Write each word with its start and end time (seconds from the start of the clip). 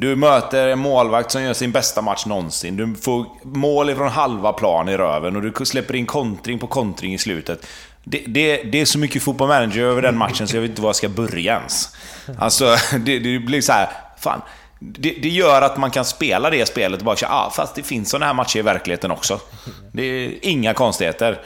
Du 0.00 0.16
möter 0.16 0.68
en 0.68 0.78
målvakt 0.78 1.30
som 1.30 1.42
gör 1.42 1.52
sin 1.52 1.72
bästa 1.72 2.02
match 2.02 2.26
någonsin. 2.26 2.76
Du 2.76 2.94
får 2.94 3.26
mål 3.42 3.90
ifrån 3.90 4.08
halva 4.08 4.52
plan 4.52 4.88
i 4.88 4.96
röven 4.96 5.36
och 5.36 5.42
du 5.42 5.64
släpper 5.64 5.94
in 5.94 6.06
kontring 6.06 6.58
på 6.58 6.66
kontring 6.66 7.14
i 7.14 7.18
slutet. 7.18 7.66
Det, 8.04 8.24
det, 8.26 8.62
det 8.62 8.80
är 8.80 8.84
så 8.84 8.98
mycket 8.98 9.22
fotboll 9.22 9.48
manager 9.48 9.82
över 9.82 10.02
den 10.02 10.18
matchen 10.18 10.48
så 10.48 10.56
jag 10.56 10.62
vet 10.62 10.70
inte 10.70 10.82
var 10.82 10.88
jag 10.88 10.96
ska 10.96 11.08
börja 11.08 11.56
ens. 11.56 11.96
Alltså, 12.38 12.76
det, 13.00 13.18
det 13.18 13.38
blir 13.38 13.60
så 13.60 13.72
här, 13.72 13.88
fan. 14.18 14.42
Det, 14.78 15.10
det, 15.22 15.28
gör 15.28 15.62
att 15.62 15.76
man 15.76 15.90
kan 15.90 16.04
spela 16.04 16.50
det 16.50 16.68
spelet 16.68 17.00
och 17.00 17.06
bara 17.06 17.16
säga 17.16 17.30
ah, 17.32 17.50
fast 17.50 17.74
det 17.74 17.82
finns 17.82 18.10
sådana 18.10 18.26
här 18.26 18.34
matcher 18.34 18.58
i 18.58 18.62
verkligheten 18.62 19.10
också. 19.10 19.40
Det 19.92 20.02
är 20.02 20.38
inga 20.42 20.74
konstigheter. 20.74 21.40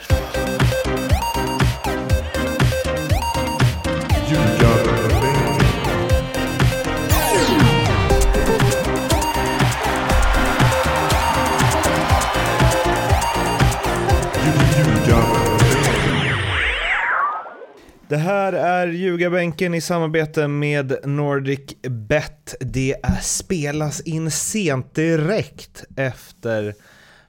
Det 18.07 18.17
här 18.17 18.53
är 18.53 18.87
Ljugarbänken 18.87 19.73
i 19.73 19.81
samarbete 19.81 20.47
med 20.47 20.97
Nordic 21.03 21.75
Bet. 21.81 22.55
Det 22.59 22.95
spelas 23.21 24.01
in 24.01 24.31
sent 24.31 24.95
direkt 24.95 25.85
efter 25.95 26.73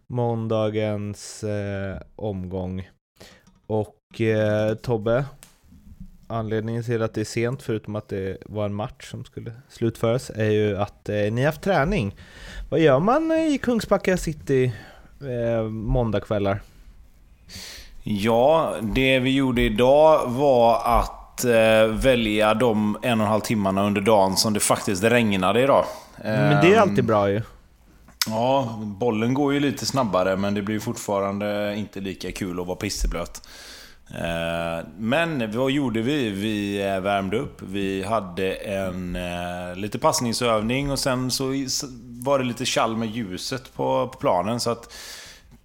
måndagens 0.07 1.45
eh, 1.45 1.99
omgång. 2.17 2.91
Och 3.67 4.21
eh, 4.21 4.75
Tobbe, 4.75 5.25
anledningen 6.27 6.83
till 6.83 7.03
att 7.03 7.15
det 7.15 7.21
är 7.21 7.25
sent, 7.25 7.63
förutom 7.63 7.97
att 7.97 8.09
det 8.09 8.39
var 8.47 8.67
en 8.67 8.75
match 8.75 9.11
som 9.11 9.25
skulle 9.25 9.53
slutföras, 9.69 10.31
är 10.35 10.51
ju 10.51 10.77
att 10.77 11.09
eh, 11.09 11.15
ni 11.15 11.41
har 11.41 11.47
haft 11.47 11.63
träning. 11.63 12.17
Vad 12.71 12.81
gör 12.81 13.01
man 13.01 13.33
i 13.33 13.59
Kungsbacka 13.59 14.17
city 14.17 14.73
eh, 15.21 15.63
måndagkvällar? 15.63 16.61
Ja, 18.09 18.75
det 18.83 19.19
vi 19.19 19.31
gjorde 19.31 19.63
idag 19.63 20.31
var 20.31 20.83
att 20.85 21.45
eh, 21.45 21.87
välja 21.87 22.55
de 22.55 22.99
en 23.03 23.21
och 23.21 23.27
en 23.27 23.31
halv 23.31 23.41
timmarna 23.41 23.87
under 23.87 24.01
dagen 24.01 24.37
som 24.37 24.53
det 24.53 24.61
faktiskt 24.61 25.05
regnade 25.05 25.63
idag. 25.63 25.85
Men 26.25 26.65
det 26.65 26.75
är 26.75 26.81
alltid 26.81 27.05
bra 27.05 27.31
ju. 27.31 27.43
Ja, 28.27 28.79
bollen 28.83 29.35
går 29.35 29.55
ju 29.55 29.61
lite 29.61 29.87
snabbare 29.87 30.37
men 30.37 30.55
det 30.55 30.63
blir 30.63 30.81
fortfarande 30.81 31.77
inte 31.77 32.01
lika 32.01 32.33
kul 32.33 32.61
att 32.61 32.67
vara 32.67 32.77
pisseblöt. 32.77 33.49
Eh, 34.11 34.87
men 34.99 35.53
vad 35.53 35.71
gjorde 35.71 36.03
vi? 36.03 36.31
Vi 36.31 36.87
eh, 36.87 37.01
värmde 37.01 37.39
upp. 37.39 37.63
Vi 37.63 38.03
hade 38.03 38.55
en 38.55 39.17
eh, 39.17 39.77
lite 39.77 39.99
passningsövning 39.99 40.91
och 40.91 40.99
sen 40.99 41.31
så 41.31 41.45
var 42.03 42.39
det 42.39 42.45
lite 42.45 42.65
kall 42.65 42.97
med 42.97 43.11
ljuset 43.11 43.75
på 43.75 44.15
planen. 44.21 44.61
så 44.61 44.71
att 44.71 44.93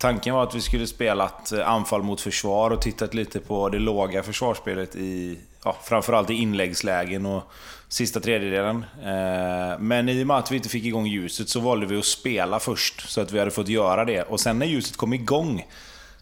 Tanken 0.01 0.35
var 0.35 0.43
att 0.43 0.55
vi 0.55 0.61
skulle 0.61 0.87
spela 0.87 1.25
ett 1.25 1.51
eh, 1.51 1.69
anfall 1.69 2.03
mot 2.03 2.21
försvar 2.21 2.71
och 2.71 2.81
tittat 2.81 3.13
lite 3.13 3.39
på 3.39 3.69
det 3.69 3.79
låga 3.79 4.23
försvarsspelet 4.23 4.95
i 4.95 5.39
ja, 5.63 5.77
framförallt 5.83 6.29
i 6.29 6.33
inläggslägen 6.33 7.25
och 7.25 7.43
sista 7.87 8.19
tredjedelen. 8.19 8.85
Eh, 9.03 9.79
men 9.79 10.09
i 10.09 10.23
och 10.23 10.27
med 10.27 10.37
att 10.37 10.51
vi 10.51 10.55
inte 10.55 10.69
fick 10.69 10.85
igång 10.85 11.07
ljuset 11.07 11.49
så 11.49 11.59
valde 11.59 11.85
vi 11.85 11.97
att 11.97 12.05
spela 12.05 12.59
först 12.59 13.09
så 13.09 13.21
att 13.21 13.31
vi 13.31 13.39
hade 13.39 13.51
fått 13.51 13.67
göra 13.67 14.05
det. 14.05 14.21
Och 14.21 14.39
sen 14.39 14.59
när 14.59 14.65
ljuset 14.65 14.97
kom 14.97 15.13
igång 15.13 15.65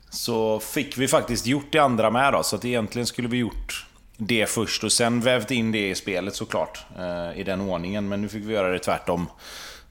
så 0.09 0.59
fick 0.59 0.97
vi 0.97 1.07
faktiskt 1.07 1.47
gjort 1.47 1.71
det 1.71 1.79
andra 1.79 2.09
med 2.09 2.33
då. 2.33 2.43
Så 2.43 2.55
att 2.55 2.65
egentligen 2.65 3.05
skulle 3.05 3.27
vi 3.27 3.37
gjort 3.37 3.85
det 4.17 4.49
först 4.49 4.83
och 4.83 4.91
sen 4.91 5.21
vävt 5.21 5.51
in 5.51 5.71
det 5.71 5.89
i 5.89 5.95
spelet 5.95 6.35
såklart. 6.35 6.85
Eh, 6.97 7.39
I 7.39 7.43
den 7.43 7.61
ordningen. 7.61 8.09
Men 8.09 8.21
nu 8.21 8.29
fick 8.29 8.45
vi 8.45 8.53
göra 8.53 8.69
det 8.71 8.79
tvärtom. 8.79 9.27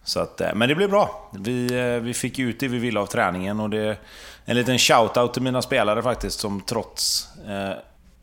Så 0.09 0.20
att, 0.20 0.41
eh, 0.41 0.55
men 0.55 0.69
det 0.69 0.75
blev 0.75 0.91
bra. 0.91 1.31
Vi, 1.33 1.67
eh, 1.78 2.03
vi 2.03 2.14
fick 2.14 2.39
ut 2.39 2.61
det 2.61 2.69
vi 2.69 2.78
ville 2.78 3.01
av 3.01 3.06
träningen 3.06 3.61
och 3.61 3.70
det... 3.70 3.97
En 4.45 4.56
liten 4.56 4.78
shout-out 4.78 5.33
till 5.33 5.42
mina 5.42 5.62
spelare 5.62 6.03
faktiskt 6.03 6.41
som 6.41 6.61
trots 6.61 7.28
eh, 7.49 7.72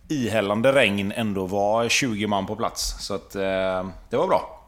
ihällande 0.08 0.72
regn 0.72 1.14
ändå 1.16 1.46
var 1.46 1.90
20 1.90 2.28
man 2.28 2.46
på 2.46 2.56
plats. 2.56 2.96
Så 3.00 3.14
att 3.14 3.36
eh, 3.36 3.88
det 4.10 4.18
var 4.18 4.28
bra. 4.28 4.62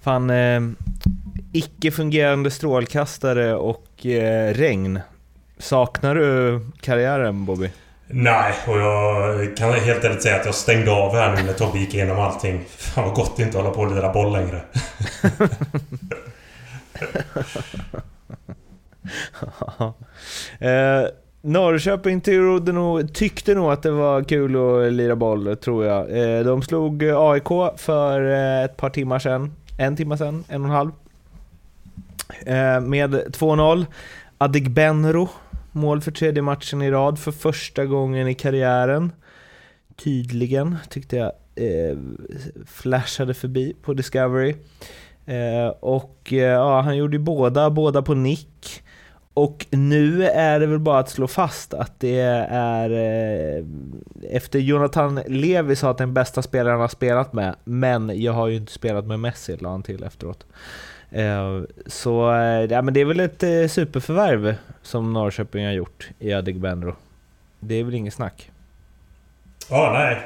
Fan, 0.00 0.30
eh, 0.30 0.60
icke-fungerande 1.52 2.50
strålkastare 2.50 3.54
och 3.54 4.06
eh, 4.06 4.54
regn. 4.54 5.00
Saknar 5.58 6.14
du 6.14 6.60
karriären 6.80 7.44
Bobby? 7.44 7.70
Nej, 8.14 8.54
och 8.66 8.78
jag 8.78 9.56
kan 9.56 9.72
helt 9.72 10.04
ärligt 10.04 10.22
säga 10.22 10.36
att 10.36 10.46
jag 10.46 10.54
stängde 10.54 10.90
av 10.90 11.14
här 11.14 11.36
nu 11.36 11.42
när 11.42 11.52
Tobbe 11.52 11.78
gick 11.78 11.94
igenom 11.94 12.20
allting. 12.20 12.64
Fan 12.68 13.04
vad 13.04 13.14
gott 13.14 13.36
det 13.36 13.42
inte 13.42 13.58
att 13.58 13.64
hålla 13.64 13.74
på 13.76 13.82
och 13.82 13.94
lira 13.94 14.12
boll 14.12 14.32
längre. 14.32 14.62
eh, 21.02 21.08
Norrköping 21.40 22.22
nog, 22.64 23.14
tyckte 23.14 23.54
nog 23.54 23.72
att 23.72 23.82
det 23.82 23.90
var 23.90 24.22
kul 24.22 24.56
att 24.56 24.92
lira 24.92 25.16
boll, 25.16 25.56
tror 25.56 25.84
jag. 25.84 26.10
Eh, 26.10 26.44
de 26.44 26.62
slog 26.62 27.04
AIK 27.04 27.48
för 27.76 28.32
eh, 28.32 28.64
ett 28.64 28.76
par 28.76 28.90
timmar 28.90 29.18
sedan. 29.18 29.52
En 29.78 29.96
timme 29.96 30.18
sedan, 30.18 30.44
en 30.48 30.62
och 30.62 30.68
en 30.68 30.74
halv. 30.74 30.90
Eh, 32.46 32.80
med 32.80 33.14
2-0. 33.14 33.86
Adegbenro 34.38 35.28
Mål 35.72 36.00
för 36.00 36.10
tredje 36.10 36.42
matchen 36.42 36.82
i 36.82 36.90
rad 36.90 37.18
för 37.18 37.32
första 37.32 37.86
gången 37.86 38.28
i 38.28 38.34
karriären. 38.34 39.12
Tydligen, 39.96 40.76
tyckte 40.90 41.16
jag 41.16 41.32
eh, 41.54 41.96
flashade 42.66 43.34
förbi 43.34 43.76
på 43.82 43.94
Discovery. 43.94 44.54
Eh, 45.26 45.68
och 45.80 46.32
eh, 46.32 46.38
ja, 46.38 46.80
han 46.80 46.96
gjorde 46.96 47.16
ju 47.16 47.22
båda, 47.22 47.70
båda 47.70 48.02
på 48.02 48.14
nick. 48.14 48.82
Och 49.34 49.66
nu 49.70 50.24
är 50.24 50.60
det 50.60 50.66
väl 50.66 50.78
bara 50.78 50.98
att 50.98 51.10
slå 51.10 51.26
fast 51.26 51.74
att 51.74 52.00
det 52.00 52.20
är 52.50 52.90
eh, 52.90 53.64
efter 54.30 54.58
Jonathan 54.58 55.20
Levi 55.26 55.76
sa 55.76 55.90
att 55.90 55.98
den 55.98 56.14
bästa 56.14 56.42
spelaren 56.42 56.72
han 56.72 56.80
har 56.80 56.88
spelat 56.88 57.32
med, 57.32 57.54
men 57.64 58.22
jag 58.22 58.32
har 58.32 58.48
ju 58.48 58.56
inte 58.56 58.72
spelat 58.72 59.06
med 59.06 59.20
Messi, 59.20 59.56
la 59.56 59.70
han 59.70 59.82
till 59.82 60.04
efteråt. 60.04 60.46
Eh, 61.12 61.62
så 61.86 62.34
eh, 62.34 62.64
ja, 62.70 62.82
men 62.82 62.94
det 62.94 63.00
är 63.00 63.04
väl 63.04 63.20
ett 63.20 63.42
eh, 63.42 63.66
superförvärv 63.68 64.54
som 64.82 65.12
Norrköping 65.12 65.64
har 65.64 65.72
gjort 65.72 66.10
i 66.18 66.32
Adegbenro. 66.32 66.94
Det 67.60 67.74
är 67.74 67.84
väl 67.84 67.94
inget 67.94 68.14
snack? 68.14 68.50
Ja, 69.70 69.92
nej. 69.92 70.18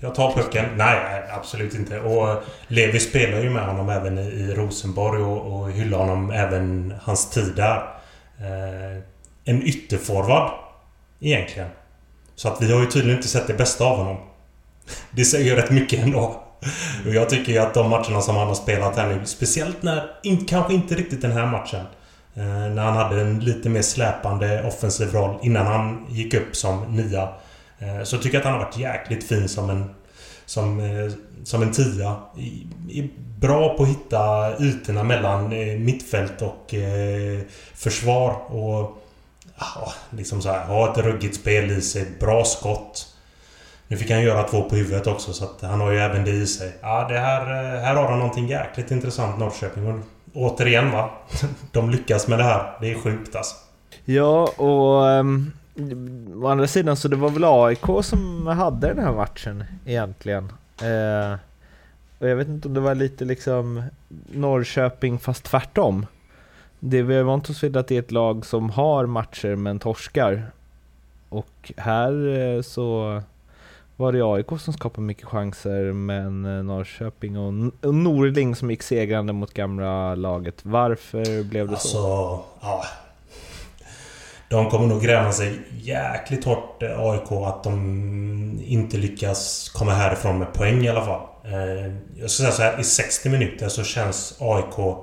Jag 0.00 0.14
tar 0.14 0.32
pucken. 0.32 0.64
Nej, 0.76 1.22
absolut 1.30 1.74
inte. 1.74 2.00
Och 2.00 2.42
Levi 2.68 3.00
spelar 3.00 3.40
ju 3.40 3.50
med 3.50 3.66
honom 3.66 3.88
även 3.88 4.18
i 4.18 4.54
Rosenborg 4.54 5.22
och, 5.22 5.60
och 5.60 5.70
hyllar 5.70 5.98
honom 5.98 6.30
även 6.30 6.94
hans 7.02 7.30
tid 7.30 7.52
där. 7.56 7.82
en 9.44 9.62
ytterforward 9.62 10.50
egentligen. 11.20 11.68
Så 12.34 12.48
att 12.48 12.62
vi 12.62 12.72
har 12.72 12.80
ju 12.80 12.86
tydligen 12.86 13.16
inte 13.16 13.28
sett 13.28 13.46
det 13.46 13.54
bästa 13.54 13.84
av 13.84 13.96
honom. 13.96 14.16
Det 15.10 15.24
säger 15.24 15.44
ju 15.44 15.54
rätt 15.54 15.70
mycket 15.70 16.02
ändå. 16.02 16.47
Och 17.06 17.14
jag 17.14 17.30
tycker 17.30 17.52
ju 17.52 17.58
att 17.58 17.74
de 17.74 17.90
matcherna 17.90 18.20
som 18.20 18.36
han 18.36 18.48
har 18.48 18.54
spelat 18.54 18.96
här 18.96 19.08
nu, 19.08 19.20
speciellt 19.24 19.82
när... 19.82 20.10
In, 20.22 20.44
kanske 20.46 20.74
inte 20.74 20.94
riktigt 20.94 21.22
den 21.22 21.32
här 21.32 21.46
matchen. 21.46 21.84
Eh, 22.34 22.44
när 22.44 22.82
han 22.82 22.96
hade 22.96 23.20
en 23.20 23.40
lite 23.40 23.68
mer 23.68 23.82
släpande 23.82 24.64
offensiv 24.64 25.12
roll 25.12 25.38
innan 25.42 25.66
han 25.66 26.06
gick 26.10 26.34
upp 26.34 26.56
som 26.56 26.96
nia. 26.96 27.28
Eh, 27.78 28.02
så 28.02 28.18
tycker 28.18 28.34
jag 28.34 28.40
att 28.40 28.44
han 28.44 28.52
har 28.52 28.64
varit 28.64 28.78
jäkligt 28.78 29.28
fin 29.28 29.48
som 29.48 29.70
en... 29.70 29.94
Som, 30.46 30.80
eh, 30.80 31.12
som 31.44 31.62
en 31.62 31.72
tia. 31.72 32.16
Bra 33.38 33.76
på 33.76 33.82
att 33.82 33.88
hitta 33.88 34.52
ytorna 34.60 35.02
mellan 35.02 35.48
mittfält 35.84 36.42
och 36.42 36.74
försvar. 37.74 38.30
Och... 38.46 39.02
Ah, 39.56 39.92
liksom 40.10 40.42
så 40.42 40.48
här, 40.50 40.66
ha 40.66 40.92
ett 40.92 40.98
ruggigt 40.98 41.36
spel 41.36 41.70
i 41.70 41.80
sig. 41.80 42.06
Bra 42.20 42.44
skott. 42.44 43.06
Nu 43.88 43.96
fick 43.96 44.10
han 44.10 44.22
göra 44.22 44.42
två 44.42 44.62
på 44.62 44.76
huvudet 44.76 45.06
också 45.06 45.32
så 45.32 45.44
att 45.44 45.62
han 45.62 45.80
har 45.80 45.92
ju 45.92 45.98
även 45.98 46.24
det 46.24 46.30
i 46.30 46.46
sig. 46.46 46.76
Ja, 46.80 47.08
det 47.08 47.18
här, 47.18 47.40
eh, 47.40 47.80
här 47.80 47.94
har 47.94 48.08
han 48.08 48.18
någonting 48.18 48.48
jäkligt 48.48 48.90
intressant 48.90 49.38
Norrköping. 49.38 49.86
Och 49.86 50.00
återigen 50.34 50.90
va. 50.90 51.10
De 51.72 51.90
lyckas 51.90 52.28
med 52.28 52.38
det 52.38 52.44
här. 52.44 52.76
Det 52.80 52.90
är 52.92 52.98
sjukt 52.98 53.36
alltså. 53.36 53.56
Ja, 54.04 54.46
och... 54.56 55.18
Um, 55.20 55.52
å 56.42 56.46
andra 56.46 56.66
sidan 56.66 56.96
så 56.96 57.08
det 57.08 57.16
var 57.16 57.30
väl 57.30 57.44
AIK 57.44 58.04
som 58.04 58.46
hade 58.46 58.86
den 58.86 59.04
här 59.04 59.12
matchen 59.12 59.64
egentligen. 59.86 60.44
Uh, 60.82 61.36
och 62.18 62.28
jag 62.28 62.36
vet 62.36 62.48
inte 62.48 62.68
om 62.68 62.74
det 62.74 62.80
var 62.80 62.94
lite 62.94 63.24
liksom 63.24 63.82
Norrköping 64.32 65.18
fast 65.18 65.44
tvärtom. 65.44 66.06
Det 66.78 67.02
vi 67.02 67.16
har 67.16 67.22
vant 67.22 67.50
oss 67.50 67.62
vid 67.62 67.76
att 67.76 67.88
det 67.88 67.94
är 67.94 67.98
ett 67.98 68.10
lag 68.10 68.46
som 68.46 68.70
har 68.70 69.06
matcher 69.06 69.54
men 69.54 69.78
torskar. 69.78 70.50
Och 71.28 71.72
här 71.76 72.12
uh, 72.12 72.62
så 72.62 73.22
var 73.98 74.12
det 74.12 74.22
AIK 74.22 74.60
som 74.60 74.72
skapade 74.72 75.06
mycket 75.06 75.24
chanser, 75.24 75.92
men 75.92 76.44
eh, 76.44 76.62
Norrköping 76.62 77.38
och, 77.38 77.94
Norling 77.94 78.56
som 78.56 78.70
gick 78.70 78.82
segrande 78.82 79.32
mot 79.32 79.54
gamla 79.54 80.14
laget. 80.14 80.54
Varför 80.62 81.44
blev 81.44 81.66
det 81.66 81.72
alltså, 81.72 81.88
så? 81.88 82.40
Ja. 82.60 82.84
De 84.48 84.70
kommer 84.70 84.86
nog 84.86 85.02
gräma 85.02 85.32
sig 85.32 85.60
jäkligt 85.82 86.44
hårt, 86.44 86.82
eh, 86.82 87.00
AIK, 87.00 87.32
att 87.32 87.64
de 87.64 88.60
inte 88.64 88.96
lyckas 88.96 89.68
komma 89.68 89.92
härifrån 89.92 90.38
med 90.38 90.52
poäng 90.52 90.84
i 90.84 90.88
alla 90.88 91.04
fall. 91.04 91.20
Eh, 91.44 91.94
jag 92.16 92.30
ska 92.30 92.42
säga 92.42 92.52
så 92.52 92.62
här, 92.62 92.80
i 92.80 92.84
60 92.84 93.28
minuter 93.28 93.68
så 93.68 93.84
känns 93.84 94.36
AIK 94.40 94.96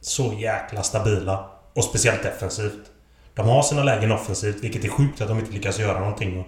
så 0.00 0.32
jäkla 0.38 0.82
stabila. 0.82 1.50
Och 1.74 1.84
speciellt 1.84 2.22
defensivt. 2.22 2.90
De 3.34 3.48
har 3.48 3.62
sina 3.62 3.82
lägen 3.82 4.12
offensivt, 4.12 4.64
vilket 4.64 4.84
är 4.84 4.88
sjukt 4.88 5.20
att 5.20 5.28
de 5.28 5.38
inte 5.38 5.52
lyckas 5.52 5.78
göra 5.78 6.00
någonting. 6.00 6.44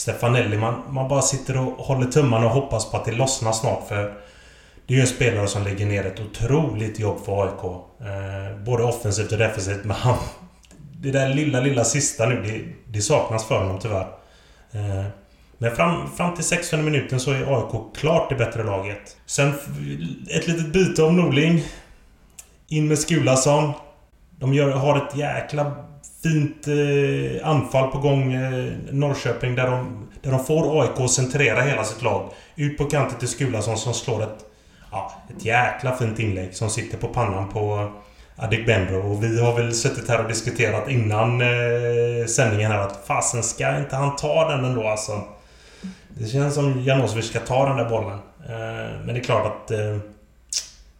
Stefanelli, 0.00 0.56
man, 0.56 0.82
man 0.88 1.08
bara 1.08 1.22
sitter 1.22 1.56
och 1.56 1.72
håller 1.72 2.06
tummarna 2.06 2.46
och 2.46 2.52
hoppas 2.52 2.90
på 2.90 2.96
att 2.96 3.04
det 3.04 3.12
lossnar 3.12 3.52
snart 3.52 3.88
för... 3.88 4.14
Det 4.86 4.94
är 4.94 4.96
ju 4.96 5.00
en 5.00 5.06
spelare 5.06 5.48
som 5.48 5.64
lägger 5.64 5.86
ner 5.86 6.06
ett 6.06 6.20
otroligt 6.20 6.98
jobb 6.98 7.24
för 7.24 7.42
AIK. 7.42 7.64
Eh, 8.00 8.64
både 8.64 8.82
offensivt 8.82 9.32
och 9.32 9.38
defensivt, 9.38 9.84
men 9.84 9.96
han... 9.96 10.16
Det 11.00 11.10
där 11.10 11.28
lilla, 11.34 11.60
lilla 11.60 11.84
sista 11.84 12.26
nu, 12.26 12.42
det, 12.42 12.64
det 12.92 13.02
saknas 13.02 13.48
för 13.48 13.58
honom 13.58 13.78
tyvärr. 13.78 14.06
Eh, 14.72 15.04
men 15.58 15.76
fram, 15.76 16.10
fram 16.10 16.34
till 16.34 16.44
600 16.44 16.84
minuten 16.84 17.20
så 17.20 17.30
är 17.30 17.56
AIK 17.56 17.96
klart 17.96 18.28
det 18.28 18.34
bättre 18.34 18.64
laget. 18.64 19.16
Sen 19.26 19.54
ett 20.30 20.46
litet 20.46 20.72
byte 20.72 21.02
av 21.02 21.12
Norling. 21.12 21.64
In 22.68 22.88
med 22.88 22.98
Skulason. 22.98 23.72
De 24.38 24.54
gör, 24.54 24.70
har 24.70 24.96
ett 24.96 25.16
jäkla 25.16 25.89
fint 26.22 26.68
eh, 26.68 27.48
anfall 27.48 27.90
på 27.90 27.98
gång 27.98 28.32
eh, 28.32 28.72
Norrköping 28.90 29.54
där 29.54 29.70
de, 29.70 30.08
där 30.22 30.30
de 30.30 30.44
får 30.44 30.82
AIK 30.82 31.00
att 31.00 31.10
centrera 31.10 31.60
hela 31.60 31.84
sitt 31.84 32.02
lag. 32.02 32.30
Ut 32.56 32.78
på 32.78 32.84
kanten 32.84 33.18
till 33.18 33.28
Skulason 33.28 33.76
som 33.76 33.94
slår 33.94 34.22
ett... 34.22 34.38
Ja, 34.92 35.12
ett 35.36 35.44
jäkla 35.44 35.96
fint 35.96 36.18
inlägg 36.18 36.54
som 36.54 36.70
sitter 36.70 36.98
på 36.98 37.08
pannan 37.08 37.48
på 37.48 37.90
Adegbenro. 38.36 39.12
Och 39.12 39.24
vi 39.24 39.40
har 39.40 39.56
väl 39.56 39.74
suttit 39.74 40.08
här 40.08 40.22
och 40.22 40.28
diskuterat 40.28 40.90
innan 40.90 41.40
eh, 41.40 42.26
sändningen 42.26 42.70
här 42.70 42.78
att 42.78 43.06
fasen 43.06 43.42
ska 43.42 43.76
inte 43.78 43.96
han 43.96 44.16
ta 44.16 44.48
den 44.48 44.64
ändå 44.64 44.88
alltså? 44.88 45.22
Det 46.08 46.26
känns 46.26 46.54
som 46.54 46.82
Janosevic 46.82 47.28
ska 47.28 47.40
ta 47.40 47.68
den 47.68 47.76
där 47.76 47.88
bollen. 47.88 48.18
Eh, 48.48 49.04
men 49.04 49.14
det 49.14 49.20
är 49.20 49.24
klart 49.24 49.46
att 49.46 49.70
eh, 49.70 49.98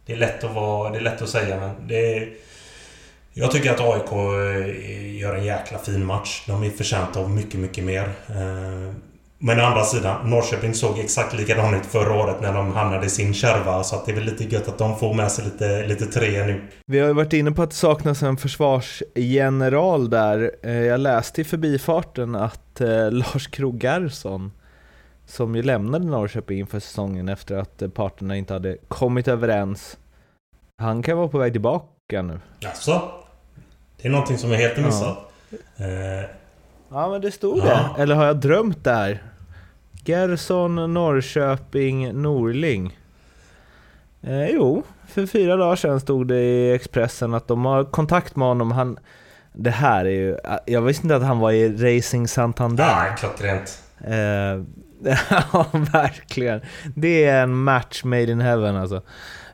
det 0.05 0.13
är 0.13 0.17
lätt 0.17 0.43
att 0.43 0.53
vara... 0.55 0.89
Det 0.89 0.97
är 0.97 1.01
lätt 1.01 1.21
att 1.21 1.29
säga 1.29 1.59
men 1.59 1.87
det 1.87 2.17
är, 2.17 2.29
jag 3.33 3.51
tycker 3.51 3.71
att 3.71 3.79
AIK 3.79 4.11
eh, 4.11 5.19
gör 5.19 5.35
en 5.35 5.45
jäkla 5.45 5.77
fin 5.77 6.05
match. 6.05 6.43
De 6.47 6.63
är 6.63 6.69
förtjänta 6.69 7.19
av 7.19 7.29
mycket, 7.29 7.59
mycket 7.59 7.83
mer. 7.83 8.03
Eh, 8.29 8.95
men 9.37 9.59
å 9.59 9.63
andra 9.63 9.83
sidan, 9.83 10.29
Norrköping 10.29 10.73
såg 10.73 10.99
exakt 10.99 11.33
likadant 11.33 11.75
ut 11.75 11.85
förra 11.85 12.13
året 12.13 12.41
när 12.41 12.53
de 12.53 12.71
hamnade 12.71 13.05
i 13.05 13.09
sin 13.09 13.33
kärva. 13.33 13.83
Så 13.83 13.95
att 13.95 14.05
det 14.05 14.11
är 14.11 14.15
väl 14.15 14.23
lite 14.23 14.43
gött 14.43 14.67
att 14.67 14.77
de 14.77 14.99
får 14.99 15.13
med 15.13 15.31
sig 15.31 15.45
lite, 15.45 15.87
lite 15.87 16.05
tre 16.05 16.45
nu. 16.45 16.61
Vi 16.85 16.99
har 16.99 17.07
ju 17.07 17.13
varit 17.13 17.33
inne 17.33 17.51
på 17.51 17.63
att 17.63 17.69
det 17.69 17.75
saknas 17.75 18.23
en 18.23 18.37
försvarsgeneral 18.37 20.09
där. 20.09 20.51
Eh, 20.63 20.71
jag 20.71 20.99
läste 20.99 21.41
i 21.41 21.43
förbifarten 21.43 22.35
att 22.35 22.79
Lars 23.11 23.47
Krogh 23.47 23.85
Gerson, 23.85 24.51
som 25.25 25.55
ju 25.55 25.63
lämnade 25.63 26.05
Norrköping 26.05 26.59
inför 26.59 26.79
säsongen 26.79 27.29
efter 27.29 27.55
att 27.55 27.93
parterna 27.93 28.37
inte 28.37 28.53
hade 28.53 28.77
kommit 28.87 29.27
överens, 29.27 29.97
han 30.77 31.03
kan 31.03 31.17
vara 31.17 31.27
på 31.27 31.37
väg 31.37 31.51
tillbaka 31.51 32.21
nu. 32.21 32.39
Alltså, 32.65 33.20
Det 34.01 34.07
är 34.07 34.11
någonting 34.11 34.37
som 34.37 34.51
är 34.51 34.55
helt 34.55 34.77
missat. 34.77 35.17
Ja. 35.75 35.85
Eh, 35.85 36.25
ja 36.89 37.09
men 37.09 37.21
det 37.21 37.31
stod 37.31 37.57
ja. 37.59 37.63
det. 37.97 38.01
Eller 38.01 38.15
har 38.15 38.25
jag 38.25 38.37
drömt 38.37 38.83
där? 38.83 39.23
Gerson, 40.05 40.93
Norrköping, 40.93 42.21
Norling. 42.21 42.97
Eh, 44.21 44.47
jo, 44.47 44.83
för 45.07 45.25
fyra 45.25 45.55
dagar 45.55 45.75
sedan 45.75 45.99
stod 45.99 46.27
det 46.27 46.39
i 46.41 46.73
Expressen 46.73 47.33
att 47.33 47.47
de 47.47 47.65
har 47.65 47.83
kontakt 47.83 48.35
med 48.35 48.47
honom. 48.47 48.71
Han, 48.71 48.99
det 49.53 49.69
här 49.69 50.05
är 50.05 50.09
ju... 50.09 50.37
Jag 50.65 50.81
visste 50.81 51.05
inte 51.05 51.15
att 51.15 51.23
han 51.23 51.39
var 51.39 51.51
i 51.51 51.97
Racing 51.97 52.27
Santander. 52.27 52.83
Ja, 52.83 53.15
klockrent. 53.17 53.83
Eh, 54.03 54.63
ja, 55.29 55.65
verkligen. 55.71 56.61
Det 56.95 57.25
är 57.25 57.43
en 57.43 57.55
match 57.55 58.03
made 58.03 58.31
in 58.31 58.41
heaven 58.41 58.75
alltså. 58.75 59.01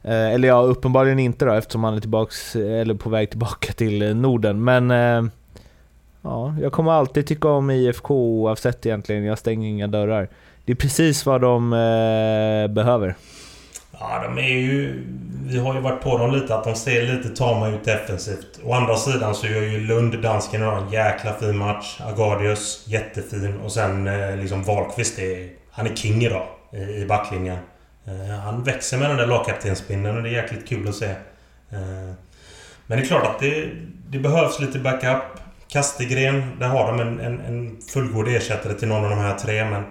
Eh, 0.07 0.33
eller 0.33 0.47
ja, 0.47 0.61
uppenbarligen 0.61 1.19
inte 1.19 1.45
då 1.45 1.53
eftersom 1.53 1.83
han 1.83 1.93
är 1.93 1.99
tillbaks, 1.99 2.55
eller 2.55 2.93
på 2.93 3.09
väg 3.09 3.29
tillbaka 3.29 3.73
till 3.73 4.01
eh, 4.01 4.15
Norden. 4.15 4.63
Men 4.63 4.91
eh, 4.91 5.31
ja, 6.21 6.55
jag 6.61 6.71
kommer 6.71 6.91
alltid 6.91 7.27
tycka 7.27 7.47
om 7.47 7.69
IFK 7.69 8.15
oavsett 8.15 8.85
egentligen. 8.85 9.23
Jag 9.23 9.37
stänger 9.37 9.69
inga 9.69 9.87
dörrar. 9.87 10.29
Det 10.65 10.71
är 10.71 10.75
precis 10.75 11.25
vad 11.25 11.41
de 11.41 11.73
eh, 11.73 12.73
behöver. 12.73 13.15
Ja, 13.99 14.23
de 14.23 14.37
är 14.37 14.57
ju... 14.57 15.03
Vi 15.45 15.59
har 15.59 15.73
ju 15.73 15.79
varit 15.79 16.01
på 16.01 16.17
dem 16.17 16.31
lite 16.31 16.55
att 16.55 16.63
de 16.63 16.75
ser 16.75 17.15
lite 17.15 17.29
tama 17.29 17.69
ut 17.69 17.85
defensivt. 17.85 18.59
Å 18.63 18.73
andra 18.73 18.95
sidan 18.95 19.35
så 19.35 19.47
gör 19.47 19.61
ju 19.61 19.79
Lund, 19.79 20.21
dansken, 20.21 20.63
en 20.63 20.89
jäkla 20.91 21.33
fin 21.33 21.57
match. 21.57 21.99
Agardius, 22.01 22.83
jättefin. 22.87 23.59
Och 23.65 23.71
sen 23.71 24.07
eh, 24.07 24.37
liksom 24.37 24.63
Wahlqvist 24.63 25.19
är... 25.19 25.49
Han 25.71 25.87
är 25.87 25.95
king 25.95 26.21
idag 26.23 26.47
i, 26.73 26.77
i 26.77 27.05
backlinjen. 27.05 27.57
Eh, 28.07 28.39
han 28.39 28.63
växer 28.63 28.97
med 28.97 29.09
den 29.09 29.17
där 29.17 29.27
lagkaptensbindeln 29.27 30.17
och 30.17 30.23
det 30.23 30.29
är 30.29 30.33
jäkligt 30.33 30.67
kul 30.67 30.87
att 30.87 30.95
se. 30.95 31.09
Eh, 31.69 32.13
men 32.87 32.97
det 32.97 33.03
är 33.03 33.05
klart 33.05 33.25
att 33.25 33.39
det, 33.39 33.69
det 34.09 34.19
behövs 34.19 34.59
lite 34.59 34.79
backup. 34.79 35.23
Kastegren, 35.67 36.59
där 36.59 36.67
har 36.67 36.87
de 36.87 36.99
en, 36.99 37.19
en, 37.19 37.39
en 37.39 37.81
fullgod 37.81 38.27
ersättare 38.27 38.73
till 38.73 38.87
någon 38.87 39.03
av 39.03 39.09
de 39.09 39.19
här 39.19 39.37
tre 39.37 39.65
men... 39.65 39.83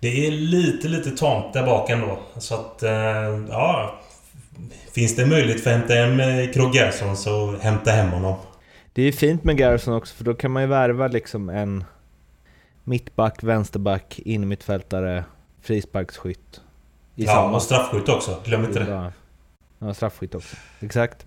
Det 0.00 0.26
är 0.26 0.30
lite, 0.30 0.88
lite 0.88 1.10
tamt 1.10 1.52
där 1.52 1.66
bak 1.66 1.90
ändå. 1.90 2.18
Så 2.38 2.54
att, 2.54 2.82
eh, 2.82 2.92
ja... 3.48 4.00
Finns 4.92 5.16
det 5.16 5.26
möjlighet 5.26 5.62
för 5.62 5.70
att 5.70 5.76
hämta 5.76 5.94
hem 5.94 6.52
Krog 6.52 6.74
Gerson 6.74 7.16
så 7.16 7.56
hämta 7.56 7.90
hem 7.90 8.10
honom. 8.10 8.36
Det 8.92 9.02
är 9.02 9.12
fint 9.12 9.44
med 9.44 9.60
Gerson 9.60 9.94
också 9.94 10.14
för 10.14 10.24
då 10.24 10.34
kan 10.34 10.50
man 10.50 10.62
ju 10.62 10.68
värva 10.68 11.08
liksom 11.08 11.48
en 11.48 11.84
mittback, 12.84 13.42
vänsterback, 13.42 14.18
innermittfältare, 14.24 15.24
frisparksskytt. 15.62 16.60
I 17.16 17.24
ja, 17.24 17.32
samma. 17.32 17.56
och 17.56 17.62
straffskytt 17.62 18.08
också. 18.08 18.36
Glöm 18.44 18.64
inte 18.64 18.78
det. 18.78 19.12
Ja, 19.78 19.94
straffskytt 19.94 20.34
också. 20.34 20.56
Exakt. 20.80 21.26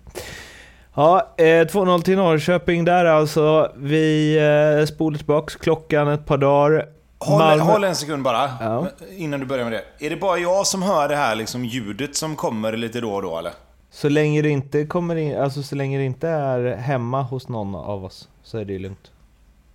Ja, 0.94 1.34
eh, 1.36 1.42
2-0 1.44 2.02
till 2.02 2.16
Norrköping 2.16 2.84
där 2.84 3.04
alltså. 3.04 3.72
Vi 3.76 4.36
eh, 4.80 4.86
spolar 4.86 5.16
tillbaks 5.18 5.56
klockan 5.56 6.08
ett 6.08 6.26
par 6.26 6.38
dagar. 6.38 6.88
Håll, 7.18 7.38
Malmö... 7.38 7.64
håll 7.64 7.84
en 7.84 7.96
sekund 7.96 8.22
bara, 8.22 8.50
ja. 8.60 8.86
innan 9.16 9.40
du 9.40 9.46
börjar 9.46 9.64
med 9.64 9.72
det. 9.72 10.06
Är 10.06 10.10
det 10.10 10.16
bara 10.16 10.38
jag 10.38 10.66
som 10.66 10.82
hör 10.82 11.08
det 11.08 11.16
här 11.16 11.34
liksom 11.34 11.64
ljudet 11.64 12.16
som 12.16 12.36
kommer 12.36 12.72
lite 12.76 13.00
då 13.00 13.14
och 13.14 13.22
då 13.22 13.38
eller? 13.38 13.52
Så 13.90 14.08
länge 14.08 14.42
det 14.42 14.48
inte 14.48 14.86
kommer 14.86 15.16
in, 15.16 15.36
alltså 15.36 15.62
så 15.62 15.74
länge 15.74 15.98
det 15.98 16.04
inte 16.04 16.28
är 16.28 16.76
hemma 16.76 17.22
hos 17.22 17.48
någon 17.48 17.74
av 17.74 18.04
oss, 18.04 18.28
så 18.42 18.58
är 18.58 18.64
det 18.64 18.72
ju 18.72 18.78
lugnt. 18.78 19.10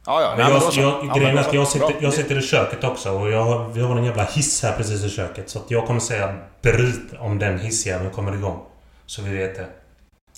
Ja, 0.05 0.21
ja. 0.21 0.35
Nej, 0.37 0.61
jag, 0.75 1.03
jag, 1.03 1.15
grejen 1.15 1.37
är 1.37 1.41
att 1.41 1.53
jag 1.53 1.67
sitter, 1.67 1.95
jag 1.99 2.13
sitter 2.13 2.37
i 2.37 2.41
köket 2.41 2.83
också 2.83 3.11
och 3.11 3.31
jag, 3.31 3.69
vi 3.73 3.81
har 3.81 3.95
en 3.95 4.03
jävla 4.03 4.23
hiss 4.23 4.63
här 4.63 4.77
precis 4.77 5.03
i 5.03 5.09
köket. 5.09 5.49
Så 5.49 5.59
att 5.59 5.71
jag 5.71 5.87
kommer 5.87 5.99
säga 5.99 6.35
bryt 6.61 7.13
om 7.19 7.39
den 7.39 7.59
hissjäveln 7.59 8.11
kommer 8.11 8.33
igång. 8.33 8.59
Så 9.05 9.21
vi 9.21 9.37
vet 9.37 9.55
det. 9.55 9.67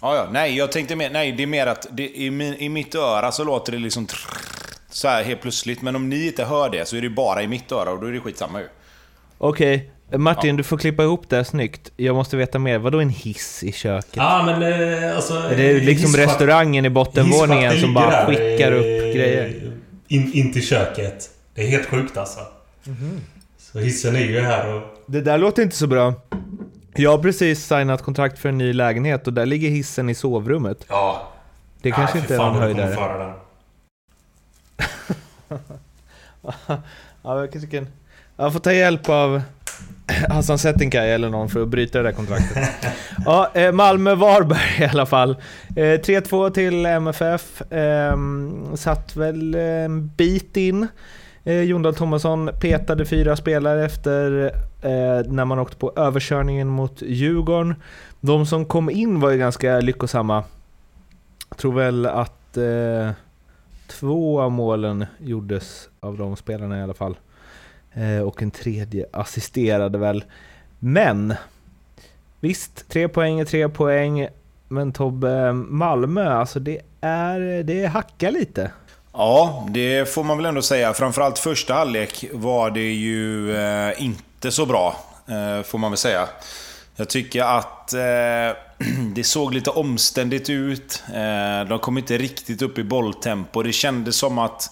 Ja, 0.01 0.15
ja. 0.15 0.27
Nej, 0.31 0.57
jag 0.57 0.71
tänkte 0.71 0.95
mer... 0.95 1.09
Nej, 1.09 1.31
det 1.31 1.43
är 1.43 1.47
mer 1.47 1.67
att 1.67 1.87
det, 1.91 2.03
i, 2.03 2.25
i 2.59 2.69
mitt 2.69 2.95
öra 2.95 3.31
så 3.31 3.43
låter 3.43 3.71
det 3.71 3.77
liksom... 3.77 4.07
Så 4.89 5.07
här 5.07 5.23
helt 5.23 5.41
plötsligt. 5.41 5.81
Men 5.81 5.95
om 5.95 6.09
ni 6.09 6.27
inte 6.27 6.45
hör 6.45 6.69
det 6.69 6.87
så 6.87 6.95
är 6.95 7.01
det 7.01 7.09
bara 7.09 7.41
i 7.41 7.47
mitt 7.47 7.71
öra 7.71 7.91
och 7.91 8.01
då 8.01 8.07
är 8.07 8.11
det 8.11 8.19
skitsamma 8.19 8.59
ju. 8.59 8.67
Okej. 9.37 9.75
Okay. 9.75 9.89
Martin, 10.11 10.49
ja. 10.49 10.57
du 10.57 10.63
får 10.63 10.77
klippa 10.77 11.03
ihop 11.03 11.29
det 11.29 11.45
snyggt. 11.45 11.91
Jag 11.95 12.15
måste 12.15 12.37
veta 12.37 12.59
mer. 12.59 12.77
Vadå 12.77 12.99
en 12.99 13.09
hiss 13.09 13.63
i 13.63 13.71
köket? 13.71 14.15
Ja, 14.15 14.43
men 14.45 14.61
eh, 14.63 15.15
alltså... 15.15 15.33
Är 15.33 15.57
det 15.57 15.73
liksom 15.73 16.13
restaurangen 16.13 16.85
i 16.85 16.89
bottenvåningen 16.89 17.81
som 17.81 17.93
bara 17.93 18.25
skickar 18.25 18.71
upp 18.71 19.15
grejer? 19.15 19.71
In, 20.07 20.33
in 20.33 20.53
till 20.53 20.65
köket. 20.65 21.29
Det 21.55 21.61
är 21.61 21.67
helt 21.67 21.85
sjukt 21.85 22.17
alltså. 22.17 22.39
Mm 22.85 22.97
-hmm. 22.99 23.19
Så 23.57 23.79
hissen 23.79 24.15
är 24.15 24.19
ju 24.19 24.41
här 24.41 24.73
och... 24.73 24.81
Det 25.05 25.21
där 25.21 25.37
låter 25.37 25.63
inte 25.63 25.75
så 25.75 25.87
bra. 25.87 26.13
Jag 26.95 27.11
har 27.11 27.17
precis 27.17 27.65
signat 27.65 28.01
kontrakt 28.01 28.39
för 28.39 28.49
en 28.49 28.57
ny 28.57 28.73
lägenhet 28.73 29.27
och 29.27 29.33
där 29.33 29.45
ligger 29.45 29.69
hissen 29.69 30.09
i 30.09 30.15
sovrummet. 30.15 30.85
Ja. 30.89 31.31
Det 31.81 31.91
kanske 31.91 32.19
inte 32.19 32.35
är 32.35 32.37
någon 32.37 32.55
höjdare. 32.55 32.95
ja, 37.23 37.39
jag 37.41 37.51
kanske 37.51 37.85
Jag 38.35 38.53
får 38.53 38.59
ta 38.59 38.73
hjälp 38.73 39.09
av 39.09 39.41
Hassan 40.29 40.57
Setinkaj 40.57 41.11
eller 41.11 41.29
någon 41.29 41.49
för 41.49 41.61
att 41.61 41.67
bryta 41.67 41.97
det 41.97 42.03
där 42.03 42.11
kontraktet. 42.11 42.69
ja, 43.25 43.51
eh, 43.53 43.71
Malmö-Varberg 43.71 44.83
i 44.83 44.85
alla 44.85 45.05
fall. 45.05 45.35
Eh, 45.75 45.81
3-2 45.81 46.49
till 46.49 46.85
MFF. 46.85 47.61
Ehm, 47.69 48.77
satt 48.77 49.15
väl 49.15 49.55
eh, 49.55 49.61
en 49.61 50.07
bit 50.07 50.57
in. 50.57 50.87
Jondal 51.43 51.67
Jon 51.67 51.81
Dahl 51.81 51.95
Tomasson 51.95 52.49
petade 52.61 53.05
fyra 53.05 53.35
spelare 53.35 53.85
efter 53.85 54.51
när 55.31 55.45
man 55.45 55.59
åkte 55.59 55.77
på 55.77 55.93
överkörningen 55.95 56.67
mot 56.67 57.01
Djurgården. 57.01 57.75
De 58.21 58.45
som 58.45 58.65
kom 58.65 58.89
in 58.89 59.19
var 59.19 59.31
ju 59.31 59.37
ganska 59.37 59.79
lyckosamma. 59.79 60.43
Jag 61.49 61.57
tror 61.57 61.73
väl 61.73 62.05
att 62.05 62.57
två 63.87 64.41
av 64.41 64.51
målen 64.51 65.05
gjordes 65.19 65.89
av 65.99 66.17
de 66.17 66.35
spelarna 66.35 66.79
i 66.79 66.81
alla 66.81 66.93
fall. 66.93 67.15
Eh, 67.95 68.19
och 68.19 68.41
en 68.41 68.51
tredje 68.51 69.05
assisterade 69.13 69.97
väl. 69.97 70.23
Men 70.79 71.33
visst, 72.39 72.89
tre 72.89 73.07
poäng 73.07 73.39
är 73.39 73.45
tre 73.45 73.69
poäng. 73.69 74.27
Men 74.67 74.93
Tobbe, 74.93 75.53
Malmö, 75.53 76.33
alltså 76.33 76.59
det 76.59 76.81
är, 77.01 77.63
det 77.63 77.85
hackar 77.85 78.31
lite. 78.31 78.71
Ja, 79.13 79.67
det 79.69 80.09
får 80.09 80.23
man 80.23 80.37
väl 80.37 80.45
ändå 80.45 80.61
säga. 80.61 80.93
Framförallt 80.93 81.39
första 81.39 81.73
halvlek 81.73 82.25
var 82.33 82.71
det 82.71 82.91
ju 82.93 83.55
eh, 83.57 84.03
inte 84.03 84.51
så 84.51 84.65
bra. 84.65 84.95
eh, 85.27 85.63
får 85.63 85.77
man 85.77 85.91
väl 85.91 85.97
säga. 85.97 86.27
Jag 86.95 87.09
tycker 87.09 87.43
att 87.43 87.93
eh, 87.93 87.99
det 89.15 89.23
såg 89.23 89.53
lite 89.53 89.69
omständigt 89.69 90.49
ut. 90.49 91.03
Eh, 91.13 91.69
de 91.69 91.79
kom 91.79 91.97
inte 91.97 92.17
riktigt 92.17 92.61
upp 92.61 92.77
i 92.77 92.83
bolltempo. 92.83 93.63
Det 93.63 93.73
kändes 93.73 94.15
som 94.17 94.37
att 94.37 94.71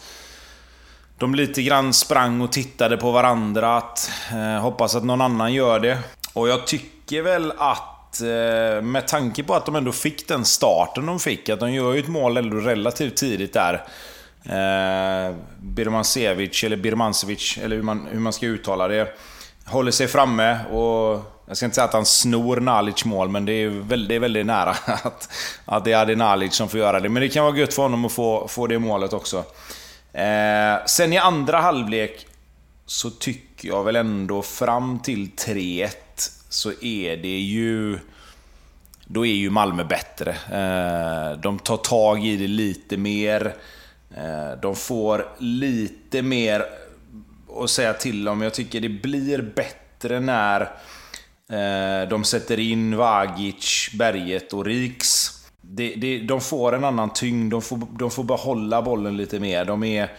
de 1.18 1.36
lite 1.36 1.62
grann 1.62 1.94
sprang 1.94 2.42
och 2.42 2.52
tittade 2.52 2.98
på 2.98 3.12
varandra. 3.12 3.78
Att, 3.78 4.12
eh, 4.32 4.62
hoppas 4.62 4.96
att 4.96 5.04
någon 5.04 5.22
annan 5.22 5.54
gör 5.54 5.80
det. 5.80 5.98
Och 6.34 6.48
jag 6.48 6.68
tycker 6.68 7.22
väl 7.22 7.54
att 7.58 8.22
eh, 8.22 8.82
med 8.82 9.08
tanke 9.08 9.44
på 9.44 9.56
att 9.56 9.66
de 9.66 9.76
ändå 9.76 9.92
fick 9.92 10.28
den 10.28 10.46
starten 10.46 11.06
de 11.06 11.20
fick, 11.20 11.50
att 11.50 11.60
de 11.60 11.74
gör 11.74 11.94
ju 11.94 12.00
ett 12.00 12.08
mål 12.08 12.38
ändå 12.38 12.58
relativt 12.58 13.16
tidigt 13.16 13.54
där. 13.54 13.74
Eh, 14.46 15.36
Birmancevic, 15.60 16.64
eller 16.64 16.78
Birmancevic, 16.78 17.58
eller 17.64 17.76
hur 17.76 17.84
man, 17.84 18.08
hur 18.12 18.20
man 18.20 18.34
ska 18.34 18.46
uttala 18.46 18.88
det. 18.88 19.08
Håller 19.66 19.92
sig 19.92 20.08
framme 20.08 20.60
och 20.66 21.34
jag 21.46 21.58
ska 21.58 21.66
inte 21.66 21.76
säga 21.76 21.86
att 21.86 21.94
han 21.94 22.06
snor 22.06 22.60
Nalic 22.60 23.06
mål, 23.06 23.30
men 23.30 23.46
det 23.46 23.54
är 23.54 23.70
väldigt, 23.70 24.22
väldigt 24.22 24.46
nära 24.46 24.70
att, 24.86 25.30
att 25.66 25.86
det 25.86 25.92
är 25.92 26.02
Adi 26.02 26.16
Nalic 26.16 26.54
som 26.54 26.70
får 26.70 26.80
göra 26.80 27.00
det. 27.00 27.10
Men 27.10 27.22
det 27.22 27.30
kan 27.30 27.46
vara 27.46 27.58
gött 27.58 27.74
för 27.74 27.82
honom 27.82 28.06
att 28.06 28.12
få, 28.12 28.48
få 28.48 28.68
det 28.68 28.80
målet 28.80 29.14
också. 29.14 29.44
Eh, 30.14 30.86
sen 30.86 31.14
i 31.14 31.18
andra 31.18 31.58
halvlek 31.58 32.28
så 32.86 33.10
tycker 33.10 33.68
jag 33.68 33.84
väl 33.84 33.96
ändå 33.96 34.42
fram 34.42 35.00
till 35.00 35.30
3-1 35.30 35.90
så 36.50 36.72
är 36.82 37.18
det 37.18 37.40
ju... 37.40 38.00
Då 39.06 39.26
är 39.26 39.34
ju 39.34 39.50
Malmö 39.50 39.84
bättre. 39.84 40.32
Eh, 40.32 41.40
de 41.40 41.60
tar 41.60 41.78
tag 41.78 42.26
i 42.26 42.38
det 42.38 42.48
lite 42.48 42.98
mer. 42.98 43.56
Eh, 44.18 44.60
de 44.62 44.76
får 44.76 45.28
lite 45.38 46.22
mer 46.22 46.66
att 47.64 47.70
säga 47.70 47.94
till 47.94 48.28
om. 48.28 48.42
Jag 48.42 48.54
tycker 48.54 48.82
det 48.82 48.90
blir 48.90 49.42
bättre 49.42 50.20
när 50.20 50.62
eh, 51.50 52.10
de 52.10 52.24
sätter 52.24 52.60
in 52.60 52.98
Vagic, 52.98 53.90
Berget 53.94 54.54
och 54.54 54.66
Riks. 54.66 55.43
Det, 55.76 55.94
det, 55.96 56.20
de 56.20 56.42
får 56.42 56.76
en 56.76 56.84
annan 56.84 57.14
tyngd, 57.14 57.52
de 57.52 57.62
får, 57.62 57.80
de 58.00 58.12
får 58.12 58.24
behålla 58.24 58.82
bollen 58.82 59.18
lite 59.18 59.40
mer. 59.40 59.66
De 59.66 59.84
är 59.84 60.12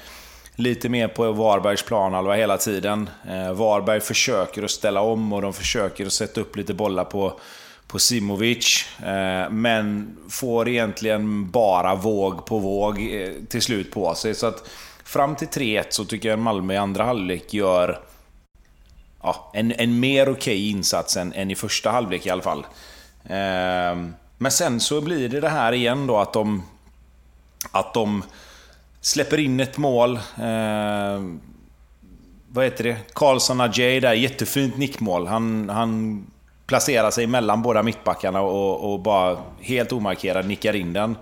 lite 0.55 0.89
mer 0.89 1.09
på 1.09 1.33
Varbergs 1.33 1.83
planhalva 1.83 2.35
hela 2.35 2.57
tiden. 2.57 3.11
Eh, 3.29 3.53
Varberg 3.53 4.01
försöker 4.01 4.63
att 4.63 4.71
ställa 4.71 5.01
om 5.01 5.33
och 5.33 5.43
de 5.43 5.53
försöker 5.53 6.07
att 6.07 6.13
sätta 6.13 6.41
upp 6.41 6.57
lite 6.57 6.75
bollar 6.75 7.05
på, 7.05 7.41
på 7.87 7.99
Simovic. 7.99 8.87
Eh, 8.99 9.51
men 9.51 10.17
får 10.29 10.69
egentligen 10.69 11.51
bara 11.51 11.95
våg 11.95 12.47
på 12.47 12.59
våg 12.59 13.01
eh, 13.13 13.31
till 13.49 13.63
slut 13.63 13.93
på 13.93 14.15
sig. 14.15 14.35
Så 14.35 14.47
att 14.47 14.71
fram 15.05 15.37
till 15.37 15.49
3-1 15.49 15.85
så 15.89 16.05
tycker 16.05 16.29
jag 16.29 16.39
Malmö 16.39 16.75
i 16.75 16.77
andra 16.77 17.05
halvlek 17.05 17.55
gör 17.55 18.01
ja, 19.23 19.51
en, 19.55 19.73
en 19.73 20.01
mer 20.01 20.23
okej 20.23 20.33
okay 20.33 20.69
insats 20.69 21.17
än, 21.17 21.33
än, 21.33 21.51
i 21.51 21.55
första 21.55 21.91
halvlek 21.91 22.27
i 22.27 22.31
alla 22.31 22.43
fall. 22.43 22.67
Eh, 23.25 24.24
men 24.39 24.51
sen 24.53 24.81
så 24.81 25.01
blir 25.01 25.29
det 25.29 25.41
det 25.41 25.49
här 25.49 25.73
igen 25.73 26.07
då 26.07 26.19
att 26.19 26.33
de... 26.33 26.63
Att 27.71 27.95
de 27.95 28.25
släpper 29.01 29.41
in 29.41 29.61
ett 29.61 29.79
mål. 29.79 30.17
Eh, 30.17 31.23
vad 32.49 32.65
heter 32.65 32.85
det? 32.85 32.97
Karlsson 33.13 33.61
Ajay 33.61 34.01
där, 34.01 34.13
jättefint 34.13 34.77
nickmål. 34.77 35.27
Han, 35.27 35.69
han 35.69 36.25
placerar 36.67 37.11
sig 37.11 37.27
mellan 37.27 37.63
båda 37.63 37.83
mittbackarna 37.83 38.41
och, 38.41 38.93
och 38.93 39.01
bara 39.01 39.39
helt 39.61 39.93
omarkerad 39.93 40.47
nickar 40.47 40.77
in 40.77 40.93
den. 40.93 41.17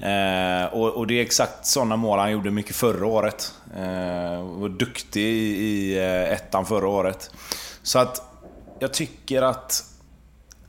Eh, 0.00 0.74
och, 0.74 0.88
och, 0.88 1.06
det 1.06 1.14
är 1.14 1.22
exakt 1.22 1.66
sådana 1.66 1.96
mål 1.96 2.18
han 2.18 2.32
gjorde 2.32 2.50
mycket 2.50 2.76
förra 2.76 3.06
året. 3.06 3.54
Eh, 3.76 4.42
var 4.42 4.68
duktig 4.68 5.22
i, 5.22 5.56
i 5.64 5.98
eh, 5.98 6.32
ettan 6.32 6.66
förra 6.66 6.88
året. 6.88 7.30
Så 7.82 7.98
att 7.98 8.22
jag 8.78 8.92
tycker 8.94 9.42
att 9.42 9.84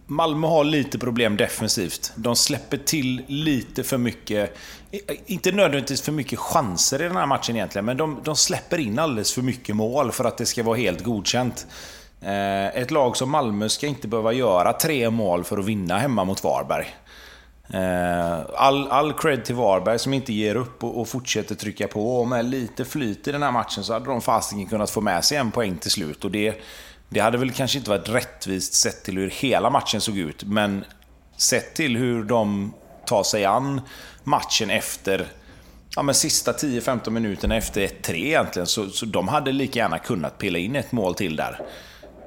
Malmö 0.08 0.48
har 0.48 0.64
lite 0.64 1.00
problem 1.00 1.38
defensivt. 1.38 2.12
De 2.16 2.36
släpper 2.36 2.78
till 2.78 3.24
lite 3.28 3.84
för 3.84 3.98
mycket, 3.98 4.58
inte 5.26 5.52
nödvändigtvis 5.52 6.02
för 6.02 6.12
mycket 6.12 6.40
chanser 6.40 7.02
i 7.02 7.04
den 7.04 7.16
här 7.16 7.26
matchen 7.26 7.56
egentligen, 7.56 7.86
men 7.86 7.98
de, 7.98 8.20
de 8.24 8.36
släpper 8.36 8.78
in 8.78 9.00
alldeles 9.00 9.34
för 9.34 9.42
mycket 9.42 9.76
mål 9.76 10.12
för 10.12 10.26
att 10.26 10.38
det 10.38 10.46
ska 10.46 10.64
vara 10.64 10.78
helt 10.78 11.04
godkänt. 11.04 11.68
Eh, 12.22 12.66
ett 12.68 12.92
lag 12.92 13.18
som 13.18 13.32
Malmö 13.32 13.70
ska 13.70 13.88
inte 13.88 14.08
behöva 14.08 14.34
göra 14.34 14.74
tre 14.74 15.10
mål 15.10 15.44
för 15.44 15.58
att 15.58 15.66
vinna 15.66 15.98
hemma 15.98 16.24
mot 16.24 16.44
Varberg. 16.44 16.96
Eh, 17.74 18.40
all, 18.56 18.88
all 18.88 19.14
cred 19.14 19.46
till 19.46 19.56
Varberg 19.56 20.00
som 20.00 20.14
inte 20.14 20.34
ger 20.34 20.56
upp 20.56 20.84
och, 20.84 21.02
och 21.02 21.08
fortsätter 21.08 21.56
trycka 21.56 21.88
på. 21.88 22.20
Och 22.20 22.28
med 22.28 22.46
lite 22.46 22.86
flyt 22.86 23.28
i 23.28 23.32
den 23.32 23.44
här 23.44 23.52
matchen 23.52 23.84
så 23.84 23.94
hade 23.94 24.06
de 24.06 24.22
fasiken 24.22 24.68
kunnat 24.68 24.90
få 24.90 25.02
med 25.02 25.26
sig 25.26 25.38
en 25.38 25.52
poäng 25.52 25.78
till 25.78 25.92
slut. 25.92 26.26
Och 26.26 26.32
det, 26.32 26.62
det 27.10 27.20
hade 27.20 27.38
väl 27.38 27.52
kanske 27.52 27.78
inte 27.78 27.90
varit 27.90 28.10
rättvist 28.10 28.74
sett 28.74 29.04
till 29.04 29.18
hur 29.18 29.30
hela 29.30 29.70
matchen 29.70 30.02
såg 30.02 30.18
ut, 30.18 30.44
men 30.44 30.86
sett 31.38 31.76
till 31.76 31.98
hur 31.98 32.24
de 32.24 32.74
tar 33.06 33.24
sig 33.24 33.46
an 33.46 33.82
matchen 34.24 34.70
efter 34.70 35.28
ja, 35.96 36.04
men 36.04 36.16
sista 36.16 36.52
10-15 36.52 37.10
minuterna 37.10 37.56
efter 37.56 37.82
1-3 37.82 38.14
egentligen, 38.16 38.68
så, 38.68 38.90
så 38.90 39.06
de 39.06 39.28
hade 39.28 39.52
lika 39.52 39.80
gärna 39.80 40.00
kunnat 40.00 40.38
pilla 40.38 40.60
in 40.60 40.76
ett 40.76 40.92
mål 40.92 41.16
till 41.16 41.36
där. 41.36 41.62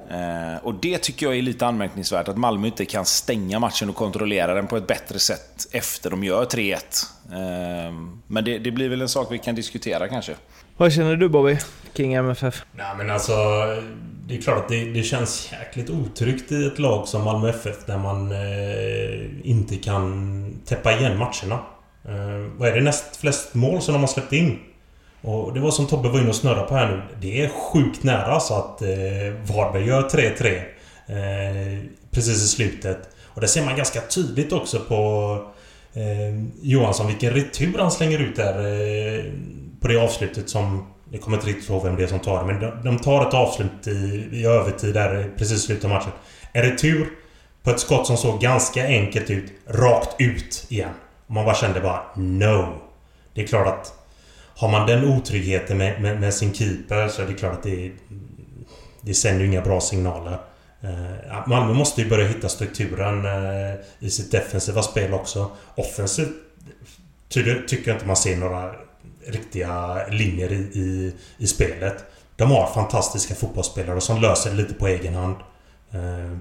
Eh, 0.09 0.63
och 0.63 0.73
det 0.73 0.97
tycker 0.97 1.25
jag 1.25 1.37
är 1.37 1.41
lite 1.41 1.65
anmärkningsvärt, 1.65 2.27
att 2.27 2.37
Malmö 2.37 2.67
inte 2.67 2.85
kan 2.85 3.05
stänga 3.05 3.59
matchen 3.59 3.89
och 3.89 3.95
kontrollera 3.95 4.53
den 4.53 4.67
på 4.67 4.77
ett 4.77 4.87
bättre 4.87 5.19
sätt 5.19 5.67
efter 5.71 6.09
de 6.09 6.23
gör 6.23 6.45
3-1. 6.45 6.75
Eh, 7.31 7.93
men 8.27 8.43
det, 8.43 8.59
det, 8.59 8.71
blir 8.71 8.89
väl 8.89 9.01
en 9.01 9.09
sak 9.09 9.27
vi 9.31 9.37
kan 9.37 9.55
diskutera 9.55 10.07
kanske. 10.07 10.35
Vad 10.81 10.93
känner 10.93 11.15
du 11.15 11.29
Bobby, 11.29 11.57
King 11.93 12.13
MFF? 12.13 12.65
Nej 12.71 12.85
men 12.97 13.09
alltså, 13.09 13.33
det 14.27 14.37
är 14.37 14.41
klart 14.41 14.57
att 14.57 14.69
det, 14.69 14.85
det 14.85 15.03
känns 15.03 15.51
jäkligt 15.51 15.89
otryggt 15.89 16.51
i 16.51 16.65
ett 16.65 16.79
lag 16.79 17.07
som 17.07 17.23
Malmö 17.23 17.49
FF 17.49 17.85
där 17.85 17.97
man 17.97 18.31
eh, 18.31 19.49
inte 19.49 19.75
kan 19.75 20.61
täppa 20.65 20.91
igen 20.91 21.17
matcherna. 21.17 21.59
Eh, 22.05 22.51
vad 22.57 22.69
är 22.69 22.75
det 22.75 22.81
näst 22.81 23.15
flest 23.15 23.53
mål 23.53 23.81
som 23.81 23.93
de 23.93 23.99
har 23.99 24.07
släppt 24.07 24.33
in? 24.33 24.59
Och 25.21 25.53
det 25.53 25.59
var 25.59 25.71
som 25.71 25.87
Tobbe 25.87 26.09
var 26.09 26.19
inne 26.19 26.29
och 26.29 26.35
snurrade 26.35 26.67
på 26.67 26.75
här 26.75 26.87
nu. 26.87 27.01
Det 27.19 27.43
är 27.43 27.49
sjukt 27.49 28.03
nära 28.03 28.39
så 28.39 28.55
att 28.55 28.81
eh, 28.81 28.87
Varberg 29.55 29.85
gör 29.85 30.09
3-3. 30.09 30.57
Eh, 31.05 31.83
precis 32.11 32.43
i 32.43 32.47
slutet. 32.47 33.09
Och 33.25 33.41
det 33.41 33.47
ser 33.47 33.65
man 33.65 33.75
ganska 33.75 34.01
tydligt 34.01 34.51
också 34.51 34.79
på 34.79 35.33
eh, 35.93 36.45
Johansson 36.61 37.07
vilken 37.07 37.33
retur 37.33 37.77
han 37.79 37.91
slänger 37.91 38.19
ut 38.19 38.35
där. 38.35 38.59
Eh, 38.59 39.23
på 39.81 39.87
det 39.87 39.97
avslutet 39.97 40.49
som... 40.49 40.87
Jag 41.13 41.21
kommer 41.21 41.37
inte 41.37 41.49
riktigt 41.49 41.69
ihåg 41.69 41.83
vem 41.83 41.95
det 41.95 42.03
är 42.03 42.07
som 42.07 42.19
tar 42.19 42.39
det, 42.39 42.53
men 42.53 42.61
de, 42.61 42.83
de 42.83 42.99
tar 42.99 43.27
ett 43.27 43.33
avslut 43.33 43.87
i, 43.87 44.29
i 44.31 44.45
övertid 44.45 44.93
där 44.93 45.31
precis 45.37 45.57
i 45.57 45.59
slutet 45.59 45.85
av 45.85 45.89
matchen. 45.89 46.11
En 46.53 46.63
retur 46.63 47.09
på 47.63 47.69
ett 47.69 47.79
skott 47.79 48.07
som 48.07 48.17
såg 48.17 48.41
ganska 48.41 48.85
enkelt 48.85 49.29
ut, 49.29 49.51
rakt 49.67 50.21
ut 50.21 50.65
igen. 50.69 50.93
Och 51.27 51.33
man 51.33 51.45
bara 51.45 51.55
kände 51.55 51.79
bara 51.79 52.01
No! 52.15 52.73
Det 53.33 53.41
är 53.41 53.47
klart 53.47 53.67
att 53.67 53.93
har 54.55 54.69
man 54.69 54.87
den 54.87 55.05
otryggheten 55.05 55.77
med, 55.77 56.01
med, 56.01 56.19
med, 56.19 56.33
sin 56.33 56.53
keeper 56.53 57.07
så 57.07 57.21
är 57.21 57.27
det 57.27 57.33
klart 57.33 57.53
att 57.53 57.63
det... 57.63 57.91
Det 59.01 59.13
sänder 59.13 59.41
ju 59.41 59.47
inga 59.47 59.61
bra 59.61 59.81
signaler. 59.81 60.37
Uh, 60.83 61.47
Malmö 61.47 61.73
måste 61.73 62.01
ju 62.01 62.09
börja 62.09 62.27
hitta 62.27 62.49
strukturen 62.49 63.25
uh, 63.25 63.75
i 63.99 64.09
sitt 64.09 64.31
defensiva 64.31 64.81
spel 64.81 65.13
också. 65.13 65.51
Offensivt 65.75 66.29
tycker 67.29 67.83
jag 67.85 67.95
inte 67.95 68.07
man 68.07 68.15
ser 68.15 68.37
några 68.37 68.75
riktiga 69.27 70.07
linjer 70.07 70.51
i, 70.51 70.55
i, 70.55 71.13
i 71.37 71.47
spelet. 71.47 72.05
De 72.35 72.51
har 72.51 72.67
fantastiska 72.67 73.35
fotbollsspelare 73.35 74.01
som 74.01 74.21
löser 74.21 74.49
det 74.49 74.55
lite 74.55 74.73
på 74.73 74.87
egen 74.87 75.13
hand. 75.13 75.35
Eh, 75.91 76.37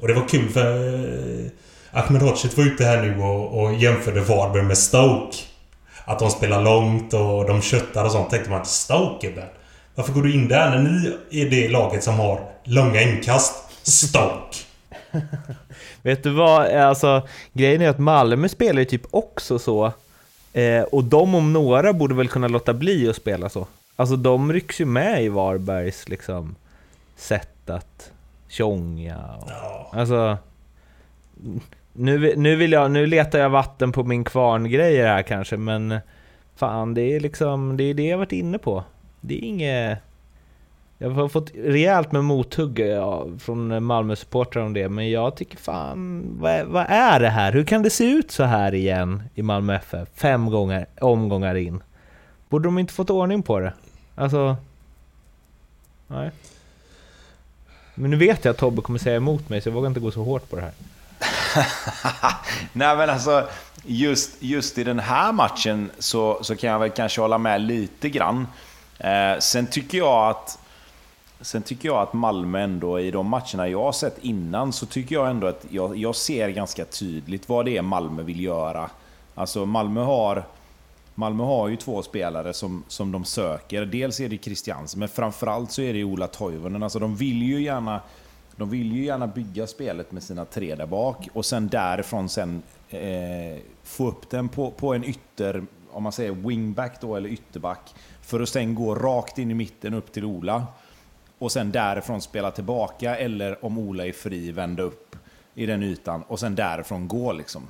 och 0.00 0.08
det 0.08 0.14
var 0.14 0.28
kul 0.28 0.48
för 0.48 0.94
eh, 0.94 1.50
Ahmed 1.90 2.22
Hodzic 2.22 2.56
var 2.56 2.64
ute 2.64 2.84
här 2.84 3.02
nu 3.02 3.22
och, 3.22 3.62
och 3.62 3.74
jämförde 3.74 4.20
Varberg 4.20 4.62
med 4.62 4.78
Stoke. 4.78 5.36
Att 6.04 6.18
de 6.18 6.30
spelar 6.30 6.62
långt 6.62 7.14
och 7.14 7.46
de 7.46 7.62
köttar 7.62 8.04
och 8.04 8.12
sånt. 8.12 8.30
Tänkte 8.30 8.50
man 8.50 8.64
Stoke 8.64 9.26
gubben. 9.26 9.48
Varför 9.94 10.12
går 10.12 10.22
du 10.22 10.34
in 10.34 10.48
där 10.48 10.70
när 10.70 10.78
ni 10.78 11.16
är 11.42 11.50
det 11.50 11.68
laget 11.68 12.04
som 12.04 12.14
har 12.14 12.40
långa 12.64 13.02
inkast? 13.02 13.54
Stoke. 13.82 14.56
Vet 16.02 16.22
du 16.22 16.30
vad? 16.30 16.66
Alltså, 16.66 17.28
grejen 17.52 17.82
är 17.82 17.88
att 17.88 17.98
Malmö 17.98 18.48
spelar 18.48 18.78
ju 18.78 18.84
typ 18.84 19.02
också 19.10 19.58
så. 19.58 19.92
Eh, 20.52 20.82
och 20.82 21.04
de 21.04 21.34
om 21.34 21.52
några 21.52 21.92
borde 21.92 22.14
väl 22.14 22.28
kunna 22.28 22.48
låta 22.48 22.74
bli 22.74 23.08
att 23.08 23.16
spela 23.16 23.48
så. 23.48 23.66
Alltså 23.96 24.16
de 24.16 24.52
rycks 24.52 24.80
ju 24.80 24.84
med 24.84 25.24
i 25.24 25.28
Varbergs 25.28 26.08
liksom 26.08 26.54
sätt 27.16 27.70
att 27.70 28.10
tjonga. 28.48 29.18
Och, 29.40 29.50
ja. 29.50 29.90
Alltså... 29.92 30.38
Nu, 31.92 32.34
nu, 32.36 32.56
vill 32.56 32.72
jag, 32.72 32.90
nu 32.90 33.06
letar 33.06 33.38
jag 33.38 33.50
vatten 33.50 33.92
på 33.92 34.04
min 34.04 34.24
kvarn-grejer 34.24 35.06
här 35.06 35.22
kanske, 35.22 35.56
men 35.56 35.98
fan, 36.56 36.94
det 36.94 37.02
är 37.02 37.20
liksom, 37.20 37.76
det 37.76 37.84
är 37.84 37.94
det 37.94 38.06
jag 38.06 38.18
varit 38.18 38.32
inne 38.32 38.58
på. 38.58 38.84
Det 39.20 39.34
är 39.34 39.44
inget... 39.44 39.98
Jag 41.02 41.10
har 41.10 41.28
fått 41.28 41.50
rejält 41.54 42.12
med 42.12 42.24
mothugg 42.24 42.78
ja, 42.78 43.26
från 43.38 43.84
Malmö-supportrar 43.84 44.62
om 44.62 44.72
det, 44.72 44.88
men 44.88 45.10
jag 45.10 45.36
tycker 45.36 45.56
fan, 45.56 46.24
vad, 46.40 46.66
vad, 46.66 46.86
är 46.88 47.20
det 47.20 47.28
här? 47.28 47.52
Hur 47.52 47.64
kan 47.64 47.82
det 47.82 47.90
se 47.90 48.04
ut 48.04 48.30
så 48.30 48.44
här 48.44 48.74
igen 48.74 49.22
i 49.34 49.42
Malmö 49.42 49.74
FF? 49.74 50.08
Fem 50.14 50.50
gånger, 50.50 50.86
omgångar 51.00 51.54
in. 51.54 51.82
Borde 52.48 52.68
de 52.68 52.78
inte 52.78 52.92
fått 52.92 53.10
ordning 53.10 53.42
på 53.42 53.60
det? 53.60 53.72
Alltså... 54.14 54.56
Nej. 56.06 56.30
Men 57.94 58.10
nu 58.10 58.16
vet 58.16 58.44
jag 58.44 58.52
att 58.52 58.58
Tobbe 58.58 58.82
kommer 58.82 58.98
säga 58.98 59.16
emot 59.16 59.48
mig, 59.48 59.60
så 59.60 59.68
jag 59.68 59.74
vågar 59.74 59.88
inte 59.88 60.00
gå 60.00 60.10
så 60.10 60.24
hårt 60.24 60.50
på 60.50 60.56
det 60.56 60.62
här. 60.62 60.72
Nej 62.72 62.96
men 62.96 63.10
alltså, 63.10 63.48
just, 63.84 64.42
just 64.42 64.78
i 64.78 64.84
den 64.84 64.98
här 64.98 65.32
matchen 65.32 65.90
så, 65.98 66.38
så 66.42 66.56
kan 66.56 66.70
jag 66.70 66.78
väl 66.78 66.90
kanske 66.90 67.20
hålla 67.20 67.38
med 67.38 67.60
lite 67.60 68.08
grann. 68.08 68.46
Eh, 68.98 69.38
sen 69.38 69.66
tycker 69.66 69.98
jag 69.98 70.30
att 70.30 70.58
Sen 71.42 71.62
tycker 71.62 71.88
jag 71.88 71.98
att 71.98 72.12
Malmö 72.12 72.60
ändå, 72.60 73.00
i 73.00 73.10
de 73.10 73.26
matcherna 73.26 73.68
jag 73.68 73.82
har 73.82 73.92
sett 73.92 74.18
innan, 74.24 74.72
så 74.72 74.86
tycker 74.86 75.14
jag 75.14 75.30
ändå 75.30 75.46
att 75.46 75.66
jag, 75.70 75.96
jag 75.96 76.16
ser 76.16 76.48
ganska 76.48 76.84
tydligt 76.84 77.48
vad 77.48 77.64
det 77.64 77.76
är 77.76 77.82
Malmö 77.82 78.22
vill 78.22 78.40
göra. 78.40 78.90
Alltså 79.34 79.66
Malmö 79.66 80.00
har... 80.00 80.44
Malmö 81.14 81.44
har 81.44 81.68
ju 81.68 81.76
två 81.76 82.02
spelare 82.02 82.52
som, 82.52 82.84
som 82.88 83.12
de 83.12 83.24
söker. 83.24 83.84
Dels 83.84 84.20
är 84.20 84.28
det 84.28 84.38
Christiansen, 84.38 84.98
men 85.00 85.08
framförallt 85.08 85.72
så 85.72 85.82
är 85.82 85.92
det 85.92 86.04
Ola 86.04 86.26
Toivonen. 86.26 86.82
Alltså 86.82 86.98
de 86.98 87.16
vill 87.16 87.42
ju 87.42 87.62
gärna... 87.62 88.00
De 88.56 88.70
vill 88.70 88.92
ju 88.92 89.04
gärna 89.04 89.26
bygga 89.26 89.66
spelet 89.66 90.12
med 90.12 90.22
sina 90.22 90.44
tre 90.44 90.74
där 90.74 90.86
bak 90.86 91.28
och 91.32 91.44
sen 91.44 91.68
därifrån 91.68 92.28
sen 92.28 92.62
eh, 92.90 93.58
få 93.82 94.08
upp 94.08 94.30
den 94.30 94.48
på, 94.48 94.70
på 94.70 94.94
en 94.94 95.04
ytter, 95.04 95.64
om 95.90 96.02
man 96.02 96.12
säger 96.12 96.32
wingback 96.32 97.00
då, 97.00 97.16
eller 97.16 97.28
ytterback. 97.28 97.94
För 98.20 98.40
att 98.40 98.48
sen 98.48 98.74
gå 98.74 98.94
rakt 98.94 99.38
in 99.38 99.50
i 99.50 99.54
mitten 99.54 99.94
upp 99.94 100.12
till 100.12 100.24
Ola. 100.24 100.66
Och 101.42 101.52
sen 101.52 101.72
därifrån 101.72 102.20
spela 102.20 102.50
tillbaka, 102.50 103.16
eller 103.16 103.64
om 103.64 103.78
Ola 103.78 104.06
är 104.06 104.12
fri, 104.12 104.52
vända 104.52 104.82
upp 104.82 105.16
i 105.54 105.66
den 105.66 105.82
ytan 105.82 106.22
och 106.22 106.40
sen 106.40 106.54
därifrån 106.54 107.08
gå 107.08 107.32
liksom. 107.32 107.62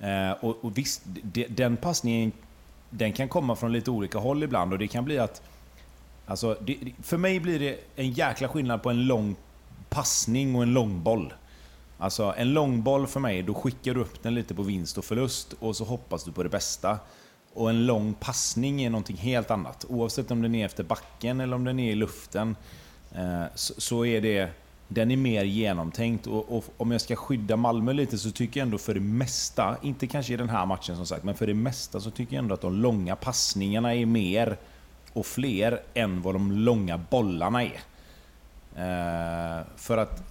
Eh, 0.00 0.30
och, 0.30 0.64
och 0.64 0.78
visst, 0.78 1.02
de, 1.04 1.46
den 1.46 1.76
passningen 1.76 2.32
den 2.90 3.12
kan 3.12 3.28
komma 3.28 3.56
från 3.56 3.72
lite 3.72 3.90
olika 3.90 4.18
håll 4.18 4.42
ibland 4.42 4.72
och 4.72 4.78
det 4.78 4.88
kan 4.88 5.04
bli 5.04 5.18
att... 5.18 5.42
Alltså, 6.26 6.56
det, 6.60 6.78
för 7.02 7.16
mig 7.16 7.40
blir 7.40 7.58
det 7.58 7.78
en 7.96 8.10
jäkla 8.10 8.48
skillnad 8.48 8.82
på 8.82 8.90
en 8.90 9.06
lång 9.06 9.36
passning 9.88 10.56
och 10.56 10.62
en 10.62 10.72
långboll. 10.72 11.32
Alltså 11.98 12.34
en 12.36 12.52
långboll 12.52 13.06
för 13.06 13.20
mig, 13.20 13.42
då 13.42 13.54
skickar 13.54 13.94
du 13.94 14.00
upp 14.00 14.22
den 14.22 14.34
lite 14.34 14.54
på 14.54 14.62
vinst 14.62 14.98
och 14.98 15.04
förlust 15.04 15.54
och 15.60 15.76
så 15.76 15.84
hoppas 15.84 16.24
du 16.24 16.32
på 16.32 16.42
det 16.42 16.48
bästa. 16.48 16.98
Och 17.54 17.70
en 17.70 17.86
lång 17.86 18.14
passning 18.14 18.82
är 18.82 18.90
någonting 18.90 19.16
helt 19.16 19.50
annat. 19.50 19.84
Oavsett 19.88 20.30
om 20.30 20.42
den 20.42 20.54
är 20.54 20.66
efter 20.66 20.84
backen 20.84 21.40
eller 21.40 21.56
om 21.56 21.64
den 21.64 21.78
är 21.78 21.90
i 21.90 21.94
luften. 21.94 22.56
Eh, 23.14 23.44
så, 23.54 24.04
är 24.04 24.20
det... 24.20 24.50
Den 24.90 25.10
är 25.10 25.16
mer 25.16 25.44
genomtänkt 25.44 26.26
och, 26.26 26.56
och, 26.56 26.64
om 26.76 26.90
jag 26.90 27.00
ska 27.00 27.16
skydda 27.16 27.56
Malmö 27.56 27.92
lite 27.92 28.18
så 28.18 28.30
tycker 28.30 28.60
jag 28.60 28.66
ändå 28.66 28.78
för 28.78 28.94
det 28.94 29.00
mesta, 29.00 29.76
inte 29.82 30.06
kanske 30.06 30.32
i 30.32 30.36
den 30.36 30.48
här 30.48 30.66
matchen 30.66 30.96
som 30.96 31.06
sagt, 31.06 31.24
men 31.24 31.34
för 31.34 31.46
det 31.46 31.54
mesta 31.54 32.00
så 32.00 32.10
tycker 32.10 32.34
jag 32.34 32.42
ändå 32.42 32.54
att 32.54 32.60
de 32.60 32.74
långa 32.74 33.16
passningarna 33.16 33.94
är 33.94 34.06
mer 34.06 34.56
och 35.12 35.26
fler 35.26 35.80
än 35.94 36.22
vad 36.22 36.34
de 36.34 36.52
långa 36.52 36.98
bollarna 36.98 37.62
är. 37.62 37.80
Eh, 38.76 39.64
för 39.76 39.98
att 39.98 40.22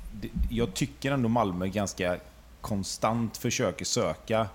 jag 0.49 0.73
tycker 0.73 1.11
ändå 1.11 1.29
Malmö 1.29 1.67
ganska 1.67 2.17
konstant 2.61 3.37
försöker 3.37 3.85
söka 3.85 4.47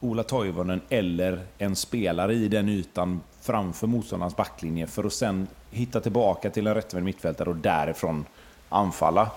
Ola 0.00 0.22
Toivonen 0.22 0.80
eller 0.88 1.46
en 1.58 1.76
spelare 1.76 2.34
i 2.34 2.48
den 2.48 2.68
ytan 2.68 3.20
framför 3.44 3.86
motståndarens 3.86 4.36
backlinje 4.36 4.86
för 4.86 5.04
att 5.04 5.12
sen 5.12 5.46
hitta 5.70 6.00
tillbaka 6.00 6.50
till 6.50 6.66
en 6.66 6.74
rättvänd 6.74 7.04
mittfältare 7.04 7.50
och 7.50 7.56
därifrån 7.56 8.24
anfalla. 8.68 9.30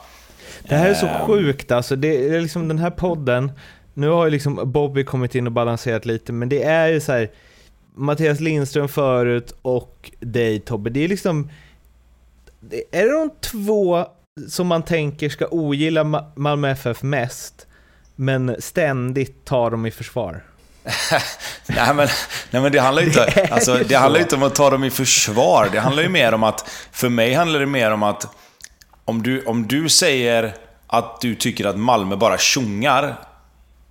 Det 0.69 0.75
här 0.75 0.89
är 0.89 0.93
så 0.93 1.05
um, 1.05 1.27
sjukt 1.27 1.71
alltså. 1.71 1.95
Det 1.95 2.35
är 2.35 2.41
liksom 2.41 2.67
den 2.67 2.77
här 2.77 2.89
podden, 2.89 3.51
nu 3.93 4.09
har 4.09 4.25
ju 4.25 4.31
liksom 4.31 4.71
Bobby 4.71 5.03
kommit 5.03 5.35
in 5.35 5.47
och 5.47 5.53
balanserat 5.53 6.05
lite, 6.05 6.33
men 6.33 6.49
det 6.49 6.63
är 6.63 6.87
ju 6.87 6.99
så 6.99 7.11
här, 7.11 7.31
Mattias 7.95 8.39
Lindström 8.39 8.87
förut 8.87 9.55
och 9.61 10.11
dig 10.19 10.59
Tobbe, 10.59 10.89
det 10.89 11.03
är 11.03 11.07
liksom... 11.07 11.49
Är 12.91 13.05
det 13.05 13.11
de 13.11 13.29
två 13.41 14.05
som 14.47 14.67
man 14.67 14.83
tänker 14.83 15.29
ska 15.29 15.47
ogilla 15.51 16.31
Malmö 16.35 16.69
FF 16.69 17.03
mest, 17.03 17.67
men 18.15 18.55
ständigt 18.59 19.45
tar 19.45 19.71
dem 19.71 19.85
i 19.85 19.91
försvar? 19.91 20.43
nej, 21.65 21.93
men, 21.93 22.07
nej 22.51 22.61
men 22.61 22.71
det 22.71 22.79
handlar 22.79 23.01
ju 23.01 23.07
inte, 23.07 23.47
alltså, 23.51 23.75
det 23.87 23.95
handlar 23.95 24.19
inte 24.19 24.35
om 24.35 24.43
att 24.43 24.55
ta 24.55 24.69
dem 24.69 24.83
i 24.83 24.89
försvar. 24.89 25.69
Det 25.71 25.79
handlar 25.79 26.03
ju 26.03 26.09
mer 26.09 26.33
om 26.33 26.43
att, 26.43 26.69
för 26.91 27.09
mig 27.09 27.33
handlar 27.33 27.59
det 27.59 27.65
mer 27.65 27.91
om 27.91 28.03
att 28.03 28.27
om 29.05 29.23
du, 29.23 29.45
om 29.45 29.67
du 29.67 29.89
säger 29.89 30.53
att 30.87 31.21
du 31.21 31.35
tycker 31.35 31.65
att 31.65 31.79
Malmö 31.79 32.15
bara 32.15 32.37
tjongar, 32.37 33.15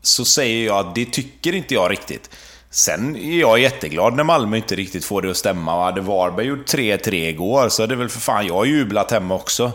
så 0.02 0.24
säger 0.24 0.66
jag 0.66 0.87
att 0.87 0.94
det 0.94 1.04
tycker 1.04 1.54
inte 1.54 1.74
jag 1.74 1.90
riktigt. 1.90 2.30
Sen 2.70 3.16
är 3.16 3.40
jag 3.40 3.59
jätteglad 3.59 4.14
när 4.14 4.24
Malmö 4.24 4.56
inte 4.56 4.76
riktigt 4.76 5.04
får 5.04 5.22
det 5.22 5.30
att 5.30 5.37
stämma. 5.37 5.85
Hade 5.85 6.00
Varberg 6.00 6.46
gjort 6.46 6.74
3-3 6.74 7.14
igår 7.14 7.68
så 7.68 7.82
är 7.82 7.87
det 7.87 7.96
väl 7.96 8.09
för 8.09 8.20
fan, 8.20 8.46
jag 8.46 8.66
jublat 8.66 9.11
hemma 9.11 9.35
också. 9.35 9.72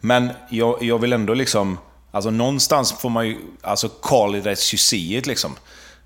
Men 0.00 0.30
jag, 0.50 0.82
jag 0.82 0.98
vill 0.98 1.12
ändå 1.12 1.34
liksom... 1.34 1.78
Alltså 2.10 2.30
någonstans 2.30 2.92
får 2.92 3.10
man 3.10 3.28
ju... 3.28 3.36
Alltså 3.62 3.88
call 3.88 4.34
it 4.36 4.46
as 4.46 4.74
you 4.74 4.78
see 4.78 5.16
it 5.16 5.26
liksom. 5.26 5.56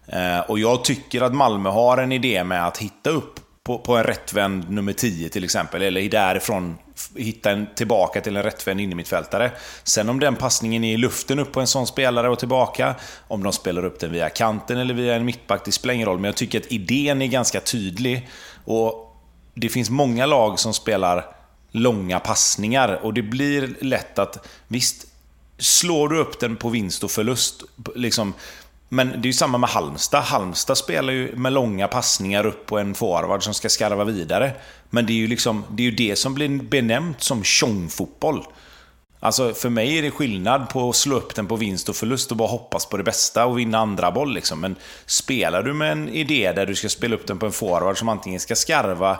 Eh, 0.09 0.41
och 0.41 0.59
jag 0.59 0.85
tycker 0.85 1.23
att 1.23 1.35
Malmö 1.35 1.71
har 1.71 1.99
en 1.99 2.13
idé 2.13 2.45
med 2.45 2.67
att 2.67 2.79
hitta 2.79 3.11
upp 3.11 3.41
på, 3.63 3.79
på 3.79 3.97
en 3.97 4.05
rättvänd 4.05 4.71
nummer 4.71 4.93
10 4.93 5.29
till 5.29 5.45
exempel, 5.45 5.83
eller 5.83 6.09
därifrån 6.09 6.79
hitta 7.17 7.51
en, 7.51 7.67
tillbaka 7.75 8.21
till 8.21 8.37
en 8.37 8.43
rättvänd 8.43 8.81
innermittfältare. 8.81 9.53
Sen 9.85 10.09
om 10.09 10.21
den 10.21 10.37
passningen 10.37 10.85
är 10.85 10.95
i 10.95 10.97
luften 10.97 11.39
upp 11.39 11.53
på 11.53 11.61
en 11.61 11.67
sån 11.67 11.87
spelare 11.87 12.29
och 12.29 12.39
tillbaka, 12.39 12.95
om 13.29 13.43
de 13.43 13.53
spelar 13.53 13.85
upp 13.85 14.01
den 14.01 14.13
via 14.13 14.29
kanten 14.29 14.79
eller 14.79 14.95
via 14.95 15.15
en 15.15 15.25
mittback, 15.25 15.65
det 15.65 15.73
spelar 15.73 15.95
ingen 15.95 16.07
roll. 16.07 16.19
Men 16.19 16.29
jag 16.29 16.37
tycker 16.37 16.61
att 16.61 16.73
idén 16.73 17.23
är 17.23 17.27
ganska 17.27 17.61
tydlig. 17.61 18.29
Och 18.65 19.17
det 19.55 19.69
finns 19.69 19.91
många 19.91 20.27
lag 20.27 20.59
som 20.59 20.75
spelar 20.75 21.25
långa 21.71 22.21
passningar 22.21 23.01
och 23.03 23.15
det 23.15 23.23
blir 23.23 23.75
lätt 23.81 24.19
att, 24.19 24.47
visst, 24.69 25.07
slår 25.59 26.09
du 26.09 26.19
upp 26.19 26.41
den 26.41 26.57
på 26.57 26.69
vinst 26.69 27.05
och 27.05 27.11
förlust, 27.11 27.63
liksom, 27.95 28.35
men 28.89 29.09
det 29.09 29.19
är 29.19 29.27
ju 29.27 29.33
samma 29.33 29.59
med 29.59 29.71
Halmstad. 29.71 30.23
Halmstad 30.23 30.79
spelar 30.79 31.13
ju 31.13 31.37
med 31.37 31.53
långa 31.53 31.89
passningar 31.89 32.47
upp 32.47 32.67
på 32.67 32.79
en 32.79 32.95
forward 32.95 33.45
som 33.45 33.55
ska 33.55 33.69
skarva 33.69 34.05
vidare. 34.05 34.53
Men 34.91 35.07
det 35.07 35.13
är 35.13 35.15
ju, 35.15 35.27
liksom, 35.27 35.65
det, 35.71 35.83
är 35.83 35.85
ju 35.85 35.97
det 35.97 36.17
som 36.17 36.35
blir 36.35 36.63
benämnt 36.63 37.23
som 37.23 37.45
tjongfotboll. 37.45 38.45
Alltså 39.21 39.55
för 39.55 39.69
mig 39.69 39.99
är 39.99 40.03
det 40.03 40.11
skillnad 40.11 40.69
på 40.69 40.89
att 40.89 40.97
slå 40.97 41.17
upp 41.17 41.35
den 41.35 41.47
på 41.47 41.57
vinst 41.57 41.89
och 41.89 41.97
förlust 41.97 42.31
och 42.31 42.37
bara 42.37 42.49
hoppas 42.49 42.87
på 42.87 42.97
det 42.97 43.03
bästa 43.03 43.47
och 43.47 43.59
vinna 43.59 43.79
andra 43.79 44.11
boll. 44.11 44.35
Liksom. 44.35 44.61
Men 44.61 44.77
spelar 45.07 45.63
du 45.63 45.75
med 45.75 45.93
en 45.93 46.09
idé 46.09 46.53
där 46.53 46.67
du 46.67 46.75
ska 46.75 46.89
spela 46.89 47.15
upp 47.15 47.27
den 47.27 47.39
på 47.39 47.47
en 47.47 47.53
forward 47.53 47.99
som 47.99 48.09
antingen 48.09 48.41
ska 48.41 48.55
skarva 48.55 49.19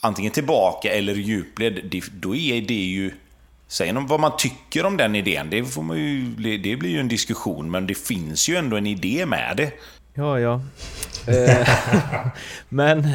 antingen 0.00 0.32
tillbaka 0.32 0.92
eller 0.92 1.14
djupled, 1.14 2.02
då 2.12 2.34
är 2.36 2.60
det 2.60 2.74
ju 2.74 3.10
Sen 3.72 4.06
vad 4.06 4.20
man 4.20 4.32
tycker 4.38 4.86
om 4.86 4.96
den 4.96 5.14
idén, 5.14 5.50
det, 5.50 5.64
får 5.64 5.82
man 5.82 5.98
ju, 5.98 6.26
det 6.58 6.76
blir 6.76 6.90
ju 6.90 7.00
en 7.00 7.08
diskussion, 7.08 7.70
men 7.70 7.86
det 7.86 7.94
finns 7.94 8.48
ju 8.48 8.56
ändå 8.56 8.76
en 8.76 8.86
idé 8.86 9.26
med 9.26 9.56
det. 9.56 9.72
Ja, 10.14 10.40
ja. 10.40 10.60
Eh, 11.26 11.68
men... 12.68 12.98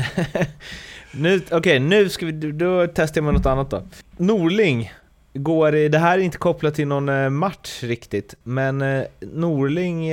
nu, 1.12 1.42
Okej, 1.46 1.58
okay, 1.58 1.80
nu 1.80 2.10
ska 2.10 2.26
vi... 2.26 2.32
Då 2.32 2.88
testar 2.88 3.18
jag 3.18 3.26
med 3.26 3.34
något 3.34 3.46
annat 3.46 3.70
då. 3.70 3.84
Norling 4.18 4.92
går... 5.34 5.90
Det 5.90 6.00
här 6.00 6.18
är 6.18 6.22
inte 6.22 6.38
kopplat 6.38 6.76
till 6.76 6.88
någon 6.88 7.10
eh, 7.10 7.30
match 7.30 7.84
riktigt, 7.84 8.36
men 8.44 8.82
eh, 8.82 9.04
Norling 9.20 10.12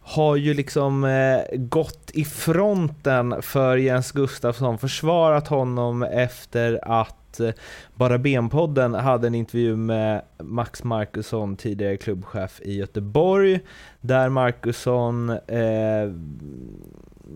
har 0.00 0.36
ju 0.36 0.54
liksom 0.54 1.06
gått 1.52 2.10
i 2.14 2.24
fronten 2.24 3.42
för 3.42 3.76
Jens 3.76 4.12
Gustafsson, 4.12 4.78
försvarat 4.78 5.48
honom 5.48 6.02
efter 6.02 6.80
att 6.82 7.25
Eh, 7.40 7.52
bara 7.94 8.18
Ben-podden 8.18 8.94
hade 8.94 9.26
en 9.26 9.34
intervju 9.34 9.76
med 9.76 10.22
Max 10.38 10.84
Markusson, 10.84 11.56
tidigare 11.56 11.96
klubbchef 11.96 12.60
i 12.64 12.76
Göteborg, 12.76 13.60
där 14.00 14.28
Markusson, 14.28 15.30
eh, 15.30 16.12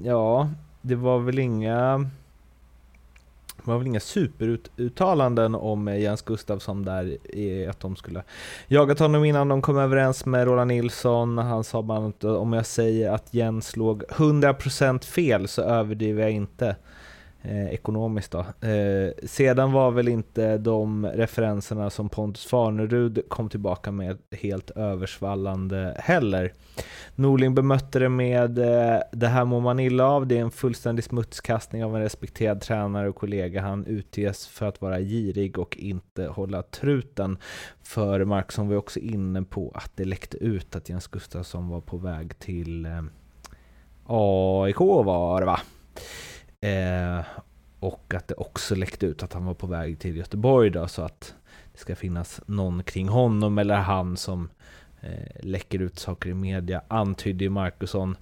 ja, 0.04 0.50
det 0.80 0.94
var 0.94 1.18
väl 1.18 1.38
inga 1.38 2.10
det 3.64 3.70
var 3.70 3.78
väl 3.78 3.86
inga 3.86 4.00
superuttalanden 4.00 5.54
om 5.54 5.88
Jens 5.88 6.22
Gustafsson 6.22 6.84
där, 6.84 7.18
att 7.70 7.80
de 7.80 7.96
skulle 7.96 8.22
jagat 8.68 8.98
honom 8.98 9.24
innan 9.24 9.48
de 9.48 9.62
kom 9.62 9.78
överens 9.78 10.26
med 10.26 10.46
Roland 10.46 10.68
Nilsson. 10.68 11.38
Han 11.38 11.64
sa 11.64 11.82
bara 11.82 12.06
att 12.06 12.24
om 12.24 12.52
jag 12.52 12.66
säger 12.66 13.10
att 13.10 13.34
Jens 13.34 13.76
låg 13.76 14.02
100% 14.08 15.04
fel 15.04 15.48
så 15.48 15.62
överdriver 15.62 16.22
jag 16.22 16.30
inte 16.30 16.76
eh, 17.42 17.66
ekonomiskt. 17.66 18.33
Då. 18.33 18.68
Eh, 18.68 19.11
sedan 19.24 19.72
var 19.72 19.90
väl 19.90 20.09
inte 20.09 20.59
de 20.59 21.07
referenserna 21.07 21.90
som 21.90 22.09
Pontus 22.09 22.46
Farnerud 22.46 23.22
kom 23.29 23.48
tillbaka 23.48 23.92
med 23.92 24.18
helt 24.31 24.70
översvallande 24.70 25.94
heller. 25.98 26.53
Norling 27.14 27.55
bemötte 27.55 27.98
det 27.98 28.09
med 28.09 28.59
eh, 28.59 29.00
“det 29.12 29.26
här 29.26 29.44
mår 29.44 29.61
man 29.61 29.81
illa 29.81 30.05
av, 30.05 30.26
det 30.26 30.37
är 30.37 30.40
en 30.40 30.50
fullständig 30.50 31.05
smutskastning 31.05 31.85
av 31.85 31.96
en 31.96 32.03
respekterad 32.03 32.61
tränare 32.61 33.09
och 33.09 33.16
kollega. 33.16 33.62
Han 33.62 33.87
utges 33.87 34.46
för 34.46 34.66
att 34.66 34.81
vara 34.81 35.00
girig 35.00 35.59
och 35.59 35.76
inte 35.76 36.26
hålla 36.26 36.62
truten”. 36.62 37.38
För 37.83 38.24
Marksson 38.24 38.68
var 38.68 38.76
också 38.76 39.00
inne 39.00 39.42
på 39.42 39.72
att 39.74 39.92
det 39.94 40.05
läckte 40.05 40.37
ut 40.37 40.76
att 40.76 40.88
Jens 40.88 41.07
Gustafsson 41.07 41.68
var 41.68 41.81
på 41.81 41.96
väg 41.96 42.38
till 42.38 42.87
eh, 42.87 43.03
AIK 44.07 44.81
var 44.81 45.40
det 45.40 45.46
va? 45.46 45.61
Eh, 46.61 47.25
och 47.81 48.14
att 48.14 48.29
det 48.29 48.35
också 48.35 48.75
läckte 48.75 49.07
ut 49.07 49.23
att 49.23 49.33
han 49.33 49.44
var 49.44 49.55
på 49.55 49.66
väg 49.66 49.99
till 49.99 50.16
Göteborg 50.16 50.70
då, 50.70 50.88
så 50.88 51.03
att 51.03 51.35
det 51.73 51.79
ska 51.79 51.96
finnas 51.96 52.40
någon 52.46 52.83
kring 52.83 53.09
honom 53.09 53.59
eller 53.59 53.75
han 53.75 54.16
som 54.16 54.49
eh, 55.01 55.40
läcker 55.40 55.83
ut 55.83 55.99
saker 55.99 56.31
i 56.31 56.35
media, 56.35 56.83
antydde 56.88 57.44
ju 57.44 57.51
Marcusson. 57.51 58.16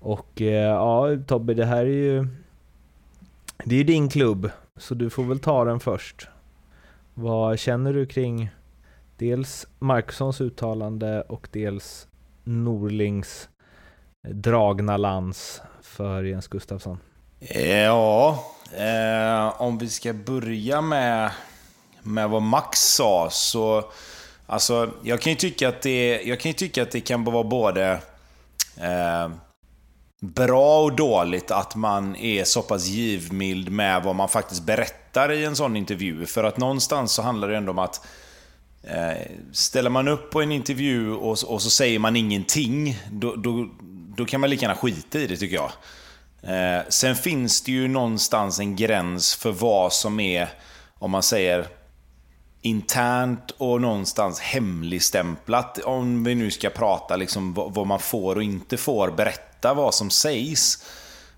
Och 0.00 0.42
eh, 0.42 0.64
ja, 0.64 1.16
Tobbe, 1.26 1.54
det 1.54 1.66
här 1.66 1.86
är 1.86 1.86
ju... 1.86 2.26
Det 3.64 3.74
är 3.74 3.78
ju 3.78 3.84
din 3.84 4.08
klubb, 4.08 4.50
så 4.76 4.94
du 4.94 5.10
får 5.10 5.24
väl 5.24 5.38
ta 5.38 5.64
den 5.64 5.80
först. 5.80 6.28
Vad 7.14 7.58
känner 7.58 7.92
du 7.92 8.06
kring 8.06 8.50
dels 9.16 9.66
Marcussons 9.78 10.40
uttalande 10.40 11.22
och 11.22 11.48
dels 11.52 12.08
Norlings 12.44 13.48
eh, 14.24 14.30
dragna 14.30 14.96
lans 14.96 15.62
för 15.82 16.22
Jens 16.22 16.48
Gustafsson? 16.48 16.98
Ja, 17.48 18.44
eh, 18.76 19.62
om 19.62 19.78
vi 19.78 19.88
ska 19.88 20.12
börja 20.12 20.80
med, 20.80 21.30
med 22.02 22.30
vad 22.30 22.42
Max 22.42 22.78
sa 22.78 23.28
så... 23.30 23.90
Alltså, 24.46 24.90
jag 25.02 25.20
kan 25.20 25.32
ju 25.32 25.36
tycka 25.36 25.68
att 25.68 25.82
det, 25.82 26.22
jag 26.22 26.40
kan, 26.40 26.54
tycka 26.54 26.82
att 26.82 26.90
det 26.90 27.00
kan 27.00 27.24
vara 27.24 27.44
både 27.44 28.00
eh, 28.76 29.30
bra 30.20 30.82
och 30.82 30.96
dåligt 30.96 31.50
att 31.50 31.76
man 31.76 32.16
är 32.16 32.44
så 32.44 32.62
pass 32.62 32.86
givmild 32.86 33.72
med 33.72 34.02
vad 34.02 34.14
man 34.14 34.28
faktiskt 34.28 34.62
berättar 34.62 35.32
i 35.32 35.44
en 35.44 35.56
sån 35.56 35.76
intervju. 35.76 36.26
För 36.26 36.44
att 36.44 36.56
någonstans 36.56 37.12
så 37.12 37.22
handlar 37.22 37.48
det 37.48 37.56
ändå 37.56 37.72
om 37.72 37.78
att 37.78 38.06
eh, 38.82 39.30
ställer 39.52 39.90
man 39.90 40.08
upp 40.08 40.30
på 40.30 40.42
en 40.42 40.52
intervju 40.52 41.12
och, 41.12 41.44
och 41.46 41.62
så 41.62 41.70
säger 41.70 41.98
man 41.98 42.16
ingenting, 42.16 42.98
då, 43.10 43.36
då, 43.36 43.68
då 44.16 44.24
kan 44.24 44.40
man 44.40 44.50
lika 44.50 44.62
gärna 44.62 44.76
skita 44.76 45.18
i 45.18 45.26
det 45.26 45.36
tycker 45.36 45.56
jag. 45.56 45.70
Eh, 46.42 46.88
sen 46.88 47.16
finns 47.16 47.62
det 47.62 47.72
ju 47.72 47.88
någonstans 47.88 48.58
en 48.58 48.76
gräns 48.76 49.34
för 49.34 49.52
vad 49.52 49.92
som 49.92 50.20
är, 50.20 50.48
om 50.98 51.10
man 51.10 51.22
säger 51.22 51.66
internt 52.62 53.50
och 53.50 53.80
någonstans 53.80 54.40
hemligstämplat. 54.40 55.78
Om 55.78 56.24
vi 56.24 56.34
nu 56.34 56.50
ska 56.50 56.70
prata 56.70 57.16
liksom 57.16 57.54
vad 57.54 57.86
man 57.86 58.00
får 58.00 58.36
och 58.36 58.42
inte 58.42 58.76
får 58.76 59.10
berätta 59.10 59.74
vad 59.74 59.94
som 59.94 60.10
sägs. 60.10 60.84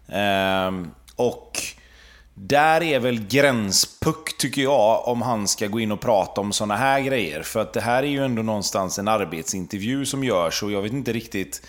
Eh, 0.09 0.71
och 1.17 1.59
där 2.35 2.83
är 2.83 3.01
väl 3.01 3.27
gränspuck 3.27 4.38
tycker 4.38 4.62
jag 4.62 5.09
om 5.09 5.23
han 5.23 5.49
ska 5.49 5.67
gå 5.67 5.81
in 5.81 5.93
och 5.93 6.01
prata 6.01 6.41
om 6.41 6.53
sådana 6.53 6.77
här 6.77 7.01
grejer. 7.01 7.43
För 7.43 7.61
att 7.61 7.73
det 7.73 7.81
här 7.81 8.03
är 8.03 8.07
ju 8.07 8.25
ändå 8.25 8.43
någonstans 8.43 8.99
en 8.99 9.09
arbetsintervju 9.09 10.07
som 10.07 10.25
görs 10.25 10.62
och 10.62 10.73
jag 10.73 10.83
vet 10.83 10.93
inte 10.93 11.12
riktigt 11.12 11.62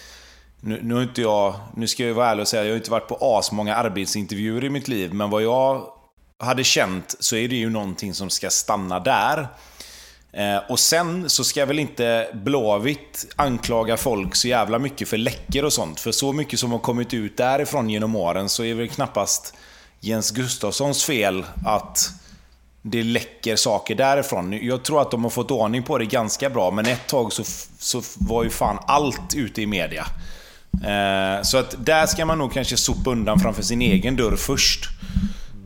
nu, 0.65 0.80
nu, 0.84 1.04
inte 1.04 1.21
jag, 1.21 1.56
nu 1.76 1.88
ska 1.88 2.04
jag 2.04 2.13
vara 2.13 2.30
ärlig 2.30 2.41
och 2.41 2.47
säga 2.47 2.62
att 2.62 2.67
jag 2.67 2.73
har 2.73 2.78
inte 2.78 2.91
varit 2.91 3.08
på 3.08 3.17
asmånga 3.21 3.76
arbetsintervjuer 3.76 4.63
i 4.63 4.69
mitt 4.69 4.88
liv, 4.88 5.13
men 5.13 5.30
vad 5.30 5.43
jag 5.43 5.88
hade 6.39 6.63
känt 6.63 7.15
så 7.19 7.36
är 7.36 7.47
det 7.47 7.56
ju 7.56 7.69
någonting 7.69 8.13
som 8.13 8.30
ska 8.30 8.49
stanna 8.49 8.99
där. 8.99 9.47
Eh, 10.32 10.58
och 10.69 10.80
sen 10.80 11.30
så 11.30 11.43
ska 11.43 11.65
väl 11.65 11.80
inte 11.80 12.28
Blåvitt 12.34 13.34
anklaga 13.36 13.97
folk 13.97 14.36
så 14.36 14.47
jävla 14.47 14.80
mycket 14.80 15.08
för 15.08 15.17
läckor 15.17 15.63
och 15.63 15.73
sånt. 15.73 15.99
För 15.99 16.12
så 16.12 16.34
mycket 16.34 16.60
som 16.60 16.71
har 16.71 16.80
kommit 16.80 17.13
ut 17.13 17.38
därifrån 17.38 17.89
genom 17.89 18.15
åren 18.15 18.49
så 18.49 18.63
är 18.63 18.67
det 18.67 18.73
väl 18.73 18.89
knappast 18.89 19.54
Jens 19.99 20.32
Gustafssons 20.32 21.04
fel 21.04 21.45
att 21.65 22.10
det 22.82 23.04
läcker 23.04 23.56
saker 23.56 23.95
därifrån. 23.95 24.60
Jag 24.62 24.84
tror 24.84 25.02
att 25.02 25.12
de 25.12 25.23
har 25.23 25.32
fått 25.32 25.52
ordning 25.52 25.84
på 25.84 25.97
det 25.97 26.06
ganska 26.06 26.49
bra, 26.49 26.71
men 26.71 26.86
ett 26.86 27.08
tag 27.08 27.34
så, 27.34 27.43
så 27.80 28.02
var 28.17 28.43
ju 28.43 28.49
fan 28.49 28.80
allt 28.88 29.36
ute 29.36 29.62
i 29.62 29.67
media. 29.67 30.06
Eh, 30.82 31.42
så 31.42 31.58
att 31.58 31.86
där 31.86 32.06
ska 32.06 32.26
man 32.26 32.38
nog 32.38 32.54
kanske 32.54 32.78
sopa 32.78 33.10
undan 33.10 33.40
framför 33.40 33.64
sin 33.64 33.82
egen 33.82 34.16
dörr 34.16 34.36
först. 34.36 34.90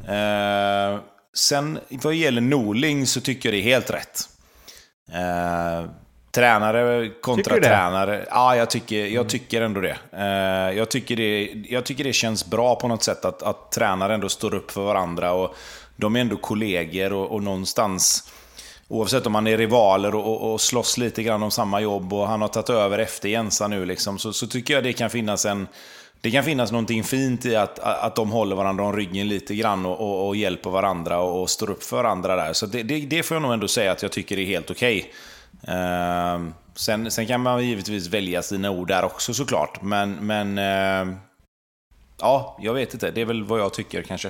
Eh, 0.07 0.99
sen 1.35 1.79
vad 1.89 2.13
gäller 2.13 2.41
Norling 2.41 3.07
så 3.07 3.21
tycker 3.21 3.49
jag 3.49 3.53
det 3.53 3.69
är 3.69 3.73
helt 3.73 3.89
rätt. 3.89 4.29
Eh, 5.11 5.89
tränare 6.31 7.09
kontra 7.21 7.55
tränare. 7.55 8.25
Ja, 8.29 8.55
jag 8.55 8.69
tycker, 8.69 9.05
jag 9.05 9.29
tycker 9.29 9.61
ändå 9.61 9.81
det. 9.81 9.97
Jag, 10.75 10.89
tycker 10.89 11.15
det 11.15 11.51
jag 11.69 11.85
tycker 11.85 12.03
det 12.03 12.13
känns 12.13 12.45
bra 12.45 12.75
på 12.75 12.87
något 12.87 13.03
sätt 13.03 13.25
att, 13.25 13.43
att 13.43 13.71
tränare 13.71 14.13
ändå 14.13 14.29
står 14.29 14.53
upp 14.53 14.71
för 14.71 14.81
varandra. 14.81 15.31
och 15.31 15.55
De 15.95 16.15
är 16.15 16.19
ändå 16.19 16.37
kollegor 16.37 17.13
och, 17.13 17.31
och 17.31 17.43
någonstans 17.43 18.31
Oavsett 18.89 19.25
om 19.25 19.33
man 19.33 19.47
är 19.47 19.57
rivaler 19.57 20.15
och, 20.15 20.33
och, 20.33 20.53
och 20.53 20.61
slåss 20.61 20.97
lite 20.97 21.23
grann 21.23 21.43
om 21.43 21.51
samma 21.51 21.81
jobb 21.81 22.13
och 22.13 22.27
han 22.27 22.41
har 22.41 22.47
tagit 22.47 22.69
över 22.69 22.99
efter 22.99 23.29
Jensa 23.29 23.67
nu 23.67 23.85
liksom, 23.85 24.19
så, 24.19 24.33
så 24.33 24.47
tycker 24.47 24.73
jag 24.73 24.83
det 24.83 24.93
kan 24.93 25.09
finnas 25.09 25.45
en... 25.45 25.67
Det 26.21 26.31
kan 26.31 26.43
finnas 26.43 26.71
någonting 26.71 27.03
fint 27.03 27.45
i 27.45 27.55
att, 27.55 27.79
att 27.79 28.15
de 28.15 28.31
håller 28.31 28.55
varandra 28.55 28.83
om 28.83 28.93
ryggen 28.93 29.27
lite 29.27 29.55
grann 29.55 29.85
och, 29.85 29.99
och, 29.99 30.27
och 30.27 30.35
hjälper 30.35 30.69
varandra 30.69 31.19
och, 31.19 31.41
och, 31.41 31.49
står 31.49 31.69
upp 31.69 31.83
för 31.83 31.97
varandra 31.97 32.35
där. 32.35 32.53
Så 32.53 32.65
det, 32.65 32.83
det, 32.83 32.99
det, 32.99 33.23
får 33.23 33.35
jag 33.35 33.41
nog 33.41 33.53
ändå 33.53 33.67
säga 33.67 33.91
att 33.91 34.01
jag 34.01 34.11
tycker 34.11 34.39
är 34.39 34.45
helt 34.45 34.71
okej. 34.71 35.11
Okay. 35.61 35.75
Uh, 35.75 36.49
sen, 36.75 37.11
sen 37.11 37.27
kan 37.27 37.41
man 37.41 37.65
givetvis 37.65 38.07
välja 38.07 38.41
sina 38.41 38.71
ord 38.71 38.87
där 38.87 39.05
också 39.05 39.33
såklart. 39.33 39.81
Men, 39.81 40.11
men 40.11 40.57
uh, 40.57 41.15
ja, 42.19 42.57
jag 42.61 42.73
vet 42.73 42.93
inte. 42.93 43.11
Det 43.11 43.21
är 43.21 43.25
väl 43.25 43.43
vad 43.43 43.59
jag 43.59 43.73
tycker 43.73 44.01
kanske. 44.01 44.29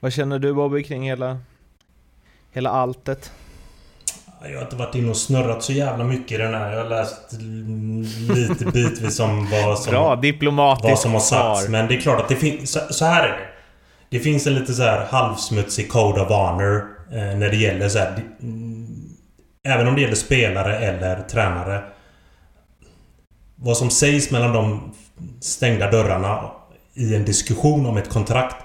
Vad 0.00 0.12
känner 0.12 0.38
du 0.38 0.54
Bobby 0.54 0.84
kring 0.84 1.02
hela, 1.02 1.38
hela 2.52 2.70
alltet? 2.70 3.32
Jag 4.48 4.58
har 4.58 4.62
inte 4.62 4.76
varit 4.76 4.94
inne 4.94 5.10
och 5.10 5.16
snurrat 5.16 5.62
så 5.62 5.72
jävla 5.72 6.04
mycket 6.04 6.32
i 6.32 6.36
den 6.36 6.54
här. 6.54 6.72
Jag 6.72 6.82
har 6.82 6.90
läst 6.90 7.32
lite 8.36 8.64
bitvis 8.64 9.20
om 9.20 9.50
vad 9.50 9.78
som... 9.78 9.90
Bra, 9.90 10.16
diplomatiskt 10.16 10.88
Vad 10.88 10.98
som 10.98 11.12
har 11.12 11.20
sagts. 11.20 11.68
Men 11.68 11.88
det 11.88 11.94
är 11.96 12.00
klart 12.00 12.20
att 12.20 12.28
det 12.28 12.36
finns... 12.36 12.78
Så, 12.90 13.04
här 13.04 13.28
är 13.28 13.28
det. 13.28 13.46
Det 14.08 14.20
finns 14.20 14.46
en 14.46 14.54
lite 14.54 14.74
så 14.74 14.82
här 14.82 15.06
halvsmutsig 15.10 15.88
Code 15.88 16.20
of 16.20 16.28
Honor 16.28 16.84
eh, 17.12 17.38
när 17.38 17.50
det 17.50 17.56
gäller 17.56 17.88
så 17.88 17.98
här, 17.98 18.22
Även 19.68 19.88
om 19.88 19.94
det 19.94 20.00
gäller 20.00 20.14
spelare 20.14 20.78
eller 20.78 21.22
tränare. 21.22 21.84
Vad 23.56 23.76
som 23.76 23.90
sägs 23.90 24.30
mellan 24.30 24.52
de 24.52 24.94
stängda 25.40 25.90
dörrarna 25.90 26.50
i 26.94 27.14
en 27.14 27.24
diskussion 27.24 27.86
om 27.86 27.96
ett 27.96 28.08
kontrakt. 28.08 28.56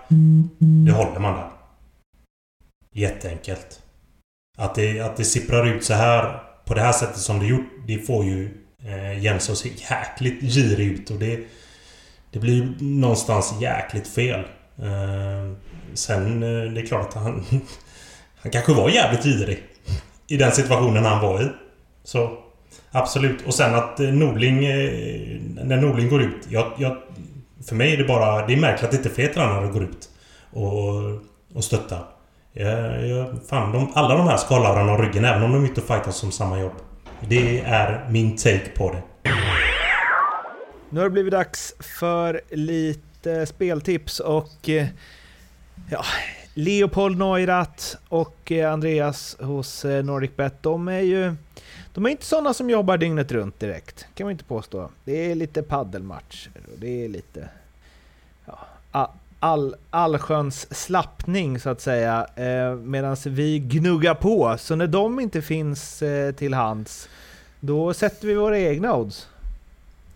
Det 0.86 0.92
håller 0.92 1.20
man 1.20 1.34
där. 1.34 1.50
Jätteenkelt. 2.94 3.79
Att 4.60 4.76
det, 4.76 5.00
att 5.00 5.18
det 5.18 5.26
sipprar 5.26 5.68
ut 5.68 5.84
så 5.84 5.94
här 5.94 6.40
på 6.66 6.74
det 6.74 6.82
här 6.82 6.92
sättet 6.92 7.18
som 7.18 7.40
det 7.40 7.46
gjort, 7.46 7.70
det 7.88 7.98
får 7.98 8.26
ju 8.26 8.50
eh, 8.86 9.24
Jens 9.24 9.50
att 9.50 9.58
se 9.58 9.70
jäkligt 9.90 10.42
girig 10.42 10.88
ut 10.88 11.10
och 11.10 11.20
det... 11.20 11.40
Det 12.32 12.40
blir 12.40 12.74
någonstans 12.80 13.54
jäkligt 13.62 14.08
fel. 14.08 14.40
Eh, 14.78 15.54
sen, 15.94 16.44
eh, 16.44 16.72
det 16.72 16.82
är 16.82 16.86
klart 16.86 17.08
att 17.08 17.14
han... 17.14 17.46
Han 18.42 18.52
kanske 18.52 18.74
var 18.74 18.90
jävligt 18.90 19.24
girig. 19.24 19.64
I 20.28 20.38
den 20.38 20.52
situationen 20.52 21.06
han 21.06 21.22
var 21.22 21.42
i. 21.42 21.48
Så... 22.04 22.38
Absolut. 22.92 23.48
Och 23.48 23.54
sen 23.54 23.76
att 23.76 24.00
eh, 24.00 24.08
Norling... 24.08 24.66
Eh, 24.66 25.40
när 25.64 25.78
Norling 25.78 26.10
går 26.10 26.22
ut. 26.22 26.48
Jag, 26.50 26.72
jag, 26.78 26.98
för 27.68 27.76
mig 27.76 27.94
är 27.94 27.98
det 27.98 28.04
bara... 28.04 28.48
Det 28.48 28.54
är 28.54 28.58
märkligt 28.58 28.90
att 28.90 28.96
inte 28.96 29.10
fler 29.10 29.28
tränare 29.28 29.68
går 29.68 29.84
ut 29.84 30.10
och, 30.54 30.94
och 31.54 31.64
stöttar. 31.64 32.19
Jag, 32.60 33.28
fan, 33.50 33.72
de, 33.72 33.92
alla 33.94 34.16
de 34.18 34.28
här 34.28 34.38
ska 34.38 34.56
hålla 34.56 34.74
varandra 34.74 34.94
om 34.94 35.02
ryggen 35.02 35.26
även 35.26 35.44
om 35.44 35.52
de 35.52 35.66
inte 35.66 35.82
fightas 35.82 36.16
som 36.16 36.32
samma 36.32 36.60
jobb. 36.60 36.74
Det 37.20 37.60
är 37.60 38.10
min 38.10 38.38
take 38.38 38.70
på 38.78 38.92
det. 38.92 39.02
Nu 40.90 41.00
har 41.00 41.04
det 41.04 41.10
blivit 41.10 41.32
dags 41.32 41.74
för 42.00 42.42
lite 42.50 43.46
speltips 43.46 44.20
och 44.20 44.70
eh, 44.70 44.88
ja, 45.90 46.04
Leopold 46.54 47.18
Neurath 47.18 47.96
och 48.10 48.52
eh, 48.52 48.74
Andreas 48.74 49.38
hos 49.40 49.86
eh, 49.86 50.04
NordicBet, 50.04 50.64
de 50.64 50.88
är 50.88 51.00
ju 51.00 51.36
de 51.94 52.06
är 52.06 52.10
inte 52.10 52.26
sådana 52.26 52.54
som 52.54 52.70
jobbar 52.70 52.98
dygnet 52.98 53.32
runt 53.32 53.60
direkt, 53.60 54.08
kan 54.16 54.26
man 54.26 54.32
inte 54.32 54.44
påstå. 54.44 54.90
Det 55.04 55.32
är 55.32 55.36
lite 55.36 55.64
paddelmatcher 55.64 56.52
och 56.74 56.80
det 56.80 57.06
är 57.06 57.10
lite 57.10 57.50
ja, 58.92 59.14
all, 59.40 59.76
allsköns 59.90 60.84
slappning 60.86 61.60
så 61.60 61.70
att 61.70 61.82
säga, 61.82 62.28
eh, 62.36 62.76
medan 62.76 63.18
vi 63.26 63.60
gnuggar 63.60 64.14
på. 64.14 64.56
Så 64.60 64.76
när 64.76 64.88
de 64.88 65.20
inte 65.20 65.42
finns 65.42 66.02
eh, 66.02 66.32
till 66.32 66.54
hands, 66.54 67.10
då 67.60 67.94
sätter 67.94 68.28
vi 68.28 68.34
våra 68.34 68.60
egna 68.60 68.96
odds. 68.96 69.28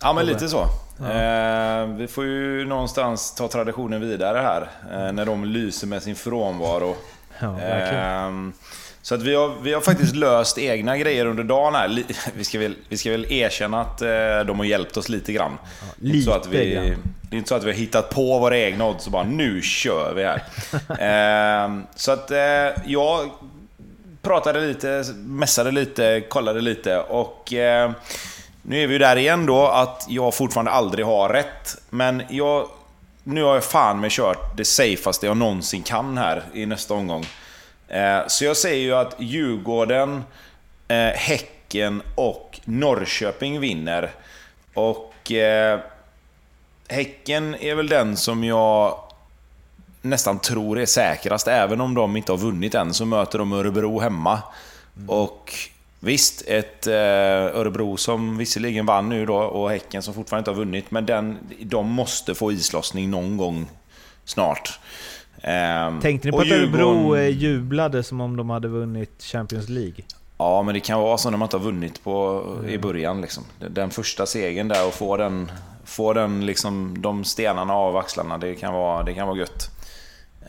Ja, 0.02 0.14
men 0.14 0.26
lite 0.26 0.50
så. 0.50 0.66
Ja. 1.00 1.12
Eh, 1.12 1.88
vi 1.88 2.08
får 2.08 2.26
ju 2.26 2.66
någonstans 2.66 3.36
ta 3.36 3.48
traditionen 3.48 4.02
vidare 4.02 4.38
här, 4.38 4.62
eh, 4.92 5.14
när 5.14 5.26
de 5.26 5.46
lyser 5.46 5.88
med 5.88 6.04
sin 6.04 6.16
frånvaro. 6.16 6.96
Ja, 7.40 7.52
verkligen. 7.52 8.54
Så 9.04 9.16
att 9.16 9.22
vi 9.22 9.36
har, 9.36 9.54
vi 9.62 9.74
har 9.74 9.82
faktiskt 9.82 10.16
löst 10.16 10.58
egna 10.58 10.98
grejer 10.98 11.26
under 11.26 11.44
dagen 11.44 11.76
här. 11.76 12.04
Vi 12.36 12.44
ska 12.44 12.60
väl, 12.60 12.76
vi 12.90 12.98
ska 12.98 13.12
väl 13.12 13.26
erkänna 13.30 13.82
att 13.82 14.02
eh, 14.02 14.40
de 14.48 14.60
har 14.60 14.66
hjälpt 14.66 14.98
oss 14.98 15.10
lite 15.10 15.34
grann. 15.34 15.58
Ja, 15.62 15.88
lite 15.98 16.26
så 16.26 16.32
att 16.32 16.48
vi, 16.48 16.76
det 17.22 17.36
är 17.36 17.38
inte 17.38 17.50
så 17.50 17.56
att 17.56 17.64
vi 17.64 17.72
har 17.72 17.78
hittat 17.78 18.10
på 18.10 18.40
våra 18.40 18.58
egna 18.58 18.88
odds 18.88 19.06
och 19.06 19.12
bara 19.12 19.24
nu 19.24 19.62
kör 19.62 20.14
vi 20.14 20.24
här. 20.24 20.44
eh, 21.66 21.80
så 21.96 22.12
att 22.12 22.32
eh, 22.32 22.82
jag 22.86 23.30
pratade 24.22 24.68
lite, 24.68 25.06
mässade 25.18 25.72
lite, 25.72 26.24
kollade 26.30 26.62
lite 26.62 26.98
och 26.98 27.54
eh, 27.54 27.92
nu 28.62 28.84
är 28.84 28.88
vi 28.88 28.94
ju 28.94 29.00
där 29.00 29.16
igen 29.16 29.46
då 29.46 29.68
att 29.68 30.06
jag 30.10 30.34
fortfarande 30.34 30.72
aldrig 30.72 31.06
har 31.06 31.30
rätt. 31.30 31.78
Men 31.90 32.24
jag 32.30 32.68
nu 33.24 33.44
har 33.44 33.54
jag 33.54 33.64
fan 33.64 34.00
med 34.00 34.12
kört 34.12 34.58
det 34.58 34.66
safeaste 34.66 35.26
jag 35.26 35.38
någonsin 35.38 35.84
kan 35.84 36.18
här 36.18 36.44
i 36.54 36.66
nästa 36.66 36.94
omgång. 36.94 37.26
Eh, 37.94 38.28
så 38.28 38.46
jag 38.46 38.58
säger 38.58 38.84
ju 38.84 38.94
att 38.94 39.16
Djurgården, 39.20 40.24
eh, 40.88 40.98
Häcken 40.98 42.02
och 42.16 42.60
Norrköping 42.66 43.60
vinner. 43.60 44.12
Och 44.74 45.32
eh, 45.32 45.80
Häcken 46.88 47.56
är 47.56 47.76
väl 47.76 47.88
den 47.88 48.18
som 48.18 48.44
jag 48.44 49.00
nästan 50.02 50.40
tror 50.40 50.80
är 50.80 50.86
säkrast. 50.86 51.48
Även 51.48 51.82
om 51.82 51.94
de 51.94 52.18
inte 52.18 52.32
har 52.32 52.38
vunnit 52.38 52.76
än 52.76 52.94
så 52.94 53.06
möter 53.06 53.40
de 53.40 53.54
Örebro 53.54 54.00
hemma. 54.00 54.40
Mm. 54.98 55.10
Och 55.10 55.54
Visst, 56.06 56.44
ett 56.48 56.88
Örebro 56.88 57.98
som 57.98 58.38
visserligen 58.38 58.86
vann 58.86 59.10
nu 59.10 59.26
då 59.26 59.36
och 59.36 59.70
Häcken 59.70 60.02
som 60.02 60.14
fortfarande 60.14 60.42
inte 60.42 60.52
har 60.52 60.66
vunnit. 60.66 60.92
Men 60.92 61.06
den, 61.06 61.38
de 61.60 61.90
måste 61.90 62.36
få 62.36 62.52
islossning 62.52 63.12
någon 63.12 63.38
gång 63.38 63.68
snart. 64.26 64.80
Eh, 65.44 66.00
Tänkte 66.02 66.28
ni 66.28 66.32
på 66.32 66.40
att. 66.40 66.52
Örebro 66.52 67.16
eh, 67.16 67.30
jublade 67.30 68.04
som 68.04 68.22
om 68.22 68.38
de 68.38 68.50
hade 68.50 68.68
vunnit 68.68 69.24
Champions 69.24 69.70
League? 69.70 70.06
Ja, 70.38 70.64
men 70.64 70.74
det 70.74 70.80
kan 70.80 71.00
vara 71.00 71.18
så 71.18 71.30
när 71.30 71.38
man 71.38 71.46
inte 71.46 71.58
har 71.58 71.64
vunnit 71.64 72.04
på, 72.04 72.44
i 72.68 72.78
början. 72.78 73.22
Liksom. 73.22 73.44
Den 73.70 73.90
första 73.90 74.26
segern 74.26 74.68
där 74.68 74.88
och 74.88 74.94
få 74.94 75.18
den, 75.18 75.52
få 75.84 76.14
den 76.14 76.46
liksom, 76.46 77.02
de 77.02 77.24
stenarna 77.24 77.74
av 77.74 77.98
axlarna, 77.98 78.38
det 78.38 78.56
kan 78.56 78.74
vara, 78.74 79.04
det 79.04 79.14
kan 79.14 79.28
vara 79.28 79.38
gött. 79.38 79.70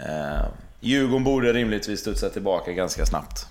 Eh, 0.01 0.47
Djurgården 0.81 1.25
borde 1.25 1.53
rimligtvis 1.53 2.01
studsa 2.01 2.29
tillbaka 2.29 2.73
ganska 2.73 3.07
snabbt 3.07 3.47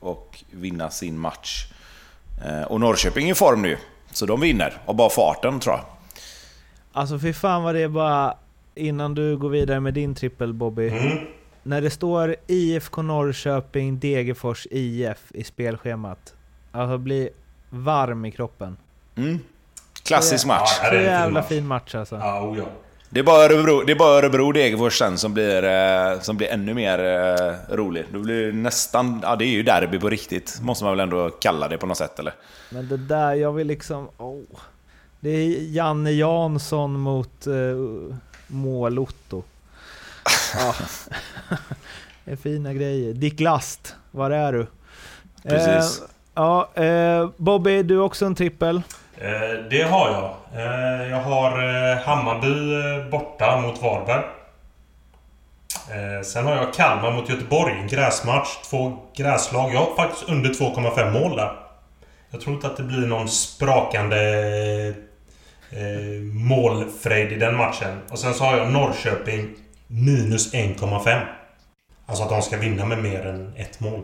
och 0.00 0.44
vinna 0.50 0.90
sin 0.90 1.18
match. 1.18 1.66
Eh, 2.44 2.62
och 2.62 2.80
Norrköping 2.80 3.28
är 3.28 3.32
i 3.32 3.34
form 3.34 3.62
nu, 3.62 3.76
så 4.12 4.26
de 4.26 4.40
vinner. 4.40 4.80
Och 4.84 4.94
bara 4.94 5.10
farten 5.10 5.60
tror 5.60 5.74
jag. 5.74 5.84
Alltså 6.92 7.18
fy 7.18 7.32
fan 7.32 7.62
vad 7.62 7.74
det 7.74 7.80
är 7.80 7.88
bara... 7.88 8.34
Innan 8.76 9.14
du 9.14 9.36
går 9.36 9.48
vidare 9.48 9.80
med 9.80 9.94
din 9.94 10.14
trippel 10.14 10.52
Bobby. 10.52 10.88
Mm. 10.88 11.18
När 11.62 11.80
det 11.80 11.90
står 11.90 12.36
IFK 12.46 13.02
Norrköping, 13.02 13.98
Degerfors, 13.98 14.66
IF 14.70 15.18
i 15.30 15.44
spelschemat. 15.44 16.34
Alltså 16.72 16.98
blir 16.98 17.28
varm 17.70 18.24
i 18.24 18.30
kroppen. 18.30 18.76
Mm. 19.16 19.38
Klassisk 20.04 20.46
match. 20.46 20.78
Ja, 20.82 20.88
så 20.90 20.94
jävla 20.94 21.42
fin 21.42 21.66
match 21.66 21.94
alltså. 21.94 22.16
Ja, 22.16 22.48
oh 22.48 22.58
ja. 22.58 22.64
Det 23.10 23.20
är 23.20 23.24
bara 23.24 23.44
Örebro, 23.44 23.82
det 23.82 23.92
är 23.92 23.96
bara 23.96 24.18
Örebro 24.18 24.52
Degerfors 24.52 24.98
sen 24.98 25.18
som 25.18 25.34
blir, 25.34 25.64
eh, 25.64 26.20
som 26.20 26.36
blir 26.36 26.48
ännu 26.48 26.74
mer 26.74 26.98
eh, 26.98 27.74
rolig. 27.76 28.04
Då 28.12 28.18
blir 28.18 28.46
det 28.46 28.52
nästan... 28.52 29.20
Ja, 29.22 29.36
det 29.36 29.44
är 29.44 29.48
ju 29.48 29.62
derby 29.62 29.98
på 29.98 30.08
riktigt. 30.10 30.58
Måste 30.62 30.84
man 30.84 30.92
väl 30.92 31.00
ändå 31.00 31.30
kalla 31.30 31.68
det 31.68 31.78
på 31.78 31.86
något 31.86 31.98
sätt, 31.98 32.18
eller? 32.18 32.34
Men 32.70 32.88
det 32.88 32.96
där, 32.96 33.34
jag 33.34 33.52
vill 33.52 33.66
liksom... 33.66 34.08
Oh. 34.16 34.60
Det 35.20 35.30
är 35.30 35.74
Janne 35.74 36.10
Jansson 36.10 37.00
mot 37.00 37.46
uh, 37.46 38.14
Målotto. 38.46 39.42
Ja. 40.54 40.74
det 42.24 42.32
är 42.32 42.36
fina 42.36 42.72
grejer. 42.72 43.14
Dick 43.14 43.40
Last, 43.40 43.94
var 44.10 44.30
är 44.30 44.52
du? 44.52 44.66
Precis. 45.42 46.00
Uh, 46.00 46.08
ja, 46.34 46.68
uh, 46.78 47.30
Bobby, 47.36 47.82
du 47.82 47.96
har 47.96 48.04
också 48.04 48.26
en 48.26 48.34
trippel. 48.34 48.82
Eh, 49.18 49.64
det 49.70 49.82
har 49.82 50.10
jag. 50.10 50.60
Eh, 50.60 51.10
jag 51.10 51.20
har 51.20 51.50
eh, 51.50 51.98
Hammarby 51.98 53.10
borta 53.10 53.60
mot 53.60 53.82
Varberg. 53.82 54.24
Sen 56.24 56.46
har 56.46 56.56
jag 56.56 56.74
Kalmar 56.74 57.12
mot 57.12 57.28
Göteborg. 57.28 57.72
En 57.72 57.88
gräsmatch. 57.88 58.48
Två 58.70 58.96
gräslag. 59.16 59.74
Jag 59.74 59.78
har 59.78 59.94
faktiskt 59.96 60.28
under 60.28 60.50
2,5 60.50 61.12
mål 61.12 61.36
där. 61.36 61.52
Jag 62.30 62.40
tror 62.40 62.54
inte 62.54 62.66
att 62.66 62.76
det 62.76 62.82
blir 62.82 63.06
någon 63.06 63.28
sprakande 63.28 64.94
eh, 65.70 66.22
målfrejd 66.32 67.32
i 67.32 67.36
den 67.36 67.56
matchen. 67.56 67.98
Och 68.10 68.18
sen 68.18 68.34
så 68.34 68.44
har 68.44 68.56
jag 68.56 68.72
Norrköping 68.72 69.48
minus 69.86 70.54
1,5. 70.54 71.26
Alltså 72.06 72.24
att 72.24 72.30
de 72.30 72.42
ska 72.42 72.56
vinna 72.56 72.86
med 72.86 73.02
mer 73.02 73.26
än 73.26 73.52
ett 73.56 73.80
mål. 73.80 74.02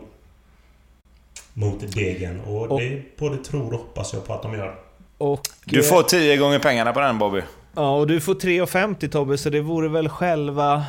Mot 1.53 1.93
Degen. 1.93 2.39
Och, 2.39 2.71
och 2.71 2.79
det 2.79 3.17
både 3.17 3.37
tror 3.37 3.73
och 3.73 3.79
hoppas 3.79 4.13
jag 4.13 4.27
på 4.27 4.33
att 4.33 4.41
de 4.41 4.53
gör. 4.53 4.75
Och, 5.17 5.47
du 5.65 5.83
får 5.83 6.03
10 6.03 6.37
gånger 6.37 6.59
pengarna 6.59 6.93
på 6.93 6.99
den 6.99 7.17
Bobby. 7.17 7.41
Ja, 7.75 7.95
och 7.95 8.07
du 8.07 8.21
får 8.21 8.35
3,50 8.35 9.09
Tobbe, 9.09 9.37
så 9.37 9.49
det 9.49 9.61
vore 9.61 9.89
väl 9.89 10.09
själva... 10.09 10.85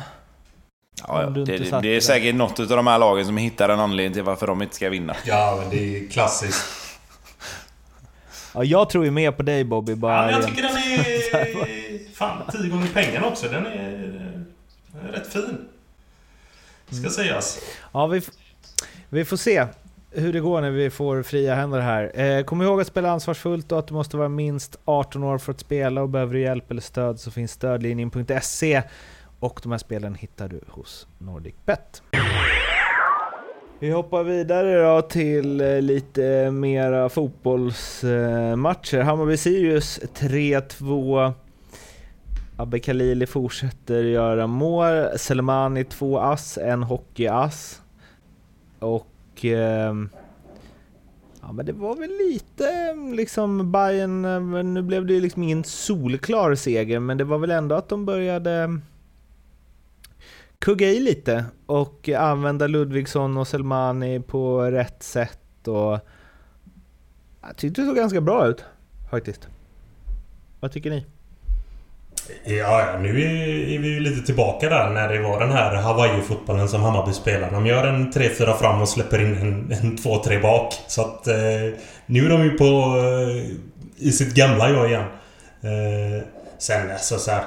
Ja, 1.07 1.21
det, 1.23 1.45
det, 1.45 1.81
det 1.81 1.95
är 1.95 1.99
säkert 1.99 2.35
något 2.35 2.59
av 2.59 2.67
de 2.67 2.87
här 2.87 2.99
lagen 2.99 3.25
som 3.25 3.37
hittar 3.37 3.69
en 3.69 3.79
anledning 3.79 4.13
till 4.13 4.23
varför 4.23 4.47
de 4.47 4.61
inte 4.61 4.75
ska 4.75 4.89
vinna. 4.89 5.15
Ja, 5.25 5.57
men 5.61 5.69
det 5.69 5.97
är 5.97 6.07
klassiskt. 6.07 6.84
Ja, 8.55 8.63
jag 8.63 8.89
tror 8.89 9.05
ju 9.05 9.11
mer 9.11 9.31
på 9.31 9.43
dig 9.43 9.63
Bobby. 9.63 9.95
Bara 9.95 10.15
ja, 10.15 10.21
men 10.21 10.33
jag 10.33 10.47
tycker 10.47 10.61
den 10.61 10.75
är... 10.77 12.13
Fan, 12.13 12.41
10 12.51 12.69
gånger 12.69 12.87
pengarna 12.87 13.27
också. 13.27 13.47
Den 13.47 13.65
är, 13.65 13.91
den 14.91 15.07
är 15.07 15.11
rätt 15.11 15.27
fin. 15.27 15.57
Ska 16.87 16.97
mm. 16.97 17.11
sägas. 17.11 17.59
Ja, 17.91 18.07
vi, 18.07 18.21
vi 19.09 19.25
får 19.25 19.37
se 19.37 19.67
hur 20.11 20.33
det 20.33 20.39
går 20.39 20.61
när 20.61 20.71
vi 20.71 20.89
får 20.89 21.23
fria 21.23 21.55
händer 21.55 21.79
här. 21.79 22.19
Eh, 22.19 22.43
kom 22.43 22.61
ihåg 22.61 22.81
att 22.81 22.87
spela 22.87 23.11
ansvarsfullt 23.11 23.71
och 23.71 23.79
att 23.79 23.87
du 23.87 23.93
måste 23.93 24.17
vara 24.17 24.29
minst 24.29 24.79
18 24.85 25.23
år 25.23 25.37
för 25.37 25.51
att 25.51 25.59
spela 25.59 26.01
och 26.01 26.09
behöver 26.09 26.33
du 26.33 26.39
hjälp 26.39 26.71
eller 26.71 26.81
stöd 26.81 27.19
så 27.19 27.31
finns 27.31 27.51
stödlinjen.se 27.51 28.83
och 29.39 29.59
de 29.63 29.71
här 29.71 29.79
spelen 29.79 30.15
hittar 30.15 30.47
du 30.47 30.61
hos 30.67 31.07
NordicBet. 31.17 32.01
Vi 33.79 33.91
hoppar 33.91 34.23
vidare 34.23 34.83
då 34.83 35.01
till 35.01 35.61
eh, 35.61 35.81
lite 35.81 36.51
mera 36.51 37.09
fotbollsmatcher. 37.09 39.01
Hammarby-Sirius 39.01 39.99
3-2. 40.13 41.33
Abbe 42.57 42.79
Khalili 42.79 43.25
fortsätter 43.25 44.03
göra 44.03 44.47
mål. 44.47 45.17
Selmani 45.17 45.83
2 45.83 46.19
ass, 46.19 46.57
en 46.57 46.83
hockeyass. 46.83 47.81
Och 48.79 49.45
ehm, 49.45 50.09
ja 51.41 51.51
men 51.51 51.65
det 51.65 51.73
var 51.73 51.95
väl 51.95 52.11
lite 52.29 52.95
liksom 53.15 53.71
Bayern, 53.71 54.25
eh, 54.25 54.63
nu 54.63 54.81
blev 54.81 55.05
det 55.05 55.19
liksom 55.19 55.43
ingen 55.43 55.63
solklar 55.63 56.55
seger, 56.55 56.99
men 56.99 57.17
det 57.17 57.23
var 57.23 57.37
väl 57.37 57.51
ändå 57.51 57.75
att 57.75 57.89
de 57.89 58.05
började 58.05 58.79
kugga 60.65 60.87
i 60.87 60.99
lite 60.99 61.45
och 61.65 62.09
använda 62.09 62.67
Ludvigsson 62.67 63.37
och 63.37 63.47
Selmani 63.47 64.19
på 64.19 64.61
rätt 64.61 65.03
sätt 65.03 65.67
och... 65.67 65.99
Jag 67.41 67.57
tyckte 67.57 67.81
det 67.81 67.87
såg 67.87 67.95
ganska 67.95 68.21
bra 68.21 68.47
ut, 68.47 68.65
faktiskt. 69.11 69.47
Vad 70.59 70.71
tycker 70.71 70.89
ni? 70.89 71.05
Ja, 72.43 72.97
nu 73.01 73.09
är 73.09 73.79
vi 73.79 73.93
ju 73.93 73.99
lite 73.99 74.25
tillbaka 74.25 74.69
där 74.69 74.89
när 74.89 75.13
det 75.13 75.21
var 75.21 75.39
den 75.39 75.51
här 75.51 75.75
Hawaii-fotbollen 75.75 76.67
som 76.67 76.81
Hammarby 76.81 77.13
spelar. 77.13 77.51
De 77.51 77.65
gör 77.65 77.87
en 77.87 78.11
3-4 78.11 78.53
fram 78.53 78.81
och 78.81 78.89
släpper 78.89 79.21
in 79.21 79.35
en, 79.35 79.71
en 79.71 79.97
2-3 79.97 80.41
bak. 80.41 80.73
Så 80.87 81.01
att 81.01 81.27
eh, 81.27 81.35
nu 82.05 82.25
är 82.25 82.29
de 82.29 82.43
ju 82.43 82.57
på... 82.57 82.65
Eh, 82.65 83.51
I 83.97 84.11
sitt 84.11 84.33
gamla 84.33 84.69
jag 84.69 84.87
igen. 84.89 85.05
Eh, 85.61 86.23
sen 86.57 86.91
alltså 86.91 87.17
så 87.17 87.31
här, 87.31 87.43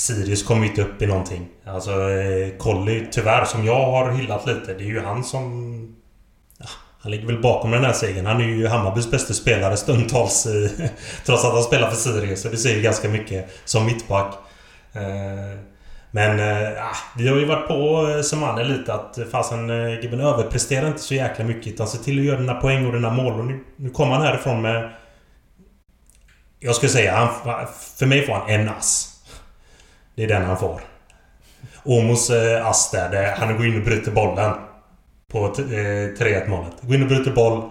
Sirius 0.00 0.42
kommer 0.42 0.66
inte 0.66 0.82
upp 0.82 1.02
i 1.02 1.06
någonting. 1.06 1.48
Alltså 1.66 1.90
eh, 1.90 1.96
Colley, 1.98 2.58
Colly, 2.58 3.06
tyvärr, 3.10 3.44
som 3.44 3.66
jag 3.66 3.84
har 3.84 4.10
hyllat 4.10 4.46
lite. 4.46 4.74
Det 4.74 4.84
är 4.84 4.88
ju 4.88 5.00
han 5.00 5.24
som 5.24 5.96
han 7.02 7.12
ligger 7.12 7.26
väl 7.26 7.42
bakom 7.42 7.70
den 7.70 7.84
här 7.84 7.92
segern. 7.92 8.26
Han 8.26 8.40
är 8.40 8.44
ju 8.44 8.66
Hammarbys 8.66 9.10
bästa 9.10 9.34
spelare 9.34 9.76
stundtals 9.76 10.46
i, 10.46 10.64
eh, 10.64 10.86
Trots 11.26 11.44
att 11.44 11.52
han 11.52 11.62
spelar 11.62 11.90
för 11.90 11.96
Sirius. 11.96 12.42
Så 12.42 12.48
det 12.48 12.56
säger 12.56 12.82
ganska 12.82 13.08
mycket 13.08 13.50
som 13.64 13.86
mittback. 13.86 14.34
Eh, 14.92 15.60
men 16.10 16.38
ja. 16.74 16.90
vi 17.16 17.28
har 17.28 17.36
ju 17.36 17.44
varit 17.44 17.68
på 17.68 18.08
eh, 18.10 18.22
Semane 18.22 18.64
lite 18.64 18.94
att 18.94 19.18
fasen 19.32 19.68
Gibben 20.02 20.20
överpresterar 20.20 20.86
inte 20.86 21.02
så 21.02 21.14
jäkla 21.14 21.44
mycket 21.44 21.66
utan 21.66 21.88
se 21.88 21.98
till 21.98 22.18
att 22.18 22.24
göra 22.24 22.40
dina 22.40 22.54
poäng 22.54 22.86
och 22.86 22.92
dina 22.92 23.10
mål. 23.10 23.40
Och 23.40 23.46
nu, 23.46 23.64
nu 23.76 23.90
kommer 23.90 24.14
han 24.14 24.22
härifrån 24.22 24.62
med... 24.62 24.90
Jag 26.58 26.74
skulle 26.74 26.92
säga, 26.92 27.16
han, 27.16 27.28
för 27.96 28.06
mig 28.06 28.26
får 28.26 28.32
han 28.32 28.50
en 28.50 28.68
ass. 28.68 29.09
Det 30.20 30.24
är 30.24 30.28
den 30.28 30.44
han 30.44 30.56
får. 30.56 30.80
Omos 31.82 32.30
ass 32.64 32.90
där, 32.90 33.34
han 33.38 33.56
går 33.56 33.66
in 33.66 33.78
och 33.78 33.84
bryter 33.84 34.10
bollen. 34.10 34.52
På 35.32 35.54
3-1 35.54 36.42
eh, 36.42 36.48
målet. 36.48 36.72
Går 36.80 36.94
in 36.94 37.02
och 37.02 37.08
bryter 37.08 37.30
boll. 37.30 37.70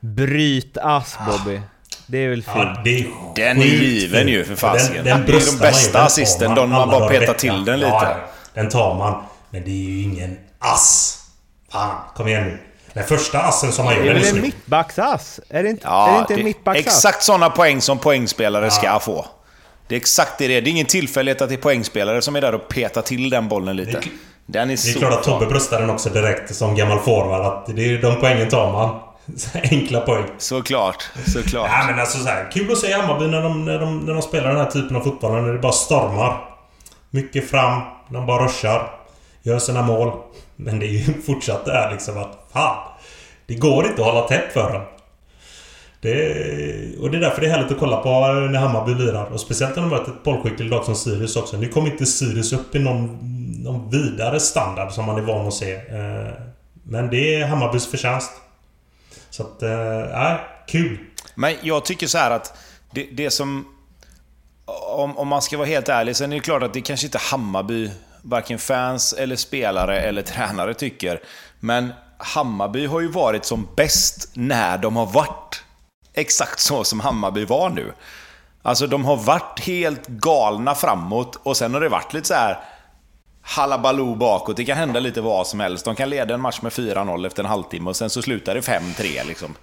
Bryt 0.00 0.78
ass 0.78 1.18
Bobby. 1.26 1.60
Det 2.06 2.18
är 2.18 2.28
väl 2.28 2.42
fint? 2.42 2.56
Ja, 2.56 2.80
är 2.84 3.34
den 3.34 3.58
är 3.58 3.64
given 3.64 4.28
ju 4.28 4.44
för 4.44 4.54
fasiken. 4.54 5.04
Den, 5.04 5.04
den 5.04 5.26
det 5.26 5.32
är 5.32 5.52
de 5.52 5.58
bästa 5.58 6.02
assisten. 6.02 6.54
De 6.54 6.70
man 6.70 6.88
bara 6.88 7.08
petar 7.08 7.34
till 7.34 7.64
den 7.64 7.80
lite. 7.80 7.90
Ja, 7.90 8.16
den 8.54 8.68
tar 8.68 8.94
man. 8.94 9.22
Men 9.50 9.64
det 9.64 9.70
är 9.70 9.90
ju 9.90 10.02
ingen 10.02 10.38
ass. 10.58 11.18
Fan, 11.72 11.96
kom 12.14 12.28
igen 12.28 12.44
nu. 12.44 12.58
Den 12.92 13.04
första 13.04 13.40
assen 13.40 13.72
som 13.72 13.84
man 13.84 13.94
gör, 13.94 14.02
Det 14.02 14.10
är 14.10 14.14
väl 14.14 14.36
en 14.36 14.40
mittbacksass? 14.42 15.40
Är 15.48 15.62
det 15.62 15.70
inte, 15.70 15.86
ja, 15.86 16.08
är 16.08 16.12
det 16.12 16.18
inte 16.18 16.34
en 16.34 16.44
mittbacksass? 16.44 16.86
Exakt 16.86 17.22
sådana 17.22 17.50
poäng 17.50 17.80
som 17.80 17.98
poängspelare 17.98 18.64
ja. 18.64 18.70
ska 18.70 19.00
få. 19.00 19.26
Det 19.88 19.94
är 19.94 19.96
exakt 19.96 20.38
det 20.38 20.48
det 20.48 20.56
är. 20.56 20.60
Det 20.60 20.68
är 20.68 20.72
ingen 20.72 20.86
tillfällighet 20.86 21.42
att 21.42 21.48
det 21.48 21.54
är 21.54 21.56
poängspelare 21.56 22.22
som 22.22 22.36
är 22.36 22.40
där 22.40 22.54
och 22.54 22.68
petar 22.68 23.02
till 23.02 23.30
den 23.30 23.48
bollen 23.48 23.76
lite. 23.76 24.00
Den 24.46 24.70
är 24.70 24.76
det 24.76 24.90
är 24.90 24.98
klart 24.98 25.12
att 25.12 25.22
Tobbe 25.22 25.46
bröstar 25.46 25.80
den 25.80 25.90
också 25.90 26.08
direkt 26.08 26.54
som 26.54 26.74
gammal 26.74 26.98
forward. 26.98 27.46
Att 27.46 27.76
det 27.76 27.84
är 27.84 28.02
de 28.02 28.20
poängen 28.20 28.48
tar 28.48 28.72
man. 28.72 29.00
Enkla 29.70 30.00
poäng. 30.00 30.24
Såklart, 30.38 31.08
såklart. 31.26 31.70
Ja 31.72 31.86
men 31.86 31.98
alltså 32.00 32.18
så 32.18 32.28
här, 32.28 32.50
Kul 32.52 32.72
att 32.72 32.78
se 32.78 32.92
Hammarby 32.92 33.26
när 33.26 33.42
de, 33.42 33.64
när, 33.64 33.78
de, 33.78 33.98
när 33.98 34.12
de 34.12 34.22
spelar 34.22 34.48
den 34.48 34.58
här 34.58 34.70
typen 34.70 34.96
av 34.96 35.00
fotboll. 35.00 35.42
När 35.42 35.52
det 35.52 35.58
bara 35.58 35.72
stormar. 35.72 36.40
Mycket 37.10 37.50
fram. 37.50 37.80
De 38.08 38.26
bara 38.26 38.44
ruschar. 38.44 38.90
Gör 39.42 39.58
sina 39.58 39.82
mål. 39.82 40.12
Men 40.56 40.78
det 40.78 40.86
är 40.86 40.90
ju 40.90 41.22
fortsatt 41.26 41.64
där 41.64 41.90
liksom 41.90 42.18
att 42.18 42.48
fan. 42.52 42.76
Det 43.46 43.54
går 43.54 43.86
inte 43.86 44.02
att 44.02 44.08
hålla 44.08 44.28
tätt 44.28 44.52
för 44.52 44.72
dem. 44.72 44.82
Det, 46.00 46.98
och 46.98 47.10
det 47.10 47.16
är 47.16 47.20
därför 47.20 47.40
det 47.40 47.46
är 47.46 47.50
härligt 47.50 47.72
att 47.72 47.78
kolla 47.78 47.96
på 47.96 48.10
när 48.50 48.58
Hammarby 48.58 48.94
lirar. 48.94 49.24
Och 49.24 49.40
speciellt 49.40 49.76
när 49.76 49.82
de 49.82 49.90
möter 49.90 50.12
ett 50.12 50.22
bollskickligt 50.22 50.70
lag 50.70 50.84
som 50.84 50.94
Sirius 50.94 51.36
också. 51.36 51.56
Nu 51.56 51.68
kommer 51.68 51.90
inte 51.90 52.06
Sirius 52.06 52.52
upp 52.52 52.74
i 52.74 52.78
någon, 52.78 53.18
någon 53.62 53.90
vidare 53.90 54.40
standard 54.40 54.92
som 54.92 55.04
man 55.04 55.16
är 55.16 55.22
van 55.22 55.46
att 55.46 55.54
se. 55.54 55.74
Eh, 55.74 56.32
men 56.82 57.10
det 57.10 57.34
är 57.34 57.46
Hammarbys 57.46 57.86
förtjänst. 57.86 58.30
Så 59.30 59.42
att, 59.42 59.62
äh, 59.62 60.36
kul! 60.66 60.98
Men 61.34 61.54
jag 61.62 61.84
tycker 61.84 62.06
så 62.06 62.18
här 62.18 62.30
att 62.30 62.58
det, 62.90 63.08
det 63.12 63.30
som... 63.30 63.74
Om, 64.94 65.18
om 65.18 65.28
man 65.28 65.42
ska 65.42 65.56
vara 65.56 65.68
helt 65.68 65.88
ärlig, 65.88 66.16
sen 66.16 66.32
är 66.32 66.36
det 66.36 66.42
klart 66.42 66.62
att 66.62 66.74
det 66.74 66.80
kanske 66.80 67.06
inte 67.06 67.18
Hammarby, 67.18 67.90
varken 68.22 68.58
fans 68.58 69.12
eller 69.12 69.36
spelare 69.36 70.00
eller 70.00 70.22
tränare 70.22 70.74
tycker. 70.74 71.20
Men 71.60 71.92
Hammarby 72.18 72.86
har 72.86 73.00
ju 73.00 73.08
varit 73.08 73.44
som 73.44 73.68
bäst 73.76 74.30
när 74.34 74.78
de 74.78 74.96
har 74.96 75.06
varit 75.06 75.64
exakt 76.20 76.60
så 76.60 76.84
som 76.84 77.00
Hammarby 77.00 77.44
var 77.44 77.70
nu. 77.70 77.92
Alltså 78.62 78.86
de 78.86 79.04
har 79.04 79.16
varit 79.16 79.60
helt 79.60 80.06
galna 80.06 80.74
framåt 80.74 81.40
och 81.42 81.56
sen 81.56 81.74
har 81.74 81.80
det 81.80 81.88
varit 81.88 82.12
lite 82.12 82.28
så 82.28 82.34
här 82.34 82.58
halabaloo 83.42 84.14
bakåt. 84.14 84.56
Det 84.56 84.64
kan 84.64 84.76
hända 84.76 85.00
lite 85.00 85.20
vad 85.20 85.46
som 85.46 85.60
helst. 85.60 85.84
De 85.84 85.94
kan 85.94 86.10
leda 86.10 86.34
en 86.34 86.40
match 86.40 86.62
med 86.62 86.72
4-0 86.72 87.26
efter 87.26 87.42
en 87.42 87.48
halvtimme 87.48 87.90
och 87.90 87.96
sen 87.96 88.10
så 88.10 88.22
slutar 88.22 88.54
det 88.54 88.60
5-3 88.60 89.26
liksom. 89.26 89.54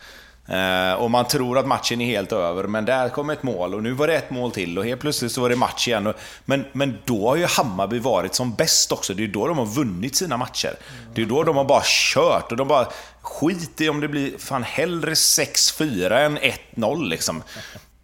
Eh, 0.47 0.93
och 0.93 1.11
man 1.11 1.27
tror 1.27 1.57
att 1.57 1.67
matchen 1.67 2.01
är 2.01 2.05
helt 2.05 2.31
över, 2.31 2.63
men 2.63 2.85
där 2.85 3.09
kom 3.09 3.29
ett 3.29 3.43
mål 3.43 3.75
och 3.75 3.83
nu 3.83 3.91
var 3.91 4.07
det 4.07 4.15
ett 4.15 4.29
mål 4.29 4.51
till 4.51 4.77
och 4.77 4.85
helt 4.85 5.01
plötsligt 5.01 5.31
så 5.31 5.41
var 5.41 5.49
det 5.49 5.55
match 5.55 5.87
igen. 5.87 6.13
men, 6.45 6.65
men 6.71 6.97
då 7.05 7.29
har 7.29 7.35
ju 7.35 7.45
Hammarby 7.45 7.99
varit 7.99 8.35
som 8.35 8.53
bäst 8.53 8.91
också. 8.91 9.13
Det 9.13 9.23
är 9.23 9.27
då 9.27 9.47
de 9.47 9.57
har 9.57 9.65
vunnit 9.65 10.15
sina 10.15 10.37
matcher. 10.37 10.75
Det 11.13 11.21
är 11.21 11.25
då 11.25 11.43
de 11.43 11.55
har 11.55 11.65
bara 11.65 11.83
kört 11.85 12.51
och 12.51 12.57
de 12.57 12.67
bara 12.67 12.87
skit 13.21 13.81
i 13.81 13.89
om 13.89 13.99
det 13.99 14.07
blir 14.07 14.37
fan 14.37 14.63
hellre 14.63 15.13
6-4 15.13 16.25
än 16.25 16.37
1-0 16.75 17.07
liksom. 17.09 17.43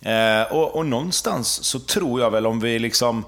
Eh, 0.01 0.51
och, 0.51 0.75
och 0.75 0.85
någonstans 0.85 1.63
så 1.63 1.79
tror 1.79 2.21
jag 2.21 2.31
väl 2.31 2.47
om 2.47 2.59
vi 2.59 2.79
liksom 2.79 3.25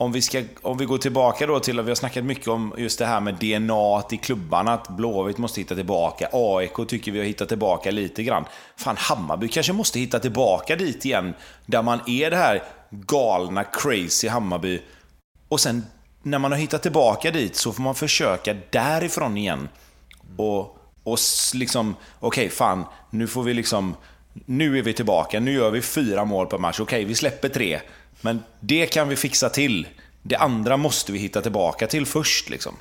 om 0.00 0.12
vi, 0.12 0.22
ska, 0.22 0.42
om 0.62 0.78
vi 0.78 0.84
går 0.84 0.98
tillbaka 0.98 1.46
då 1.46 1.60
till 1.60 1.80
vi 1.80 1.90
har 1.90 1.94
snackat 1.94 2.24
mycket 2.24 2.48
om 2.48 2.74
just 2.76 2.98
det 2.98 3.06
här 3.06 3.20
med 3.20 3.34
DNA 3.34 4.02
i 4.10 4.16
klubbarna, 4.16 4.72
att 4.72 4.88
Blåvitt 4.88 5.38
måste 5.38 5.60
hitta 5.60 5.74
tillbaka. 5.74 6.28
AIK 6.32 6.88
tycker 6.88 7.12
vi 7.12 7.18
har 7.18 7.26
hittat 7.26 7.48
tillbaka 7.48 7.90
lite 7.90 8.22
grann. 8.22 8.44
Fan, 8.76 8.96
Hammarby 8.98 9.48
kanske 9.48 9.72
måste 9.72 10.00
hitta 10.00 10.18
tillbaka 10.18 10.76
dit 10.76 11.04
igen, 11.04 11.34
där 11.66 11.82
man 11.82 12.00
är 12.06 12.30
det 12.30 12.36
här 12.36 12.62
galna, 12.90 13.64
crazy 13.64 14.28
Hammarby. 14.28 14.82
Och 15.48 15.60
sen 15.60 15.86
när 16.22 16.38
man 16.38 16.52
har 16.52 16.58
hittat 16.58 16.82
tillbaka 16.82 17.30
dit 17.30 17.56
så 17.56 17.72
får 17.72 17.82
man 17.82 17.94
försöka 17.94 18.56
därifrån 18.70 19.36
igen. 19.36 19.68
Och, 20.36 20.60
och 21.04 21.18
liksom, 21.54 21.96
okej 22.20 22.46
okay, 22.46 22.56
fan, 22.56 22.84
nu 23.10 23.26
får 23.26 23.42
vi 23.42 23.54
liksom, 23.54 23.94
nu 24.46 24.78
är 24.78 24.82
vi 24.82 24.92
tillbaka, 24.92 25.40
nu 25.40 25.52
gör 25.52 25.70
vi 25.70 25.82
fyra 25.82 26.24
mål 26.24 26.46
per 26.46 26.58
match. 26.58 26.80
Okej, 26.80 26.96
okay, 26.96 27.04
vi 27.04 27.14
släpper 27.14 27.48
tre. 27.48 27.80
Men 28.20 28.42
det 28.60 28.86
kan 28.86 29.08
vi 29.08 29.16
fixa 29.16 29.48
till. 29.48 29.86
Det 30.22 30.36
andra 30.36 30.76
måste 30.76 31.12
vi 31.12 31.18
hitta 31.18 31.40
tillbaka 31.40 31.86
till 31.86 32.06
först. 32.06 32.50
Liksom. 32.50 32.74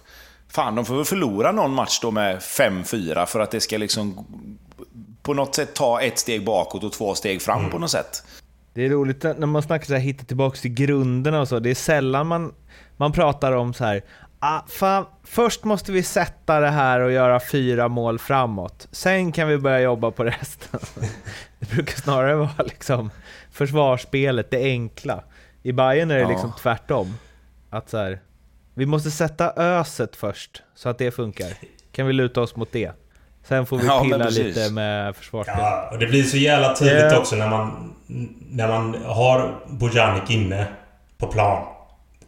Fan, 0.49 0.75
de 0.75 0.85
får 0.85 0.95
väl 0.95 1.05
förlora 1.05 1.51
någon 1.51 1.73
match 1.73 1.99
då 2.01 2.11
med 2.11 2.39
5-4 2.39 3.25
för 3.25 3.39
att 3.39 3.51
det 3.51 3.59
ska 3.59 3.77
liksom 3.77 4.25
på 5.21 5.33
något 5.33 5.55
sätt 5.55 5.75
ta 5.75 6.01
ett 6.01 6.19
steg 6.19 6.45
bakåt 6.45 6.83
och 6.83 6.93
två 6.93 7.15
steg 7.15 7.41
fram 7.41 7.59
mm. 7.59 7.71
på 7.71 7.79
något 7.79 7.91
sätt. 7.91 8.23
Det 8.73 8.85
är 8.85 8.89
roligt 8.89 9.23
när 9.23 9.47
man 9.47 9.61
snackar 9.61 9.85
så 9.85 9.93
här, 9.93 9.99
hitta 9.99 10.25
tillbaka 10.25 10.57
till 10.57 10.73
grunderna 10.73 11.41
och 11.41 11.47
så. 11.47 11.59
Det 11.59 11.69
är 11.69 11.75
sällan 11.75 12.27
man, 12.27 12.53
man 12.97 13.11
pratar 13.11 13.51
om 13.51 13.73
så 13.73 13.83
här, 13.83 14.03
ah, 14.39 14.61
fan, 14.67 15.05
först 15.23 15.63
måste 15.63 15.91
vi 15.91 16.03
sätta 16.03 16.59
det 16.59 16.69
här 16.69 16.99
och 16.99 17.11
göra 17.11 17.39
fyra 17.51 17.87
mål 17.87 18.19
framåt. 18.19 18.87
Sen 18.91 19.31
kan 19.31 19.47
vi 19.47 19.57
börja 19.57 19.79
jobba 19.79 20.11
på 20.11 20.23
resten. 20.23 20.79
Det 21.59 21.69
brukar 21.69 22.01
snarare 22.01 22.35
vara 22.35 22.63
liksom 22.65 23.11
försvarsspelet, 23.57 24.51
det 24.51 24.63
enkla. 24.63 25.23
I 25.63 25.71
Bayern 25.71 26.11
är 26.11 26.15
det 26.15 26.21
ja. 26.21 26.29
liksom 26.29 26.53
tvärtom. 26.59 27.17
Att 27.69 27.89
så 27.89 27.97
här, 27.97 28.19
vi 28.73 28.85
måste 28.85 29.11
sätta 29.11 29.53
öset 29.55 30.15
först, 30.15 30.63
så 30.75 30.89
att 30.89 30.97
det 30.97 31.11
funkar. 31.11 31.53
Kan 31.91 32.07
vi 32.07 32.13
luta 32.13 32.41
oss 32.41 32.55
mot 32.55 32.71
det? 32.71 32.91
Sen 33.43 33.65
får 33.65 33.77
vi 33.77 33.85
ja, 33.85 34.03
pilla 34.03 34.29
lite 34.29 34.71
med 34.71 35.15
försvarsspelet. 35.15 35.61
Ja, 35.61 35.89
och 35.91 35.99
det 35.99 36.05
blir 36.05 36.23
så 36.23 36.37
jävla 36.37 36.75
tydligt 36.75 37.17
också 37.17 37.35
när 37.35 37.49
man, 37.49 37.93
när 38.49 38.67
man 38.67 38.95
har 39.05 39.55
Bojanic 39.67 40.29
inne 40.29 40.67
på 41.17 41.27
plan. 41.27 41.67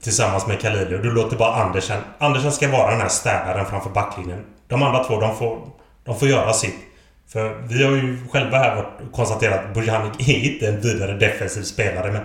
Tillsammans 0.02 0.48
med 0.48 0.62
Khalili 0.62 0.96
och 0.96 1.02
du 1.02 1.12
låter 1.12 1.38
bara 1.38 1.64
Andersen... 1.64 2.02
Andersen 2.18 2.52
ska 2.52 2.72
vara 2.72 2.92
den 2.92 3.02
här 3.02 3.10
städaren 3.10 3.66
framför 3.66 3.90
backlinjen. 3.90 4.46
De 4.68 4.84
andra 4.84 5.04
två, 5.04 5.20
de 5.20 5.36
får, 5.36 5.60
de 6.04 6.20
får 6.20 6.28
göra 6.28 6.54
sitt. 6.54 6.89
För 7.32 7.62
vi 7.68 7.84
har 7.84 7.92
ju 7.92 8.18
själva 8.30 8.58
här 8.58 8.76
varit 8.76 9.12
konstaterat 9.12 9.66
att 9.66 9.74
Bojanic 9.74 10.14
är 10.20 10.54
inte 10.54 10.68
en 10.68 10.82
vidare 10.82 11.14
defensiv 11.14 11.62
spelare 11.62 12.12
men 12.12 12.22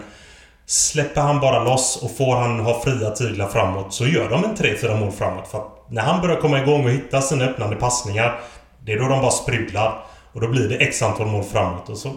Släpper 0.66 1.20
han 1.20 1.40
bara 1.40 1.64
loss 1.64 2.02
och 2.02 2.16
får 2.16 2.36
han 2.36 2.60
ha 2.60 2.82
fria 2.82 3.10
tyglar 3.10 3.48
framåt 3.48 3.94
så 3.94 4.06
gör 4.06 4.30
de 4.30 4.44
en 4.44 4.56
3-4 4.56 5.00
mål 5.00 5.12
framåt. 5.12 5.48
För 5.48 5.58
att 5.58 5.90
när 5.90 6.02
han 6.02 6.20
börjar 6.20 6.36
komma 6.36 6.62
igång 6.62 6.84
och 6.84 6.90
hitta 6.90 7.22
sina 7.22 7.44
öppnande 7.44 7.76
passningar 7.76 8.40
Det 8.84 8.92
är 8.92 8.98
då 8.98 9.08
de 9.08 9.20
bara 9.20 9.30
sprudlar. 9.30 10.04
Och 10.32 10.40
då 10.40 10.48
blir 10.48 10.68
det 10.68 10.74
x 10.74 11.02
antal 11.02 11.26
mål 11.26 11.44
framåt 11.44 11.88
och 11.88 11.98
så... 11.98 12.08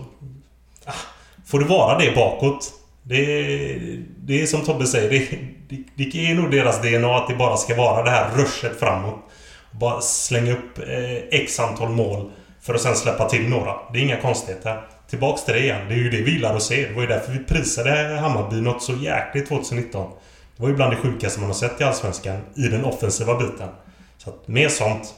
Ah, 0.85 0.93
får 1.45 1.59
det 1.59 1.65
vara 1.65 1.97
det 1.97 2.15
bakåt. 2.15 2.71
Det, 3.03 3.25
det 4.17 4.41
är 4.41 4.45
som 4.45 4.61
Tobbe 4.61 4.85
säger, 4.85 5.09
det, 5.09 5.37
det, 5.95 6.03
det 6.11 6.31
är 6.31 6.35
nog 6.35 6.51
deras 6.51 6.81
DNA 6.81 7.17
att 7.17 7.27
det 7.27 7.35
bara 7.35 7.57
ska 7.57 7.75
vara 7.75 8.03
det 8.03 8.09
här 8.09 8.29
ruschet 8.35 8.79
framåt. 8.79 9.19
Bara 9.71 10.01
slänga 10.01 10.51
upp 10.51 10.79
eh, 10.79 11.39
x 11.39 11.59
antal 11.59 11.89
mål 11.89 12.31
för 12.67 12.73
att 12.73 12.81
sen 12.81 12.95
släppa 12.95 13.29
till 13.29 13.49
några. 13.49 13.73
Det 13.93 13.99
är 13.99 14.03
inga 14.03 14.21
konstigheter. 14.21 14.81
Tillbaks 15.09 15.45
till 15.45 15.53
det 15.53 15.59
igen. 15.59 15.81
Det 15.87 15.93
är 15.93 15.97
ju 15.97 16.09
det 16.09 16.21
vi 16.21 16.31
gillar 16.31 16.55
att 16.55 16.63
se. 16.63 16.87
Det 16.87 16.93
var 16.93 17.01
ju 17.01 17.07
därför 17.07 17.31
vi 17.31 17.39
prisade 17.39 18.17
Hammarby 18.21 18.61
något 18.61 18.83
så 18.83 18.93
jäkligt 18.93 19.47
2019. 19.47 20.11
Det 20.55 20.61
var 20.63 20.69
ju 20.69 20.75
bland 20.75 20.91
det 20.91 20.97
sjukaste 20.97 21.39
man 21.39 21.49
har 21.49 21.53
sett 21.53 21.81
i 21.81 21.83
Allsvenskan 21.83 22.37
i 22.55 22.61
den 22.61 22.85
offensiva 22.85 23.37
biten. 23.37 23.69
Så 24.17 24.29
att, 24.29 24.47
mer 24.47 24.69
sånt. 24.69 25.13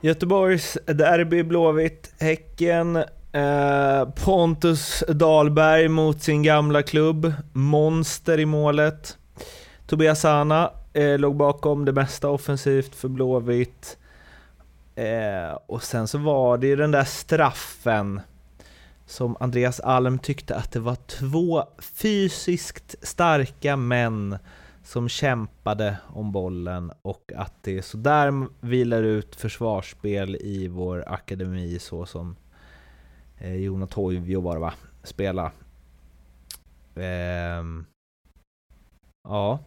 Göteborgs 0.00 0.78
derby, 0.86 1.42
Blåvitt, 1.42 2.14
Häcken. 2.18 2.96
Eh, 3.32 4.08
Pontus 4.24 5.04
Dahlberg 5.08 5.88
mot 5.88 6.22
sin 6.22 6.42
gamla 6.42 6.82
klubb. 6.82 7.32
Monster 7.52 8.40
i 8.40 8.46
målet. 8.46 9.16
Tobias 9.86 10.20
Sana 10.20 10.70
eh, 10.92 11.18
låg 11.18 11.36
bakom 11.36 11.84
det 11.84 11.92
mesta 11.92 12.28
offensivt 12.28 12.94
för 12.94 13.08
Blåvitt. 13.08 13.96
Eh, 14.94 15.58
och 15.66 15.82
sen 15.82 16.08
så 16.08 16.18
var 16.18 16.58
det 16.58 16.66
ju 16.66 16.76
den 16.76 16.90
där 16.90 17.04
straffen 17.04 18.20
som 19.06 19.36
Andreas 19.40 19.80
Alm 19.80 20.18
tyckte 20.18 20.56
att 20.56 20.72
det 20.72 20.80
var 20.80 20.94
två 20.94 21.64
fysiskt 21.78 22.94
starka 23.02 23.76
män 23.76 24.38
som 24.82 25.08
kämpade 25.08 25.96
om 26.06 26.32
bollen 26.32 26.92
och 27.02 27.32
att 27.36 27.54
det 27.62 27.78
är 27.78 27.82
sådär 27.82 28.46
vilar 28.60 29.02
ut 29.02 29.36
försvarsspel 29.36 30.36
i 30.36 30.68
vår 30.68 31.04
akademi 31.06 31.78
så 31.78 32.06
som 32.06 32.36
eh, 33.38 33.54
Jona 33.54 33.86
Toivio 33.86 34.40
var 34.40 34.58
va, 34.58 34.74
spela. 35.02 35.52
Eh, 36.94 37.64
ja, 39.28 39.58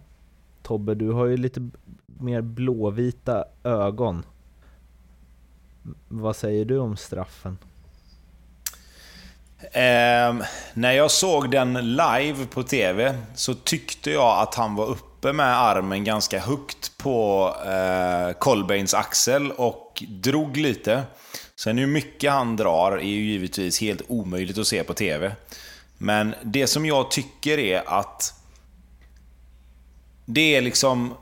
Tobbe, 0.63 0.96
du 0.96 1.12
har 1.12 1.26
ju 1.26 1.38
lite 1.38 1.70
mer 2.06 2.42
blåvita 2.42 3.46
ögon. 3.63 4.24
Vad 6.08 6.36
säger 6.36 6.65
du 6.65 6.78
om 6.78 6.97
straffen? 6.97 7.58
Eh, 9.62 10.36
när 10.73 10.91
jag 10.91 11.12
såg 11.12 11.52
den 11.52 11.73
live 11.95 12.45
på 12.45 12.63
TV 12.63 13.17
så 13.36 13.54
tyckte 13.54 14.12
jag 14.12 14.39
att 14.41 14.56
han 14.56 14.76
var 14.76 14.86
uppe 14.86 15.34
med 15.34 15.62
armen 15.62 16.04
ganska 16.04 16.39
högt 16.39 16.97
på 16.97 17.54
eh, 17.65 18.38
Colbains 18.39 18.93
axel 18.93 19.52
och 19.52 20.03
drog 20.07 20.57
lite. 20.57 21.03
Sen 21.55 21.78
hur 21.78 21.88
mycket 21.88 22.32
han 22.32 22.55
drar 22.55 22.91
är 22.91 23.03
ju 23.03 23.22
givetvis 23.22 23.82
helt 23.82 24.01
omöjligt 24.07 24.57
att 24.57 24.68
se 24.68 24.84
på 24.84 24.93
TV. 24.93 25.32
Men 25.97 26.36
det 26.43 26.68
som 26.68 26.86
jag 26.86 27.12
tycker 27.12 27.57
är 27.57 27.84
att 27.99 28.34
det 30.26 30.55
är 30.55 30.62
liksom... 30.62 31.14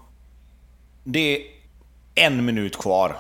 Det 1.04 1.38
är 1.38 1.42
en 2.16 2.46
minut 2.46 2.78
kvar. 2.78 3.18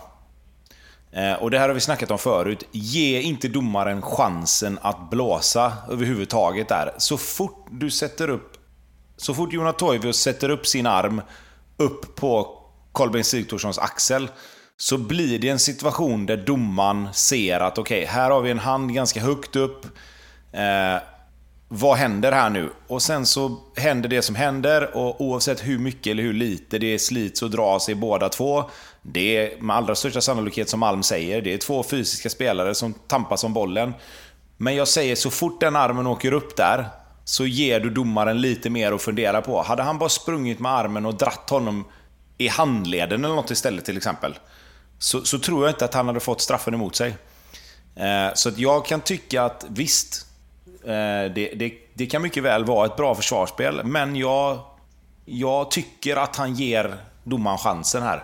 Eh, 1.15 1.33
och 1.33 1.51
det 1.51 1.59
här 1.59 1.67
har 1.67 1.73
vi 1.73 1.81
snackat 1.81 2.11
om 2.11 2.17
förut. 2.17 2.63
Ge 2.71 3.21
inte 3.21 3.47
domaren 3.47 4.01
chansen 4.01 4.79
att 4.81 5.09
blåsa 5.09 5.73
överhuvudtaget 5.89 6.69
där. 6.69 6.93
Så 6.97 7.17
fort 7.17 7.67
du 7.71 7.91
sätter 7.91 8.29
upp... 8.29 8.51
Så 9.17 9.33
fort 9.33 9.53
Jonas 9.53 9.75
Toivonen 9.77 10.13
sätter 10.13 10.49
upp 10.49 10.67
sin 10.67 10.85
arm 10.87 11.21
upp 11.77 12.15
på 12.15 12.61
Kolbeinn 12.91 13.23
Sigthorssons 13.23 13.79
axel 13.79 14.29
så 14.77 14.97
blir 14.97 15.39
det 15.39 15.49
en 15.49 15.59
situation 15.59 16.25
där 16.25 16.37
domaren 16.37 17.07
ser 17.13 17.59
att 17.59 17.77
okej, 17.77 18.03
okay, 18.03 18.13
här 18.13 18.31
har 18.31 18.41
vi 18.41 18.51
en 18.51 18.59
hand 18.59 18.93
ganska 18.93 19.19
högt 19.19 19.55
upp. 19.55 19.85
Eh, 20.51 20.95
vad 21.67 21.97
händer 21.97 22.31
här 22.31 22.49
nu? 22.49 22.69
Och 22.87 23.01
sen 23.01 23.25
så 23.25 23.57
händer 23.75 24.09
det 24.09 24.21
som 24.21 24.35
händer 24.35 24.97
och 24.97 25.21
oavsett 25.21 25.67
hur 25.67 25.79
mycket 25.79 26.11
eller 26.11 26.23
hur 26.23 26.33
lite 26.33 26.77
det 26.77 26.99
slits 26.99 27.41
och 27.41 27.49
dras 27.49 27.89
i 27.89 27.95
båda 27.95 28.29
två. 28.29 28.69
Det 29.01 29.37
är 29.37 29.61
med 29.61 29.75
allra 29.75 29.95
största 29.95 30.21
sannolikhet 30.21 30.69
som 30.69 30.83
Alm 30.83 31.03
säger, 31.03 31.41
det 31.41 31.53
är 31.53 31.57
två 31.57 31.83
fysiska 31.83 32.29
spelare 32.29 32.75
som 32.75 32.93
tampas 32.93 33.43
om 33.43 33.53
bollen. 33.53 33.93
Men 34.57 34.75
jag 34.75 34.87
säger 34.87 35.15
så 35.15 35.29
fort 35.29 35.59
den 35.59 35.75
armen 35.75 36.07
åker 36.07 36.31
upp 36.31 36.57
där 36.57 36.89
så 37.25 37.45
ger 37.45 37.79
du 37.79 37.89
domaren 37.89 38.41
lite 38.41 38.69
mer 38.69 38.91
att 38.91 39.01
fundera 39.01 39.41
på. 39.41 39.61
Hade 39.61 39.83
han 39.83 39.99
bara 39.99 40.09
sprungit 40.09 40.59
med 40.59 40.71
armen 40.71 41.05
och 41.05 41.15
dratt 41.15 41.49
honom 41.49 41.85
i 42.37 42.47
handleden 42.47 43.25
eller 43.25 43.35
något 43.35 43.51
istället 43.51 43.85
till 43.85 43.97
exempel. 43.97 44.35
Så, 44.99 45.21
så 45.25 45.39
tror 45.39 45.65
jag 45.65 45.73
inte 45.73 45.85
att 45.85 45.93
han 45.93 46.07
hade 46.07 46.19
fått 46.19 46.41
straffen 46.41 46.73
emot 46.73 46.95
sig. 46.95 47.15
Eh, 47.95 48.33
så 48.33 48.49
att 48.49 48.57
jag 48.57 48.85
kan 48.85 49.01
tycka 49.01 49.43
att 49.43 49.65
visst, 49.69 50.27
Eh, 50.85 51.31
det, 51.33 51.53
det, 51.55 51.73
det, 51.93 52.05
kan 52.05 52.21
mycket 52.21 52.43
väl 52.43 52.65
vara 52.65 52.85
ett 52.85 52.95
bra 52.95 53.15
försvarsspel, 53.15 53.83
men 53.83 54.15
jag, 54.15 54.59
jag 55.25 55.71
tycker 55.71 56.15
att 56.15 56.35
han 56.35 56.53
ger 56.53 56.97
domaren 57.23 57.57
chansen 57.57 58.03
här. 58.03 58.23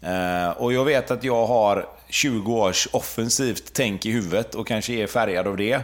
Eh, 0.00 0.50
och 0.50 0.72
jag 0.72 0.84
vet 0.84 1.10
att 1.10 1.24
jag 1.24 1.46
har 1.46 1.88
20 2.08 2.52
års 2.52 2.88
offensivt 2.92 3.70
tänk 3.72 4.06
i 4.06 4.10
huvudet 4.10 4.54
och 4.54 4.66
kanske 4.66 4.92
är 4.92 5.06
färgad 5.06 5.46
av 5.46 5.56
det. 5.56 5.80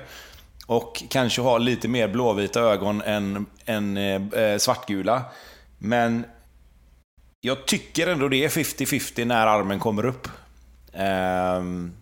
Och 0.66 1.02
kanske 1.08 1.42
har 1.42 1.58
lite 1.58 1.88
mer 1.88 2.08
blåvita 2.08 2.60
ögon 2.60 3.02
än, 3.02 3.46
än 3.64 3.96
eh, 3.96 4.42
eh 4.42 4.58
svartgula. 4.58 5.22
Men 5.78 6.24
jag 7.40 7.66
tycker 7.66 8.06
ändå 8.06 8.28
det 8.28 8.44
är 8.44 8.48
50-50 8.48 9.24
när 9.24 9.46
armen 9.46 9.80
kommer 9.80 10.04
upp. 10.04 10.28
Ehm, 10.92 11.92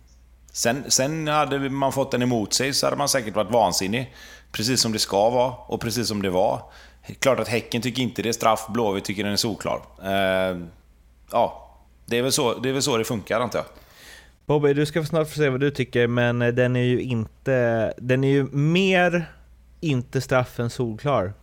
sen, 0.51 0.91
sen 0.91 1.27
hade 1.27 1.69
man 1.69 1.91
fått 1.91 2.11
den 2.11 2.21
emot 2.21 2.53
sig 2.53 2.73
så 2.73 2.85
hade 2.85 2.97
man 2.97 3.09
säkert 3.09 3.35
varit 3.35 3.51
vansinnig. 3.51 4.13
Precis 4.51 4.81
som 4.81 4.91
det 4.91 4.99
ska 4.99 5.29
vara 5.29 5.53
och 5.53 5.81
precis 5.81 6.07
som 6.07 6.21
det 6.21 6.29
var. 6.29 6.61
Klart 7.19 7.39
att 7.39 7.47
Häcken 7.47 7.81
tycker 7.81 8.01
inte 8.01 8.21
det 8.21 8.29
är 8.29 8.33
straff, 8.33 8.67
Blåvitt 8.69 9.03
tycker 9.03 9.23
den 9.23 9.33
är 9.33 9.37
solklar. 9.37 9.81
Eh, 10.03 10.57
ja, 11.31 11.77
det 12.05 12.17
är, 12.17 12.21
väl 12.21 12.31
så, 12.31 12.59
det 12.59 12.69
är 12.69 12.73
väl 12.73 12.81
så 12.81 12.97
det 12.97 13.03
funkar 13.03 13.39
antar 13.39 13.59
jag. 13.59 13.65
Bobby, 14.45 14.73
du 14.73 14.85
ska 14.85 15.03
snart 15.03 15.29
få 15.29 15.35
se 15.35 15.49
vad 15.49 15.59
du 15.59 15.71
tycker, 15.71 16.07
men 16.07 16.41
eh, 16.41 16.47
den 16.47 16.75
är 16.75 16.83
ju 16.83 17.01
inte... 17.01 17.93
Den 17.97 18.23
är 18.23 18.29
ju 18.29 18.43
mer 18.51 19.31
inte 19.79 20.21
straffen 20.21 20.69
solklar, 20.69 21.33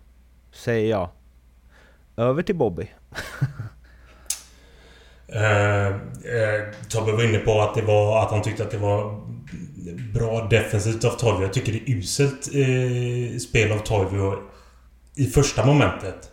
säger 0.53 0.91
jag. 0.91 1.09
Över 2.17 2.43
till 2.43 2.57
Bobby. 2.57 2.87
eh, 5.33 5.87
eh, 5.87 6.65
Tobbe 6.89 7.13
var 7.13 7.25
inne 7.25 7.39
på 7.39 7.61
att, 7.61 7.75
det 7.75 7.83
var, 7.83 8.23
att 8.23 8.31
han 8.31 8.43
tyckte 8.43 8.63
att 8.63 8.71
det 8.71 8.79
var 8.79 9.21
bra 10.15 10.49
defensivt 10.51 11.05
av 11.05 11.11
Toivio. 11.11 11.43
Jag 11.43 11.53
tycker 11.53 11.73
det 11.73 11.91
är 11.91 11.97
uselt 11.97 12.49
eh, 12.55 13.39
spel 13.39 13.73
av 13.73 13.79
Toivio 13.79 14.35
i 15.17 15.27
första 15.27 15.67
momentet. 15.67 16.31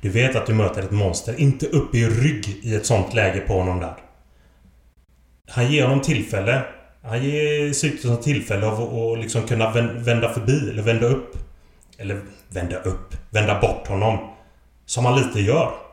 Du 0.00 0.08
vet 0.08 0.36
att 0.36 0.46
du 0.46 0.54
möter 0.54 0.82
ett 0.82 0.90
monster. 0.90 1.40
Inte 1.40 1.66
upp 1.66 1.94
i 1.94 2.06
rygg 2.08 2.60
i 2.62 2.74
ett 2.74 2.86
sånt 2.86 3.14
läge 3.14 3.40
på 3.40 3.52
honom 3.52 3.80
där. 3.80 3.96
Han 5.48 5.72
ger 5.72 5.84
honom 5.84 6.00
tillfälle. 6.00 6.62
Han 7.02 7.24
ger 7.24 7.72
Sigthorsson 7.72 8.20
tillfälle 8.22 8.66
av 8.66 8.98
att 8.98 9.18
liksom 9.18 9.42
kunna 9.42 9.70
vända 9.98 10.28
förbi 10.28 10.70
eller 10.70 10.82
vända 10.82 11.06
upp. 11.06 11.36
Eller 11.98 12.20
vända 12.48 12.76
upp. 12.76 13.14
Vända 13.30 13.60
bort 13.60 13.86
honom. 13.86 14.18
Som 14.86 15.04
han 15.04 15.18
lite 15.18 15.40
gör. 15.40 15.89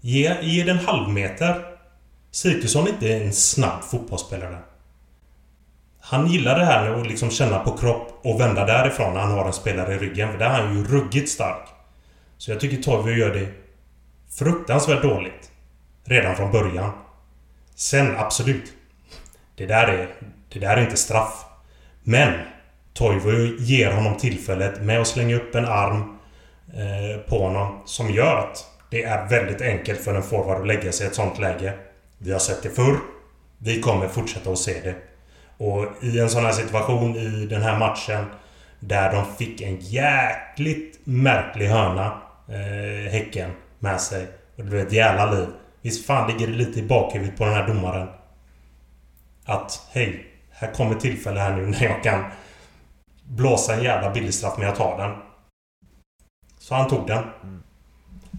Ge, 0.00 0.36
ge 0.42 0.64
den 0.64 0.78
halvmeter. 0.78 1.64
Sigurdsson 2.30 2.86
är 2.86 2.88
inte 2.88 3.14
en 3.14 3.32
snabb 3.32 3.82
fotbollsspelare. 3.82 4.58
Han 6.00 6.26
gillar 6.26 6.58
det 6.58 6.64
här 6.64 6.90
att 6.90 7.06
liksom 7.06 7.30
känna 7.30 7.58
på 7.58 7.76
kropp 7.76 8.20
och 8.22 8.40
vända 8.40 8.66
därifrån 8.66 9.14
när 9.14 9.20
han 9.20 9.30
har 9.30 9.46
en 9.46 9.52
spelare 9.52 9.94
i 9.94 9.98
ryggen. 9.98 10.32
För 10.32 10.38
där 10.38 10.46
är 10.46 10.62
han 10.62 10.76
ju 10.76 10.84
ruggigt 10.84 11.28
stark. 11.28 11.68
Så 12.38 12.50
jag 12.50 12.60
tycker 12.60 12.82
Toivio 12.82 13.16
gör 13.16 13.34
det 13.34 13.48
fruktansvärt 14.38 15.02
dåligt. 15.02 15.50
Redan 16.04 16.36
från 16.36 16.52
början. 16.52 16.90
Sen 17.74 18.16
absolut. 18.16 18.72
Det 19.56 19.66
där 19.66 19.88
är, 19.88 20.08
det 20.52 20.58
där 20.58 20.76
är 20.76 20.80
inte 20.82 20.96
straff. 20.96 21.44
Men 22.02 22.34
Toivio 22.94 23.56
ger 23.58 23.92
honom 23.92 24.16
tillfället 24.16 24.82
med 24.82 25.00
att 25.00 25.06
slänga 25.06 25.36
upp 25.36 25.54
en 25.54 25.64
arm 25.64 26.18
eh, 26.74 27.20
på 27.20 27.38
honom 27.38 27.82
som 27.84 28.10
gör 28.10 28.36
att 28.38 28.69
det 28.90 29.02
är 29.02 29.28
väldigt 29.28 29.60
enkelt 29.60 30.00
för 30.00 30.14
en 30.14 30.22
forward 30.22 30.60
att 30.60 30.66
lägga 30.66 30.92
sig 30.92 31.06
i 31.06 31.08
ett 31.08 31.14
sånt 31.14 31.38
läge. 31.38 31.74
Vi 32.18 32.32
har 32.32 32.38
sett 32.38 32.62
det 32.62 32.70
förr. 32.70 32.96
Vi 33.58 33.80
kommer 33.80 34.08
fortsätta 34.08 34.50
att 34.50 34.58
se 34.58 34.80
det. 34.80 34.94
Och 35.64 35.86
i 36.00 36.18
en 36.18 36.30
sån 36.30 36.44
här 36.44 36.52
situation 36.52 37.16
i 37.16 37.46
den 37.46 37.62
här 37.62 37.78
matchen 37.78 38.24
där 38.80 39.12
de 39.12 39.24
fick 39.36 39.60
en 39.60 39.76
jäkligt 39.80 41.00
märklig 41.04 41.66
hörna 41.66 42.22
eh, 42.48 43.12
Häcken 43.12 43.50
med 43.78 44.00
sig. 44.00 44.26
Och 44.56 44.64
det 44.64 44.70
blev 44.70 44.86
ett 44.86 44.92
jävla 44.92 45.32
liv. 45.32 45.48
Visst 45.82 46.06
fan 46.06 46.30
ligger 46.30 46.46
det 46.46 46.58
lite 46.58 46.80
i 46.80 46.82
bakhuvudet 46.82 47.36
på 47.36 47.44
den 47.44 47.54
här 47.54 47.66
domaren. 47.66 48.08
Att 49.44 49.88
hej, 49.92 50.26
här 50.50 50.72
kommer 50.72 50.94
tillfälle 50.94 51.40
här 51.40 51.56
nu 51.56 51.66
när 51.66 51.84
jag 51.84 52.02
kan 52.02 52.24
blåsa 53.24 53.74
en 53.74 53.82
jävla 53.82 54.10
billig 54.10 54.34
straff 54.34 54.54
men 54.58 54.66
jag 54.66 54.76
tar 54.76 54.98
den. 54.98 55.16
Så 56.58 56.74
han 56.74 56.88
tog 56.88 57.06
den. 57.06 57.24
Mm. 57.42 57.62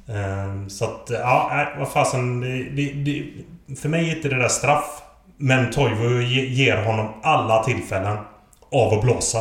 Um, 0.05 0.69
så 0.69 0.85
att, 0.85 1.11
eh, 1.11 1.19
ja, 1.19 1.67
vad 1.77 1.91
fasen. 1.91 2.41
Det, 2.41 2.63
det, 2.63 2.93
det, 2.93 3.75
för 3.75 3.89
mig 3.89 4.09
är 4.09 4.15
inte 4.15 4.29
det 4.29 4.39
där 4.39 4.47
straff. 4.47 5.01
Men 5.37 5.71
Toivo 5.71 6.21
ger 6.21 6.83
honom 6.83 7.07
alla 7.23 7.63
tillfällen 7.63 8.17
av 8.71 8.93
att 8.93 9.01
blåsa. 9.01 9.39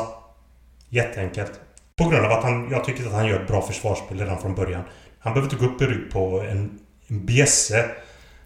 Jätteenkelt. 0.88 1.61
På 1.96 2.08
grund 2.08 2.26
av 2.26 2.32
att 2.32 2.44
han, 2.44 2.70
jag 2.70 2.84
tycker 2.84 3.06
att 3.06 3.12
han 3.12 3.26
gör 3.26 3.40
ett 3.40 3.48
bra 3.48 3.62
försvarsspel 3.62 4.18
redan 4.18 4.38
från 4.38 4.54
början. 4.54 4.82
Han 5.18 5.34
behöver 5.34 5.54
inte 5.54 5.66
gå 5.66 5.72
upp 5.72 5.82
i 5.82 5.86
rygg 5.86 6.11
på 6.12 6.40
en, 6.40 6.78
en 7.06 7.26
bjässe 7.26 7.84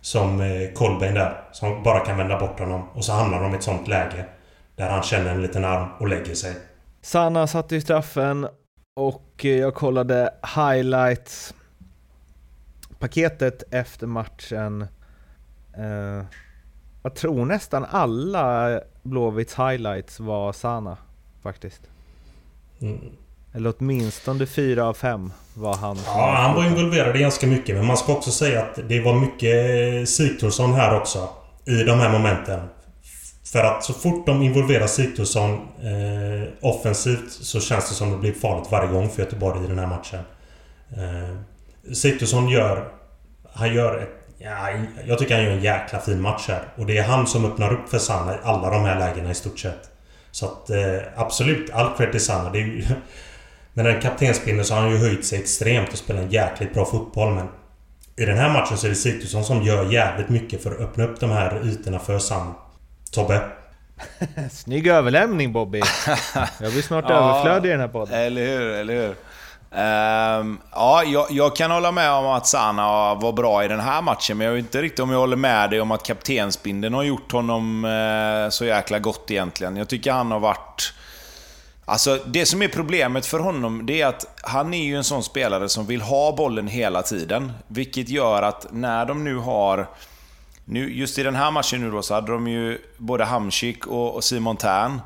som 0.00 0.40
eh, 0.40 0.98
där. 0.98 1.40
Som 1.52 1.82
bara 1.82 2.00
kan 2.00 2.16
vända 2.16 2.38
bort 2.38 2.58
honom. 2.58 2.88
Och 2.94 3.04
så 3.04 3.12
hamnar 3.12 3.42
de 3.42 3.52
i 3.52 3.56
ett 3.56 3.62
sånt 3.62 3.88
läge. 3.88 4.24
Där 4.76 4.90
han 4.90 5.02
känner 5.02 5.30
en 5.30 5.42
liten 5.42 5.64
arm 5.64 5.88
och 5.98 6.08
lägger 6.08 6.34
sig. 6.34 6.52
Sanna 7.02 7.46
satte 7.46 7.74
ju 7.74 7.80
straffen 7.80 8.48
och 8.96 9.44
eh, 9.44 9.50
jag 9.50 9.74
kollade 9.74 10.34
highlights 10.56 11.54
paketet 13.04 13.62
efter 13.70 14.06
matchen. 14.06 14.82
Eh, 15.76 16.24
jag 17.02 17.14
tror 17.14 17.44
nästan 17.44 17.84
alla 17.90 18.80
Blåvitts 19.02 19.58
highlights 19.58 20.20
var 20.20 20.52
Sana 20.52 20.96
faktiskt. 21.42 21.80
Mm. 22.80 23.00
Eller 23.52 23.74
åtminstone 23.78 24.46
fyra 24.46 24.84
av 24.84 24.94
fem 24.94 25.32
var 25.54 25.76
han. 25.76 25.98
Ja, 26.06 26.34
han 26.36 26.56
var 26.56 26.64
involverad 26.64 27.18
ganska 27.18 27.46
mycket. 27.46 27.76
Men 27.76 27.86
man 27.86 27.96
ska 27.96 28.12
också 28.12 28.30
säga 28.30 28.62
att 28.62 28.88
det 28.88 29.00
var 29.00 29.14
mycket 29.14 30.08
Sigthorsson 30.08 30.74
här 30.74 30.96
också. 30.96 31.28
I 31.64 31.82
de 31.82 31.98
här 31.98 32.12
momenten. 32.12 32.60
För 33.52 33.64
att 33.64 33.84
så 33.84 33.92
fort 33.92 34.26
de 34.26 34.42
involverar 34.42 34.86
Sigthorsson 34.86 35.52
eh, 35.82 36.48
offensivt 36.60 37.32
så 37.32 37.60
känns 37.60 37.88
det 37.88 37.94
som 37.94 38.10
det 38.10 38.18
blir 38.18 38.32
farligt 38.32 38.70
varje 38.70 38.92
gång 38.92 39.08
för 39.08 39.22
Göteborg 39.22 39.64
i 39.64 39.68
den 39.68 39.78
här 39.78 39.86
matchen. 39.86 40.20
Eh, 40.96 41.53
Sigthorsson 41.92 42.48
gör... 42.48 42.88
Han 43.52 43.74
gör 43.74 43.98
ett... 43.98 44.10
Ja, 44.38 44.70
jag 45.06 45.18
tycker 45.18 45.34
han 45.34 45.44
gör 45.44 45.52
en 45.52 45.62
jäkla 45.62 45.98
fin 45.98 46.20
match 46.20 46.44
här. 46.48 46.62
Och 46.76 46.86
det 46.86 46.98
är 46.98 47.02
han 47.02 47.26
som 47.26 47.44
öppnar 47.44 47.72
upp 47.72 47.88
för 47.88 47.98
Sanna 47.98 48.34
i 48.34 48.38
alla 48.42 48.70
de 48.70 48.84
här 48.84 48.98
lägena 48.98 49.30
i 49.30 49.34
stort 49.34 49.58
sett. 49.58 49.90
Så 50.30 50.46
att 50.46 50.70
eh, 50.70 50.96
absolut, 51.16 51.70
all 51.70 51.96
cred 51.96 52.10
till 52.10 52.24
Sanna. 52.24 52.50
Det 52.50 52.58
är 52.58 52.62
ju, 52.62 52.84
med 53.74 53.84
den 53.84 54.00
kaptensbindeln 54.00 54.64
så 54.64 54.74
har 54.74 54.80
han 54.80 54.90
ju 54.90 54.98
höjt 54.98 55.24
sig 55.24 55.38
extremt 55.38 55.92
och 55.92 55.98
spelat 55.98 56.22
en 56.22 56.30
jäkligt 56.30 56.74
bra 56.74 56.84
fotboll 56.84 57.34
men... 57.34 57.48
I 58.16 58.24
den 58.24 58.38
här 58.38 58.52
matchen 58.52 58.78
så 58.78 58.86
är 58.86 58.88
det 58.88 58.96
Sigthorsson 58.96 59.44
som 59.44 59.62
gör 59.62 59.92
jävligt 59.92 60.28
mycket 60.28 60.62
för 60.62 60.70
att 60.70 60.80
öppna 60.80 61.04
upp 61.04 61.20
de 61.20 61.30
här 61.30 61.66
ytorna 61.66 61.98
för 61.98 62.18
Sam. 62.18 62.54
Tobbe? 63.12 63.40
Snygg 64.50 64.86
överlämning 64.86 65.52
Bobby! 65.52 65.78
Jag 66.60 66.72
blir 66.72 66.82
snart 66.82 67.04
ja, 67.08 67.14
överflödig 67.14 67.68
i 67.68 67.72
den 67.72 67.80
här 67.80 67.88
podden. 67.88 68.14
Eller 68.14 68.46
hur, 68.46 68.70
eller 68.70 68.94
hur. 68.94 69.14
Um, 69.74 70.60
ja, 70.72 71.04
jag, 71.04 71.26
jag, 71.30 71.56
kan 71.56 71.70
hålla 71.70 71.92
med 71.92 72.10
om 72.10 72.26
att 72.26 72.46
Sana 72.46 73.14
var 73.14 73.32
bra 73.32 73.64
i 73.64 73.68
den 73.68 73.80
här 73.80 74.02
matchen, 74.02 74.38
men 74.38 74.46
jag 74.46 74.54
vet 74.54 74.64
inte 74.64 74.82
riktigt 74.82 75.00
om 75.00 75.10
jag 75.10 75.18
håller 75.18 75.36
med 75.36 75.70
dig 75.70 75.80
om 75.80 75.90
att 75.90 76.02
kaptensbindeln 76.02 76.94
har 76.94 77.02
gjort 77.02 77.32
honom 77.32 77.84
uh, 77.84 78.50
så 78.50 78.64
jäkla 78.64 78.98
gott 78.98 79.30
egentligen. 79.30 79.76
Jag 79.76 79.88
tycker 79.88 80.12
han 80.12 80.30
har 80.30 80.40
varit 80.40 80.94
Alltså, 81.86 82.18
det 82.26 82.46
som 82.46 82.62
är 82.62 82.68
problemet 82.68 83.26
för 83.26 83.38
honom, 83.38 83.86
det 83.86 84.00
är 84.00 84.06
att 84.06 84.40
han 84.42 84.74
är 84.74 84.84
ju 84.84 84.96
en 84.96 85.04
sån 85.04 85.24
spelare 85.24 85.68
som 85.68 85.86
vill 85.86 86.00
ha 86.00 86.36
bollen 86.36 86.68
hela 86.68 87.02
tiden. 87.02 87.52
Vilket 87.68 88.08
gör 88.08 88.42
att 88.42 88.66
när 88.70 89.06
de 89.06 89.24
nu 89.24 89.36
har... 89.36 89.88
Nu, 90.64 90.94
just 90.94 91.18
i 91.18 91.22
den 91.22 91.34
här 91.34 91.50
matchen 91.50 91.80
nu 91.80 91.90
då, 91.90 92.02
så 92.02 92.14
hade 92.14 92.32
de 92.32 92.48
ju 92.48 92.78
både 92.96 93.24
Hamsik 93.24 93.86
och, 93.86 94.14
och 94.14 94.24
Simon 94.24 94.56
Tern. 94.56 95.00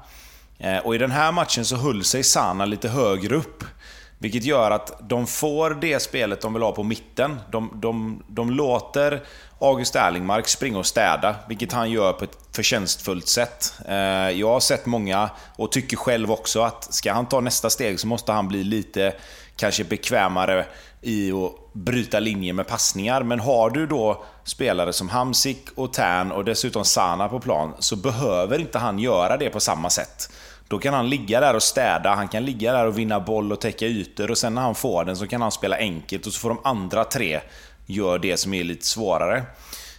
Eh, 0.59 0.79
och 0.79 0.95
i 0.95 0.99
den 0.99 1.11
här 1.11 1.33
matchen 1.33 1.64
så 1.64 1.77
höll 1.77 2.05
sig 2.05 2.25
Sana 2.25 2.64
lite 2.64 2.89
högre 2.89 3.37
upp. 3.37 3.64
Vilket 4.21 4.45
gör 4.45 4.71
att 4.71 5.09
de 5.09 5.27
får 5.27 5.71
det 5.71 6.03
spelet 6.03 6.41
de 6.41 6.53
vill 6.53 6.62
ha 6.62 6.73
på 6.73 6.83
mitten. 6.83 7.41
De, 7.51 7.71
de, 7.75 8.23
de 8.29 8.51
låter 8.51 9.23
August 9.61 9.97
Erlingmark 9.97 10.49
springa 10.49 10.79
och 10.79 10.87
städa, 10.87 11.37
vilket 11.49 11.73
han 11.73 11.91
gör 11.91 12.12
på 12.12 12.25
ett 12.25 12.39
förtjänstfullt 12.53 13.29
sätt. 13.29 13.75
Eh, 13.89 13.95
jag 14.31 14.49
har 14.49 14.61
sett 14.61 14.87
många, 14.87 15.31
och 15.57 15.73
tycker 15.73 15.97
själv 15.97 16.33
också, 16.33 16.62
att 16.62 16.95
ska 16.95 17.12
han 17.12 17.27
ta 17.27 17.41
nästa 17.41 17.71
steg 17.71 18.01
så 18.01 18.07
måste 18.07 18.33
han 18.33 18.49
bli 18.49 18.64
lite 18.64 19.14
kanske 19.57 19.85
bekvämare 19.85 20.66
i 21.01 21.33
att 21.33 21.53
bryta 21.73 22.21
linjer 22.21 22.53
med 22.53 22.66
passningar. 22.66 23.23
Men 23.23 23.41
har 23.41 23.71
du 23.71 23.87
då 23.87 24.25
spelare 24.45 24.93
som 24.93 25.09
Hamsik 25.09 25.69
och 25.75 25.93
Tern 25.93 26.33
och 26.33 26.45
dessutom 26.45 26.85
Sana 26.85 27.29
på 27.29 27.41
plan 27.41 27.75
så 27.79 27.97
behöver 27.97 28.59
inte 28.59 28.79
han 28.79 28.99
göra 28.99 29.37
det 29.37 29.51
på 29.51 29.61
samma 29.61 29.91
sätt. 29.91 30.31
Då 30.69 30.79
kan 30.79 30.95
han 30.95 31.09
ligga 31.09 31.41
där 31.41 31.55
och 31.55 31.62
städa, 31.62 32.14
han 32.14 32.29
kan 32.29 32.45
ligga 32.45 32.73
där 32.73 32.87
och 32.87 32.99
vinna 32.99 33.21
boll 33.21 33.53
och 33.53 33.61
täcka 33.61 33.87
ytor 33.87 34.31
och 34.31 34.39
sen 34.39 34.55
när 34.55 34.62
han 34.62 34.75
får 34.75 35.05
den 35.05 35.16
så 35.16 35.27
kan 35.27 35.43
han 35.43 35.53
spela 35.53 35.77
enkelt 35.77 36.27
och 36.27 36.33
så 36.33 36.41
får 36.41 36.49
de 36.49 36.59
andra 36.64 37.05
tre 37.05 37.41
göra 37.87 38.19
det 38.19 38.37
som 38.37 38.55
är 38.55 38.64
lite 38.64 38.87
svårare. 38.87 39.43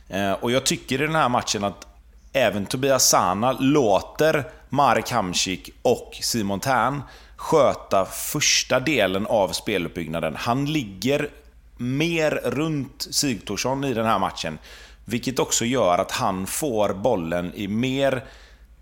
Eh, 0.09 0.31
och 0.31 0.51
jag 0.51 0.65
tycker 0.65 1.01
i 1.01 1.05
den 1.05 1.15
här 1.15 1.29
matchen 1.29 1.63
att 1.63 1.87
även 2.33 2.65
Tobias 2.65 3.09
Sana 3.09 3.51
låter 3.51 4.43
Marek 4.69 5.11
Hamsik 5.11 5.69
och 5.81 6.17
Simon 6.21 6.59
Tern 6.59 7.01
sköta 7.35 8.05
första 8.05 8.79
delen 8.79 9.27
av 9.27 9.47
speluppbyggnaden. 9.47 10.35
Han 10.35 10.65
ligger 10.65 11.29
mer 11.77 12.31
runt 12.31 13.07
Sigthorsson 13.11 13.83
i 13.83 13.93
den 13.93 14.05
här 14.05 14.19
matchen. 14.19 14.57
Vilket 15.05 15.39
också 15.39 15.65
gör 15.65 15.97
att 15.97 16.11
han 16.11 16.47
får 16.47 16.93
bollen 16.93 17.53
i 17.55 17.67
mer 17.67 18.23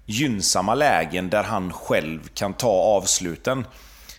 gynnsamma 0.08 0.76
lägen 0.76 1.30
där 1.30 1.44
han 1.44 1.74
själv 1.74 2.28
kan 2.34 2.54
ta 2.54 2.70
avsluten. 2.70 3.66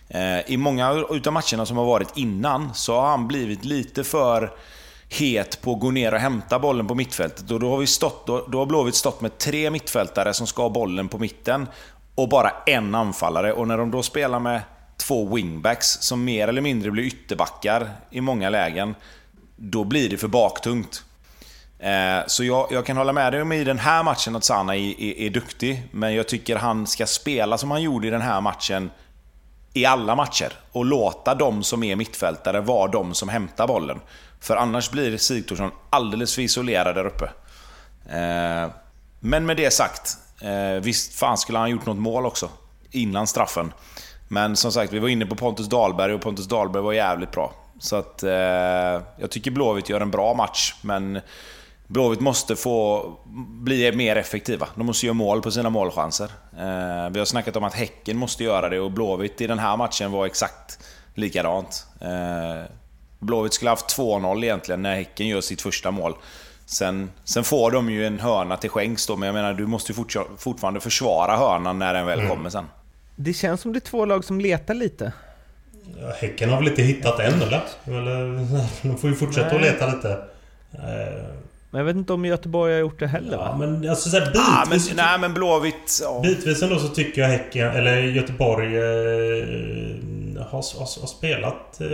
Eh, 0.07 0.51
I 0.51 0.57
många 0.57 1.05
utav 1.09 1.33
matcherna 1.33 1.65
som 1.65 1.77
har 1.77 1.85
varit 1.85 2.17
innan 2.17 2.73
så 2.73 2.99
har 2.99 3.09
han 3.09 3.27
blivit 3.27 3.65
lite 3.65 4.03
för 4.03 4.51
het 5.09 5.61
på 5.61 5.73
att 5.73 5.79
gå 5.79 5.91
ner 5.91 6.13
och 6.13 6.19
hämta 6.19 6.59
bollen 6.59 6.87
på 6.87 6.95
mittfältet. 6.95 7.51
Och 7.51 7.59
då 7.59 7.69
har, 7.69 7.77
vi 7.77 7.87
stått, 7.87 8.27
då, 8.27 8.45
då 8.47 8.59
har 8.59 8.65
Blåvitt 8.65 8.95
stått 8.95 9.21
med 9.21 9.37
tre 9.37 9.69
mittfältare 9.69 10.33
som 10.33 10.47
ska 10.47 10.61
ha 10.61 10.69
bollen 10.69 11.07
på 11.07 11.17
mitten 11.17 11.67
och 12.15 12.29
bara 12.29 12.51
en 12.65 12.95
anfallare. 12.95 13.53
Och 13.53 13.67
när 13.67 13.77
de 13.77 13.91
då 13.91 14.03
spelar 14.03 14.39
med 14.39 14.61
två 14.97 15.35
wingbacks 15.35 15.87
som 15.87 16.23
mer 16.23 16.47
eller 16.47 16.61
mindre 16.61 16.91
blir 16.91 17.03
ytterbackar 17.03 17.89
i 18.09 18.21
många 18.21 18.49
lägen, 18.49 18.95
då 19.55 19.83
blir 19.83 20.09
det 20.09 20.17
för 20.17 20.27
baktungt. 20.27 21.03
Eh, 21.79 22.19
så 22.27 22.43
jag, 22.43 22.67
jag, 22.71 22.85
kan 22.85 22.97
hålla 22.97 23.13
med 23.13 23.33
dig 23.33 23.41
om 23.41 23.51
i 23.51 23.63
den 23.63 23.79
här 23.79 24.03
matchen 24.03 24.35
att 24.35 24.43
Sana 24.43 24.75
är, 24.75 25.01
är, 25.01 25.19
är, 25.19 25.29
duktig, 25.29 25.83
men 25.91 26.15
jag 26.15 26.27
tycker 26.27 26.55
han 26.55 26.87
ska 26.87 27.05
spela 27.05 27.57
som 27.57 27.71
han 27.71 27.81
gjorde 27.81 28.07
i 28.07 28.09
den 28.09 28.21
här 28.21 28.41
matchen 28.41 28.91
i 29.73 29.85
alla 29.85 30.15
matcher. 30.15 30.53
Och 30.71 30.85
låta 30.85 31.35
de 31.35 31.63
som 31.63 31.83
är 31.83 31.95
mittfältare 31.95 32.61
vara 32.61 32.91
de 32.91 33.13
som 33.13 33.29
hämtar 33.29 33.67
bollen. 33.67 33.99
För 34.39 34.55
annars 34.55 34.91
blir 34.91 35.17
Sigthorsson 35.17 35.71
alldeles 35.89 36.35
för 36.35 36.41
isolerad 36.41 36.95
där 36.95 37.05
uppe. 37.05 37.25
Eh, 38.09 38.69
men 39.19 39.45
med 39.45 39.57
det 39.57 39.73
sagt, 39.73 40.17
eh, 40.41 40.81
visst 40.81 41.13
fan 41.13 41.37
skulle 41.37 41.57
han 41.57 41.69
gjort 41.69 41.85
något 41.85 41.97
mål 41.97 42.25
också. 42.25 42.49
Innan 42.91 43.27
straffen. 43.27 43.73
Men 44.27 44.55
som 44.55 44.71
sagt, 44.71 44.93
vi 44.93 44.99
var 44.99 45.09
inne 45.09 45.25
på 45.25 45.35
Pontus 45.35 45.67
Dahlberg 45.67 46.13
och 46.13 46.21
Pontus 46.21 46.47
Dahlberg 46.47 46.83
var 46.83 46.93
jävligt 46.93 47.31
bra. 47.31 47.53
Så 47.79 47.95
att 47.95 48.23
eh, 48.23 49.01
jag 49.17 49.29
tycker 49.29 49.51
Blåvitt 49.51 49.89
gör 49.89 50.01
en 50.01 50.11
bra 50.11 50.33
match, 50.33 50.75
men 50.81 51.21
Blåvitt 51.89 52.19
måste 52.19 52.55
få 52.55 53.09
bli 53.63 53.91
mer 53.91 54.15
effektiva. 54.15 54.67
De 54.75 54.85
måste 54.85 55.05
göra 55.05 55.13
mål 55.13 55.41
på 55.41 55.51
sina 55.51 55.69
målchanser. 55.69 56.31
Eh, 56.57 57.09
vi 57.11 57.19
har 57.19 57.25
snackat 57.25 57.55
om 57.55 57.63
att 57.63 57.73
Häcken 57.73 58.17
måste 58.17 58.43
göra 58.43 58.69
det 58.69 58.79
och 58.79 58.91
Blåvitt 58.91 59.41
i 59.41 59.47
den 59.47 59.59
här 59.59 59.77
matchen 59.77 60.11
var 60.11 60.25
exakt 60.25 60.79
likadant. 61.13 61.85
Eh, 62.01 62.71
Blåvitt 63.19 63.53
skulle 63.53 63.69
haft 63.69 63.97
2-0 63.97 64.43
egentligen 64.43 64.81
när 64.81 64.95
Häcken 64.95 65.27
gör 65.27 65.41
sitt 65.41 65.61
första 65.61 65.91
mål. 65.91 66.13
Sen, 66.65 67.11
sen 67.23 67.43
får 67.43 67.71
de 67.71 67.89
ju 67.89 68.05
en 68.05 68.19
hörna 68.19 68.57
till 68.57 68.69
skänks 68.69 69.07
då, 69.07 69.15
men 69.15 69.27
jag 69.27 69.33
menar 69.33 69.53
du 69.53 69.65
måste 69.65 69.91
ju 69.91 70.05
fortfarande 70.37 70.79
försvara 70.79 71.37
hörnan 71.37 71.79
när 71.79 71.93
den 71.93 72.05
väl 72.05 72.19
mm. 72.19 72.31
kommer 72.31 72.49
sen. 72.49 72.65
Det 73.15 73.33
känns 73.33 73.61
som 73.61 73.73
det 73.73 73.77
är 73.79 73.89
två 73.89 74.05
lag 74.05 74.23
som 74.23 74.41
letar 74.41 74.73
lite. 74.73 75.11
Ja, 76.01 76.13
häcken 76.19 76.49
har 76.49 76.57
väl 76.57 76.67
inte 76.67 76.81
hittat 76.81 77.19
än 77.19 77.41
eller? 77.41 77.63
eller 77.85 78.47
de 78.87 78.97
får 78.97 79.09
ju 79.09 79.15
fortsätta 79.15 79.47
Nej. 79.47 79.55
att 79.55 79.61
leta 79.61 79.87
lite. 79.95 80.17
Men 81.71 81.79
jag 81.79 81.85
vet 81.85 81.95
inte 81.95 82.13
om 82.13 82.25
Göteborg 82.25 82.73
har 82.73 82.79
gjort 82.79 82.99
det 82.99 83.07
heller 83.07 83.31
ja, 83.31 83.37
va? 83.37 83.57
men 83.57 83.89
alltså 83.89 84.09
såhär 84.09 84.25
bitvis... 84.25 84.43
Ah, 84.47 84.65
men, 84.69 84.79
nej 84.95 85.19
men 85.19 85.33
Blåvitt... 85.33 85.99
Ja. 86.01 86.19
Bitvis 86.23 86.61
ändå 86.63 86.79
så 86.79 86.87
tycker 86.87 87.21
jag 87.21 87.29
Häcken, 87.29 87.67
eller 87.67 87.97
Göteborg 87.97 88.77
eh, 88.77 88.83
har, 90.37 90.79
har, 90.79 91.01
har, 91.01 91.07
spelat 91.07 91.81
eh, 91.81 91.87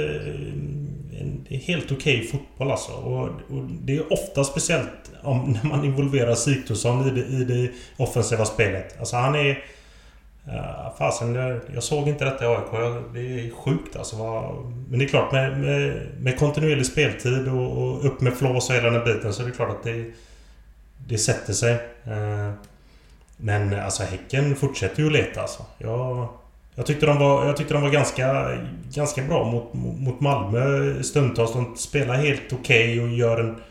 en 1.19 1.45
helt 1.49 1.91
okej 1.91 2.17
okay 2.17 2.27
fotboll 2.27 2.71
alltså. 2.71 2.91
Och, 2.91 3.23
och, 3.25 3.65
det 3.81 3.95
är 3.95 4.13
ofta 4.13 4.43
speciellt 4.43 5.11
om, 5.23 5.59
när 5.63 5.69
man 5.69 5.85
involverar 5.85 6.35
Sigthorsson 6.35 7.07
i 7.07 7.11
det, 7.11 7.27
i 7.27 7.43
det 7.43 7.71
offensiva 8.03 8.45
spelet. 8.45 8.99
Alltså 8.99 9.15
han 9.15 9.35
är... 9.35 9.63
Uh, 10.47 10.97
fasen, 10.97 11.35
jag, 11.35 11.59
jag 11.73 11.83
såg 11.83 12.07
inte 12.07 12.25
detta 12.25 12.45
i 12.45 12.47
AIK. 12.47 12.71
Det 13.13 13.19
är 13.19 13.51
sjukt 13.51 13.95
alltså. 13.95 14.15
Men 14.89 14.99
det 14.99 15.05
är 15.05 15.09
klart 15.09 15.31
med, 15.31 15.59
med, 15.59 16.07
med 16.19 16.39
kontinuerlig 16.39 16.85
speltid 16.85 17.47
och, 17.47 17.83
och, 17.83 18.05
upp 18.05 18.21
med 18.21 18.33
flås 18.33 18.69
och 18.69 18.75
hela 18.75 18.89
den 18.89 19.05
biten 19.05 19.33
så 19.33 19.41
är 19.41 19.45
det 19.47 19.51
klart 19.51 19.69
att 19.69 19.83
det, 19.83 20.11
det 21.07 21.17
sätter 21.17 21.53
sig. 21.53 21.73
Uh, 22.07 22.51
men 23.37 23.79
alltså 23.79 24.03
Häcken 24.03 24.55
fortsätter 24.55 24.99
ju 24.99 25.07
att 25.07 25.13
leta 25.13 25.41
alltså. 25.41 25.65
Jag, 25.77 26.27
jag 26.75 26.85
tyckte 26.85 27.05
de 27.05 27.19
var, 27.19 27.45
jag 27.45 27.57
tyckte 27.57 27.73
de 27.73 27.83
var 27.83 27.89
ganska, 27.89 28.57
ganska 28.93 29.21
bra 29.21 29.43
mot, 29.43 29.73
mot 29.73 30.19
Malmö 30.19 31.03
stundtals. 31.03 31.53
De 31.53 31.75
spelar 31.77 32.15
helt 32.15 32.53
okej 32.53 32.99
okay 32.99 32.99
och 32.99 33.09
gör 33.09 33.39
en... 33.39 33.61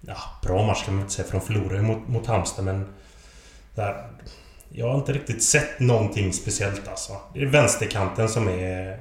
Ja, 0.00 0.16
bra 0.42 0.66
match 0.66 0.84
kan 0.84 0.94
man 0.94 1.02
inte 1.02 1.14
säga 1.14 1.28
för 1.28 1.38
de 1.38 1.46
förlorar 1.46 1.76
ju 1.76 1.82
mot, 1.82 2.08
mot 2.08 2.26
Halmstad 2.26 2.64
men... 2.64 2.86
Där, 3.74 4.06
jag 4.70 4.88
har 4.88 4.94
inte 4.94 5.12
riktigt 5.12 5.42
sett 5.42 5.80
någonting 5.80 6.32
speciellt 6.32 6.88
alltså. 6.88 7.12
Det 7.34 7.42
är 7.42 7.46
vänsterkanten 7.46 8.28
som 8.28 8.48
är... 8.48 8.98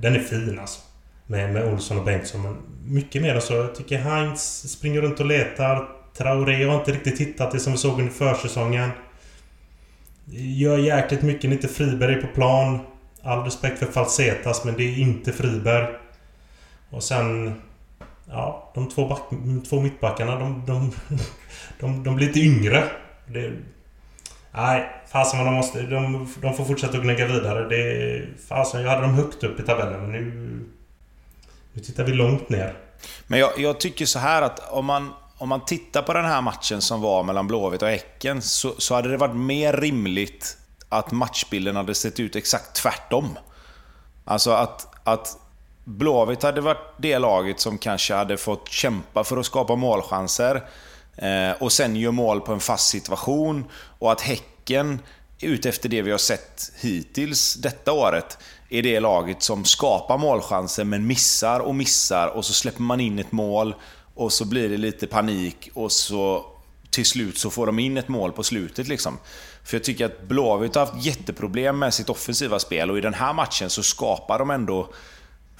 Den 0.00 0.14
är 0.14 0.20
fin 0.20 0.58
alltså. 0.58 0.80
Med, 1.26 1.52
med 1.52 1.72
Olsson 1.72 1.98
och 1.98 2.04
Bengtsson. 2.04 2.42
Men 2.42 2.56
mycket 2.84 3.22
mer 3.22 3.34
än 3.34 3.40
så. 3.40 3.54
Jag 3.54 3.74
tycker 3.74 3.98
Heinz 3.98 4.70
springer 4.72 5.00
runt 5.00 5.20
och 5.20 5.26
letar. 5.26 5.88
Traoré 6.16 6.64
har 6.64 6.78
inte 6.78 6.92
riktigt 6.92 7.20
hittat 7.20 7.52
det 7.52 7.60
som 7.60 7.72
vi 7.72 7.78
såg 7.78 7.98
under 7.98 8.12
försäsongen. 8.12 8.90
Gör 10.32 10.78
jäkligt 10.78 11.22
mycket 11.22 11.50
när 11.50 11.56
inte 11.56 11.68
Friberg 11.68 12.14
är 12.14 12.22
på 12.22 12.26
plan. 12.34 12.78
All 13.22 13.44
respekt 13.44 13.78
för 13.78 13.86
Falsetas 13.86 14.64
men 14.64 14.74
det 14.74 14.82
är 14.82 14.98
inte 14.98 15.32
Friberg. 15.32 15.86
Och 16.90 17.02
sen... 17.02 17.54
Ja, 18.28 18.72
de 18.74 18.88
två, 18.88 19.08
back, 19.08 19.20
två 19.68 19.80
mittbackarna 19.80 20.38
de, 20.38 20.66
de, 20.66 20.92
de, 21.80 22.04
de 22.04 22.16
blir 22.16 22.26
lite 22.26 22.40
yngre. 22.40 22.84
Det, 23.26 23.52
nej, 24.52 25.02
fasen 25.12 25.38
vad 25.38 25.46
de 25.46 25.54
måste... 25.54 25.82
De, 25.82 26.28
de 26.42 26.54
får 26.54 26.64
fortsätta 26.64 26.96
att 26.96 27.02
gnägga 27.02 27.26
vidare. 27.26 27.68
Det, 27.68 28.22
fasen, 28.48 28.82
jag 28.82 28.90
hade 28.90 29.02
dem 29.02 29.14
högt 29.14 29.44
upp 29.44 29.60
i 29.60 29.62
tabellen 29.62 30.00
men 30.00 30.12
nu... 30.12 30.66
Nu 31.72 31.82
tittar 31.82 32.04
vi 32.04 32.12
långt 32.12 32.48
ner. 32.48 32.74
Men 33.26 33.38
jag, 33.38 33.58
jag 33.58 33.80
tycker 33.80 34.06
så 34.06 34.18
här 34.18 34.42
att 34.42 34.72
om 34.72 34.84
man 34.84 35.12
om 35.40 35.48
man 35.48 35.64
tittar 35.64 36.02
på 36.02 36.12
den 36.12 36.24
här 36.24 36.40
matchen 36.40 36.80
som 36.80 37.00
var 37.00 37.22
mellan 37.22 37.46
Blåvitt 37.46 37.82
och 37.82 37.88
Häcken 37.88 38.42
så, 38.42 38.74
så 38.78 38.94
hade 38.94 39.08
det 39.08 39.16
varit 39.16 39.36
mer 39.36 39.72
rimligt 39.72 40.56
att 40.88 41.12
matchbilden 41.12 41.76
hade 41.76 41.94
sett 41.94 42.20
ut 42.20 42.36
exakt 42.36 42.74
tvärtom. 42.74 43.38
Alltså 44.24 44.50
att, 44.50 44.86
att 45.04 45.38
Blåvitt 45.84 46.42
hade 46.42 46.60
varit 46.60 46.94
det 46.98 47.18
laget 47.18 47.60
som 47.60 47.78
kanske 47.78 48.14
hade 48.14 48.36
fått 48.36 48.68
kämpa 48.68 49.24
för 49.24 49.36
att 49.36 49.46
skapa 49.46 49.76
målchanser 49.76 50.62
Eh, 51.20 51.52
och 51.62 51.72
sen 51.72 51.96
gör 51.96 52.10
mål 52.10 52.40
på 52.40 52.52
en 52.52 52.60
fast 52.60 52.88
situation. 52.88 53.64
Och 53.98 54.12
att 54.12 54.20
Häcken, 54.20 54.98
utefter 55.40 55.88
det 55.88 56.02
vi 56.02 56.10
har 56.10 56.18
sett 56.18 56.72
hittills 56.80 57.54
detta 57.54 57.92
året, 57.92 58.38
är 58.68 58.82
det 58.82 59.00
laget 59.00 59.42
som 59.42 59.64
skapar 59.64 60.18
målchanser 60.18 60.84
men 60.84 61.06
missar 61.06 61.60
och 61.60 61.74
missar 61.74 62.26
och 62.26 62.44
så 62.44 62.52
släpper 62.52 62.82
man 62.82 63.00
in 63.00 63.18
ett 63.18 63.32
mål 63.32 63.74
och 64.14 64.32
så 64.32 64.44
blir 64.44 64.68
det 64.68 64.76
lite 64.76 65.06
panik 65.06 65.70
och 65.74 65.92
så 65.92 66.46
till 66.90 67.06
slut 67.06 67.38
så 67.38 67.50
får 67.50 67.66
de 67.66 67.78
in 67.78 67.96
ett 67.96 68.08
mål 68.08 68.32
på 68.32 68.42
slutet. 68.42 68.88
Liksom. 68.88 69.18
För 69.64 69.76
jag 69.76 69.84
tycker 69.84 70.06
att 70.06 70.22
Blåvitt 70.22 70.74
har 70.74 70.86
haft 70.86 71.06
jätteproblem 71.06 71.78
med 71.78 71.94
sitt 71.94 72.10
offensiva 72.10 72.58
spel 72.58 72.90
och 72.90 72.98
i 72.98 73.00
den 73.00 73.14
här 73.14 73.32
matchen 73.32 73.70
så 73.70 73.82
skapar 73.82 74.38
de 74.38 74.50
ändå 74.50 74.92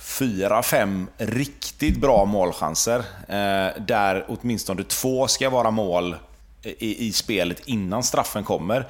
fyra, 0.00 0.62
fem 0.62 1.08
riktigt 1.16 1.96
bra 1.96 2.24
målchanser. 2.24 2.98
Eh, 3.28 3.82
där 3.82 4.24
åtminstone 4.28 4.84
två 4.84 5.28
ska 5.28 5.50
vara 5.50 5.70
mål 5.70 6.16
i, 6.62 7.06
i 7.06 7.12
spelet 7.12 7.60
innan 7.64 8.02
straffen 8.02 8.44
kommer. 8.44 8.88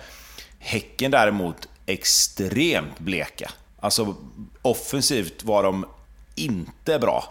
Häcken 0.58 1.10
däremot 1.10 1.68
extremt 1.86 2.98
bleka. 2.98 3.50
Alltså 3.80 4.14
offensivt 4.62 5.44
var 5.44 5.62
de 5.62 5.86
inte 6.34 6.98
bra. 6.98 7.24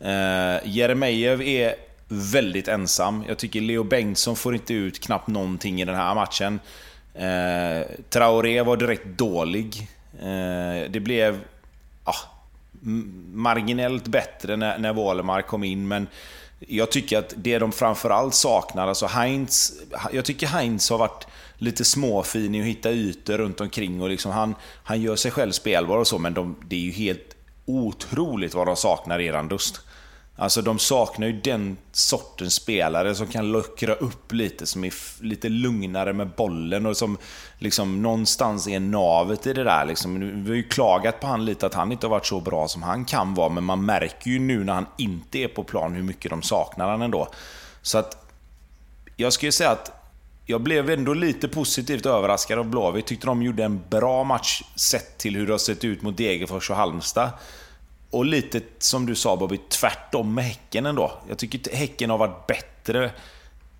Eh, 0.00 0.56
Jeremejeff 0.64 1.40
är 1.40 1.74
väldigt 2.08 2.68
ensam. 2.68 3.24
Jag 3.28 3.38
tycker 3.38 3.60
Leo 3.60 3.84
Bengtsson 3.84 4.36
får 4.36 4.54
inte 4.54 4.74
ut 4.74 5.00
knappt 5.00 5.28
någonting 5.28 5.82
i 5.82 5.84
den 5.84 5.94
här 5.96 6.14
matchen. 6.14 6.60
Eh, 7.14 7.86
Traoré 8.10 8.62
var 8.62 8.76
direkt 8.76 9.06
dålig. 9.06 9.88
Eh, 10.20 10.90
det 10.90 11.00
blev 11.00 11.40
Ah, 12.08 12.35
marginellt 13.32 14.06
bättre 14.06 14.56
när, 14.56 14.78
när 14.78 14.92
Wålemark 14.92 15.46
kom 15.46 15.64
in, 15.64 15.88
men 15.88 16.06
jag 16.58 16.90
tycker 16.90 17.18
att 17.18 17.34
det 17.36 17.58
de 17.58 17.72
framförallt 17.72 18.34
saknar, 18.34 18.88
alltså 18.88 19.06
Heinz, 19.06 19.72
jag 20.12 20.24
tycker 20.24 20.46
Heinz 20.46 20.90
har 20.90 20.98
varit 20.98 21.26
lite 21.58 21.84
småfin 21.84 22.54
i 22.54 22.60
att 22.60 22.66
hitta 22.66 22.92
ytor 22.92 23.38
runt 23.38 23.60
omkring 23.60 24.02
och 24.02 24.08
liksom 24.08 24.32
han, 24.32 24.54
han 24.84 25.02
gör 25.02 25.16
sig 25.16 25.30
själv 25.30 25.52
spelbar 25.52 25.96
och 25.96 26.06
så, 26.06 26.18
men 26.18 26.34
de, 26.34 26.56
det 26.68 26.76
är 26.76 26.80
ju 26.80 26.90
helt 26.90 27.36
otroligt 27.66 28.54
vad 28.54 28.66
de 28.66 28.76
saknar 28.76 29.18
i 29.18 29.32
Randust. 29.32 29.80
Alltså 30.38 30.62
de 30.62 30.78
saknar 30.78 31.26
ju 31.26 31.40
den 31.40 31.76
sortens 31.92 32.54
spelare 32.54 33.14
som 33.14 33.26
kan 33.26 33.52
luckra 33.52 33.94
upp 33.94 34.32
lite, 34.32 34.66
som 34.66 34.84
är 34.84 34.92
lite 35.24 35.48
lugnare 35.48 36.12
med 36.12 36.28
bollen 36.28 36.86
och 36.86 36.96
som 36.96 37.18
liksom 37.58 38.02
någonstans 38.02 38.68
är 38.68 38.80
navet 38.80 39.46
i 39.46 39.52
det 39.52 39.64
där. 39.64 39.84
Liksom. 39.84 40.42
Vi 40.44 40.50
har 40.50 40.56
ju 40.56 40.68
klagat 40.68 41.20
på 41.20 41.26
han 41.26 41.44
lite 41.44 41.66
att 41.66 41.74
han 41.74 41.92
inte 41.92 42.06
har 42.06 42.10
varit 42.10 42.26
så 42.26 42.40
bra 42.40 42.68
som 42.68 42.82
han 42.82 43.04
kan 43.04 43.34
vara, 43.34 43.48
men 43.48 43.64
man 43.64 43.84
märker 43.84 44.30
ju 44.30 44.38
nu 44.38 44.64
när 44.64 44.72
han 44.72 44.86
inte 44.98 45.38
är 45.38 45.48
på 45.48 45.64
plan 45.64 45.94
hur 45.94 46.02
mycket 46.02 46.30
de 46.30 46.42
saknar 46.42 46.88
han 46.90 47.02
ändå. 47.02 47.28
Så 47.82 47.98
att 47.98 48.26
jag 49.16 49.32
skulle 49.32 49.52
säga 49.52 49.70
att 49.70 49.92
jag 50.46 50.60
blev 50.60 50.90
ändå 50.90 51.14
lite 51.14 51.48
positivt 51.48 52.06
överraskad 52.06 52.58
av 52.58 52.64
Blåvitt. 52.64 53.06
Tyckte 53.06 53.26
de 53.26 53.42
gjorde 53.42 53.64
en 53.64 53.82
bra 53.90 54.24
match 54.24 54.62
sett 54.76 55.18
till 55.18 55.36
hur 55.36 55.46
det 55.46 55.52
har 55.52 55.58
sett 55.58 55.84
ut 55.84 56.02
mot 56.02 56.16
Degerfors 56.16 56.70
och 56.70 56.76
Halmstad. 56.76 57.30
Och 58.10 58.24
lite 58.24 58.60
som 58.78 59.06
du 59.06 59.14
sa 59.14 59.36
Bobby, 59.36 59.60
tvärtom 59.68 60.34
med 60.34 60.44
Häcken 60.44 60.86
ändå. 60.86 61.12
Jag 61.28 61.38
tycker 61.38 61.76
Häcken 61.76 62.10
har 62.10 62.18
varit 62.18 62.46
bättre 62.46 63.10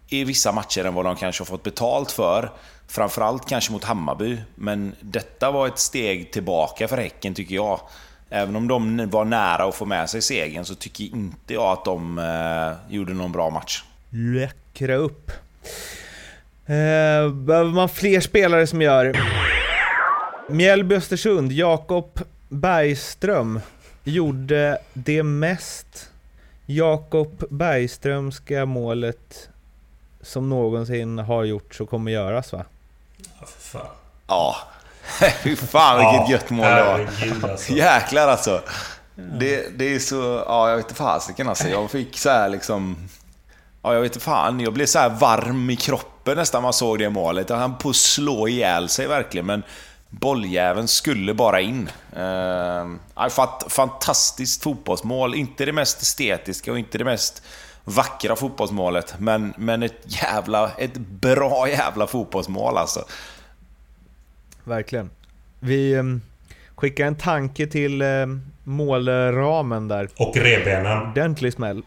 i 0.08 0.24
vissa 0.24 0.52
matcher 0.52 0.84
än 0.84 0.94
vad 0.94 1.04
de 1.04 1.16
kanske 1.16 1.40
har 1.40 1.46
fått 1.46 1.62
betalt 1.62 2.12
för. 2.12 2.50
Framförallt 2.88 3.48
kanske 3.48 3.72
mot 3.72 3.84
Hammarby. 3.84 4.38
Men 4.54 4.94
detta 5.00 5.50
var 5.50 5.66
ett 5.66 5.78
steg 5.78 6.32
tillbaka 6.32 6.88
för 6.88 6.96
Häcken 6.96 7.34
tycker 7.34 7.54
jag. 7.54 7.80
Även 8.30 8.56
om 8.56 8.68
de 8.68 9.10
var 9.10 9.24
nära 9.24 9.64
att 9.64 9.74
få 9.74 9.84
med 9.84 10.10
sig 10.10 10.22
segern 10.22 10.64
så 10.64 10.74
tycker 10.74 11.04
inte 11.04 11.54
jag 11.54 11.72
att 11.72 11.84
de 11.84 12.18
eh, 12.18 12.94
gjorde 12.94 13.14
någon 13.14 13.32
bra 13.32 13.50
match. 13.50 13.84
Läckra 14.10 14.94
upp. 14.94 15.30
Eh, 16.66 17.30
behöver 17.32 17.70
man 17.70 17.88
fler 17.88 18.20
spelare 18.20 18.66
som 18.66 18.82
gör? 18.82 19.16
Mjällby 20.48 20.94
Östersund, 20.94 21.52
Jakob 21.52 22.20
Bergström 22.48 23.60
gjorde 24.06 24.78
det 24.92 25.22
mest 25.22 26.10
Jakob 26.66 27.44
Bergströmska 27.50 28.66
målet 28.66 29.48
som 30.20 30.48
någonsin 30.48 31.18
har 31.18 31.44
gjorts 31.44 31.80
och 31.80 31.90
kommer 31.90 32.10
göras 32.10 32.52
va? 32.52 32.64
Ja, 33.16 33.46
för 33.46 33.78
fan. 33.78 33.86
Ja. 34.26 34.56
Fy 35.42 35.56
fan 35.56 35.98
vilket 35.98 36.30
ja, 36.30 36.32
gött 36.32 36.50
mål 36.50 36.66
det 36.66 36.84
var. 36.84 37.50
Alltså. 37.50 37.72
Jäklar 37.76 38.28
alltså. 38.28 38.62
Det, 39.14 39.78
det 39.78 39.94
är 39.94 39.98
så... 39.98 40.44
Ja, 40.46 40.68
jag 40.70 40.76
vet 40.76 40.84
inte 40.84 40.94
fasiken 40.94 41.48
alltså. 41.48 41.68
Jag 41.68 41.90
fick 41.90 42.18
så 42.18 42.30
här 42.30 42.48
liksom... 42.48 42.96
Ja, 43.82 43.94
jag 43.94 44.00
vet 44.00 44.12
inte 44.12 44.24
fan. 44.24 44.60
Jag 44.60 44.72
blev 44.72 44.86
så 44.86 44.98
här 44.98 45.08
varm 45.08 45.70
i 45.70 45.76
kroppen 45.76 46.36
nästan 46.36 46.62
man 46.62 46.72
såg 46.72 46.98
det 46.98 47.10
målet. 47.10 47.50
Han 47.50 47.78
på 47.78 47.88
att 47.88 47.96
slå 47.96 48.48
ihjäl 48.48 48.88
sig 48.88 49.06
verkligen, 49.06 49.46
men 49.46 49.62
bolljäveln 50.10 50.88
skulle 50.88 51.34
bara 51.34 51.60
in. 51.60 51.88
Eh, 52.16 53.28
fantastiskt 53.68 54.62
fotbollsmål. 54.62 55.34
Inte 55.34 55.64
det 55.64 55.72
mest 55.72 56.02
estetiska 56.02 56.72
och 56.72 56.78
inte 56.78 56.98
det 56.98 57.04
mest 57.04 57.42
vackra 57.84 58.36
fotbollsmålet, 58.36 59.14
men, 59.18 59.54
men 59.56 59.82
ett 59.82 60.00
jävla... 60.04 60.70
Ett 60.78 60.96
bra 60.96 61.68
jävla 61.68 62.06
fotbollsmål 62.06 62.76
alltså. 62.76 63.04
Verkligen. 64.64 65.10
Vi 65.60 65.92
eh, 65.92 66.02
skickar 66.74 67.06
en 67.06 67.16
tanke 67.16 67.66
till 67.66 68.02
eh, 68.02 68.08
målramen 68.64 69.88
där. 69.88 70.08
Och 70.16 70.36
revbenen. 70.36 71.10
Ordentlig 71.10 71.52
smäll. 71.52 71.82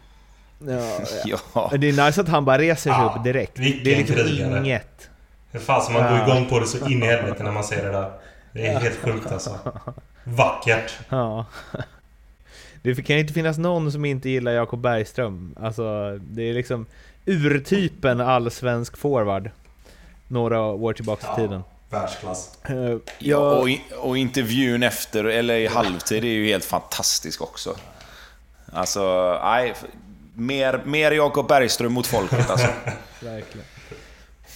Ja, 0.66 1.00
ja. 1.24 1.70
Det 1.78 1.88
är 1.88 2.06
nice 2.06 2.20
att 2.20 2.28
han 2.28 2.44
bara 2.44 2.58
reser 2.58 2.82
sig 2.82 2.92
ja, 2.92 3.14
upp 3.16 3.24
direkt. 3.24 3.56
Det 3.56 3.92
är 3.92 3.96
liksom 3.96 4.16
krigare. 4.16 4.58
inget. 4.58 5.09
Fan 5.58 5.82
som 5.82 5.94
man 5.94 6.18
går 6.18 6.28
igång 6.28 6.48
på 6.48 6.58
det 6.58 6.66
så 6.66 6.88
in 6.88 7.02
i 7.02 7.06
helvete 7.06 7.42
när 7.42 7.52
man 7.52 7.64
ser 7.64 7.84
det 7.84 7.92
där. 7.92 8.12
Det 8.52 8.66
är 8.66 8.80
helt 8.80 8.98
sjukt 8.98 9.32
alltså. 9.32 9.58
Vackert. 10.24 10.98
Ja. 11.08 11.46
Det 12.82 12.94
kan 12.94 13.16
ju 13.16 13.22
inte 13.22 13.34
finnas 13.34 13.58
någon 13.58 13.92
som 13.92 14.04
inte 14.04 14.28
gillar 14.28 14.52
Jakob 14.52 14.80
Bergström. 14.80 15.54
Alltså, 15.60 16.18
det 16.20 16.42
är 16.42 16.54
liksom 16.54 16.86
urtypen 17.26 18.20
allsvensk 18.20 18.96
forward. 18.96 19.50
Några 20.28 20.60
år 20.60 20.92
tillbaka 20.92 21.32
i 21.32 21.36
tiden. 21.36 21.62
Världsklass. 21.90 22.58
Uh, 22.70 22.96
ja, 23.18 23.36
och, 23.36 23.68
och, 23.98 24.18
intervjun 24.18 24.82
efter, 24.82 25.24
eller 25.24 25.54
i 25.54 25.66
halvtid, 25.66 26.24
är 26.24 26.28
ju 26.28 26.46
helt 26.46 26.64
fantastisk 26.64 27.42
också. 27.42 27.76
Alltså, 28.72 29.38
nej. 29.44 29.74
Mer, 30.34 30.82
mer 30.84 31.12
Jakob 31.12 31.48
Bergström 31.48 31.92
mot 31.92 32.06
folket 32.06 32.50
alltså. 32.50 32.66
Verkligen. 33.20 33.66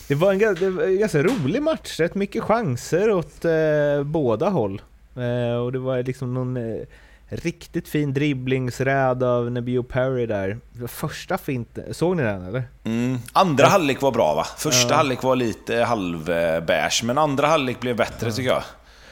Det 0.09 0.15
var, 0.15 0.33
en, 0.33 0.39
det 0.39 0.71
var 0.71 0.83
en 0.83 0.99
ganska 0.99 1.23
rolig 1.23 1.63
match, 1.63 2.01
rätt 2.01 2.15
mycket 2.15 2.43
chanser 2.43 3.11
åt 3.11 3.45
eh, 3.45 4.03
båda 4.05 4.49
håll. 4.49 4.83
Eh, 5.17 5.57
och 5.57 5.73
det 5.73 5.79
var 5.79 6.03
liksom 6.03 6.35
någon 6.35 6.57
eh, 6.57 6.87
riktigt 7.29 7.89
fin 7.89 8.15
dribblingsräd 8.15 9.23
av 9.23 9.51
Nebio 9.51 9.83
Perry 9.83 10.27
där. 10.27 10.59
Första 10.89 11.39
fint, 11.39 11.79
såg 11.91 12.17
ni 12.17 12.23
den 12.23 12.47
eller? 12.49 12.63
Mm. 12.85 13.19
Andra 13.33 13.65
ja. 13.65 13.71
halvlek 13.71 14.03
var 14.03 14.11
bra 14.11 14.35
va? 14.35 14.47
Första 14.57 14.91
ja. 14.91 14.97
halvlek 14.97 15.23
var 15.23 15.37
lite 15.37 15.77
halvbärs, 15.77 17.03
men 17.03 17.19
andra 17.19 17.47
halvlek 17.47 17.81
blev 17.81 17.97
bättre 17.97 18.27
ja. 18.27 18.33
tycker 18.33 18.51
jag. 18.51 18.63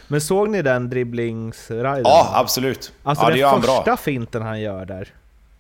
Men 0.09 0.21
såg 0.21 0.49
ni 0.49 0.63
den 0.63 0.91
dribblingsriden? 0.91 2.03
Ja, 2.05 2.31
absolut. 2.35 2.93
Alltså 3.03 3.31
ja, 3.31 3.53
den 3.53 3.63
första 3.63 3.83
bra. 3.83 3.97
finten 3.97 4.43
han 4.43 4.61
gör 4.61 4.85
där, 4.85 5.09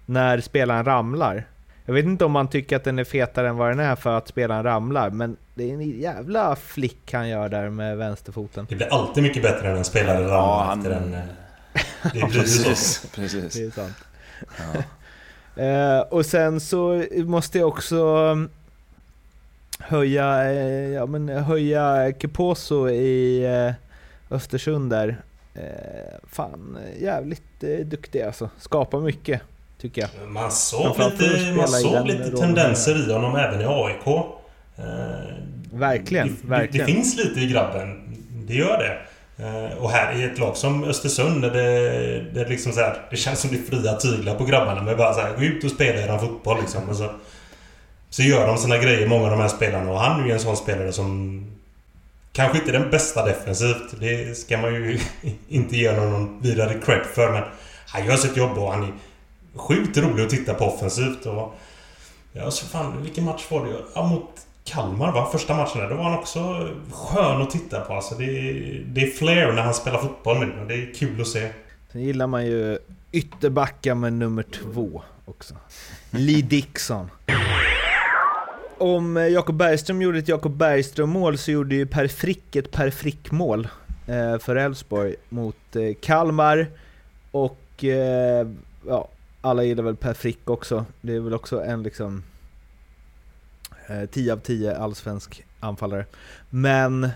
när 0.06 0.40
spelaren 0.40 0.84
ramlar. 0.84 1.44
Jag 1.84 1.94
vet 1.94 2.04
inte 2.04 2.24
om 2.24 2.32
man 2.32 2.48
tycker 2.48 2.76
att 2.76 2.84
den 2.84 2.98
är 2.98 3.04
fetare 3.04 3.48
än 3.48 3.56
vad 3.56 3.70
den 3.70 3.80
är 3.80 3.96
för 3.96 4.16
att 4.16 4.28
spelaren 4.28 4.62
ramlar, 4.62 5.10
men 5.10 5.36
det 5.54 5.70
är 5.70 5.74
en 5.74 6.00
jävla 6.00 6.56
flick 6.56 7.12
han 7.12 7.28
gör 7.28 7.48
där 7.48 7.70
med 7.70 7.96
vänsterfoten. 7.96 8.66
Det 8.68 8.76
blir 8.76 8.92
alltid 8.92 9.22
mycket 9.22 9.42
bättre 9.42 9.68
när 9.68 9.76
en 9.76 9.84
spelare 9.84 10.18
ramlar 10.18 10.36
ja, 10.36 10.64
han... 10.68 10.78
efter 10.78 10.90
en... 10.90 11.14
Eh, 11.14 11.20
det 12.02 12.10
blir 12.10 12.40
precis, 12.40 13.06
precis. 13.14 13.54
Det 13.54 13.64
är 13.64 13.70
sant. 13.70 13.96
Ja. 15.56 15.62
eh, 15.62 16.00
och 16.00 16.26
sen 16.26 16.60
så 16.60 17.04
måste 17.14 17.58
jag 17.58 17.68
också 17.68 17.96
mm, 18.06 18.48
höja, 19.78 20.52
eh, 20.52 20.88
ja, 20.88 21.06
men 21.06 21.28
höja 21.28 22.12
Keposo 22.18 22.88
i 22.88 23.46
Östersund 24.30 24.90
där. 24.90 25.22
Fan, 26.26 26.78
jävligt 27.00 27.60
duktig 27.84 28.22
alltså. 28.22 28.50
Skapar 28.58 29.00
mycket 29.00 29.42
tycker 29.82 30.00
jag. 30.00 30.30
Man 30.30 30.50
såg 30.50 30.98
lite, 30.98 31.52
man 31.56 31.68
såg 31.68 32.06
lite 32.06 32.30
tendenser 32.30 33.08
i 33.08 33.12
honom 33.12 33.36
även 33.36 33.60
i 33.60 33.64
AIK. 33.64 34.06
Eh, 34.06 34.84
verkligen, 35.72 36.28
det, 36.28 36.48
verkligen. 36.48 36.86
Det, 36.86 36.92
finns 36.92 37.16
lite 37.16 37.40
i 37.40 37.46
grabben. 37.46 38.16
Det 38.46 38.54
gör 38.54 38.78
det. 38.78 38.98
Eh, 39.44 39.78
och 39.78 39.90
här 39.90 40.20
i 40.20 40.24
ett 40.24 40.38
lag 40.38 40.56
som 40.56 40.84
Östersund 40.84 41.42
där 41.42 41.50
det, 41.50 42.20
det, 42.34 42.48
liksom 42.48 42.72
så 42.72 42.80
här, 42.80 42.96
det 43.10 43.16
känns 43.16 43.40
som 43.40 43.50
det 43.50 43.56
är 43.56 43.62
fria 43.62 43.94
tyglar 43.94 44.34
på 44.34 44.44
grabbarna. 44.44 44.82
Men 44.82 44.96
bara 44.96 45.14
så 45.14 45.20
här, 45.20 45.36
gå 45.36 45.42
ut 45.42 45.64
och 45.64 45.70
spela 45.70 46.00
eran 46.00 46.20
fotboll 46.20 46.60
liksom. 46.60 46.88
Och 46.88 46.96
så, 46.96 47.10
så 48.10 48.22
gör 48.22 48.46
de 48.46 48.58
sina 48.58 48.78
grejer, 48.78 49.08
många 49.08 49.24
av 49.24 49.30
de 49.30 49.40
här 49.40 49.48
spelarna. 49.48 49.90
Och 49.90 50.00
han 50.00 50.20
är 50.20 50.26
ju 50.26 50.32
en 50.32 50.40
sån 50.40 50.56
spelare 50.56 50.92
som... 50.92 51.46
Kanske 52.32 52.58
inte 52.58 52.72
den 52.72 52.90
bästa 52.90 53.26
defensivt. 53.26 54.00
Det 54.00 54.38
ska 54.38 54.58
man 54.58 54.74
ju 54.74 54.98
inte 55.48 55.76
ge 55.76 55.90
honom 55.90 56.12
någon 56.12 56.42
vidare 56.42 56.74
cred 56.84 57.06
för. 57.14 57.32
Men 57.32 57.42
han 57.86 58.06
gör 58.06 58.16
sitt 58.16 58.36
jobb 58.36 58.58
och 58.58 58.72
han 58.72 58.82
är 58.82 58.92
sjukt 59.54 59.96
rolig 59.96 60.24
att 60.24 60.30
titta 60.30 60.54
på 60.54 60.64
offensivt. 60.64 61.26
Och, 61.26 61.54
ja, 62.32 62.50
så 62.50 62.66
fan, 62.66 63.02
vilken 63.02 63.24
match 63.24 63.46
var 63.50 63.66
det? 63.66 63.74
Ja, 63.94 64.06
mot 64.06 64.46
Kalmar 64.64 65.12
va? 65.12 65.28
Första 65.32 65.56
matchen 65.56 65.80
där. 65.80 65.88
Då 65.88 65.96
var 65.96 66.04
han 66.04 66.18
också 66.18 66.70
skön 66.92 67.42
att 67.42 67.50
titta 67.50 67.80
på. 67.80 67.94
Alltså, 67.94 68.14
det, 68.14 68.24
är, 68.24 68.84
det 68.86 69.00
är 69.00 69.10
flair 69.10 69.52
när 69.52 69.62
han 69.62 69.74
spelar 69.74 69.98
fotboll 69.98 70.38
nu. 70.38 70.60
Och 70.60 70.66
det 70.66 70.74
är 70.74 70.94
kul 70.94 71.20
att 71.20 71.28
se. 71.28 71.48
Sen 71.92 72.02
gillar 72.02 72.26
man 72.26 72.46
ju 72.46 72.78
ytterbacka 73.12 73.94
med 73.94 74.12
nummer 74.12 74.42
två 74.42 75.02
också. 75.24 75.54
Lee 76.10 76.42
Dixon. 76.42 77.10
Om 78.78 79.16
eh, 79.16 79.26
Jakob 79.26 79.56
Bergström 79.56 80.02
gjorde 80.02 80.18
ett 80.18 80.28
Jakob 80.28 80.56
Bergström-mål 80.56 81.38
så 81.38 81.50
gjorde 81.50 81.74
ju 81.74 81.86
Per 81.86 82.08
Frick 82.08 82.56
ett 82.56 82.70
Per 82.70 82.90
Frick-mål 82.90 83.68
eh, 84.06 84.38
för 84.38 84.56
Elfsborg 84.56 85.14
mot 85.28 85.76
eh, 85.76 85.94
Kalmar. 86.00 86.66
Och 87.30 87.58
ja, 88.86 89.08
alla 89.42 89.64
gillar 89.64 89.84
väl 89.84 89.96
Per 89.96 90.14
Frick 90.14 90.50
också. 90.50 90.84
Det 91.00 91.14
är 91.14 91.20
väl 91.20 91.34
också 91.34 91.62
en 91.64 91.82
liksom 91.82 92.22
10 94.10 94.30
eh, 94.30 94.32
av 94.32 94.40
10 94.40 94.76
allsvensk 94.76 95.44
anfallare. 95.60 96.06
Men 96.50 97.08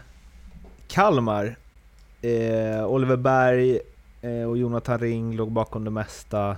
Kalmar, 0.88 1.56
eh, 2.22 2.86
Oliver 2.86 3.16
Berg 3.16 3.80
eh, 4.22 4.42
och 4.48 4.58
Jonathan 4.58 4.98
Ring 4.98 5.36
låg 5.36 5.52
bakom 5.52 5.84
det 5.84 5.90
mesta. 5.90 6.56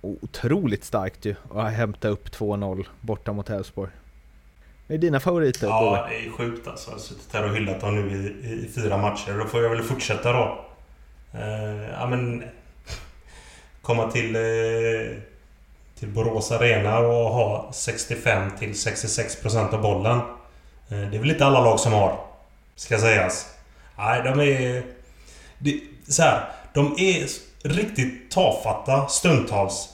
Otroligt 0.00 0.84
starkt 0.84 1.24
ju 1.24 1.34
att 1.54 1.72
hämta 1.72 2.08
upp 2.08 2.28
2-0 2.28 2.86
borta 3.00 3.32
mot 3.32 3.50
Elfsborg. 3.50 3.90
Vad 4.86 4.96
är 4.96 5.00
dina 5.00 5.20
favoriter? 5.20 5.66
Ja, 5.66 6.06
det 6.10 6.26
är 6.26 6.30
sjukt 6.30 6.68
alltså. 6.68 6.90
Jag 6.90 6.94
har 6.94 7.00
suttit 7.00 7.32
här 7.32 7.44
och 7.44 7.56
hyllat 7.56 7.80
dem 7.80 7.94
nu 7.94 8.16
i, 8.16 8.52
i, 8.52 8.70
fyra 8.74 8.96
matcher. 8.96 9.38
Då 9.38 9.44
får 9.44 9.62
jag 9.62 9.70
väl 9.70 9.82
fortsätta 9.82 10.32
då. 10.32 10.64
Eh, 11.32 11.90
ja, 11.90 12.06
men... 12.06 12.44
Komma 13.86 14.10
till... 14.10 14.36
Eh, 14.36 15.16
till 15.98 16.08
Borås 16.08 16.52
Arena 16.52 16.98
och 16.98 17.30
ha 17.30 17.70
65 17.72 18.50
till 18.58 18.72
66% 18.72 19.74
av 19.74 19.82
bollen. 19.82 20.18
Eh, 20.88 21.10
det 21.10 21.16
är 21.16 21.18
väl 21.18 21.30
inte 21.30 21.46
alla 21.46 21.60
lag 21.60 21.80
som 21.80 21.92
har. 21.92 22.18
Ska 22.76 22.98
sägas. 22.98 23.46
Nej, 23.98 24.22
de 24.24 24.40
är... 24.40 24.82
Det, 25.58 25.80
så 26.08 26.22
här, 26.22 26.48
de 26.74 26.94
är 26.98 27.26
riktigt 27.62 28.30
tafatta 28.30 29.08
stundtals 29.08 29.88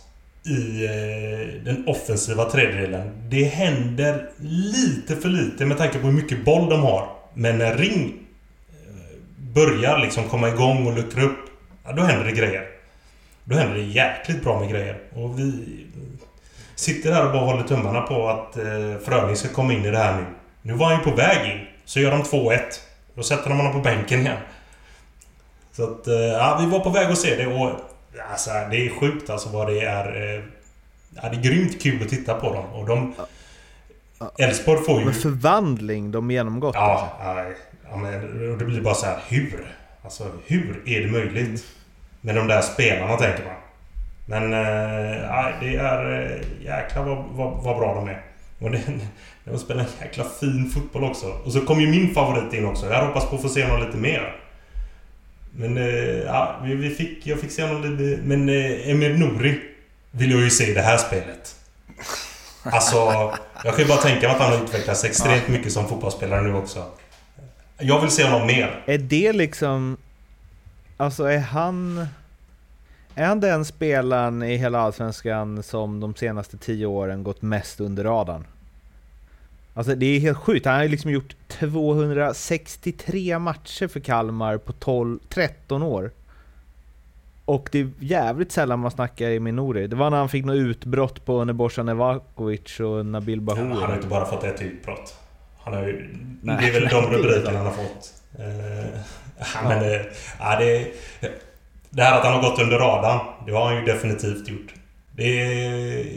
i 0.45 0.85
eh, 0.85 1.65
den 1.65 1.85
offensiva 1.87 2.45
tredjedelen. 2.45 3.29
Det 3.29 3.45
händer 3.45 4.31
lite 4.39 5.17
för 5.17 5.29
lite 5.29 5.67
med 5.67 5.79
tanke 5.79 5.99
på 5.99 6.07
hur 6.07 6.13
mycket 6.13 6.45
boll 6.45 6.71
de 6.71 6.83
har. 6.83 7.09
Men 7.35 7.59
när 7.59 7.77
Ring 7.77 8.15
börjar 9.39 9.99
liksom 9.99 10.29
komma 10.29 10.49
igång 10.49 10.87
och 10.87 10.97
luckra 10.97 11.23
upp, 11.23 11.39
ja, 11.85 11.93
då 11.93 12.03
händer 12.03 12.25
det 12.25 12.33
grejer. 12.33 12.72
Då 13.45 13.57
händer 13.57 13.75
det 13.75 13.83
jäkligt 13.83 14.45
bra 14.45 14.61
med 14.61 14.71
grejer. 14.71 14.99
Och 15.15 15.39
vi 15.39 15.65
sitter 16.75 17.13
här 17.13 17.27
och 17.27 17.33
bara 17.33 17.45
håller 17.45 17.63
tummarna 17.63 18.01
på 18.01 18.29
att 18.29 18.57
eh, 18.57 18.99
Fröling 19.05 19.37
ska 19.37 19.49
komma 19.49 19.73
in 19.73 19.85
i 19.85 19.91
det 19.91 19.99
här 19.99 20.17
nu. 20.17 20.27
Nu 20.63 20.73
var 20.73 20.87
han 20.87 20.99
ju 20.99 21.05
på 21.05 21.17
väg 21.17 21.53
in. 21.53 21.67
Så 21.85 22.01
gör 22.01 22.11
de 22.11 22.23
2-1. 22.23 22.59
Då 23.15 23.23
sätter 23.23 23.49
de 23.49 23.57
honom 23.57 23.73
på 23.73 23.79
bänken 23.79 24.21
igen. 24.21 24.39
Så 25.73 25.85
att, 25.85 26.07
eh, 26.07 26.15
ja, 26.15 26.59
vi 26.61 26.67
var 26.67 26.81
på 26.81 26.91
väg 26.91 27.07
att 27.07 27.19
se 27.19 27.37
det 27.37 27.47
och 27.47 27.71
alltså, 28.31 28.51
det 28.51 28.87
är 28.87 29.01
sjukt 29.01 29.31
alltså 29.31 29.49
vad 29.49 29.67
det 29.67 29.81
är. 29.81 30.37
Eh, 30.37 30.43
ja, 31.15 31.29
det 31.29 31.37
är 31.37 31.43
grymt 31.43 31.83
kul 31.83 32.03
att 32.03 32.09
titta 32.09 32.35
på 32.35 32.53
dem. 32.53 32.65
Och 32.65 32.87
de... 32.87 33.15
Elfsborg 34.39 34.85
får 34.85 34.99
ju... 34.99 35.05
Men 35.05 35.15
förvandling 35.15 36.13
de 36.13 36.31
genomgått. 36.31 36.75
Ja, 36.75 37.19
ja, 37.21 37.45
ja 37.91 37.97
men 37.97 38.59
det 38.59 38.65
blir 38.65 38.81
bara 38.81 38.95
så 38.95 39.07
här, 39.07 39.19
hur? 39.29 39.77
Alltså 40.05 40.31
hur 40.47 40.83
är 40.87 41.01
det 41.01 41.11
möjligt? 41.11 41.65
Med 42.25 42.35
de 42.35 42.47
där 42.47 42.63
spelarna 42.63 43.17
tänker 43.17 43.45
man. 43.45 43.55
Men 44.27 44.53
äh, 44.53 45.61
det 45.61 45.77
är... 45.77 46.43
Jäklar 46.65 47.05
vad, 47.05 47.25
vad, 47.31 47.65
vad 47.65 47.77
bra 47.77 47.95
de 47.95 48.09
är. 48.09 48.23
Och 48.59 48.71
det, 48.71 48.83
de 49.45 49.59
spelar 49.59 49.81
en 49.81 49.89
jäkla 50.01 50.25
fin 50.25 50.71
fotboll 50.71 51.05
också. 51.05 51.27
Och 51.27 51.53
så 51.53 51.61
kom 51.61 51.81
ju 51.81 51.87
min 51.87 52.15
favorit 52.15 52.53
in 52.53 52.67
också. 52.67 52.87
Jag 52.87 53.07
hoppas 53.07 53.29
på 53.29 53.37
att 53.37 53.43
få 53.43 53.49
se 53.49 53.65
honom 53.65 53.87
lite 53.87 53.99
mer. 53.99 54.37
Men 55.57 55.77
ja, 56.27 56.57
vi 56.63 56.91
fick, 56.91 57.27
jag 57.27 57.41
fick 57.41 57.51
se 57.51 57.63
honom 57.63 57.83
lite... 57.83 58.23
Men 58.23 58.49
Emir 58.49 59.19
Nouri 59.19 59.61
vill 60.11 60.31
jag 60.31 60.41
ju 60.41 60.51
se 60.51 60.71
i 60.71 60.75
det 60.75 60.83
här 60.83 60.99
spelet. 60.99 61.57
Alltså, 62.63 62.97
jag 63.65 63.77
kan 63.77 63.85
ju 63.85 63.89
bara 63.89 63.99
tänka 63.99 64.27
mig 64.27 64.37
att 64.37 64.43
han 64.43 64.53
har 64.53 64.65
utvecklats 64.65 65.05
extremt 65.05 65.49
mycket 65.49 65.73
som 65.73 65.89
fotbollsspelare 65.89 66.43
nu 66.43 66.55
också. 66.55 66.85
Jag 67.79 68.01
vill 68.01 68.11
se 68.11 68.25
honom 68.25 68.47
mer. 68.47 68.83
Är 68.87 68.99
det 68.99 69.33
liksom... 69.33 69.97
Alltså 71.03 71.25
är 71.25 71.39
han... 71.39 72.07
Är 73.15 73.27
han 73.27 73.41
den 73.41 73.65
spelaren 73.65 74.43
i 74.43 74.57
hela 74.57 74.81
Allsvenskan 74.81 75.63
som 75.63 76.01
de 76.01 76.15
senaste 76.15 76.59
tio 76.59 76.87
åren 76.87 77.23
gått 77.23 77.43
mest 77.43 77.81
under 77.81 78.05
radarn? 78.05 78.45
Alltså 79.75 79.95
det 79.95 80.07
är 80.07 80.21
helt 80.21 80.39
sjukt, 80.39 80.67
han 80.67 80.75
har 80.75 80.89
liksom 80.89 81.11
gjort 81.11 81.37
263 81.49 83.39
matcher 83.39 83.89
för 83.89 84.01
Kalmar 84.01 84.57
på 84.59 84.73
12, 84.73 85.19
13 85.29 85.83
år. 85.83 86.11
Och 87.45 87.69
det 87.73 87.81
är 87.81 87.91
jävligt 87.99 88.53
sällan 88.53 88.79
man 88.79 88.91
snackar 88.91 89.29
i 89.29 89.41
Minori. 89.41 89.87
Det 89.87 89.97
var 89.97 90.11
när 90.11 90.19
han 90.19 90.29
fick 90.29 90.45
något 90.45 90.57
utbrott 90.57 91.25
på 91.25 91.45
Nebojsa 91.45 91.83
Nevakovic 91.83 92.81
och 92.81 93.07
Nabil 93.07 93.41
Bahoui. 93.41 93.69
Ja, 93.69 93.75
han 93.75 93.91
har 93.91 93.97
inte 93.97 94.09
bara 94.09 94.27
fått 94.27 94.45
ett 94.45 94.63
utbrott. 94.63 95.17
Han 95.59 95.75
har 95.75 95.83
ju, 95.83 96.09
Nej, 96.43 96.57
det 96.61 96.69
är 96.69 96.73
väl 96.73 96.89
de 96.89 97.11
rubrikerna 97.17 97.59
han 97.59 97.67
har 97.67 97.73
fått. 97.73 98.13
Ja 98.39 98.45
men 99.69 99.83
det, 99.83 100.07
ja, 100.41 100.57
det, 100.59 100.87
det 101.91 102.03
här 102.03 102.19
att 102.19 102.25
han 102.25 102.35
har 102.35 102.51
gått 102.51 102.61
under 102.61 102.79
radarn, 102.79 103.21
det 103.47 103.53
har 103.53 103.67
han 103.67 103.77
ju 103.77 103.85
definitivt 103.85 104.49
gjort. 104.49 104.75
Det 105.17 105.33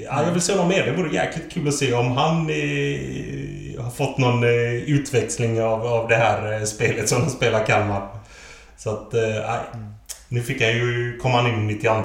ja, 0.03 0.23
jag 0.23 0.31
vill 0.31 0.41
se 0.41 0.53
honom 0.53 0.67
mer. 0.67 0.85
Det 0.85 0.91
vore 0.91 1.15
jäkligt 1.15 1.51
kul 1.51 1.67
att 1.67 1.73
se 1.73 1.93
om 1.93 2.11
han 2.11 2.49
eh, 2.49 3.83
har 3.83 3.91
fått 3.91 4.17
någon 4.17 4.43
eh, 4.43 4.73
utväxling 4.73 5.61
av, 5.61 5.85
av 5.85 6.07
det 6.07 6.15
här 6.15 6.53
eh, 6.53 6.63
spelet 6.63 7.09
som 7.09 7.21
de 7.21 7.29
spelar 7.29 7.65
Kalmar. 7.65 8.07
Så 8.77 8.89
att, 8.89 9.13
eh, 9.13 9.55
Nu 10.29 10.41
fick 10.41 10.61
han 10.61 10.71
ju... 10.71 11.17
Kom 11.17 11.31
han 11.31 11.47
in 11.47 11.69
i 11.69 11.73
92. 11.73 12.01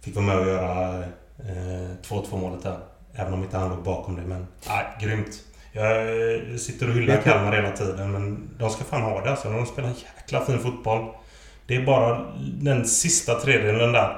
Fick 0.00 0.14
vara 0.14 0.26
med 0.26 0.38
och 0.38 0.46
göra 0.46 0.98
eh, 1.38 2.08
2-2 2.08 2.40
målet 2.40 2.62
där. 2.62 2.78
Även 3.14 3.32
om 3.34 3.42
inte 3.42 3.56
han 3.58 3.70
låg 3.70 3.82
bakom 3.82 4.16
det. 4.16 4.22
Men 4.22 4.46
nej, 4.68 4.84
grymt. 5.00 5.40
Jag 5.72 6.60
sitter 6.60 6.88
och 6.88 6.94
hyllar 6.94 7.16
Kalmar 7.16 7.52
hela 7.52 7.70
tiden 7.70 8.12
men 8.12 8.50
de 8.58 8.70
ska 8.70 8.84
fan 8.84 9.02
ha 9.02 9.20
det 9.20 9.30
alltså. 9.30 9.50
De 9.50 9.66
spelar 9.66 9.88
jäkla 9.88 10.44
fin 10.44 10.58
fotboll. 10.58 11.08
Det 11.66 11.76
är 11.76 11.86
bara 11.86 12.32
den 12.38 12.86
sista 12.86 13.34
tredjedelen 13.34 13.92
där. 13.92 14.16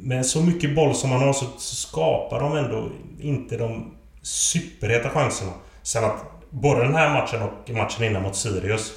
Med 0.00 0.26
så 0.26 0.42
mycket 0.42 0.74
boll 0.74 0.94
som 0.94 1.10
man 1.10 1.20
har 1.20 1.32
så 1.32 1.46
skapar 1.58 2.40
de 2.40 2.56
ändå 2.56 2.88
inte 3.20 3.56
de 3.56 3.94
superheta 4.22 5.10
chanserna. 5.10 5.52
Sen 5.82 6.04
att 6.04 6.24
både 6.50 6.82
den 6.82 6.94
här 6.94 7.12
matchen 7.12 7.42
och 7.42 7.70
matchen 7.70 8.04
innan 8.04 8.22
mot 8.22 8.36
Sirius 8.36 8.92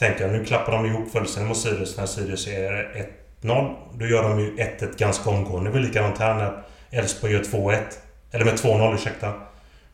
Tänker 0.00 0.24
jag, 0.24 0.32
nu 0.32 0.44
klappar 0.44 0.72
de 0.72 0.86
ihop 0.86 1.12
fullständigt 1.12 1.48
mot 1.48 1.58
Sirius 1.58 1.96
när 1.96 2.06
Sirius 2.06 2.46
är 2.46 3.06
1-0. 3.42 3.74
Då 3.94 4.06
gör 4.06 4.22
de 4.22 4.40
ju 4.40 4.56
1-1 4.56 4.98
ganska 4.98 5.30
omgående. 5.30 5.70
Det 5.70 5.72
är 5.72 5.80
väl 5.80 5.88
likadant 5.88 6.18
här 6.18 6.34
när 6.34 6.62
Elfsborg 6.90 7.32
gör 7.32 7.42
2-1. 7.42 7.78
Eller 8.30 8.44
med 8.44 8.54
2-0, 8.54 8.94
ursäkta. 8.94 9.32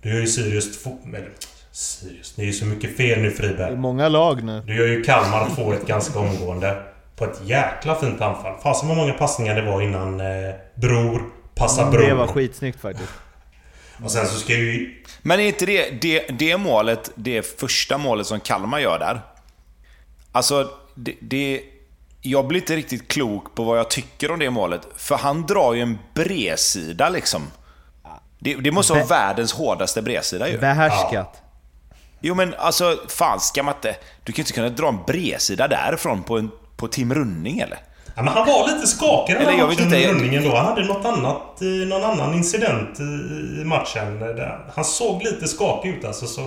Då 0.03 0.09
gör 0.09 0.21
ju 0.21 0.27
Sirius... 0.27 0.83
Två, 0.83 0.99
eller, 1.09 1.31
Sirius, 1.73 2.35
det 2.37 2.43
är 2.43 2.47
ju 2.47 2.53
så 2.53 2.67
mycket 2.67 2.97
fel 2.97 3.23
nu 3.23 3.31
Friberg. 3.31 3.57
Det 3.57 3.65
är 3.65 3.77
många 3.77 4.09
lag 4.09 4.43
nu. 4.43 4.63
Du 4.67 4.75
gör 4.75 4.87
ju 4.87 5.03
Kalmar 5.03 5.47
2-1 5.47 5.87
ganska 5.87 6.19
omgående. 6.19 6.83
På 7.17 7.25
ett 7.25 7.41
jäkla 7.45 7.95
fint 7.95 8.21
anfall. 8.21 8.61
Fasen 8.63 8.89
vad 8.89 8.97
många 8.97 9.13
passningar 9.13 9.55
det 9.55 9.63
var 9.63 9.83
innan 9.83 10.21
eh, 10.21 10.55
Bror 10.75 11.23
passar 11.55 11.83
mm, 11.83 11.93
Bror. 11.93 12.07
Det 12.07 12.15
var 12.15 12.27
skitsnyggt 12.27 12.81
faktiskt. 12.81 13.13
Och 14.05 14.11
sen 14.11 14.27
så 14.27 14.39
ska 14.39 14.53
ju... 14.53 15.03
Men 15.23 15.41
är 15.41 15.45
inte 15.45 15.67
det, 15.67 15.91
det, 15.91 16.27
det 16.39 16.57
målet, 16.57 17.11
det 17.15 17.43
första 17.61 17.99
målet 17.99 18.27
som 18.27 18.41
Kalmar 18.41 18.79
gör 18.79 18.99
där? 18.99 19.21
Alltså, 20.33 20.71
det, 20.95 21.15
det, 21.21 21.61
jag 22.23 22.47
blir 22.47 22.61
inte 22.61 22.77
riktigt 22.77 23.09
klok 23.09 23.55
på 23.55 23.65
vad 23.65 23.79
jag 23.79 23.91
tycker 23.91 24.31
om 24.31 24.39
det 24.39 24.51
målet. 24.51 24.89
För 24.97 25.17
han 25.17 25.47
drar 25.47 25.75
ju 25.75 25.81
en 25.81 25.99
bredsida 26.15 27.09
liksom. 27.09 27.43
Det, 28.39 28.55
det 28.55 28.71
måste 28.71 28.93
vara 28.93 29.03
Be 29.03 29.09
världens 29.09 29.53
hårdaste 29.53 30.03
bredsida 30.03 30.49
ju. 30.49 30.59
Behärskat. 30.59 31.11
Ja. 31.13 31.33
Jo 32.21 32.35
men 32.35 32.55
alltså, 32.59 32.99
fan 33.09 33.41
ska 33.41 33.63
man 33.63 33.75
inte... 33.75 33.97
Du 34.25 34.33
kan 34.33 34.43
inte 34.43 34.53
kunna 34.53 34.69
dra 34.69 34.89
en 34.89 34.99
bredsida 35.07 35.69
därifrån 35.69 36.23
på, 36.23 36.39
en, 36.39 36.51
på 36.77 36.89
Tim 36.89 37.15
Running 37.15 37.59
eller? 37.59 37.79
Ja, 38.15 38.23
men 38.23 38.35
han 38.35 38.47
var 38.47 38.75
lite 38.75 38.87
skakig 38.87 39.37
den 39.37 39.47
här 39.47 39.67
matchen, 39.67 39.85
inte, 39.85 40.13
Runningen 40.13 40.45
då. 40.45 40.57
Han 40.57 40.67
hade 40.67 40.85
något 40.85 41.05
annat, 41.05 41.61
någon 41.89 42.05
annan 42.05 42.35
incident 42.35 43.01
i 43.01 43.65
matchen. 43.65 44.23
Han 44.75 44.85
såg 44.85 45.23
lite 45.23 45.49
skakig 45.49 45.89
ut 45.89 46.05
alltså, 46.05 46.27
så... 46.27 46.47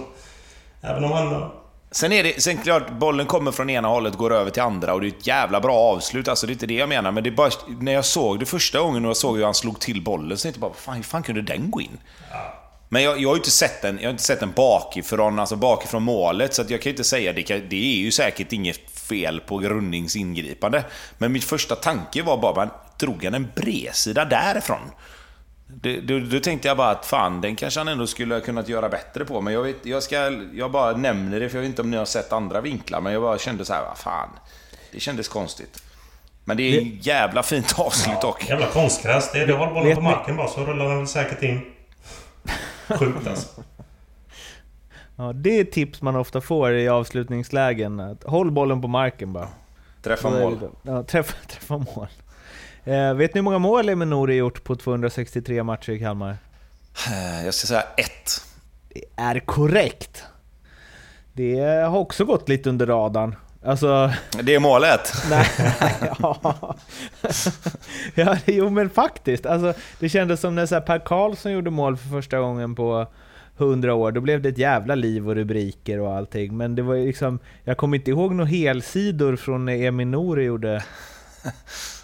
Även 0.82 1.04
om 1.04 1.12
han 1.12 1.52
Sen 1.92 2.12
är 2.12 2.24
det 2.24 2.42
sen 2.42 2.58
klart, 2.58 2.92
bollen 2.92 3.26
kommer 3.26 3.52
från 3.52 3.70
ena 3.70 3.88
hållet, 3.88 4.14
går 4.14 4.34
över 4.34 4.52
till 4.52 4.62
andra 4.62 4.94
och 4.94 5.02
det 5.02 5.08
är 5.08 5.12
ett 5.12 5.28
jävla 5.28 5.60
bra 5.60 5.76
avslut. 5.76 6.28
Alltså 6.28 6.48
det 6.48 6.52
är 6.52 6.54
inte 6.54 6.68
det 6.68 6.74
jag 6.74 6.90
menar, 6.90 7.12
men 7.12 7.24
det 7.24 7.30
är 7.30 7.32
bara, 7.32 7.50
när 7.80 7.92
jag 7.92 8.06
såg 8.06 8.40
det 8.40 8.46
första 8.46 8.80
gången 8.80 9.06
och 9.06 9.10
jag 9.10 9.18
såg 9.18 9.38
hur 9.38 9.46
han 9.46 9.54
slog 9.54 9.80
till 9.80 10.02
bollen 10.02 10.38
så 10.38 10.44
tänkte 10.44 10.62
jag 10.62 10.72
bara, 10.72 10.80
fan, 10.80 10.96
hur 10.96 11.04
fan 11.04 11.24
kunde 11.24 11.42
den 11.42 11.72
gå 11.72 11.82
in? 11.82 11.98
Ja. 12.32 12.60
Men 12.90 13.04
jag, 13.04 13.22
jag, 13.22 13.30
har 13.30 13.36
inte 13.36 13.52
sett 13.52 13.82
den, 13.82 13.98
jag 13.98 14.06
har 14.06 14.12
inte 14.12 14.24
sett 14.24 14.40
den 14.40 14.52
bakifrån, 14.56 15.40
alltså 15.40 15.56
bakifrån 15.56 16.04
målet, 16.04 16.54
så 16.54 16.64
jag 16.68 16.82
kan 16.82 16.90
inte 16.90 17.04
säga 17.04 17.34
det. 17.34 17.70
Det 17.70 17.76
är 17.76 17.98
ju 17.98 18.12
säkert 18.12 18.54
inget 18.54 18.90
fel 18.92 19.40
på 19.40 19.58
Grunnings 19.58 20.16
ingripande. 20.16 20.84
Men 21.18 21.32
min 21.32 21.42
första 21.42 21.76
tanke 21.76 22.24
var 22.24 22.38
bara, 22.38 22.56
man 22.56 22.70
drog 22.98 23.24
han 23.24 23.34
en 23.34 23.48
bredsida 23.56 24.26
därifrån? 24.26 24.92
Det, 25.74 26.02
då, 26.02 26.20
då, 26.20 26.40
tänkte 26.40 26.68
jag 26.68 26.78
bara 26.78 26.90
att 26.90 27.06
fan, 27.06 27.42
den 27.42 27.56
kanske 27.56 27.80
han 27.80 27.88
ändå 27.88 28.08
skulle 28.08 28.36
ha 28.36 28.42
kunnat 28.42 28.70
göra 28.70 28.90
bättre 28.90 29.26
på. 29.26 29.42
Men 29.42 29.54
jag, 29.54 29.64
vet, 29.64 29.86
jag, 29.86 30.04
ska, 30.04 30.16
jag 30.54 30.72
bara 30.72 30.98
nämner 30.98 31.40
det, 31.40 31.50
för 31.50 31.58
jag 31.58 31.62
vet 31.62 31.70
inte 31.70 31.82
om 31.82 31.92
ni 31.92 31.98
har 31.98 32.06
sett 32.06 32.34
andra 32.34 32.62
vinklar. 32.62 33.02
Men 33.02 33.14
jag 33.14 33.22
bara 33.22 33.38
kände 33.38 33.66
så 33.66 33.74
här, 33.74 33.84
vad 33.84 33.98
fan. 33.98 34.30
Det 34.92 35.00
kändes 35.00 35.28
konstigt. 35.28 35.84
Men 36.44 36.58
det 36.58 36.64
är 36.64 36.82
en 36.82 36.98
jävla 37.02 37.44
fint 37.44 37.80
avslut 37.80 38.16
ja, 38.22 38.28
dock. 38.28 38.50
Jävla 38.50 38.68
konstgräs. 38.68 39.32
Det 39.32 39.40
är 39.40 39.48
det. 39.48 39.54
Håll 39.54 39.74
bollen 39.74 39.96
på 39.96 40.02
marken 40.02 40.38
bara, 40.38 40.48
så 40.48 40.66
rullar 40.66 40.90
den 40.90 41.08
säkert 41.08 41.44
in. 41.44 41.62
Sjukt 42.88 43.28
alltså. 43.28 43.64
Ja, 45.16 45.34
det 45.34 45.60
är 45.60 45.64
tips 45.64 46.02
man 46.02 46.16
ofta 46.16 46.42
får 46.42 46.74
i 46.74 46.90
avslutningslägen. 46.90 48.00
Att 48.00 48.24
håll 48.24 48.52
bollen 48.52 48.82
på 48.82 48.88
marken 48.88 49.34
bara. 49.34 49.48
Träffa 50.02 50.30
mål. 50.30 50.60
Ja, 50.84 51.04
träffa, 51.04 51.34
träffa 51.48 51.78
mål. 51.78 52.08
Eh, 52.84 53.14
vet 53.14 53.34
ni 53.34 53.40
hur 53.40 53.44
många 53.44 53.60
mål 53.60 53.90
Emil 53.90 54.08
Nouri 54.08 54.36
gjort 54.36 54.64
på 54.64 54.76
263 54.76 55.64
matcher 55.64 55.92
i 55.92 56.00
Kalmar? 56.00 56.38
Eh, 57.08 57.46
jag 57.46 57.54
ska 57.54 57.68
säga 57.68 57.84
ett. 57.98 58.44
Det 58.90 59.04
är 59.16 59.40
korrekt. 59.40 60.24
Det 61.34 61.60
har 61.62 61.98
också 61.98 62.26
gått 62.26 62.50
lite 62.50 62.70
under 62.70 62.86
radarn. 62.86 63.36
Alltså... 63.66 64.12
Det 64.44 64.56
är 64.56 64.60
målet? 64.60 65.14
Nej, 65.30 65.46
ja. 66.20 66.76
ja, 68.16 68.38
jo 68.46 68.70
men 68.70 68.90
faktiskt. 68.90 69.46
Alltså, 69.46 69.74
det 70.00 70.10
kändes 70.10 70.40
som 70.40 70.56
när 70.56 70.66
så 70.66 70.82
Per 70.82 71.00
Karlsson 71.00 71.52
gjorde 71.52 71.70
mål 71.70 71.98
för 71.98 72.10
första 72.10 72.40
gången 72.40 72.76
på 72.76 73.08
hundra 73.58 73.94
år, 73.94 74.12
då 74.12 74.22
blev 74.22 74.42
det 74.42 74.50
ett 74.50 74.58
jävla 74.58 74.96
liv 74.96 75.30
och 75.30 75.36
rubriker 75.36 76.00
och 76.00 76.16
allting. 76.16 76.58
Men 76.58 76.76
det 76.76 76.82
var 76.82 76.96
liksom, 76.96 77.40
jag 77.64 77.78
kommer 77.78 77.98
inte 77.98 78.12
ihåg 78.12 78.36
några 78.36 78.50
helsidor 78.50 79.36
från 79.36 79.66
när 79.66 79.84
Emin 79.84 80.12
Nouri 80.12 80.44
gjorde 80.44 80.84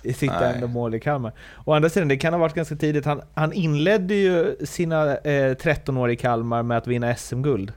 i 0.04 0.14
sitt 0.14 0.32
Nej. 0.40 0.54
enda 0.54 0.68
mål 0.68 0.96
i 0.96 1.00
Kalmar. 1.00 1.32
Å 1.66 1.74
andra 1.74 1.90
sidan, 1.90 2.08
det 2.08 2.18
kan 2.18 2.34
ha 2.34 2.40
varit 2.40 2.54
ganska 2.56 2.76
tidigt. 2.76 3.06
Han, 3.06 3.22
han 3.34 3.54
inledde 3.54 4.14
ju 4.16 4.56
sina 4.66 5.18
eh, 5.18 5.54
13 5.54 5.98
år 5.98 6.12
i 6.12 6.16
Kalmar 6.16 6.64
med 6.64 6.78
att 6.78 6.88
vinna 6.88 7.16
SM-guld. 7.16 7.74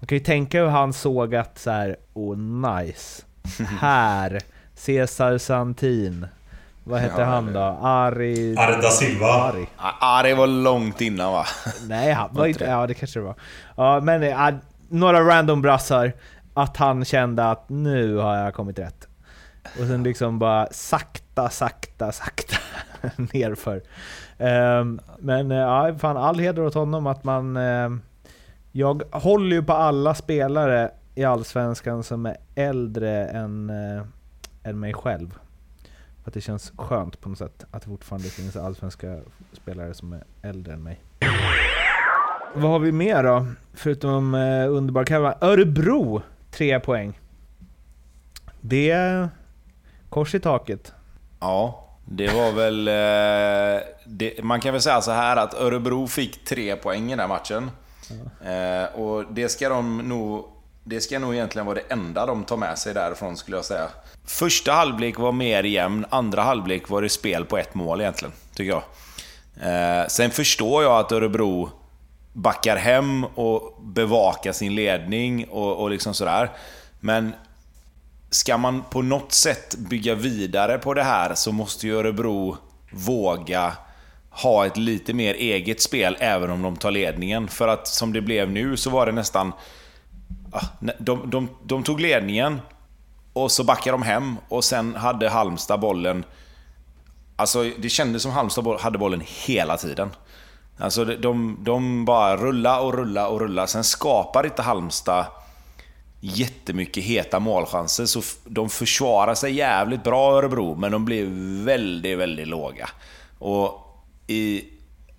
Man 0.00 0.06
kan 0.06 0.18
ju 0.18 0.24
tänka 0.24 0.60
hur 0.60 0.68
han 0.68 0.92
såg 0.92 1.34
att 1.34 1.58
så 1.58 1.70
här, 1.70 1.96
oh 2.12 2.36
nice. 2.38 3.22
Här, 3.80 4.40
Cesar 4.74 5.38
Santin. 5.38 6.26
Vad 6.84 7.00
hette 7.00 7.20
Ja, 7.20 7.26
han 7.26 7.52
då? 7.52 7.78
Ari... 7.82 8.56
Ari 8.58 8.82
da 8.82 8.90
Silva. 8.90 9.26
Ari. 9.26 10.28
Det 10.30 10.34
var 10.34 10.46
långt 10.46 11.00
innan 11.00 11.32
va? 11.32 11.44
Nej, 11.88 12.12
han 12.12 12.28
var 12.32 12.46
inte... 12.46 12.64
Ja, 12.64 12.86
det 12.86 12.94
kanske 12.94 13.18
det 13.18 13.24
var. 13.24 13.34
Ja, 13.76 14.00
men 14.00 14.22
eh, 14.22 14.54
några 14.88 15.20
random 15.20 15.62
brassar. 15.62 16.12
Att 16.54 16.76
han 16.76 17.04
kände 17.04 17.50
att 17.50 17.68
nu 17.68 18.16
har 18.16 18.36
jag 18.36 18.54
kommit 18.54 18.78
rätt. 18.78 19.08
Och 19.80 19.86
sen 19.86 20.02
liksom 20.02 20.38
bara 20.38 20.68
sakta, 20.70 21.50
sakta, 21.50 22.12
sakta 22.12 22.56
nerför. 23.16 23.82
Ehm, 24.38 25.00
men 25.18 25.50
eh, 25.50 25.58
ja, 25.58 25.94
fan 25.98 26.16
all 26.16 26.38
heder 26.38 26.62
åt 26.62 26.74
honom 26.74 27.06
att 27.06 27.24
man... 27.24 27.56
Eh, 27.56 27.90
jag 28.72 29.02
håller 29.12 29.56
ju 29.56 29.62
på 29.62 29.72
alla 29.72 30.14
spelare 30.14 30.90
i 31.14 31.24
Allsvenskan 31.24 32.02
som 32.02 32.26
är 32.26 32.36
äldre 32.54 33.26
än, 33.26 33.70
eh, 33.70 34.02
än 34.62 34.80
mig 34.80 34.94
själv. 34.94 35.38
För 36.22 36.30
att 36.30 36.34
det 36.34 36.40
känns 36.40 36.72
skönt 36.76 37.20
på 37.20 37.28
något 37.28 37.38
sätt 37.38 37.64
att 37.70 37.82
det 37.82 37.88
fortfarande 37.88 38.28
finns 38.28 38.56
allsvenska 38.56 39.20
spelare 39.52 39.94
som 39.94 40.12
är 40.12 40.24
äldre 40.42 40.72
än 40.72 40.82
mig. 40.82 41.00
Vad 42.54 42.70
har 42.70 42.78
vi 42.78 42.92
mer 42.92 43.22
då? 43.22 43.46
Förutom 43.72 44.34
eh, 44.34 44.70
underbar 44.72 45.04
Kevin. 45.04 45.32
Örebro, 45.40 46.22
tre 46.50 46.80
poäng. 46.80 47.20
Det 48.60 49.28
kors 50.14 50.34
i 50.34 50.40
taket. 50.40 50.92
Ja, 51.40 51.88
det 52.04 52.32
var 52.32 52.52
väl... 52.52 52.88
Eh, 52.88 53.82
det, 54.06 54.42
man 54.42 54.60
kan 54.60 54.72
väl 54.72 54.82
säga 54.82 55.00
så 55.00 55.10
här 55.10 55.36
att 55.36 55.54
Örebro 55.54 56.06
fick 56.06 56.44
tre 56.44 56.76
poäng 56.76 57.06
i 57.06 57.10
den 57.10 57.20
här 57.20 57.28
matchen. 57.28 57.70
Eh, 58.44 59.00
och 59.00 59.24
det 59.30 59.48
ska 59.48 59.68
de 59.68 59.98
nog... 59.98 60.48
Det 60.84 61.00
ska 61.00 61.18
nog 61.18 61.34
egentligen 61.34 61.66
vara 61.66 61.74
det 61.74 61.92
enda 61.94 62.26
de 62.26 62.44
tar 62.44 62.56
med 62.56 62.78
sig 62.78 62.94
därifrån 62.94 63.36
skulle 63.36 63.56
jag 63.56 63.64
säga. 63.64 63.88
Första 64.24 64.72
halvlek 64.72 65.18
var 65.18 65.32
mer 65.32 65.62
jämn, 65.62 66.06
andra 66.10 66.42
halvlek 66.42 66.88
var 66.88 67.02
det 67.02 67.08
spel 67.08 67.44
på 67.44 67.58
ett 67.58 67.74
mål 67.74 68.00
egentligen, 68.00 68.34
tycker 68.54 68.70
jag. 68.70 68.82
Eh, 69.62 70.06
sen 70.08 70.30
förstår 70.30 70.82
jag 70.82 71.00
att 71.00 71.12
Örebro 71.12 71.70
backar 72.32 72.76
hem 72.76 73.24
och 73.24 73.78
bevakar 73.82 74.52
sin 74.52 74.74
ledning 74.74 75.48
och, 75.48 75.76
och 75.82 75.90
liksom 75.90 76.14
sådär. 76.14 76.50
Men 77.00 77.32
ska 78.30 78.56
man 78.58 78.82
på 78.90 79.02
något 79.02 79.32
sätt 79.32 79.74
bygga 79.76 80.14
vidare 80.14 80.78
på 80.78 80.94
det 80.94 81.02
här 81.02 81.34
så 81.34 81.52
måste 81.52 81.86
ju 81.86 81.96
Örebro 81.98 82.56
våga 82.90 83.72
ha 84.30 84.66
ett 84.66 84.76
lite 84.76 85.12
mer 85.14 85.34
eget 85.34 85.82
spel 85.82 86.16
även 86.20 86.50
om 86.50 86.62
de 86.62 86.76
tar 86.76 86.90
ledningen. 86.90 87.48
För 87.48 87.68
att 87.68 87.88
som 87.88 88.12
det 88.12 88.20
blev 88.20 88.50
nu 88.50 88.76
så 88.76 88.90
var 88.90 89.06
det 89.06 89.12
nästan... 89.12 89.52
Ah, 90.52 90.64
de, 90.98 91.30
de, 91.30 91.48
de 91.62 91.82
tog 91.82 92.00
ledningen 92.00 92.60
och 93.32 93.52
så 93.52 93.64
backade 93.64 93.90
de 93.90 94.02
hem 94.02 94.36
och 94.48 94.64
sen 94.64 94.94
hade 94.94 95.28
Halmstad 95.28 95.80
bollen. 95.80 96.24
Alltså 97.36 97.70
det 97.78 97.88
kändes 97.88 98.22
som 98.22 98.32
Halmstad 98.32 98.80
hade 98.80 98.98
bollen 98.98 99.22
hela 99.26 99.76
tiden. 99.76 100.10
Alltså 100.78 101.04
de- 101.04 101.16
de, 101.16 101.58
de 101.60 102.04
bara 102.04 102.36
rulla 102.36 102.80
och 102.80 102.94
rulla 102.94 103.28
och 103.28 103.40
rulla. 103.40 103.66
Sen 103.66 103.84
skapar 103.84 104.46
inte 104.46 104.62
Halmstad 104.62 105.26
jättemycket 106.24 107.04
heta 107.04 107.40
målchanser. 107.40 108.06
Så 108.06 108.22
de 108.44 108.70
försvarar 108.70 109.34
sig 109.34 109.52
jävligt 109.52 110.04
bra 110.04 110.36
Örebro, 110.36 110.74
men 110.74 110.92
de 110.92 111.04
blir 111.04 111.26
väldigt, 111.64 112.18
väldigt 112.18 112.48
låga. 112.48 112.90
Och 113.38 113.80
i 114.26 114.64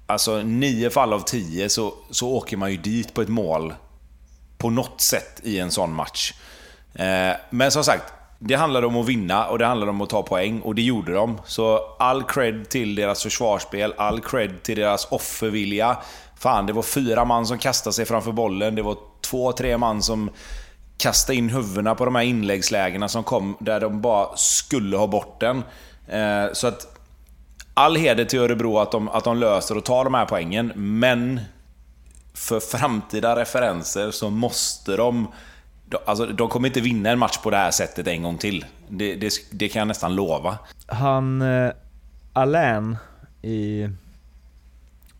alltså, 0.05 0.41
nio 0.41 0.89
fall 0.89 1.13
av 1.13 1.19
tio 1.19 1.69
så, 1.69 1.93
så 2.11 2.29
åker 2.29 2.57
man 2.57 2.71
ju 2.71 2.77
dit 2.77 3.13
på 3.13 3.21
ett 3.21 3.29
mål 3.29 3.73
på 4.57 4.69
något 4.69 5.01
sätt 5.01 5.41
i 5.43 5.59
en 5.59 5.71
sån 5.71 5.93
match. 5.93 6.33
Eh, 6.93 7.35
men 7.49 7.71
som 7.71 7.83
sagt, 7.83 8.13
det 8.39 8.55
handlade 8.55 8.87
om 8.87 8.97
att 8.97 9.05
vinna 9.05 9.47
och 9.47 9.59
det 9.59 9.65
handlade 9.65 9.89
om 9.89 10.01
att 10.01 10.09
ta 10.09 10.23
poäng 10.23 10.61
och 10.61 10.75
det 10.75 10.81
gjorde 10.81 11.13
de. 11.13 11.41
Så 11.45 11.95
all 11.99 12.23
cred 12.23 12.69
till 12.69 12.95
deras 12.95 13.23
försvarsspel, 13.23 13.93
all 13.97 14.21
cred 14.21 14.63
till 14.63 14.77
deras 14.77 15.07
offervilja. 15.11 15.97
Fan, 16.39 16.65
det 16.65 16.73
var 16.73 16.83
fyra 16.83 17.25
man 17.25 17.45
som 17.45 17.57
kastade 17.57 17.93
sig 17.93 18.05
framför 18.05 18.31
bollen. 18.31 18.75
Det 18.75 18.81
var 18.81 18.97
två, 19.21 19.51
tre 19.51 19.77
man 19.77 20.01
som 20.01 20.29
Kasta 20.97 21.33
in 21.33 21.49
huvudena 21.49 21.95
på 21.95 22.05
de 22.05 22.15
här 22.15 22.23
inläggslägena 22.23 23.07
som 23.07 23.23
kom 23.23 23.57
där 23.59 23.79
de 23.79 24.01
bara 24.01 24.37
skulle 24.37 24.97
ha 24.97 25.07
bort 25.07 25.39
den. 25.39 25.63
Eh, 26.07 26.53
så 26.53 26.67
att 26.67 26.97
all 27.73 27.95
heder 27.95 28.25
till 28.25 28.39
Örebro 28.39 28.77
att 28.79 28.91
de, 28.91 29.09
att 29.09 29.23
de 29.23 29.37
löser 29.37 29.77
och 29.77 29.85
tar 29.85 30.03
de 30.03 30.13
här 30.13 30.25
poängen, 30.25 30.71
men 30.75 31.39
för 32.33 32.59
framtida 32.59 33.35
referenser 33.35 34.11
så 34.11 34.29
måste 34.29 34.95
de... 34.97 35.27
de- 35.85 35.97
Alltså, 36.05 36.25
de 36.25 36.49
kommer 36.49 36.67
inte 36.67 36.81
vinna 36.81 37.09
en 37.09 37.19
match 37.19 37.37
på 37.37 37.49
det 37.49 37.57
här 37.57 37.71
sättet 37.71 38.07
en 38.07 38.23
gång 38.23 38.37
till. 38.37 38.65
Det, 38.89 39.15
det, 39.15 39.33
det 39.51 39.69
kan 39.69 39.79
jag 39.79 39.87
nästan 39.87 40.15
lova. 40.15 40.57
Han 40.87 41.41
eh, 41.41 41.71
Alain 42.33 42.97
i 43.41 43.89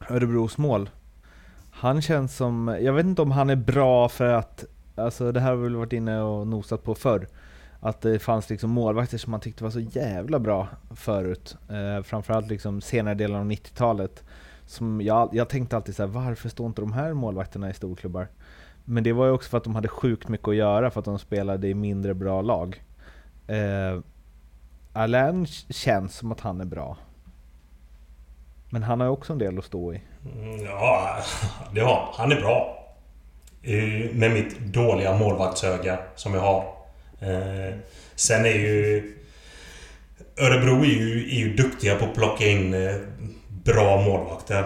Örebros 0.10 0.58
mål. 0.58 0.90
Han 1.72 2.02
känns 2.02 2.36
som, 2.36 2.78
jag 2.82 2.94
vet 2.94 3.06
inte 3.06 3.22
om 3.22 3.32
han 3.32 3.50
är 3.50 3.56
bra 3.56 4.10
för 4.10 4.34
att, 4.34 4.64
alltså 4.96 5.32
det 5.32 5.40
här 5.40 5.50
har 5.50 5.56
vi 5.58 5.64
väl 5.64 5.76
varit 5.76 5.94
inne 5.94 6.22
och 6.22 6.48
nosat 6.48 6.84
på 6.84 6.96
förr. 6.96 7.28
Att 7.80 8.02
det 8.02 8.20
fanns 8.20 8.50
liksom 8.50 8.70
målvakter 8.70 9.18
som 9.18 9.32
man 9.32 9.40
tyckte 9.40 9.64
var 9.64 9.72
så 9.72 9.80
jävla 9.80 10.40
bra 10.40 10.68
förut. 10.96 11.58
Eh, 11.70 12.04
framförallt 12.04 12.48
liksom 12.48 12.82
senare 12.82 13.14
delen 13.16 13.38
av 13.38 13.46
90-talet. 13.46 14.24
Som 14.66 15.02
jag, 15.02 15.30
jag 15.32 15.50
tänkte 15.50 15.76
alltid 15.76 15.96
så 15.96 16.04
här, 16.04 16.08
varför 16.08 16.50
står 16.50 16.68
inte 16.68 16.82
de 16.82 16.94
här 16.94 17.14
målvakterna 17.14 17.70
i 17.70 17.74
storklubbar? 17.74 18.28
Men 18.86 19.04
det 19.04 19.14
var 19.14 19.26
ju 19.26 19.32
också 19.32 19.50
för 19.50 19.58
att 19.58 19.64
de 19.64 19.76
hade 19.76 19.88
sjukt 19.88 20.28
mycket 20.28 20.48
att 20.48 20.56
göra 20.56 20.90
för 20.92 21.00
att 21.00 21.06
de 21.06 21.20
spelade 21.20 21.68
i 21.68 21.74
mindre 21.74 22.14
bra 22.14 22.42
lag. 22.42 22.84
Eh, 23.48 24.00
Alain 24.94 25.46
känns 25.70 26.16
som 26.16 26.32
att 26.32 26.40
han 26.40 26.62
är 26.62 26.66
bra. 26.66 26.98
Men 28.70 28.84
han 28.84 29.00
har 29.00 29.08
ju 29.08 29.12
också 29.14 29.34
en 29.34 29.40
del 29.40 29.58
att 29.60 29.66
stå 29.66 29.94
i. 29.94 30.02
Mm, 30.36 30.64
Ja, 30.66 31.18
det 31.74 31.82
har 31.82 31.96
han. 31.96 32.14
Han 32.18 32.32
är 32.32 32.42
bra. 32.42 32.85
Eh, 33.66 34.12
med 34.16 34.32
mitt 34.32 34.60
dåliga 34.60 35.18
målvaktsöga 35.18 36.00
som 36.16 36.34
jag 36.34 36.42
har. 36.42 36.64
Eh, 37.22 37.74
Sen 38.16 38.46
är 38.46 38.50
ju... 38.50 39.12
Örebro 40.38 40.82
är 40.84 40.90
ju, 40.90 41.30
är 41.30 41.40
ju 41.40 41.56
duktiga 41.56 41.96
på 41.96 42.06
att 42.06 42.16
plocka 42.16 42.46
in 42.46 42.74
eh, 42.74 42.96
bra 43.48 44.02
målvakter. 44.02 44.66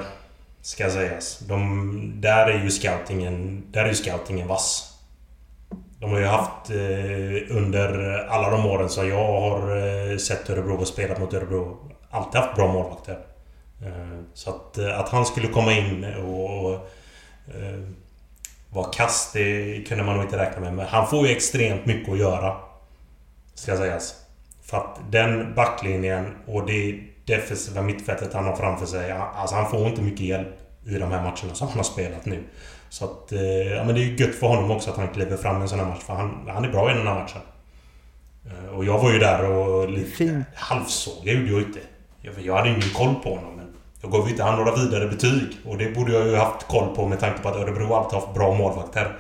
Ska 0.61 0.89
sägas. 0.89 1.39
De, 1.39 2.21
där 2.21 2.47
är 2.47 2.63
ju 2.63 2.69
scoutingen, 2.69 3.63
där 3.71 3.83
är 3.83 3.87
ju 3.87 3.95
scoutingen 3.95 4.47
vass. 4.47 4.85
De 5.99 6.11
har 6.11 6.19
ju 6.19 6.25
haft 6.25 6.69
eh, 6.69 7.57
under 7.57 8.17
alla 8.29 8.49
de 8.49 8.65
åren 8.65 8.89
som 8.89 9.07
jag 9.09 9.25
har 9.41 9.77
eh, 10.11 10.17
sett 10.17 10.49
Örebro 10.49 10.75
och 10.75 10.87
spelat 10.87 11.19
mot 11.19 11.33
Örebro 11.33 11.91
alltid 12.09 12.41
haft 12.41 12.55
bra 12.55 12.73
målvakter. 12.73 13.19
Eh, 13.85 14.19
Så 14.33 14.49
att, 14.49 14.77
eh, 14.77 14.99
att 14.99 15.09
han 15.09 15.25
skulle 15.25 15.47
komma 15.47 15.73
in 15.73 16.05
och, 16.23 16.65
och 16.65 16.89
vara 18.73 18.91
kass, 18.91 19.29
det 19.33 19.83
kunde 19.87 20.03
man 20.03 20.15
nog 20.15 20.23
inte 20.25 20.37
räkna 20.37 20.61
med. 20.61 20.73
Men 20.73 20.85
han 20.87 21.07
får 21.07 21.27
ju 21.27 21.33
extremt 21.35 21.85
mycket 21.85 22.13
att 22.13 22.19
göra. 22.19 22.55
Ska 23.53 23.77
sägas. 23.77 24.15
För 24.63 24.77
att 24.77 24.99
den 25.11 25.53
backlinjen 25.55 26.35
och 26.47 26.65
det 26.65 26.99
defensiva 27.25 27.81
mittfältet 27.81 28.33
han 28.33 28.45
har 28.45 28.55
framför 28.55 28.85
sig. 28.85 29.11
Alltså 29.11 29.55
han 29.55 29.69
får 29.69 29.87
inte 29.87 30.01
mycket 30.01 30.19
hjälp 30.25 30.47
i 30.85 30.93
de 30.93 31.11
här 31.11 31.21
matcherna 31.21 31.53
som 31.53 31.67
han 31.67 31.77
har 31.77 31.83
spelat 31.83 32.25
nu. 32.25 32.43
Så 32.89 33.05
att... 33.05 33.31
eh, 33.31 33.41
Ja 33.67 33.83
men 33.83 33.95
det 33.95 34.01
är 34.01 34.05
ju 34.05 34.15
gött 34.15 34.35
för 34.35 34.47
honom 34.47 34.71
också 34.71 34.89
att 34.91 34.97
han 34.97 35.07
kliver 35.07 35.37
fram 35.37 35.57
i 35.57 35.61
en 35.61 35.69
sån 35.69 35.79
här 35.79 35.85
match. 35.85 36.03
För 36.03 36.13
han, 36.13 36.47
han 36.47 36.65
är 36.65 36.69
bra 36.69 36.91
i 36.91 36.93
den 36.93 37.07
här 37.07 37.15
matchen. 37.19 37.41
Eh, 38.45 38.75
Och 38.75 38.85
jag 38.85 38.99
var 38.99 39.11
ju 39.11 39.19
där 39.19 39.49
och 39.49 39.89
lite 39.89 40.43
halvsåg. 40.55 41.13
Jag 41.23 41.35
gjorde 41.35 41.51
jag 41.51 41.61
inte. 41.61 41.79
Jag, 42.21 42.33
jag 42.41 42.55
hade 42.57 42.69
ingen 42.69 42.81
koll 42.95 43.15
på 43.23 43.35
honom. 43.35 43.58
Jag 44.01 44.11
gav 44.11 44.25
ju 44.25 44.31
inte 44.31 44.43
han 44.43 44.55
några 44.57 44.75
vidare 44.75 45.07
betyg. 45.07 45.57
Och 45.65 45.77
det 45.77 45.95
borde 45.95 46.11
jag 46.13 46.27
ju 46.27 46.35
haft 46.35 46.67
koll 46.67 46.95
på 46.95 47.07
med 47.07 47.19
tanke 47.19 47.41
på 47.41 47.49
att 47.49 47.55
Örebro 47.55 47.93
alltid 47.93 48.19
haft 48.19 48.33
bra 48.33 48.53
målvakter. 48.53 49.17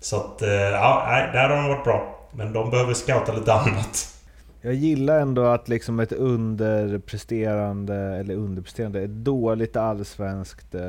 Så 0.00 0.16
att... 0.16 0.42
eh, 0.42 0.48
Ja, 0.50 1.04
nej, 1.08 1.30
där 1.32 1.48
har 1.48 1.56
de 1.56 1.68
varit 1.68 1.84
bra. 1.84 2.16
Men 2.32 2.52
de 2.52 2.70
behöver 2.70 2.94
scouta 2.94 3.32
lite 3.32 3.52
annat. 3.54 4.16
Jag 4.62 4.74
gillar 4.74 5.20
ändå 5.20 5.44
att 5.44 5.68
liksom 5.68 6.00
ett 6.00 6.12
underpresterande, 6.12 7.94
eller 7.94 8.34
underpresterande, 8.34 9.02
ett 9.02 9.10
dåligt 9.10 9.76
allsvenskt 9.76 10.74
eh, 10.74 10.80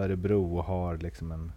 Örebro 0.00 0.60
har 0.60 0.96
liksom 0.96 1.32
en 1.32 1.52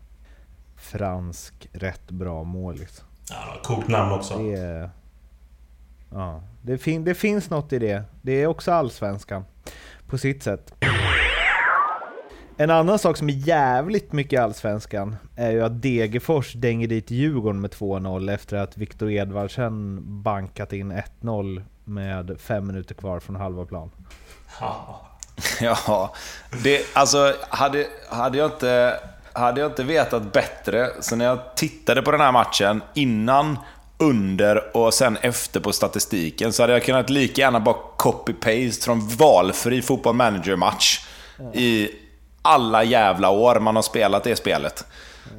fransk 0.78 1.70
rätt 1.72 2.12
bra 2.12 2.43
mål 2.43 2.76
liksom. 2.76 3.06
Ja, 3.30 3.36
coolt 3.64 3.88
namn 3.88 4.12
också. 4.12 4.38
Det, 4.38 4.89
ja, 6.12 6.41
det, 6.62 6.78
fin, 6.78 7.03
det 7.03 7.14
finns 7.16 7.49
något 7.49 7.74
i 7.74 7.80
det. 7.80 8.03
Det 8.22 8.32
är 8.41 8.47
också 8.47 8.72
allsvenskan. 8.72 9.43
På 10.08 10.18
sitt 10.18 10.43
sätt. 10.43 10.74
En 12.58 12.70
annan 12.70 12.99
sak 12.99 13.18
som 13.18 13.30
är 13.30 13.34
jävligt 13.34 14.12
mycket 14.12 14.34
i 14.34 14.38
Allsvenskan 14.38 15.16
är 15.36 15.51
ju 15.51 15.64
att 15.64 15.82
Degerfors 15.82 16.53
dänger 16.53 16.88
dit 16.88 17.12
Djurgården 17.12 17.62
med 17.62 17.72
2-0 17.72 18.34
efter 18.34 18.58
att 18.58 18.78
Viktor 18.78 19.12
Edvardsen 19.12 19.99
bankat 20.24 20.74
in 20.74 20.93
1-0 21.22 21.64
med 21.84 22.38
fem 22.39 22.68
minuter 22.68 22.95
kvar 22.95 23.20
från 23.20 23.36
halva 23.36 23.66
plan. 23.66 23.91
Ja, 25.62 26.14
det, 26.64 26.82
alltså 26.93 27.34
hade, 27.49 27.88
hade, 28.10 28.38
jag 28.38 28.47
inte, 28.47 28.99
hade 29.34 29.62
jag 29.62 29.72
inte 29.72 29.84
vetat 29.84 30.34
bättre, 30.34 30.89
så 30.99 31.16
när 31.16 31.26
jag 31.26 31.56
tittade 31.56 32.01
på 32.01 32.12
den 32.12 32.22
här 32.22 32.32
matchen 32.32 32.82
innan, 32.93 33.58
under 33.98 34.78
och 34.78 34.93
sen 34.93 35.18
efter 35.22 35.60
på 35.60 35.74
statistiken 35.74 36.54
så 36.54 36.64
hade 36.64 36.74
jag 36.74 36.84
kunnat 36.84 37.10
lika 37.10 37.41
gärna 37.41 37.60
bara 37.60 37.76
copy-paste 37.98 38.86
från 38.86 39.08
valfri 39.08 39.82
fotboll 39.82 40.16
manager-match 40.16 41.00
i 41.54 41.89
alla 42.41 42.84
jävla 42.84 43.30
år 43.30 43.60
man 43.60 43.76
har 43.76 43.84
spelat 43.84 44.24
det 44.24 44.36
spelet. 44.36 44.86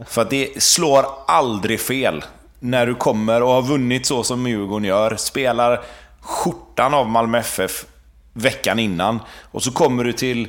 För 0.07 0.23
att 0.23 0.31
det 0.31 0.63
slår 0.63 1.07
aldrig 1.27 1.81
fel 1.81 2.25
när 2.61 2.87
du 2.87 2.95
kommer 2.95 3.43
och 3.43 3.53
har 3.53 3.63
vunnit 3.63 4.07
så 4.07 4.23
som 4.23 4.47
Djurgården 4.47 4.85
gör. 4.85 5.17
Spelar 5.17 5.85
skjortan 6.21 6.95
av 6.95 7.09
Malmö 7.09 7.39
FF 7.39 7.85
veckan 8.33 8.79
innan. 8.79 9.21
Och 9.51 9.63
så 9.63 9.73
kommer 9.73 10.05
du 10.05 10.13
till 10.13 10.49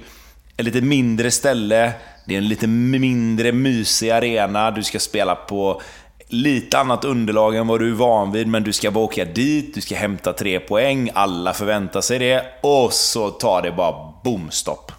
ett 0.58 0.66
lite 0.66 0.82
mindre 0.82 1.32
ställe. 1.32 1.94
Det 2.26 2.34
är 2.34 2.38
en 2.38 2.48
lite 2.48 2.68
mindre 2.68 3.52
mysig 3.52 4.10
arena. 4.10 4.72
Du 4.72 4.84
ska 4.84 5.00
spela 5.00 5.36
på 5.36 5.82
lite 6.30 6.80
annat 6.80 7.06
underlag 7.06 7.56
än 7.56 7.68
vad 7.68 7.80
du 7.80 7.90
är 7.90 7.96
van 7.96 8.32
vid, 8.32 8.48
men 8.48 8.64
du 8.64 8.74
ska 8.74 8.92
bara 8.92 9.04
åka 9.04 9.26
dit, 9.26 9.76
du 9.76 9.82
ska 9.82 9.96
hämta 9.96 10.34
tre 10.34 10.60
poäng, 10.60 11.10
alla 11.14 11.54
förväntar 11.54 12.02
sig 12.02 12.20
det, 12.20 12.46
och 12.62 12.94
så 12.94 13.30
tar 13.30 13.62
det 13.62 13.72
bara 13.72 14.14
bomstopp. 14.24 14.92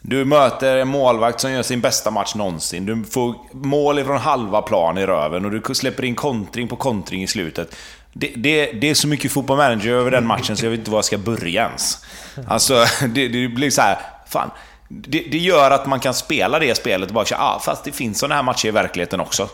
Du 0.00 0.24
möter 0.24 0.76
en 0.76 0.88
målvakt 0.88 1.40
som 1.40 1.52
gör 1.52 1.62
sin 1.62 1.80
bästa 1.80 2.10
match 2.10 2.34
någonsin. 2.34 2.86
Du 2.86 3.04
får 3.04 3.34
mål 3.52 3.98
ifrån 3.98 4.16
halva 4.18 4.62
plan 4.62 4.98
i 4.98 5.06
röven 5.06 5.44
och 5.44 5.50
du 5.50 5.74
släpper 5.74 6.04
in 6.04 6.14
kontring 6.14 6.68
på 6.68 6.76
kontring 6.76 7.22
i 7.22 7.26
slutet. 7.26 7.76
Det, 8.12 8.32
det, 8.36 8.72
det 8.72 8.90
är 8.90 8.94
så 8.94 9.08
mycket 9.08 9.32
fotboll 9.32 9.56
manager 9.56 9.90
över 9.90 10.10
den 10.10 10.26
matchen 10.26 10.56
så 10.56 10.66
jag 10.66 10.70
vet 10.70 10.78
inte 10.78 10.90
var 10.90 10.98
jag 10.98 11.04
ska 11.04 11.18
börja 11.18 11.66
ens. 11.66 12.04
Alltså, 12.46 12.84
det, 13.08 13.28
det 13.28 13.48
blir 13.48 13.70
så 13.70 13.82
här, 13.82 13.98
fan. 14.26 14.50
Det, 14.88 15.20
det, 15.30 15.38
gör 15.38 15.70
att 15.70 15.86
man 15.86 16.00
kan 16.00 16.14
spela 16.14 16.58
det 16.58 16.74
spelet 16.74 17.08
och 17.08 17.14
bara 17.14 17.24
säga 17.24 17.40
ah, 17.40 17.60
fast 17.60 17.84
det 17.84 17.92
finns 17.92 18.18
sådana 18.18 18.34
här 18.34 18.42
matcher 18.42 18.68
i 18.68 18.70
verkligheten 18.70 19.20
också. 19.20 19.48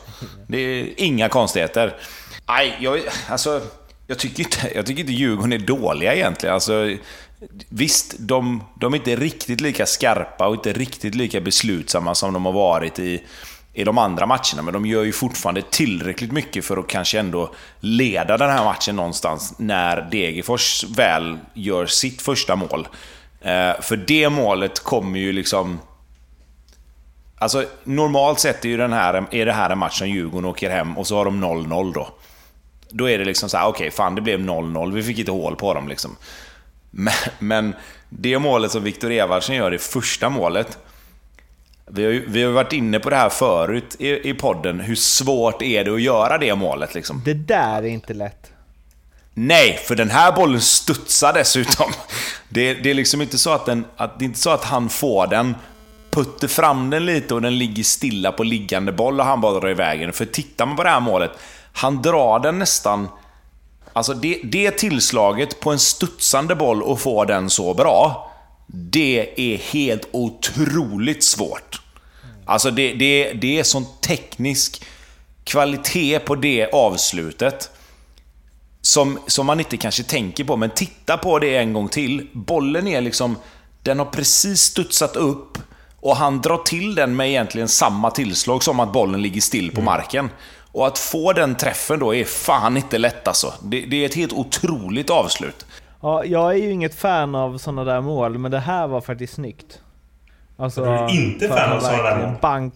Det 0.49 0.59
är 0.59 0.95
inga 0.97 1.29
konstigheter. 1.29 1.97
Nej, 2.49 2.77
jag, 2.81 3.01
alltså, 3.29 3.61
jag, 4.07 4.19
tycker 4.19 4.43
inte, 4.43 4.71
jag 4.75 4.87
tycker 4.87 5.01
inte 5.01 5.13
Djurgården 5.13 5.53
är 5.53 5.59
dåliga 5.59 6.15
egentligen. 6.15 6.55
Alltså, 6.55 6.97
visst, 7.69 8.15
de, 8.19 8.65
de 8.81 8.95
är 8.95 8.99
inte 8.99 9.17
riktigt 9.17 9.61
lika 9.61 9.87
skarpa 9.87 10.47
och 10.47 10.55
inte 10.55 10.73
riktigt 10.73 11.15
lika 11.15 11.41
beslutsamma 11.41 12.15
som 12.15 12.33
de 12.33 12.45
har 12.45 12.53
varit 12.53 12.99
i, 12.99 13.23
i 13.73 13.85
de 13.85 13.99
andra 13.99 14.27
matcherna, 14.27 14.63
men 14.63 14.75
de 14.75 14.87
gör 14.87 15.03
ju 15.03 15.13
fortfarande 15.13 15.63
tillräckligt 15.63 16.33
mycket 16.33 16.65
för 16.65 16.77
att 16.77 16.89
kanske 16.89 17.19
ändå 17.19 17.55
leda 17.81 18.37
den 18.37 18.51
här 18.51 18.65
matchen 18.65 18.97
någonstans 18.97 19.55
när 19.59 20.11
Degerfors 20.11 20.85
väl 20.85 21.39
gör 21.55 21.87
sitt 21.87 22.23
första 22.23 22.57
mål. 22.57 22.89
Eh, 23.45 23.81
för 23.81 23.97
det 23.97 24.29
målet 24.29 24.81
kommer 24.81 25.19
ju 25.19 25.33
liksom... 25.33 25.81
Alltså 27.39 27.65
normalt 27.85 28.41
sett 28.41 28.65
är 28.65 28.69
ju 28.69 28.77
den 28.77 28.93
här, 28.93 29.25
är 29.31 29.47
det 29.47 29.53
här 29.53 29.71
en 29.71 29.79
match 29.79 29.99
som 29.99 30.09
Djurgården 30.09 30.51
åker 30.51 30.71
hem 30.71 30.99
och 30.99 31.07
så 31.07 31.17
har 31.17 31.25
de 31.25 31.45
0-0 31.45 31.93
då. 31.95 32.09
Då 32.91 33.11
är 33.11 33.19
det 33.19 33.25
liksom 33.25 33.49
så 33.49 33.57
här: 33.57 33.67
okej, 33.67 33.79
okay, 33.79 33.91
fan 33.91 34.15
det 34.15 34.21
blev 34.21 34.41
0-0, 34.41 34.93
vi 34.93 35.03
fick 35.03 35.19
inte 35.19 35.33
hål 35.33 35.57
på 35.57 35.75
dem 35.75 35.89
liksom. 35.89 36.17
Men, 36.91 37.15
men 37.39 37.75
det 38.09 38.39
målet 38.39 38.71
som 38.71 38.83
Viktor 38.83 39.11
Evardsen 39.11 39.57
gör, 39.57 39.71
det 39.71 39.79
första 39.79 40.29
målet, 40.29 40.79
vi 41.87 42.05
har, 42.05 42.13
ju, 42.13 42.25
vi 42.29 42.43
har 42.43 42.53
varit 42.53 42.73
inne 42.73 42.99
på 42.99 43.11
det 43.11 43.17
här 43.17 43.29
förut 43.29 43.97
i, 43.99 44.31
i 44.31 44.35
podden, 44.35 44.81
hur 44.81 44.95
svårt 44.95 45.63
är 45.63 45.85
det 45.85 45.95
att 45.95 46.03
göra 46.03 46.39
det 46.39 46.55
målet 46.55 46.95
liksom? 46.95 47.23
Det 47.25 47.35
där 47.35 47.83
är 47.83 47.87
inte 47.87 48.15
lätt. 48.15 48.54
Nej, 49.35 49.81
för 49.87 49.95
den 49.95 50.11
här 50.11 50.33
bollen 50.33 50.61
studsar 50.61 51.33
dessutom. 51.33 51.93
Det, 52.49 52.75
det 52.75 52.91
är 52.91 52.95
liksom 52.95 53.23
inte 53.23 53.39
så 53.39 53.51
att, 53.51 53.67
den, 53.67 53.85
att, 53.97 54.19
det 54.19 54.25
är 54.25 54.27
inte 54.27 54.39
så 54.39 54.51
att 54.51 54.65
han 54.65 54.89
får 54.89 55.27
den, 55.27 55.55
putter 56.11 56.49
fram 56.49 56.91
den 56.91 57.07
lite 57.07 57.35
och 57.35 57.43
den 57.43 57.59
ligger 57.59 57.83
stilla 57.83 58.33
på 58.33 58.43
liggande 58.43 58.93
boll 58.93 59.21
och 59.21 59.27
han 59.27 59.41
bara 59.41 59.61
drar 59.61 59.69
iväg 59.69 60.01
den. 60.01 60.13
För 60.13 60.25
tittar 60.25 60.67
man 60.67 60.77
på 60.77 60.83
det 60.83 60.91
här 60.91 61.01
målet, 61.01 61.31
han 61.73 62.03
drar 62.03 62.39
den 62.39 62.59
nästan... 62.59 63.09
Alltså 63.93 64.15
det, 64.15 64.41
det 64.45 64.71
tillslaget 64.71 65.61
på 65.61 65.71
en 65.71 65.79
studsande 65.79 66.55
boll 66.55 66.83
och 66.83 67.01
få 67.01 67.25
den 67.25 67.51
så 67.51 67.75
bra, 67.75 68.33
det 68.67 69.35
är 69.37 69.59
helt 69.59 70.09
otroligt 70.13 71.25
svårt. 71.25 71.81
Alltså 72.45 72.71
det, 72.71 72.93
det, 72.93 73.33
det 73.33 73.59
är 73.59 73.63
sån 73.63 73.87
teknisk 74.01 74.85
kvalitet 75.45 76.19
på 76.19 76.35
det 76.35 76.71
avslutet. 76.73 77.71
Som, 78.85 79.19
som 79.27 79.47
man 79.47 79.61
inte 79.61 79.77
kanske 79.77 80.03
tänker 80.03 80.45
på, 80.45 80.57
men 80.57 80.71
titta 80.71 81.17
på 81.17 81.39
det 81.39 81.57
en 81.57 81.73
gång 81.73 81.89
till. 81.89 82.29
Bollen 82.33 82.89
är 82.89 83.01
liksom... 83.01 83.37
Den 83.83 83.99
har 83.99 84.07
precis 84.07 84.61
studsat 84.61 85.17
upp 85.17 85.59
och 86.01 86.17
han 86.17 86.41
drar 86.41 86.57
till 86.57 86.95
den 86.95 87.17
med 87.17 87.29
egentligen 87.29 87.69
samma 87.69 88.11
tillslag 88.11 88.63
som 88.63 88.81
att 88.81 88.93
bollen 88.93 89.23
ligger 89.23 89.41
still 89.41 89.71
på 89.71 89.81
mm. 89.81 89.85
marken. 89.85 90.31
Och 90.73 90.87
att 90.87 90.99
få 90.99 91.33
den 91.33 91.55
träffen 91.55 91.99
då 91.99 92.15
är 92.15 92.25
fan 92.25 92.77
inte 92.77 92.99
lätt 92.99 93.29
alltså. 93.29 93.55
Det, 93.63 93.81
det 93.81 94.03
är 94.03 94.07
ett 94.07 94.15
helt 94.15 94.33
otroligt 94.33 95.11
avslut. 95.11 95.67
Ja, 96.01 96.25
jag 96.25 96.53
är 96.53 96.59
ju 96.59 96.71
inget 96.71 96.95
fan 96.95 97.35
av 97.35 97.59
sådana 97.59 97.85
där 97.85 98.01
mål, 98.01 98.39
men 98.39 98.51
det 98.51 98.61
här 98.61 98.87
var 98.87 99.01
faktiskt 99.01 99.35
snyggt. 99.35 99.81
Alltså, 100.57 100.85
du 100.85 100.91
är 100.91 101.11
inte 101.11 101.49
fan 101.49 101.73
av 101.73 101.81
sådana 101.81 102.03
där 102.03 102.27
mål? 102.27 102.37
Bank... 102.41 102.75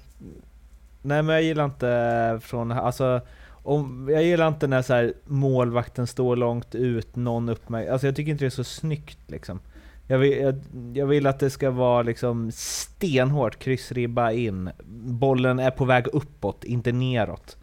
Nej 1.02 1.22
men 1.22 1.34
jag 1.34 1.42
gillar 1.42 1.64
inte 1.64 2.40
från... 2.44 2.72
Alltså, 2.72 3.20
om, 3.62 4.08
jag 4.10 4.24
gillar 4.24 4.48
inte 4.48 4.66
när 4.66 4.82
så 4.82 4.94
här, 4.94 5.12
målvakten 5.24 6.06
står 6.06 6.36
långt 6.36 6.74
ut, 6.74 7.16
någon 7.16 7.48
uppmärksam... 7.48 7.92
Alltså 7.92 8.06
jag 8.06 8.16
tycker 8.16 8.32
inte 8.32 8.44
det 8.44 8.48
är 8.48 8.50
så 8.50 8.64
snyggt 8.64 9.18
liksom. 9.26 9.60
Jag 10.06 10.18
vill, 10.18 10.38
jag, 10.38 10.54
jag 10.94 11.06
vill, 11.06 11.26
att 11.26 11.38
det 11.38 11.50
ska 11.50 11.70
vara 11.70 12.02
liksom 12.02 12.52
stenhårt, 12.52 13.58
kryssribba 13.58 14.32
in. 14.32 14.70
Bollen 15.04 15.58
är 15.58 15.70
på 15.70 15.84
väg 15.84 16.06
uppåt, 16.12 16.64
inte 16.64 16.92
neråt. 16.92 17.56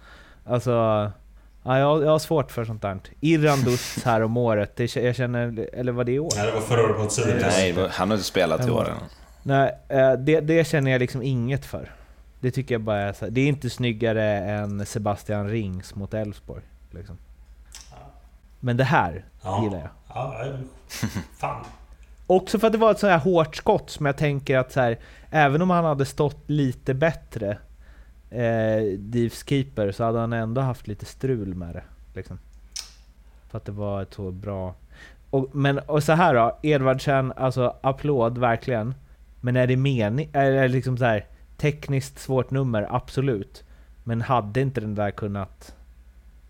Alltså... 0.46 0.72
Ja, 1.68 1.80
jag, 1.80 2.04
jag 2.04 2.12
har 2.12 2.20
svårt 2.20 2.52
för 2.52 2.66
sånt 2.66 2.82
där. 2.82 3.00
Irandus 3.20 4.00
här 4.06 4.22
om 4.22 4.38
året, 4.38 4.76
det, 4.76 4.96
jag 4.96 5.16
känner... 5.16 5.70
Eller 5.74 5.92
var 5.92 6.04
det 6.04 6.12
i 6.12 6.20
år? 6.20 6.32
Nej, 6.36 6.46
det 6.46 6.52
var 6.52 6.62
förra 6.62 6.84
året 6.84 7.00
mot 7.00 7.12
Sirius. 7.12 7.44
Nej, 7.58 7.76
han 7.92 8.10
har 8.10 8.18
inte 8.18 8.28
spelat 8.28 8.68
i 8.68 8.72
år 8.72 8.90
än. 8.90 8.98
Nej, 9.44 9.72
eh, 9.90 10.14
det, 10.14 10.40
det 10.40 10.68
känner 10.68 10.92
jag 10.92 11.00
liksom 11.00 11.22
inget 11.22 11.66
för. 11.66 11.92
Det 12.40 12.52
tycker 12.52 12.76
jag 12.76 12.82
bara 12.82 13.00
är 13.00 13.14
så, 13.14 13.30
Det 13.30 13.42
är 13.42 13.48
inte 13.48 13.70
snyggare 13.70 14.24
än 14.40 14.86
Sebastian 14.86 15.50
Rings 15.50 15.96
mot 15.96 16.14
Elfsborg. 16.14 16.64
Liksom. 16.92 17.18
Men 18.60 18.78
det 18.78 18.84
här 18.84 19.26
ja. 19.44 19.64
gillar 19.64 19.80
jag. 19.80 19.90
Ja, 20.08 20.58
fan. 21.38 21.66
Också 22.28 22.60
för 22.60 22.68
att 22.68 22.74
det 22.74 22.80
var 22.80 22.92
ett 22.92 23.00
så 23.00 23.08
här 23.08 23.20
hårt 23.20 23.56
skott 23.56 23.90
som 23.90 24.06
jag 24.06 24.18
tänker 24.18 24.58
att 24.58 24.72
så 24.72 24.80
här, 24.80 24.98
även 25.30 25.62
om 25.62 25.70
han 25.70 25.86
hade 25.86 26.06
stått 26.06 26.50
lite 26.50 26.94
bättre, 26.94 27.58
eh, 28.30 28.84
Divs 28.98 29.44
keeper, 29.48 29.92
så 29.92 30.04
hade 30.04 30.20
han 30.20 30.34
ändå 30.34 30.62
haft 30.62 30.88
lite 30.88 31.06
strul 31.06 31.56
med 31.56 31.76
det. 31.76 31.84
Liksom. 32.14 32.40
För 33.50 33.58
att 33.58 33.66
det 33.66 33.72
var 33.72 34.02
ett 34.02 34.14
så 34.14 34.32
bra... 34.32 34.76
Och, 35.30 35.56
men 35.56 35.80
och 35.80 36.04
så 36.04 36.14
här 36.14 36.34
då, 36.34 36.58
Edvardsen, 36.62 37.34
alltså 37.36 37.76
applåd 37.82 38.38
verkligen. 38.38 38.96
Men 39.42 39.56
är 39.56 39.68
det 39.68 39.78
mening... 39.78 40.30
Är 40.34 40.52
det 40.52 40.68
liksom 40.68 40.98
så 40.98 41.06
här, 41.06 41.26
tekniskt 41.58 42.20
svårt 42.20 42.52
nummer, 42.52 42.88
absolut. 42.90 43.64
Men 44.04 44.22
hade 44.22 44.62
inte 44.62 44.82
den 44.82 44.96
där 44.96 45.12
kunnat 45.12 45.74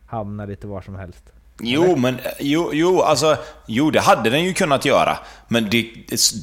hamna 0.07 0.45
lite 0.45 0.67
var 0.67 0.81
som 0.81 0.95
helst? 0.95 1.23
Jo, 1.61 1.95
men 1.95 2.19
jo, 2.39 2.69
jo, 2.73 3.01
alltså, 3.01 3.37
jo, 3.65 3.91
det 3.91 3.99
hade 3.99 4.29
den 4.29 4.43
ju 4.43 4.53
kunnat 4.53 4.85
göra. 4.85 5.17
Men 5.47 5.69
det, 5.69 5.91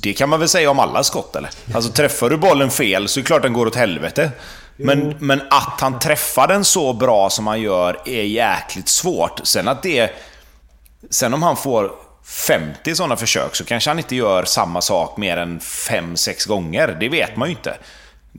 det 0.02 0.12
kan 0.12 0.28
man 0.28 0.38
väl 0.38 0.48
säga 0.48 0.70
om 0.70 0.78
alla 0.78 1.04
skott, 1.04 1.36
eller? 1.36 1.50
Alltså, 1.74 1.92
träffar 1.92 2.30
du 2.30 2.36
bollen 2.36 2.70
fel 2.70 3.08
så 3.08 3.20
är 3.20 3.22
det 3.22 3.26
klart 3.26 3.42
den 3.42 3.52
går 3.52 3.66
åt 3.66 3.76
helvete. 3.76 4.30
Men, 4.76 5.14
men 5.18 5.40
att 5.50 5.80
han 5.80 5.98
träffar 5.98 6.48
den 6.48 6.64
så 6.64 6.92
bra 6.92 7.30
som 7.30 7.46
han 7.46 7.60
gör 7.60 8.00
är 8.04 8.22
jäkligt 8.22 8.88
svårt. 8.88 9.40
Sen 9.44 9.68
att 9.68 9.82
det... 9.82 10.10
Sen 11.10 11.34
om 11.34 11.42
han 11.42 11.56
får 11.56 11.92
50 12.24 12.94
sådana 12.94 13.16
försök 13.16 13.54
så 13.54 13.64
kanske 13.64 13.90
han 13.90 13.98
inte 13.98 14.16
gör 14.16 14.44
samma 14.44 14.80
sak 14.80 15.16
mer 15.16 15.36
än 15.36 15.60
5-6 15.60 16.48
gånger. 16.48 16.96
Det 17.00 17.08
vet 17.08 17.36
man 17.36 17.48
ju 17.48 17.54
inte. 17.54 17.76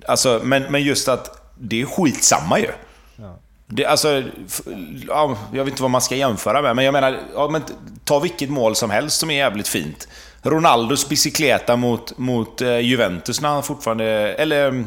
Alltså, 0.07 0.41
men, 0.43 0.63
men 0.63 0.83
just 0.83 1.07
att 1.07 1.51
det 1.59 1.81
är 1.81 1.85
skitsamma 1.85 2.59
ju. 2.59 2.71
Ja. 3.15 3.39
Det, 3.67 3.85
alltså, 3.85 4.23
ja, 5.07 5.37
jag 5.53 5.63
vet 5.63 5.71
inte 5.71 5.81
vad 5.81 5.91
man 5.91 6.01
ska 6.01 6.15
jämföra 6.15 6.61
med, 6.61 6.75
men 6.75 6.85
jag 6.85 6.91
menar, 6.91 7.19
ja, 7.33 7.49
men 7.49 7.63
ta 8.03 8.19
vilket 8.19 8.49
mål 8.49 8.75
som 8.75 8.89
helst 8.89 9.19
som 9.19 9.29
är 9.29 9.35
jävligt 9.35 9.67
fint. 9.67 10.07
Ronaldos 10.41 11.09
bicykleta 11.09 11.75
mot, 11.75 12.17
mot 12.17 12.61
uh, 12.61 12.79
Juventus 12.79 13.41
när 13.41 13.49
han 13.49 13.63
fortfarande... 13.63 14.05
Eller, 14.33 14.85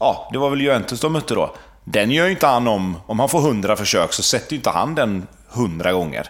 ja, 0.00 0.28
det 0.32 0.38
var 0.38 0.50
väl 0.50 0.60
Juventus 0.60 1.00
de 1.00 1.12
mötte 1.12 1.34
då. 1.34 1.54
Den 1.84 2.10
gör 2.10 2.24
ju 2.24 2.30
inte 2.30 2.46
han 2.46 2.68
om... 2.68 2.96
Om 3.06 3.20
han 3.20 3.28
får 3.28 3.38
100 3.38 3.76
försök 3.76 4.12
så 4.12 4.22
sätter 4.22 4.52
ju 4.52 4.56
inte 4.56 4.70
han 4.70 4.94
den 4.94 5.26
100 5.54 5.92
gånger. 5.92 6.28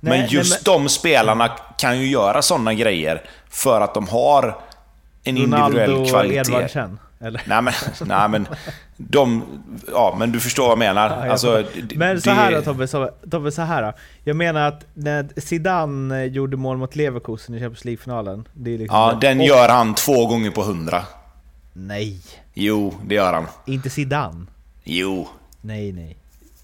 Nej, 0.00 0.18
men 0.18 0.28
just 0.28 0.50
nej, 0.50 0.60
men... 0.64 0.82
de 0.82 0.88
spelarna 0.88 1.48
kan 1.78 1.98
ju 1.98 2.06
göra 2.06 2.42
sådana 2.42 2.74
grejer 2.74 3.22
för 3.50 3.80
att 3.80 3.94
de 3.94 4.08
har 4.08 4.56
en 5.24 5.36
individuell 5.36 5.90
Ronaldo 5.90 6.02
och 6.02 6.08
kvalitet. 6.08 6.38
Edvardsen? 6.38 6.98
Eller? 7.20 7.42
Nej 7.46 7.62
men, 7.62 7.74
nej 8.00 8.28
men, 8.28 8.48
de, 8.96 9.42
ja 9.92 10.16
men 10.18 10.32
du 10.32 10.40
förstår 10.40 10.62
vad 10.62 10.70
jag 10.70 10.78
menar. 10.78 11.10
Ja, 11.10 11.16
jag 11.22 11.28
alltså, 11.32 11.64
Men 11.94 12.20
så 12.20 12.30
här 12.30 12.52
då 12.52 12.62
Tobbe, 12.62 12.88
så, 12.88 13.10
Tobbe, 13.30 13.52
så 13.52 13.62
här 13.62 13.82
då. 13.82 13.92
Jag 14.24 14.36
menar 14.36 14.68
att 14.68 14.84
när 14.94 15.40
Zidane 15.40 16.16
eh, 16.20 16.24
gjorde 16.24 16.56
mål 16.56 16.76
mot 16.76 16.96
Leverkusen 16.96 17.54
i 17.54 17.58
Champions 17.60 17.84
League-finalen. 17.84 18.48
Det 18.52 18.74
är 18.74 18.78
liksom 18.78 18.96
Ja, 18.98 19.18
den 19.20 19.40
och- 19.40 19.46
gör 19.46 19.68
han 19.68 19.94
två 19.94 20.26
gånger 20.26 20.50
på 20.50 20.62
hundra. 20.62 21.02
Nej, 21.72 22.20
Jo, 22.54 22.94
det 23.06 23.14
gör 23.14 23.32
han. 23.32 23.46
inte 23.66 23.90
Zidane. 23.90 24.46
Jo. 24.84 25.28
Nej, 25.60 25.92
nej. 25.92 26.16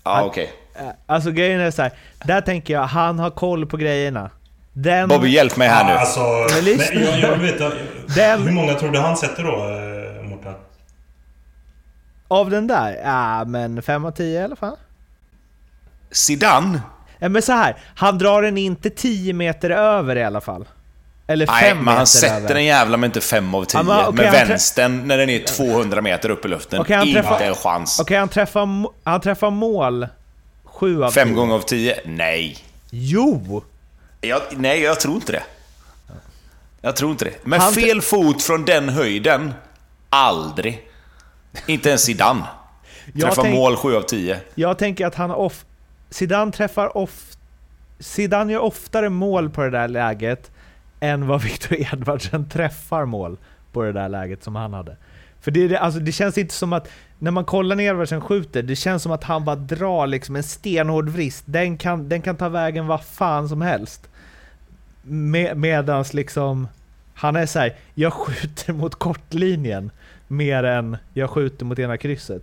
Ja, 0.05 0.23
okej. 0.25 0.53
Eh, 0.75 0.83
Alltså 1.07 1.31
grejen 1.31 1.61
är 1.61 1.71
så 1.71 1.83
här. 1.83 1.93
där 2.25 2.41
tänker 2.41 2.75
jag, 2.75 2.83
han 2.83 3.19
har 3.19 3.31
koll 3.31 3.67
på 3.67 3.77
grejerna. 3.77 4.31
Den... 4.73 5.09
Bobby, 5.09 5.29
hjälp 5.29 5.57
mig 5.57 5.69
här 5.69 5.81
Ja, 5.81 5.87
nu. 5.89 5.93
alltså, 5.99 6.21
Men 6.93 7.03
jag, 7.05 7.19
jag 7.21 7.37
veta... 7.37 7.71
Den- 8.15 8.43
Hur 8.43 8.51
många 8.53 8.75
tror 8.75 8.91
du 8.91 8.99
han 8.99 9.17
sätter 9.17 9.43
då? 9.45 9.57
Av 12.33 12.51
den 12.51 12.67
där? 12.67 13.01
Ja, 13.05 13.45
men 13.45 13.83
5 13.83 14.05
av 14.05 14.11
10 14.11 14.41
i 14.41 14.45
alla 14.45 14.57
fall. 14.57 14.77
Zidane? 16.11 16.81
Ja, 17.19 17.29
men 17.29 17.43
så 17.43 17.53
här, 17.53 17.77
han 17.95 18.19
drar 18.19 18.43
den 18.43 18.59
inte 18.59 18.91
10 18.91 19.33
meter 19.33 19.71
över 19.71 20.17
i 20.17 20.25
alla 20.25 20.41
fall. 20.41 20.65
Eller 21.27 21.47
5 21.47 21.55
Nej, 21.61 21.71
meter 21.75 21.85
men 21.85 21.97
han 21.97 22.07
sätter 22.07 22.37
över. 22.37 22.55
den 22.55 22.65
jävla 22.65 22.97
med 22.97 23.09
inte 23.09 23.21
5 23.21 23.55
av 23.55 23.65
10. 23.65 23.79
Ja, 23.79 23.83
men 23.85 24.15
med 24.15 24.27
han 24.27 24.35
trä- 24.35 24.49
vänstern 24.49 25.09
när 25.09 25.19
den 25.19 25.31
är 25.31 25.39
200 25.39 26.01
meter 26.03 26.31
upp 26.31 26.45
i 26.45 26.49
luften. 26.49 26.81
Okej, 26.81 26.97
han 26.97 27.09
inte 27.09 27.21
en 27.45 27.55
chans. 27.55 28.01
Okej, 28.01 28.17
han, 28.19 28.29
träffar, 28.29 28.69
han 29.05 29.21
träffar 29.21 29.51
mål 29.51 30.09
7 30.65 31.03
av 31.05 31.11
10. 31.11 31.15
5 31.25 31.35
gånger 31.35 31.55
av 31.55 31.61
10? 31.61 31.99
Nej. 32.05 32.57
Jo! 32.91 33.63
Jag, 34.21 34.41
nej, 34.57 34.81
jag 34.83 35.01
tror 35.01 35.15
inte 35.15 35.33
det. 35.33 35.43
Jag 36.81 36.97
tror 36.97 37.11
inte 37.11 37.25
det. 37.25 37.35
Men 37.45 37.61
Han- 37.61 37.73
fel 37.73 38.01
fot 38.03 38.43
från 38.43 38.65
den 38.65 38.89
höjden? 38.89 39.55
Aldrig. 40.11 40.89
Inte 41.67 41.89
ens 41.89 42.03
Zidane. 42.03 42.47
Träffar 43.21 43.43
tänk- 43.43 43.55
mål 43.55 43.77
7 43.77 43.97
av 43.97 44.03
10. 44.03 44.41
Jag 44.55 44.79
tänker 44.79 45.07
att 45.07 45.15
han 45.15 45.31
off... 45.31 45.65
Zidane 46.11 46.53
träffar 46.53 46.97
off... 46.97 47.37
Zidane 47.99 48.53
gör 48.53 48.61
oftare 48.61 49.09
mål 49.09 49.51
på 49.51 49.63
det 49.63 49.71
där 49.71 49.89
läget 49.89 50.51
än 51.01 51.27
vad 51.27 51.43
Victor 51.43 51.77
Edvardsen 51.81 52.49
träffar 52.49 53.05
mål 53.05 53.37
på 53.73 53.83
det 53.83 53.93
där 53.93 54.09
läget 54.09 54.45
som 54.45 54.57
han 54.57 54.73
hade. 54.73 54.97
För 55.41 55.51
det, 55.51 55.77
alltså 55.77 56.01
det 56.01 56.13
känns 56.13 56.39
inte 56.39 56.55
som 56.55 56.73
att, 56.73 56.89
när 57.19 57.31
man 57.31 57.45
kollar 57.45 57.77
när 57.77 57.85
Edvardsen 57.85 58.21
skjuter, 58.21 58.63
det 58.63 58.77
känns 58.77 59.03
som 59.03 59.13
att 59.13 59.25
han 59.25 59.45
bara 59.45 59.57
drar 59.57 60.07
liksom 60.07 60.37
en 60.37 60.43
stenhård 60.43 61.09
vrist. 61.09 61.45
Den 61.47 61.79
kan, 61.79 62.09
den 62.09 62.23
kan 62.23 62.37
ta 62.37 62.49
vägen 62.49 62.87
vad 62.87 63.05
fan 63.05 63.49
som 63.49 63.63
helst. 63.63 64.09
Med, 65.03 65.57
medans 65.57 66.15
liksom, 66.15 66.69
han 67.15 67.37
är 67.37 67.47
så 67.47 67.59
här, 67.59 67.77
jag 67.95 68.13
skjuter 68.13 68.73
mot 68.73 68.95
kortlinjen 68.95 69.91
mer 70.29 70.65
än 70.65 70.97
jag 71.13 71.31
skjuter 71.31 71.65
mot 71.65 71.79
ena 71.79 71.97
krysset. 71.97 72.43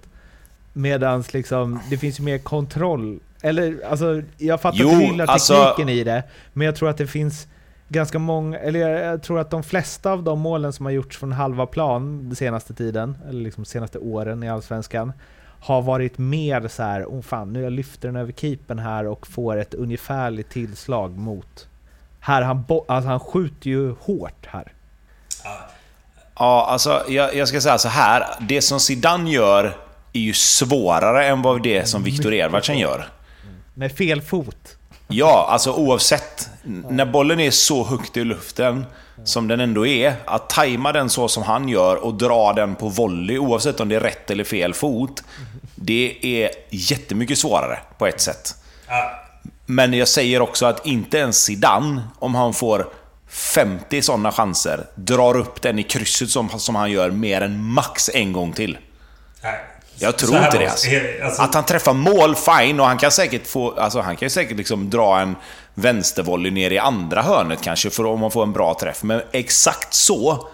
Medans 0.73 1.33
liksom, 1.33 1.79
det 1.89 1.97
finns 1.97 2.19
ju 2.19 2.23
mer 2.23 2.37
kontroll. 2.37 3.19
Eller 3.41 3.85
alltså, 3.89 4.21
jag 4.37 4.61
fattar 4.61 4.77
Jo, 4.79 4.89
att 4.89 4.99
du 4.99 5.05
gillar 5.05 5.25
alltså- 5.25 5.53
tekniken 5.65 5.89
i 5.89 6.03
det, 6.03 6.23
men 6.53 6.65
jag 6.65 6.75
tror 6.75 6.89
att 6.89 6.97
det 6.97 7.07
finns 7.07 7.47
ganska 7.87 8.19
många, 8.19 8.57
eller 8.59 8.79
jag, 8.79 9.23
tror 9.23 9.39
att 9.39 9.49
de 9.49 9.63
flesta 9.63 10.11
av 10.11 10.23
de 10.23 10.39
målen 10.39 10.73
som 10.73 10.85
har 10.85 10.93
gjorts 10.93 11.17
från 11.17 11.31
halva 11.31 11.65
plan 11.65 12.23
den 12.27 12.35
senaste 12.35 12.73
tiden, 12.73 13.17
eller 13.29 13.41
liksom 13.41 13.65
senaste 13.65 13.97
åren 13.99 14.43
i 14.43 14.49
Allsvenskan, 14.49 15.13
har 15.61 15.81
varit 15.81 16.17
mer 16.17 16.67
så 16.67 16.83
här, 16.83 17.05
oh 17.05 17.21
fan, 17.21 17.53
nu 17.53 17.61
jag 17.61 17.73
lyfter 17.73 18.07
den 18.07 18.15
över 18.15 18.31
keepern 18.31 18.79
här 18.79 19.05
och 19.07 19.27
får 19.27 19.57
ett 19.57 19.73
ungefärligt 19.73 20.49
tillslag 20.49 21.17
mot. 21.17 21.67
Här 22.19 22.41
han, 22.41 22.63
bo- 22.63 22.85
alltså 22.87 23.09
han 23.09 23.19
skjuter 23.19 23.69
ju 23.69 23.95
hårt 23.99 24.45
här. 24.47 24.73
Ja, 26.39 26.65
alltså 26.69 27.03
jag, 27.07 27.35
jag 27.35 27.47
ska 27.47 27.61
säga 27.61 27.77
så 27.77 27.89
här. 27.89 28.25
Det 28.39 28.61
som 28.61 28.79
Zidane 28.79 29.31
gör 29.31 29.77
är 30.13 30.19
ju 30.19 30.33
svårare 30.33 31.27
än 31.27 31.41
vad 31.41 31.63
det 31.63 31.89
som 31.89 32.03
Viktor 32.03 32.33
Edvardsen 32.33 32.77
gör. 32.77 33.07
Med 33.73 33.91
fel 33.91 34.21
fot. 34.21 34.75
Ja, 35.07 35.47
alltså 35.51 35.73
oavsett. 35.73 36.49
När 36.89 37.05
bollen 37.05 37.39
är 37.39 37.51
så 37.51 37.83
högt 37.83 38.17
i 38.17 38.23
luften 38.23 38.85
som 39.23 39.47
den 39.47 39.59
ändå 39.59 39.87
är, 39.87 40.15
att 40.25 40.49
tajma 40.49 40.91
den 40.91 41.09
så 41.09 41.27
som 41.27 41.43
han 41.43 41.69
gör 41.69 41.95
och 41.95 42.13
dra 42.13 42.53
den 42.53 42.75
på 42.75 42.89
volley, 42.89 43.37
oavsett 43.37 43.79
om 43.79 43.89
det 43.89 43.95
är 43.95 43.99
rätt 43.99 44.31
eller 44.31 44.43
fel 44.43 44.73
fot, 44.73 45.23
det 45.75 46.17
är 46.21 46.51
jättemycket 46.69 47.37
svårare 47.37 47.79
på 47.97 48.07
ett 48.07 48.21
sätt. 48.21 48.55
Men 49.65 49.93
jag 49.93 50.07
säger 50.07 50.41
också 50.41 50.65
att 50.65 50.85
inte 50.85 51.17
ens 51.17 51.43
Zidane, 51.43 52.01
om 52.19 52.35
han 52.35 52.53
får 52.53 52.87
50 53.29 54.01
sådana 54.01 54.31
chanser, 54.31 54.85
drar 54.95 55.37
upp 55.37 55.61
den 55.61 55.79
i 55.79 55.83
krysset 55.83 56.29
som, 56.29 56.49
som 56.49 56.75
han 56.75 56.91
gör 56.91 57.09
mer 57.11 57.41
än 57.41 57.63
max 57.63 58.09
en 58.13 58.33
gång 58.33 58.53
till. 58.53 58.77
nej. 59.43 59.59
Jag 60.01 60.17
tror 60.17 60.37
inte 60.37 60.57
det 60.57 60.67
alltså. 60.67 60.89
alltså. 61.23 61.41
Att 61.41 61.55
han 61.55 61.65
träffar 61.65 61.93
mål, 61.93 62.35
fine, 62.35 62.79
och 62.79 62.85
han 62.85 62.97
kan 62.97 63.11
säkert 63.11 63.47
få... 63.47 63.71
Alltså 63.71 64.01
han 64.01 64.15
kan 64.15 64.29
säkert 64.29 64.57
liksom 64.57 64.89
dra 64.89 65.19
en 65.19 65.35
vänstervolley 65.73 66.51
ner 66.51 66.71
i 66.71 66.77
andra 66.77 67.21
hörnet 67.21 67.61
kanske, 67.61 67.89
för 67.89 68.05
om 68.05 68.19
man 68.19 68.31
får 68.31 68.43
en 68.43 68.51
bra 68.51 68.77
träff. 68.79 69.03
Men 69.03 69.21
exakt 69.31 69.93
så, 69.93 70.47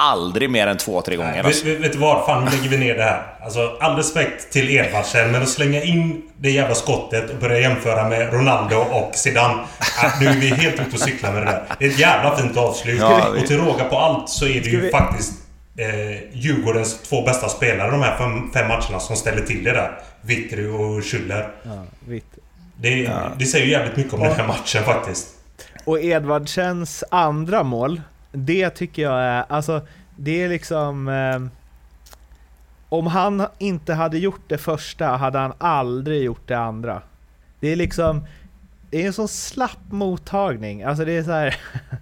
aldrig 0.00 0.50
mer 0.50 0.66
än 0.66 0.76
två, 0.76 1.02
tre 1.02 1.16
gånger. 1.16 1.30
Nej, 1.30 1.40
Alltså. 1.40 1.64
vet, 1.64 1.80
vet, 1.80 1.92
du 1.92 1.98
vad? 1.98 2.26
Fan, 2.26 2.44
nu 2.44 2.50
lägger 2.50 2.68
vi 2.68 2.76
ner 2.78 2.94
det 2.94 3.02
här. 3.02 3.22
Alltså, 3.44 3.76
all 3.80 3.96
respekt 3.96 4.52
till 4.52 4.70
Edvardsen, 4.70 5.30
men 5.30 5.42
att 5.42 5.48
slänga 5.48 5.82
in 5.82 6.22
det 6.38 6.50
jävla 6.50 6.74
skottet 6.74 7.30
och 7.30 7.36
börja 7.36 7.60
jämföra 7.60 8.08
med 8.08 8.32
Ronaldo 8.32 8.76
och 8.76 9.10
Zidane. 9.14 9.54
Äh, 10.04 10.20
nu 10.20 10.26
är 10.26 10.34
vi 10.34 10.48
helt 10.48 10.80
ute 10.80 10.92
och 10.96 11.00
cyklar 11.00 11.32
med 11.32 11.42
det 11.42 11.46
där. 11.50 11.62
Det 11.78 11.84
är 11.84 11.88
ett 11.90 11.98
jävla 11.98 12.36
fint 12.36 12.56
avslut. 12.56 13.00
Ja, 13.00 13.30
vi- 13.34 13.40
Och 13.42 13.46
till 13.46 13.58
råga 13.58 13.84
på 13.84 13.98
allt 13.98 14.28
så 14.28 14.44
är 14.46 14.60
det 14.60 14.68
ju 14.70 14.80
vi- 14.80 14.90
faktiskt 14.90 15.32
eh, 15.78 15.86
Djurgårdens 16.32 16.98
två 17.02 17.22
bästa 17.22 17.48
spelare 17.48 17.90
de 17.90 18.02
här 18.02 18.18
fem, 18.18 18.50
fem 18.54 18.68
matcherna 18.68 19.00
som 19.00 19.16
ställer 19.16 19.42
till 19.42 19.64
det 19.64 19.72
där. 19.72 19.98
Vittry 20.22 20.66
och 20.68 21.00
Schüller. 21.00 21.46
Ja, 21.62 21.84
vitt. 22.08 22.24
Det, 22.80 23.10
det 23.38 23.44
säger 23.44 23.64
ju 23.66 23.72
jävligt 23.72 23.96
mycket 23.96 24.12
om 24.14 24.20
den 24.20 24.32
här 24.36 24.46
matchen 24.46 24.84
faktiskt. 24.84 25.26
Och 25.84 26.00
Edvardsens 26.00 27.04
andra 27.10 27.62
mål, 27.62 28.00
det 28.32 28.70
tycker 28.70 29.02
jag 29.02 29.20
är, 29.20 29.44
alltså 29.48 29.86
det 30.16 30.42
är 30.42 30.48
liksom... 30.48 31.08
Eh, 31.08 31.40
om 32.88 33.06
han 33.06 33.46
inte 33.58 33.94
hade 33.94 34.18
gjort 34.18 34.48
det 34.48 34.58
första 34.58 35.06
hade 35.06 35.38
han 35.38 35.52
aldrig 35.58 36.22
gjort 36.22 36.48
det 36.48 36.58
andra. 36.58 37.02
Det 37.60 37.68
är 37.68 37.76
liksom, 37.76 38.26
det 38.90 39.02
är 39.02 39.06
en 39.06 39.12
sån 39.12 39.28
slapp 39.28 39.90
mottagning. 39.90 40.82
Alltså 40.82 41.04
det 41.04 41.12
är 41.12 41.22
så 41.22 41.30
här 41.30 41.56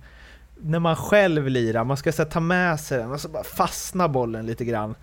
när 0.61 0.79
man 0.79 0.97
själv 0.97 1.49
lirar, 1.49 1.85
man 1.85 1.97
ska 1.97 2.13
så 2.13 2.23
här, 2.23 2.31
ta 2.31 2.41
med 2.41 2.81
sig 2.81 2.99
den 2.99 3.13
och 3.13 3.21
så 3.21 3.29
bara 3.29 3.45
fastnar 3.45 4.09
bollen 4.09 4.47
lite 4.47 4.65
grann. 4.65 4.95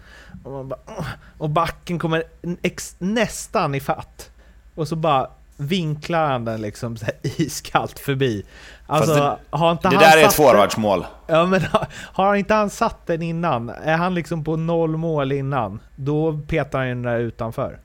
Och, 0.43 0.51
man 0.51 0.67
bara, 0.67 0.79
och 1.37 1.49
backen 1.49 1.99
kommer 1.99 2.23
ex, 2.61 2.95
nästan 2.99 3.75
i 3.75 3.79
fatt. 3.79 4.31
Och 4.75 4.87
så 4.87 4.95
bara 4.95 5.29
vinklar 5.57 6.27
han 6.27 6.45
den 6.45 6.61
liksom 6.61 6.97
så 6.97 7.05
här 7.05 7.15
iskallt 7.41 7.99
förbi. 7.99 8.45
Alltså, 8.97 9.13
det- 9.13 9.37
har 9.49 9.71
inte 9.71 9.89
Det 9.89 9.95
han 9.95 10.03
där 10.03 10.17
är 10.17 10.21
ett 10.21 10.25
satt 10.25 10.33
forwardsmål. 10.33 11.05
Ja 11.27 11.45
men 11.45 11.61
har- 12.13 12.35
inte 12.35 12.53
han 12.53 12.69
satt 12.69 13.07
den 13.07 13.21
innan, 13.21 13.69
är 13.69 13.97
han 13.97 14.13
liksom 14.15 14.43
på 14.43 14.55
noll 14.55 14.97
mål 14.97 15.31
innan, 15.31 15.79
då 15.95 16.39
petar 16.47 16.79
han 16.79 16.87
den 16.87 17.01
där 17.01 17.19
utanför. 17.19 17.79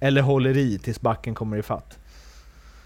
Eller 0.00 0.22
håller 0.22 0.56
i 0.56 0.78
tills 0.78 1.00
backen 1.00 1.34
kommer 1.34 1.56
i 1.56 1.62
fatt. 1.62 1.96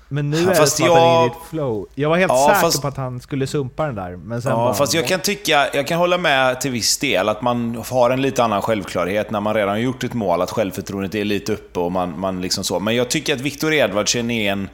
Men 0.08 0.30
nu 0.30 0.36
Ja, 0.36 0.42
är 0.42 0.60
det 0.60 0.66
som 0.66 0.86
att 0.86 0.90
han 0.92 0.98
är 1.00 1.04
jag- 1.14 1.24
i 1.24 1.26
ett 1.26 1.48
flow. 1.50 1.86
Jag 1.94 2.08
var 2.08 2.16
helt 2.16 2.32
Ja, 2.32 2.46
säker 2.48 2.60
fast- 2.60 2.82
på 2.82 2.88
att 2.88 2.96
han 2.96 3.20
skulle 3.20 3.46
sumpa 3.46 3.86
den 3.86 3.94
där, 3.94 4.16
men 4.16 4.42
sen 4.42 4.50
Ja, 4.50 4.56
bara... 4.56 4.74
fast 4.74 4.94
jag 4.94 5.06
kan 5.08 5.20
tycka, 5.20 5.66
jag 5.74 5.86
kan 5.86 5.98
hålla 5.98 6.18
med 6.18 6.60
till 6.60 6.70
viss 6.70 6.98
del 6.98 7.28
att 7.28 7.42
man 7.42 7.82
har 7.90 8.10
en 8.10 8.22
lite 8.22 8.44
annan 8.44 8.62
självklarhet 8.62 9.30
när 9.30 9.40
man 9.40 9.54
redan 9.54 9.68
har 9.68 9.76
gjort 9.78 10.04
ett 10.04 10.14
mål, 10.14 10.42
att 10.42 10.50
självförtroendet 10.50 11.14
är 11.14 11.24
lite 11.24 11.52
uppe 11.52 11.80
och 11.80 11.92
man, 11.92 12.20
man 12.20 12.40
liksom 12.40 12.64
så. 12.64 12.80
Men 12.80 12.96
jag 12.96 13.08
tycker 13.10 13.34
att 13.34 13.40
Viktor 13.40 13.72
Edvardsen 13.74 14.30
är 14.30 14.52
en, 14.52 14.68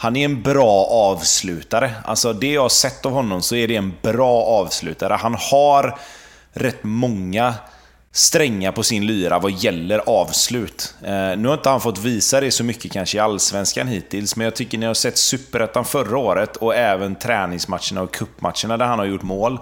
han 0.00 0.16
är 0.16 0.24
en 0.24 0.42
bra 0.42 0.84
avslutare. 0.84 1.94
Alltså 2.04 2.32
det 2.32 2.52
jag 2.52 2.62
har 2.62 2.68
sett 2.68 3.06
av 3.06 3.12
honom 3.12 3.42
så 3.42 3.54
är 3.54 3.68
det 3.68 3.76
en 3.76 3.94
bra 4.02 4.42
avslutare. 4.42 5.14
Han 5.14 5.34
har 5.34 5.98
rätt 6.52 6.78
många 6.84 7.54
strängar 8.12 8.72
på 8.72 8.82
sin 8.82 9.06
lyra 9.06 9.38
vad 9.38 9.52
gäller 9.52 9.98
avslut. 10.06 10.94
Eh, 11.02 11.10
nu 11.10 11.48
har 11.48 11.54
inte 11.54 11.68
han 11.68 11.80
fått 11.80 11.98
visa 11.98 12.40
det 12.40 12.50
så 12.50 12.64
mycket 12.64 12.92
kanske 12.92 13.16
i 13.16 13.20
Allsvenskan 13.20 13.88
hittills, 13.88 14.36
men 14.36 14.44
jag 14.44 14.54
tycker 14.54 14.78
ni 14.78 14.86
har 14.86 14.94
sett 14.94 15.18
Superettan 15.18 15.84
förra 15.84 16.18
året 16.18 16.56
och 16.56 16.74
även 16.74 17.16
träningsmatcherna 17.16 18.02
och 18.02 18.14
cupmatcherna 18.14 18.76
där 18.76 18.86
han 18.86 18.98
har 18.98 19.06
gjort 19.06 19.22
mål. 19.22 19.58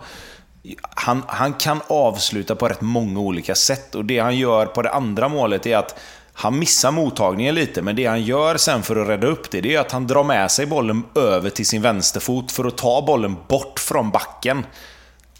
Han, 0.81 1.23
han 1.27 1.53
kan 1.53 1.81
avsluta 1.87 2.57
på 2.57 2.69
rätt 2.69 2.81
många 2.81 3.21
olika 3.21 3.55
sätt 3.55 3.95
och 3.95 4.05
det 4.05 4.19
han 4.19 4.37
gör 4.37 4.67
på 4.67 4.83
det 4.83 4.91
andra 4.91 5.29
målet 5.29 5.67
är 5.67 5.77
att 5.77 5.99
han 6.39 6.59
missar 6.59 6.91
mottagningen 6.91 7.55
lite, 7.55 7.83
men 7.83 7.97
det 7.97 8.07
han 8.07 8.23
gör 8.23 8.57
sen 8.57 8.83
för 8.83 8.97
att 8.97 9.09
rädda 9.09 9.27
upp 9.27 9.51
det, 9.51 9.61
det 9.61 9.75
är 9.75 9.81
att 9.81 9.93
han 9.93 10.07
drar 10.07 10.25
med 10.25 10.51
sig 10.51 10.67
bollen 10.67 11.05
över 11.15 11.51
till 11.51 11.67
sin 11.67 11.83
vänsterfot 11.83 12.53
för 12.53 12.65
att 12.65 12.79
ta 12.79 13.03
bollen 13.03 13.37
bort 13.49 13.81
från 13.81 14.11
backen. 14.11 14.67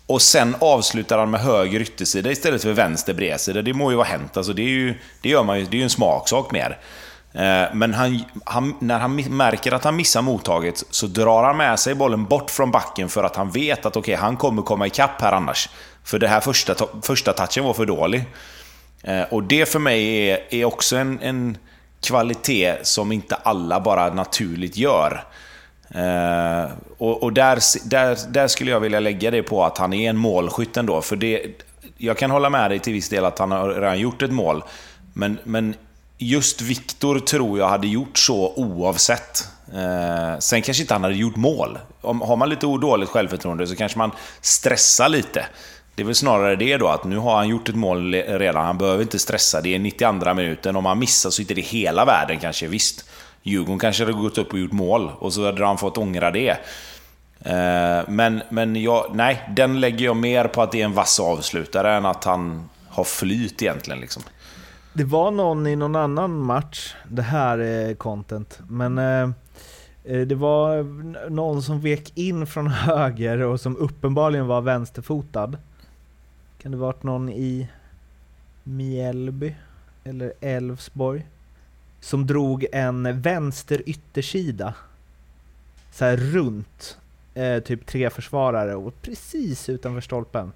Och 0.07 0.23
sen 0.23 0.57
avslutar 0.59 1.19
han 1.19 1.31
med 1.31 1.41
höger 1.41 1.81
yttersida 1.81 2.31
istället 2.31 2.63
för 2.63 2.73
vänster 2.73 3.15
bredsida. 3.15 3.63
Det 3.63 3.73
må 3.73 3.91
ju 3.91 3.97
vara 3.97 4.07
hänt. 4.07 4.37
Alltså 4.37 4.53
det, 4.53 4.63
är 4.63 4.69
ju, 4.69 4.95
det 5.21 5.29
gör 5.29 5.43
man 5.43 5.59
ju, 5.59 5.65
det 5.65 5.77
är 5.77 5.79
ju 5.79 5.85
en 5.85 5.91
smaksak 5.91 6.53
mer. 6.53 6.79
Eh, 7.33 7.75
men 7.75 7.95
han, 7.95 8.21
han, 8.45 8.75
när 8.81 8.99
han 8.99 9.17
märker 9.17 9.73
att 9.73 9.85
han 9.85 9.97
missar 9.97 10.23
mottaget 10.23 10.85
så 10.91 11.07
drar 11.07 11.45
han 11.45 11.57
med 11.57 11.79
sig 11.79 11.95
bollen 11.95 12.25
bort 12.25 12.51
från 12.51 12.71
backen 12.71 13.09
för 13.09 13.25
att 13.25 13.37
han 13.37 13.51
vet 13.51 13.87
att 13.87 13.97
okej, 13.97 14.15
han 14.15 14.37
kommer 14.37 14.63
komma 14.63 14.87
ikapp 14.87 15.21
här 15.21 15.33
annars. 15.33 15.69
För 16.05 16.19
det 16.19 16.29
här 16.29 16.41
första, 16.41 16.75
första 17.03 17.33
touchen 17.33 17.65
var 17.65 17.75
för 17.75 17.87
dålig. 17.87 18.25
Eh, 19.07 19.23
och 19.31 19.43
det 19.43 19.67
för 19.67 19.79
mig 19.79 20.31
är, 20.31 20.39
är 20.51 20.65
också 20.65 20.97
en, 20.97 21.19
en 21.23 21.59
kvalitet 22.01 22.75
som 22.83 23.13
inte 23.13 23.35
alla 23.35 23.81
bara 23.81 24.15
naturligt 24.15 24.77
gör. 24.77 25.25
Eh, 25.91 26.71
och 26.99 27.23
och 27.23 27.33
där, 27.33 27.59
där, 27.89 28.19
där 28.29 28.49
skulle 28.49 28.71
jag 28.71 28.81
vilja 28.81 29.01
lägga 29.01 29.31
det 29.31 29.43
på 29.43 29.65
att 29.65 29.79
han 29.79 29.93
är 29.93 30.11
en 30.11 30.17
målskytt 30.17 30.77
ändå. 30.77 31.03
För 31.03 31.17
det, 31.17 31.47
jag 31.97 32.19
kan 32.19 32.31
hålla 32.31 32.51
med 32.51 32.71
dig 32.71 32.79
till 32.79 32.93
viss 32.93 33.09
del 33.09 33.25
att 33.25 33.39
han 33.39 33.51
har 33.51 33.69
redan 33.69 33.99
gjort 33.99 34.23
ett 34.23 34.33
mål. 34.33 34.63
Men, 35.13 35.39
men 35.45 35.75
just 36.19 36.61
Viktor 36.61 37.19
tror 37.19 37.59
jag 37.59 37.69
hade 37.69 37.87
gjort 37.87 38.19
så 38.19 38.53
oavsett. 38.57 39.49
Eh, 39.75 40.39
sen 40.39 40.63
kanske 40.63 40.83
inte 40.83 40.95
han 40.95 41.03
hade 41.03 41.15
gjort 41.15 41.37
mål. 41.37 41.79
Om, 42.01 42.21
har 42.21 42.37
man 42.37 42.49
lite 42.49 42.67
dåligt 42.67 43.09
självförtroende 43.09 43.67
så 43.67 43.77
kanske 43.77 43.99
man 43.99 44.11
stressar 44.41 45.09
lite. 45.09 45.47
Det 45.97 46.03
är 46.03 46.07
väl 46.07 46.15
snarare 46.15 46.57
det 46.57 46.77
då, 46.77 46.89
att 46.89 47.05
nu 47.05 47.17
har 47.17 47.37
han 47.37 47.49
gjort 47.49 47.69
ett 47.69 47.75
mål 47.75 48.15
redan. 48.15 48.67
Han 48.67 48.79
behöver 48.79 49.03
inte 49.03 49.19
stressa. 49.19 49.61
Det 49.61 49.75
är 49.75 49.79
92 49.79 50.35
minuten. 50.35 50.77
Om 50.77 50.87
han 50.87 50.99
missar 50.99 51.31
så 51.31 51.43
är 51.43 51.47
det 51.47 51.55
inte 51.55 51.77
hela 51.77 52.05
världen 52.05 52.39
kanske. 52.39 52.67
Visst, 52.67 53.05
Djurgården 53.43 53.79
kanske 53.79 54.05
hade 54.05 54.13
gått 54.13 54.39
upp 54.39 54.53
och 54.53 54.59
gjort 54.59 54.73
mål 54.73 55.11
och 55.19 55.33
så 55.33 55.45
hade 55.45 55.67
han 55.67 55.79
fått 55.79 55.99
ångra 55.99 56.31
det. 56.31 56.51
Eh, 57.41 58.09
men, 58.09 58.43
men 58.51 58.77
jag, 58.77 59.11
nej, 59.15 59.43
den 59.57 59.81
lägger 59.81 60.05
jag 60.05 60.17
mer 60.17 60.45
på 60.45 60.63
att 60.63 60.73
det 60.73 60.81
är 60.81 60.85
en 60.85 60.93
vass 60.93 61.21
avslutare 61.21 61.95
än 61.95 62.07
att 62.07 62.25
han 62.25 62.69
har 62.89 63.05
flyt 63.05 63.63
egentligen. 63.63 64.01
Liksom. 64.01 64.23
Det 64.93 65.05
var 65.05 65.31
någon 65.31 65.67
i 65.67 65.77
någon 65.77 65.97
annan 65.97 66.39
match, 66.39 66.95
det 67.09 67.23
här 67.23 67.59
är 67.59 67.95
content, 67.95 68.59
men 68.69 68.99
eh, 68.99 69.31
eh, 70.05 70.21
det 70.21 70.35
var 70.35 70.83
någon 71.31 71.63
som 71.63 71.81
vek 71.81 72.13
in 72.15 72.47
från 72.47 72.67
höger 72.71 73.43
och 73.43 73.61
som 73.61 73.77
uppenbarligen 73.77 74.47
var 74.47 74.61
vänsterfotad. 74.61 75.53
Kan 76.67 76.71
det 76.73 76.79
varit 76.79 77.03
någon 77.03 77.29
i 77.29 77.69
Mjällby 78.65 79.55
eller 80.05 80.33
Elfsborg? 80.41 81.27
Som 82.01 82.27
drog 82.27 82.67
en 82.73 83.21
vänster 83.21 83.83
yttersida. 83.87 84.75
Så 85.93 86.05
här 86.05 86.17
runt 86.17 86.99
eh, 87.35 87.59
typ 87.59 87.87
tre 87.87 88.11
försvarare 88.11 88.75
och 88.75 89.03
precis 89.03 89.69
utanför 89.69 90.01
stolpen. 90.01 90.53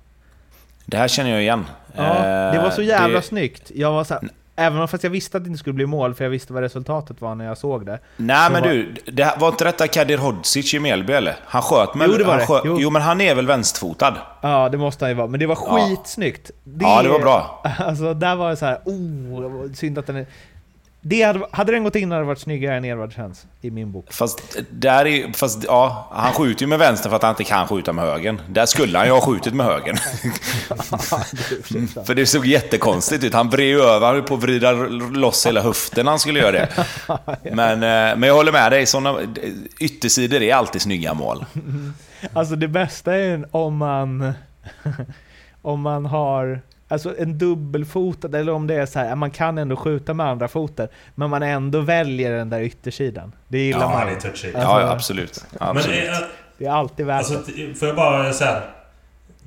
Det 0.86 0.96
här 0.96 1.08
känner 1.08 1.30
jag 1.30 1.42
igen. 1.42 1.64
Ja, 1.96 2.14
det 2.52 2.58
var 2.58 2.70
så 2.70 2.80
Eh, 2.80 2.86
jävla 2.88 3.16
det- 3.16 3.22
snyggt. 3.22 3.70
Jag 3.74 3.92
var 3.92 4.04
så 4.04 4.14
här, 4.14 4.28
även 4.60 4.88
fast 4.88 5.04
jag 5.04 5.10
visste 5.10 5.36
att 5.36 5.44
det 5.44 5.48
inte 5.48 5.58
skulle 5.58 5.74
bli 5.74 5.86
mål, 5.86 6.14
för 6.14 6.24
jag 6.24 6.30
visste 6.30 6.52
vad 6.52 6.62
resultatet 6.62 7.20
var 7.20 7.34
när 7.34 7.44
jag 7.44 7.58
såg 7.58 7.86
det. 7.86 7.98
Nej 8.16 8.46
Så 8.46 8.52
men 8.52 8.62
var- 8.62 8.68
du, 8.68 8.94
det 9.06 9.34
var 9.38 9.48
inte 9.48 9.64
detta 9.64 9.88
Kadir 9.88 10.18
Hodzic 10.18 10.74
i 10.74 10.78
Mjällby 10.78 11.12
eller? 11.12 11.36
Han 11.44 11.62
sköt 11.62 11.94
med... 11.94 12.08
Jo, 12.10 12.16
det 12.16 12.24
var 12.24 12.36
det. 12.38 12.46
Sköt, 12.46 12.62
Jo. 12.64 12.76
jo. 12.80 12.90
men 12.90 13.02
han 13.02 13.20
är 13.20 13.34
väl 13.34 13.46
vänsterfotad? 13.46 14.14
Ja, 14.40 14.68
det 14.68 14.78
måste 14.78 15.04
han 15.04 15.10
ju 15.10 15.14
vara. 15.16 15.26
Men 15.26 15.40
det 15.40 15.46
var 15.46 15.58
Ja. 15.66 15.88
skitsnyggt. 15.88 16.50
Det, 16.64 16.84
Ja, 16.84 17.02
det 17.02 17.08
var 17.08 17.18
bra. 17.18 17.62
Alltså, 17.78 18.14
där 18.14 18.36
var 18.36 18.50
det 18.50 18.56
så 18.56 18.66
här, 18.66 18.78
oh, 18.84 19.72
synd 19.74 19.98
att 19.98 20.06
den 20.06 20.16
är... 20.16 20.26
Det 21.02 21.22
hade, 21.22 21.46
hade 21.50 21.72
den 21.72 21.84
gått 21.84 21.96
in 21.96 22.10
hade 22.10 22.22
det 22.22 22.26
varit 22.26 22.38
snyggare 22.38 22.76
än 22.76 22.84
Edvard 22.84 23.14
Svens 23.14 23.46
i 23.60 23.70
min 23.70 23.92
bok. 23.92 24.12
Fast, 24.12 24.56
där 24.70 25.06
är, 25.06 25.32
fast 25.32 25.64
ja, 25.64 26.08
han 26.12 26.32
skjuter 26.32 26.62
ju 26.62 26.66
med 26.66 26.78
vänster 26.78 27.08
för 27.08 27.16
att 27.16 27.22
han 27.22 27.30
inte 27.30 27.44
kan 27.44 27.68
skjuta 27.68 27.92
med 27.92 28.04
högern. 28.04 28.40
Där 28.48 28.66
skulle 28.66 28.98
han 28.98 29.06
ju 29.06 29.12
ha 29.12 29.20
skjutit 29.20 29.54
med 29.54 29.66
högern. 29.66 29.96
för 32.04 32.14
det 32.14 32.26
såg 32.26 32.46
jättekonstigt 32.46 33.24
ut. 33.24 33.34
Han 33.34 33.50
vred 33.50 33.76
över, 33.76 34.06
han 34.06 34.14
höll 34.14 34.24
på 34.24 34.34
att 34.34 34.42
vrida 34.42 34.72
loss 34.72 35.46
hela 35.46 35.62
höften 35.62 36.04
när 36.04 36.12
han 36.12 36.18
skulle 36.18 36.40
göra 36.40 36.52
det. 36.52 36.68
Men, 37.54 37.72
eh, 37.72 38.18
men 38.18 38.22
jag 38.22 38.34
håller 38.34 38.52
med 38.52 38.72
dig, 38.72 38.86
såna, 38.86 39.18
yttersidor 39.80 40.42
är 40.42 40.54
alltid 40.54 40.82
snygga 40.82 41.14
mål. 41.14 41.44
Alltså 42.32 42.56
det 42.56 42.68
bästa 42.68 43.14
är 43.14 43.48
om 43.50 43.76
man... 43.76 44.32
om 45.62 45.80
man 45.80 46.06
har... 46.06 46.60
Alltså 46.92 47.18
en 47.18 47.38
dubbelfotad, 47.38 48.34
eller 48.34 48.52
om 48.52 48.66
det 48.66 48.74
är 48.74 48.86
så 48.86 48.98
här, 48.98 49.14
man 49.16 49.30
kan 49.30 49.58
ändå 49.58 49.76
skjuta 49.76 50.14
med 50.14 50.26
andra 50.26 50.48
foten, 50.48 50.88
men 51.14 51.30
man 51.30 51.42
ändå 51.42 51.80
väljer 51.80 52.30
den 52.32 52.50
där 52.50 52.60
yttersidan. 52.60 53.32
Det 53.48 53.58
gillar 53.58 53.80
Ja, 53.80 53.88
man. 53.88 54.08
är 54.08 54.14
touchy. 54.20 54.50
Ja, 54.54 54.80
ja 54.80 54.90
absolut. 54.90 55.44
Men 55.58 55.68
absolut. 55.68 56.08
eh, 56.08 56.14
Det 56.58 56.66
är 56.66 56.70
alltid 56.70 57.06
värt 57.06 57.18
alltså, 57.18 57.52
det. 57.56 57.74
får 57.78 57.88
jag 57.88 57.96
bara 57.96 58.32
säga 58.32 58.62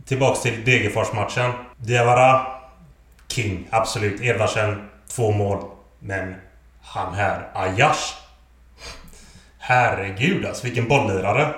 Tillbaks 0.06 0.42
till 0.42 0.66
Degerfors-matchen. 0.66 1.52
Diawara, 1.78 2.46
King, 3.28 3.68
absolut. 3.72 4.22
Edvardsen, 4.22 4.90
två 5.08 5.32
mål. 5.32 5.64
Men 6.00 6.36
han 6.82 7.14
här, 7.14 7.48
Ajash. 7.54 8.14
Herregud 9.58 10.46
alltså, 10.46 10.64
vilken 10.66 10.88
bolllirare. 10.88 11.54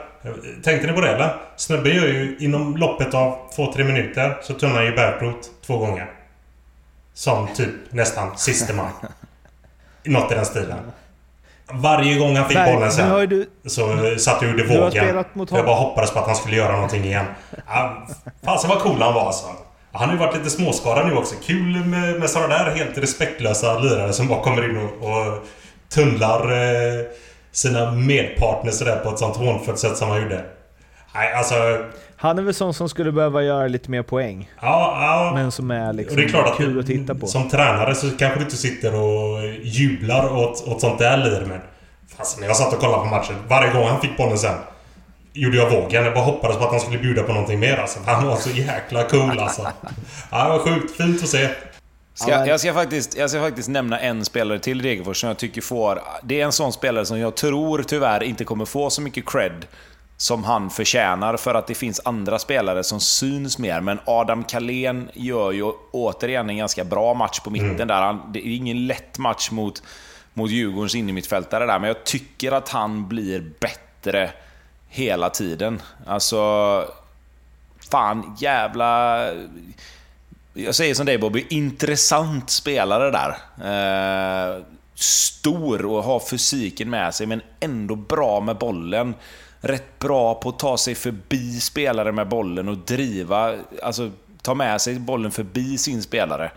Tänkte 0.63 0.87
ni 0.87 0.93
på 0.93 1.01
det 1.01 1.09
eller? 1.09 1.35
Snubben 1.55 1.95
gör 1.95 2.07
ju 2.07 2.37
inom 2.39 2.77
loppet 2.77 3.13
av 3.13 3.37
2-3 3.57 3.83
minuter 3.83 4.37
så 4.41 4.53
tunnar 4.53 4.81
ju 4.81 4.95
Bergkrot 4.95 5.49
två 5.65 5.77
gånger. 5.77 6.11
Som 7.13 7.47
typ 7.55 7.73
nästan 7.89 8.37
siste 8.37 8.73
man. 8.73 8.89
Något 10.03 10.31
i 10.31 10.35
den 10.35 10.45
stilen. 10.45 10.77
Varje 11.71 12.17
gång 12.17 12.35
han 12.35 12.47
fick 12.47 12.57
Berg, 12.57 12.73
bollen 12.73 12.91
sen 12.91 13.29
du, 13.29 13.49
så 13.65 14.15
satt 14.17 14.41
jag 14.41 14.57
Du 14.57 14.67
har 14.67 14.77
vågen. 14.77 15.23
Jag 15.35 15.65
bara 15.65 15.75
hoppades 15.75 16.11
på 16.11 16.19
att 16.19 16.25
han 16.25 16.35
skulle 16.35 16.55
göra 16.55 16.71
någonting 16.71 17.03
igen. 17.03 17.25
Ja, 17.67 18.07
Fasen 18.43 18.69
vad 18.69 18.79
cool 18.79 19.01
han 19.01 19.13
var 19.13 19.25
alltså. 19.25 19.47
Han 19.91 20.09
har 20.09 20.15
ju 20.15 20.19
varit 20.19 20.37
lite 20.37 20.49
småskadad 20.49 21.07
nu 21.07 21.15
också. 21.15 21.35
Kul 21.43 21.85
med, 21.85 22.19
med 22.19 22.29
sådana 22.29 22.57
där 22.57 22.71
helt 22.71 22.97
respektlösa 22.97 23.79
lirare 23.79 24.13
som 24.13 24.27
bara 24.27 24.43
kommer 24.43 24.69
in 24.69 24.77
och, 24.77 25.09
och 25.09 25.45
tunnlar 25.89 26.51
eh, 26.51 27.05
sina 27.55 27.91
medpartners 27.91 28.75
sådär 28.75 28.95
på 28.95 29.09
ett 29.09 29.19
sånt 29.19 29.35
hånfullt 29.35 29.79
sätt 29.79 29.97
som 29.97 30.09
han 30.09 30.21
gjorde. 30.21 30.45
Nej, 31.15 31.33
alltså... 31.33 31.55
han 32.15 32.39
är 32.39 32.43
väl 32.43 32.53
sån 32.53 32.73
som 32.73 32.89
skulle 32.89 33.11
behöva 33.11 33.43
göra 33.43 33.67
lite 33.67 33.91
mer 33.91 34.03
poäng. 34.03 34.51
Ja, 34.61 34.97
ja. 35.01 35.31
Men 35.35 35.51
som 35.51 35.71
är 35.71 35.89
Och 35.89 35.95
liksom 35.95 36.17
det 36.17 36.23
är 36.23 36.27
klart 36.27 36.49
att 36.49 36.57
kul 36.57 36.79
att 36.79 36.87
titta 36.87 37.15
på. 37.15 37.27
som 37.27 37.49
tränare 37.49 37.95
så 37.95 38.09
kanske 38.09 38.39
du 38.39 38.43
inte 38.43 38.57
sitter 38.57 38.95
och 38.95 39.45
jublar 39.63 40.37
åt, 40.37 40.67
åt 40.67 40.81
sånt 40.81 40.99
där 40.99 41.17
lir 41.17 41.45
men... 41.45 41.59
Fast 42.17 42.39
när 42.39 42.47
jag 42.47 42.57
satt 42.57 42.73
och 42.73 42.79
kollade 42.79 43.03
på 43.03 43.15
matchen, 43.15 43.35
varje 43.47 43.73
gång 43.73 43.87
han 43.87 44.01
fick 44.01 44.17
bollen 44.17 44.37
sen 44.37 44.55
Gjorde 45.33 45.57
jag 45.57 45.69
vågen. 45.69 46.05
Jag 46.05 46.13
bara 46.13 46.23
hoppades 46.23 46.57
på 46.57 46.63
att 46.63 46.71
han 46.71 46.79
skulle 46.79 46.97
bjuda 46.97 47.23
på 47.23 47.33
någonting 47.33 47.59
mer 47.59 47.77
alltså. 47.77 47.99
Han 48.05 48.27
var 48.27 48.35
så 48.35 48.49
jäkla 48.49 49.03
cool 49.03 49.39
alltså. 49.39 49.67
Ja, 50.31 50.43
det 50.43 50.49
var 50.49 50.59
sjukt 50.59 50.97
fint 50.97 51.23
att 51.23 51.29
se. 51.29 51.49
Ska, 52.17 52.31
Ja, 52.31 52.39
men- 52.39 52.47
jag, 52.47 52.59
ska 52.59 52.73
faktiskt, 52.73 53.17
jag 53.17 53.29
ska 53.29 53.39
faktiskt 53.39 53.69
nämna 53.69 53.99
en 53.99 54.25
spelare 54.25 54.59
till 54.59 54.81
Degerfors 54.81 55.21
som 55.21 55.27
jag 55.27 55.37
tycker 55.37 55.61
får... 55.61 56.01
Det 56.23 56.41
är 56.41 56.45
en 56.45 56.51
sån 56.51 56.73
spelare 56.73 57.05
som 57.05 57.19
jag 57.19 57.35
tror 57.35 57.83
tyvärr 57.83 58.23
inte 58.23 58.43
kommer 58.43 58.65
få 58.65 58.89
så 58.89 59.01
mycket 59.01 59.29
cred 59.29 59.65
som 60.17 60.43
han 60.43 60.69
förtjänar 60.69 61.37
för 61.37 61.55
att 61.55 61.67
det 61.67 61.75
finns 61.75 62.01
andra 62.05 62.39
spelare 62.39 62.83
som 62.83 62.99
syns 62.99 63.57
mer. 63.57 63.81
Men 63.81 63.99
Adam 64.05 64.43
Kalén 64.43 65.09
gör 65.13 65.51
ju 65.51 65.71
återigen 65.91 66.49
en 66.49 66.57
ganska 66.57 66.83
bra 66.83 67.13
match 67.13 67.39
på 67.39 67.49
mitten 67.49 67.87
där. 67.87 68.01
Han, 68.01 68.31
det 68.33 68.47
är 68.47 68.55
ingen 68.55 68.87
lätt 68.87 69.17
match 69.17 69.51
mot, 69.51 69.83
mot 70.33 70.51
Djurgårdens 70.51 70.95
innermittfältare 70.95 71.65
där, 71.65 71.79
men 71.79 71.87
jag 71.87 72.03
tycker 72.03 72.51
att 72.51 72.69
han 72.69 73.07
blir 73.07 73.51
bättre 73.59 74.29
hela 74.89 75.29
tiden. 75.29 75.81
Alltså... 76.07 76.83
Fan, 77.91 78.35
jävla... 78.39 79.19
Jag 80.57 80.75
säger 80.75 80.93
som 80.93 81.05
dig 81.05 81.17
Bobby, 81.17 81.45
intressant 81.49 82.49
spelare 82.49 83.11
där. 83.11 83.29
Eh, 84.57 84.63
stor 84.95 85.85
och 85.85 86.03
har 86.03 86.19
fysiken 86.19 86.89
med 86.89 87.13
sig, 87.13 87.27
men 87.27 87.41
ändå 87.59 87.95
bra 87.95 88.39
med 88.39 88.57
bollen. 88.57 89.15
Rätt 89.59 89.99
bra 89.99 90.35
på 90.35 90.49
att 90.49 90.59
ta 90.59 90.77
sig 90.77 90.95
förbi 90.95 91.59
spelare 91.59 92.11
med 92.11 92.27
bollen 92.27 92.69
och 92.69 92.77
driva, 92.77 93.55
alltså 93.83 94.11
ta 94.41 94.53
med 94.53 94.81
sig 94.81 94.99
bollen 94.99 95.31
förbi 95.31 95.77
sin 95.77 96.03
spelare. 96.03 96.51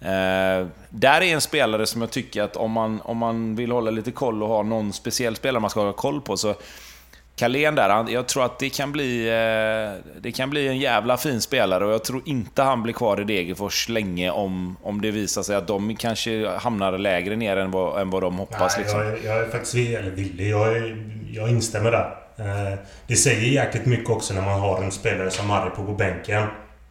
Eh, 0.00 0.66
där 0.90 1.20
är 1.20 1.34
en 1.34 1.40
spelare 1.40 1.86
som 1.86 2.00
jag 2.00 2.10
tycker 2.10 2.42
att 2.42 2.56
om 2.56 2.70
man, 2.70 3.00
om 3.00 3.16
man 3.16 3.56
vill 3.56 3.72
hålla 3.72 3.90
lite 3.90 4.10
koll 4.10 4.42
och 4.42 4.48
ha 4.48 4.62
någon 4.62 4.92
speciell 4.92 5.36
spelare 5.36 5.60
man 5.60 5.70
ska 5.70 5.84
ha 5.84 5.92
koll 5.92 6.20
på 6.20 6.36
så 6.36 6.54
Carlén 7.38 7.74
där, 7.74 7.88
han, 7.88 8.08
jag 8.08 8.26
tror 8.28 8.44
att 8.44 8.58
det 8.58 8.70
kan, 8.70 8.92
bli, 8.92 9.28
eh, 9.28 10.20
det 10.20 10.32
kan 10.32 10.50
bli 10.50 10.68
en 10.68 10.78
jävla 10.78 11.16
fin 11.16 11.40
spelare 11.40 11.84
och 11.86 11.92
jag 11.92 12.04
tror 12.04 12.22
inte 12.26 12.62
han 12.62 12.82
blir 12.82 12.94
kvar 12.94 13.20
i 13.20 13.24
Degerfors 13.24 13.88
länge 13.88 14.30
om, 14.30 14.76
om 14.82 15.00
det 15.00 15.10
visar 15.10 15.42
sig 15.42 15.56
att 15.56 15.66
de 15.66 15.96
kanske 15.96 16.48
hamnar 16.48 16.98
lägre 16.98 17.36
ner 17.36 17.56
än 17.56 17.70
vad, 17.70 18.00
än 18.00 18.10
vad 18.10 18.22
de 18.22 18.38
hoppas. 18.38 18.76
Nej, 18.76 18.84
liksom. 18.84 19.00
jag, 19.00 19.08
är- 19.12 19.24
jag 19.26 19.36
är 19.36 19.48
faktiskt 19.48 19.74
villig. 19.74 20.50
Jag, 20.50 20.96
jag 21.32 21.48
instämmer 21.48 21.90
där. 21.90 22.14
Eh, 22.36 22.78
det 23.06 23.16
säger 23.16 23.40
jäkligt 23.50 23.86
mycket 23.86 24.10
också 24.10 24.34
när 24.34 24.42
man 24.42 24.60
har 24.60 24.82
en 24.82 24.92
spelare 24.92 25.30
som 25.30 25.46
Maripo 25.46 25.84
på 25.86 25.92
bänken. 25.92 26.42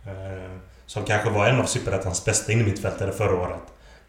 Eh, 0.05 0.51
som 0.85 1.03
kanske 1.03 1.29
var 1.29 1.47
en 1.47 1.59
av 1.59 1.65
Superettans 1.65 2.25
bästa 2.25 2.51
innermittfältare 2.51 3.11
förra 3.11 3.35
året. 3.35 3.59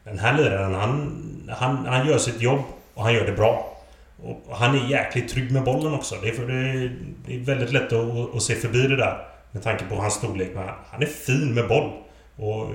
Den 0.04 0.18
här 0.18 0.36
liraren, 0.38 0.74
han, 0.74 1.50
han, 1.58 1.86
han 1.86 2.06
gör 2.06 2.18
sitt 2.18 2.40
jobb 2.40 2.60
och 2.94 3.02
han 3.04 3.14
gör 3.14 3.26
det 3.26 3.32
bra. 3.32 3.74
Och 4.22 4.56
han 4.56 4.78
är 4.78 4.90
jäkligt 4.90 5.28
trygg 5.28 5.52
med 5.52 5.64
bollen 5.64 5.94
också. 5.94 6.14
Det 6.22 6.28
är, 6.28 6.32
för 6.32 6.46
det, 6.46 7.34
är 7.34 7.38
väldigt 7.38 7.72
lätt 7.72 7.92
att, 7.92 8.34
att 8.34 8.42
se 8.42 8.54
förbi 8.54 8.82
det 8.82 8.96
där. 8.96 9.26
Med 9.52 9.62
tanke 9.62 9.84
på 9.84 9.94
hans 9.94 10.14
storlek. 10.14 10.50
Men 10.54 10.68
han 10.90 11.02
är 11.02 11.06
fin 11.06 11.54
med 11.54 11.68
boll. 11.68 11.92
Och 12.36 12.70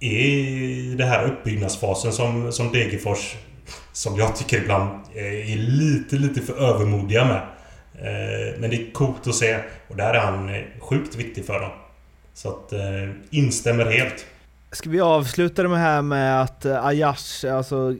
är 0.00 0.26
i 0.26 0.94
den 0.98 1.08
här 1.08 1.24
uppbyggnadsfasen 1.24 2.12
som, 2.12 2.52
som 2.52 2.72
Degerfors 2.72 3.36
som 3.92 4.16
jag 4.16 4.36
tycker 4.36 4.62
ibland 4.62 5.00
är 5.14 5.56
lite, 5.56 6.16
lite 6.16 6.40
för 6.40 6.52
övermodiga 6.52 7.24
med. 7.24 7.42
Eh, 7.94 8.60
men 8.60 8.70
det 8.70 8.76
är 8.76 8.92
coolt 8.92 9.26
att 9.26 9.34
se. 9.34 9.58
Och 9.88 9.96
där 9.96 10.14
är 10.14 10.18
han 10.18 10.48
eh, 10.48 10.62
sjukt 10.80 11.16
viktig 11.16 11.46
för 11.46 11.60
dem. 11.60 11.70
Så 12.34 12.48
att, 12.48 12.72
eh, 12.72 13.10
instämmer 13.30 13.84
helt. 13.84 14.26
Ska 14.72 14.90
vi 14.90 15.00
avsluta 15.00 15.62
det 15.62 15.76
här 15.76 16.02
med 16.02 16.42
att 16.42 16.66
Ayash, 16.66 17.46
alltså 17.52 17.96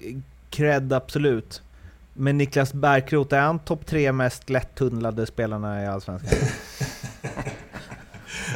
cred 0.51 0.93
absolut. 0.93 1.63
Men 2.15 2.39
Niklas 2.39 2.73
Bärkroth, 2.73 3.35
är 3.35 3.41
han 3.41 3.59
topp 3.59 3.87
tre 3.87 4.13
mest 4.13 4.51
lättunnlade 4.51 5.27
spelarna 5.27 5.83
i 5.83 5.87
Allsvenskan? 5.87 6.31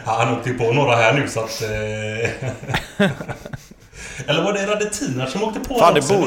ja, 0.05 0.17
han 0.19 0.35
åkte 0.35 0.51
ju 0.51 0.59
på 0.59 0.73
några 0.73 0.97
här 0.97 1.15
nu 1.15 1.29
så 1.29 1.41
att... 1.41 1.63
Eller 4.27 4.43
var 4.43 4.53
det 4.53 4.67
Radetinac 4.67 5.33
som 5.33 5.43
åkte 5.43 5.61
på 5.61 5.75
Fan, 5.75 5.95
det, 5.95 6.09
bo 6.09 6.27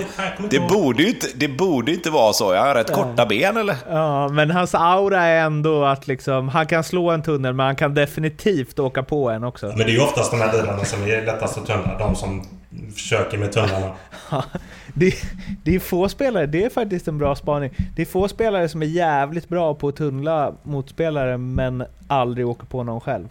det, 0.49 0.59
borde 0.59 1.03
ju 1.03 1.09
inte, 1.09 1.27
det 1.35 1.47
borde 1.47 1.91
inte 1.91 2.09
vara 2.09 2.33
så. 2.33 2.53
Jag 2.53 2.61
har 2.61 2.75
rätt 2.75 2.89
ja. 2.89 2.95
korta 2.95 3.25
ben 3.25 3.57
eller? 3.57 3.75
Ja, 3.89 4.27
men 4.27 4.51
hans 4.51 4.75
aura 4.75 5.23
är 5.23 5.41
ändå 5.41 5.85
att 5.85 6.07
liksom, 6.07 6.49
han 6.49 6.67
kan 6.67 6.83
slå 6.83 7.11
en 7.11 7.23
tunnel 7.23 7.53
men 7.53 7.65
han 7.65 7.75
kan 7.75 7.93
definitivt 7.93 8.79
åka 8.79 9.03
på 9.03 9.29
en 9.29 9.43
också. 9.43 9.65
Men 9.65 9.77
det 9.77 9.83
är 9.83 9.89
ju 9.89 10.01
oftast 10.01 10.31
de 10.31 10.41
här 10.41 10.51
bilarna 10.51 10.85
som 10.85 11.03
är 11.03 11.25
lättast 11.25 11.57
att 11.57 11.65
tunnla. 11.65 11.97
De 11.99 12.15
som 12.15 12.58
försöker 12.93 13.37
med 13.37 13.51
tunnlarna. 13.51 13.95
det, 14.93 15.13
det 15.63 15.75
är 15.75 15.79
få 15.79 16.09
spelare, 16.09 16.45
det 16.45 16.65
är 16.65 16.69
faktiskt 16.69 17.07
en 17.07 17.17
bra 17.17 17.35
spaning. 17.35 17.71
Det 17.95 18.01
är 18.01 18.05
få 18.05 18.27
spelare 18.27 18.69
som 18.69 18.81
är 18.81 18.85
jävligt 18.85 19.49
bra 19.49 19.73
på 19.73 19.87
att 19.87 19.95
tunnla 19.95 20.53
motspelare 20.63 21.37
men 21.37 21.83
aldrig 22.07 22.47
åker 22.47 22.65
på 22.65 22.83
någon 22.83 23.01
själv. 23.01 23.27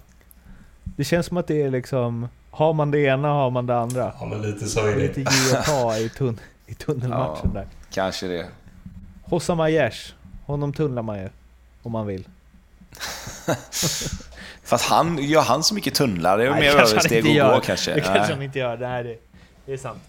Det 0.84 1.04
känns 1.04 1.26
som 1.26 1.36
att 1.36 1.46
det 1.46 1.62
är 1.62 1.70
liksom... 1.70 2.28
Har 2.50 2.72
man 2.72 2.90
det 2.90 3.00
ena 3.00 3.28
har 3.28 3.50
man 3.50 3.66
det 3.66 3.78
andra. 3.78 4.12
Ja, 4.20 4.26
men 4.26 4.42
lite 4.42 4.66
så 4.66 4.86
är 4.86 4.96
det. 4.96 5.02
Lite 5.02 5.20
ge 5.20 5.58
och 5.58 5.64
ta 5.64 5.96
i, 5.96 6.08
tun 6.08 6.40
i 6.66 6.74
tunnelmatchen 6.74 7.50
ja, 7.54 7.60
där. 7.60 7.66
Kanske 7.90 8.26
det. 8.26 8.46
Hossam 9.22 9.60
Aiesh, 9.60 10.12
honom 10.46 10.72
tunnlar 10.72 11.02
man 11.02 11.18
ju. 11.18 11.28
Om 11.82 11.92
man 11.92 12.06
vill. 12.06 12.28
Fast 14.62 14.84
han, 14.84 15.18
gör 15.18 15.42
han 15.42 15.62
så 15.62 15.74
mycket 15.74 15.94
tunnlar? 15.94 16.38
Det 16.38 16.46
är 16.46 16.54
mer 16.54 16.76
översteg 16.76 17.40
att 17.40 17.54
gå 17.54 17.60
kanske. 17.60 17.94
Det 17.94 18.00
kanske 18.14 18.32
han 18.32 18.42
inte 18.42 18.58
gör. 18.58 18.76
Det, 18.76 18.86
här 18.86 19.04
är, 19.04 19.16
det 19.68 19.74
är 19.74 19.78
sant. 19.78 20.02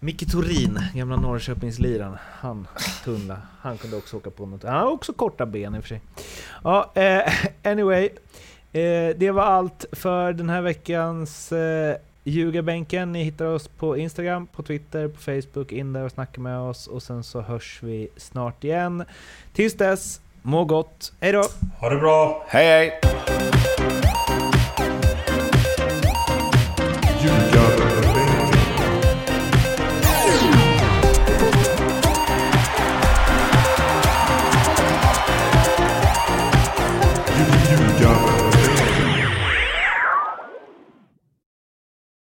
Micke 0.00 0.30
Torin, 0.32 0.80
gamla 0.94 1.16
Norrköpingsliraren, 1.16 2.16
han 2.40 2.66
tunnlar. 3.04 3.38
Han 3.60 3.78
kunde 3.78 3.96
också 3.96 4.16
åka 4.16 4.30
på 4.30 4.46
något. 4.46 4.62
Han 4.62 4.74
har 4.74 4.90
också 4.90 5.12
korta 5.12 5.46
ben 5.46 5.74
i 5.74 5.78
och 5.78 5.82
för 5.82 5.88
sig. 5.88 6.00
Ja, 6.64 6.92
eh, 6.94 7.32
anyway. 7.72 8.04
Eh, 8.72 9.16
det 9.16 9.30
var 9.30 9.42
allt 9.42 9.84
för 9.92 10.32
den 10.32 10.50
här 10.50 10.62
veckans 10.62 11.52
eh, 11.52 11.96
Ljugarbänken. 12.24 13.12
Ni 13.12 13.22
hittar 13.22 13.46
oss 13.46 13.68
på 13.68 13.96
Instagram, 13.96 14.46
på 14.46 14.62
Twitter, 14.62 15.08
på 15.08 15.20
Facebook. 15.20 15.72
In 15.72 15.92
där 15.92 16.04
och 16.04 16.12
snacka 16.12 16.40
med 16.40 16.58
oss 16.58 16.86
och 16.86 17.02
sen 17.02 17.24
så 17.24 17.40
hörs 17.40 17.82
vi 17.82 18.08
snart 18.16 18.64
igen. 18.64 19.04
Tills 19.52 19.74
dess, 19.74 20.20
må 20.42 20.64
gott. 20.64 21.12
Hej 21.20 21.32
då! 21.32 21.42
Ha 21.80 21.90
det 21.90 21.96
bra! 21.96 22.44
Hej 22.48 22.66
hej! 22.66 23.00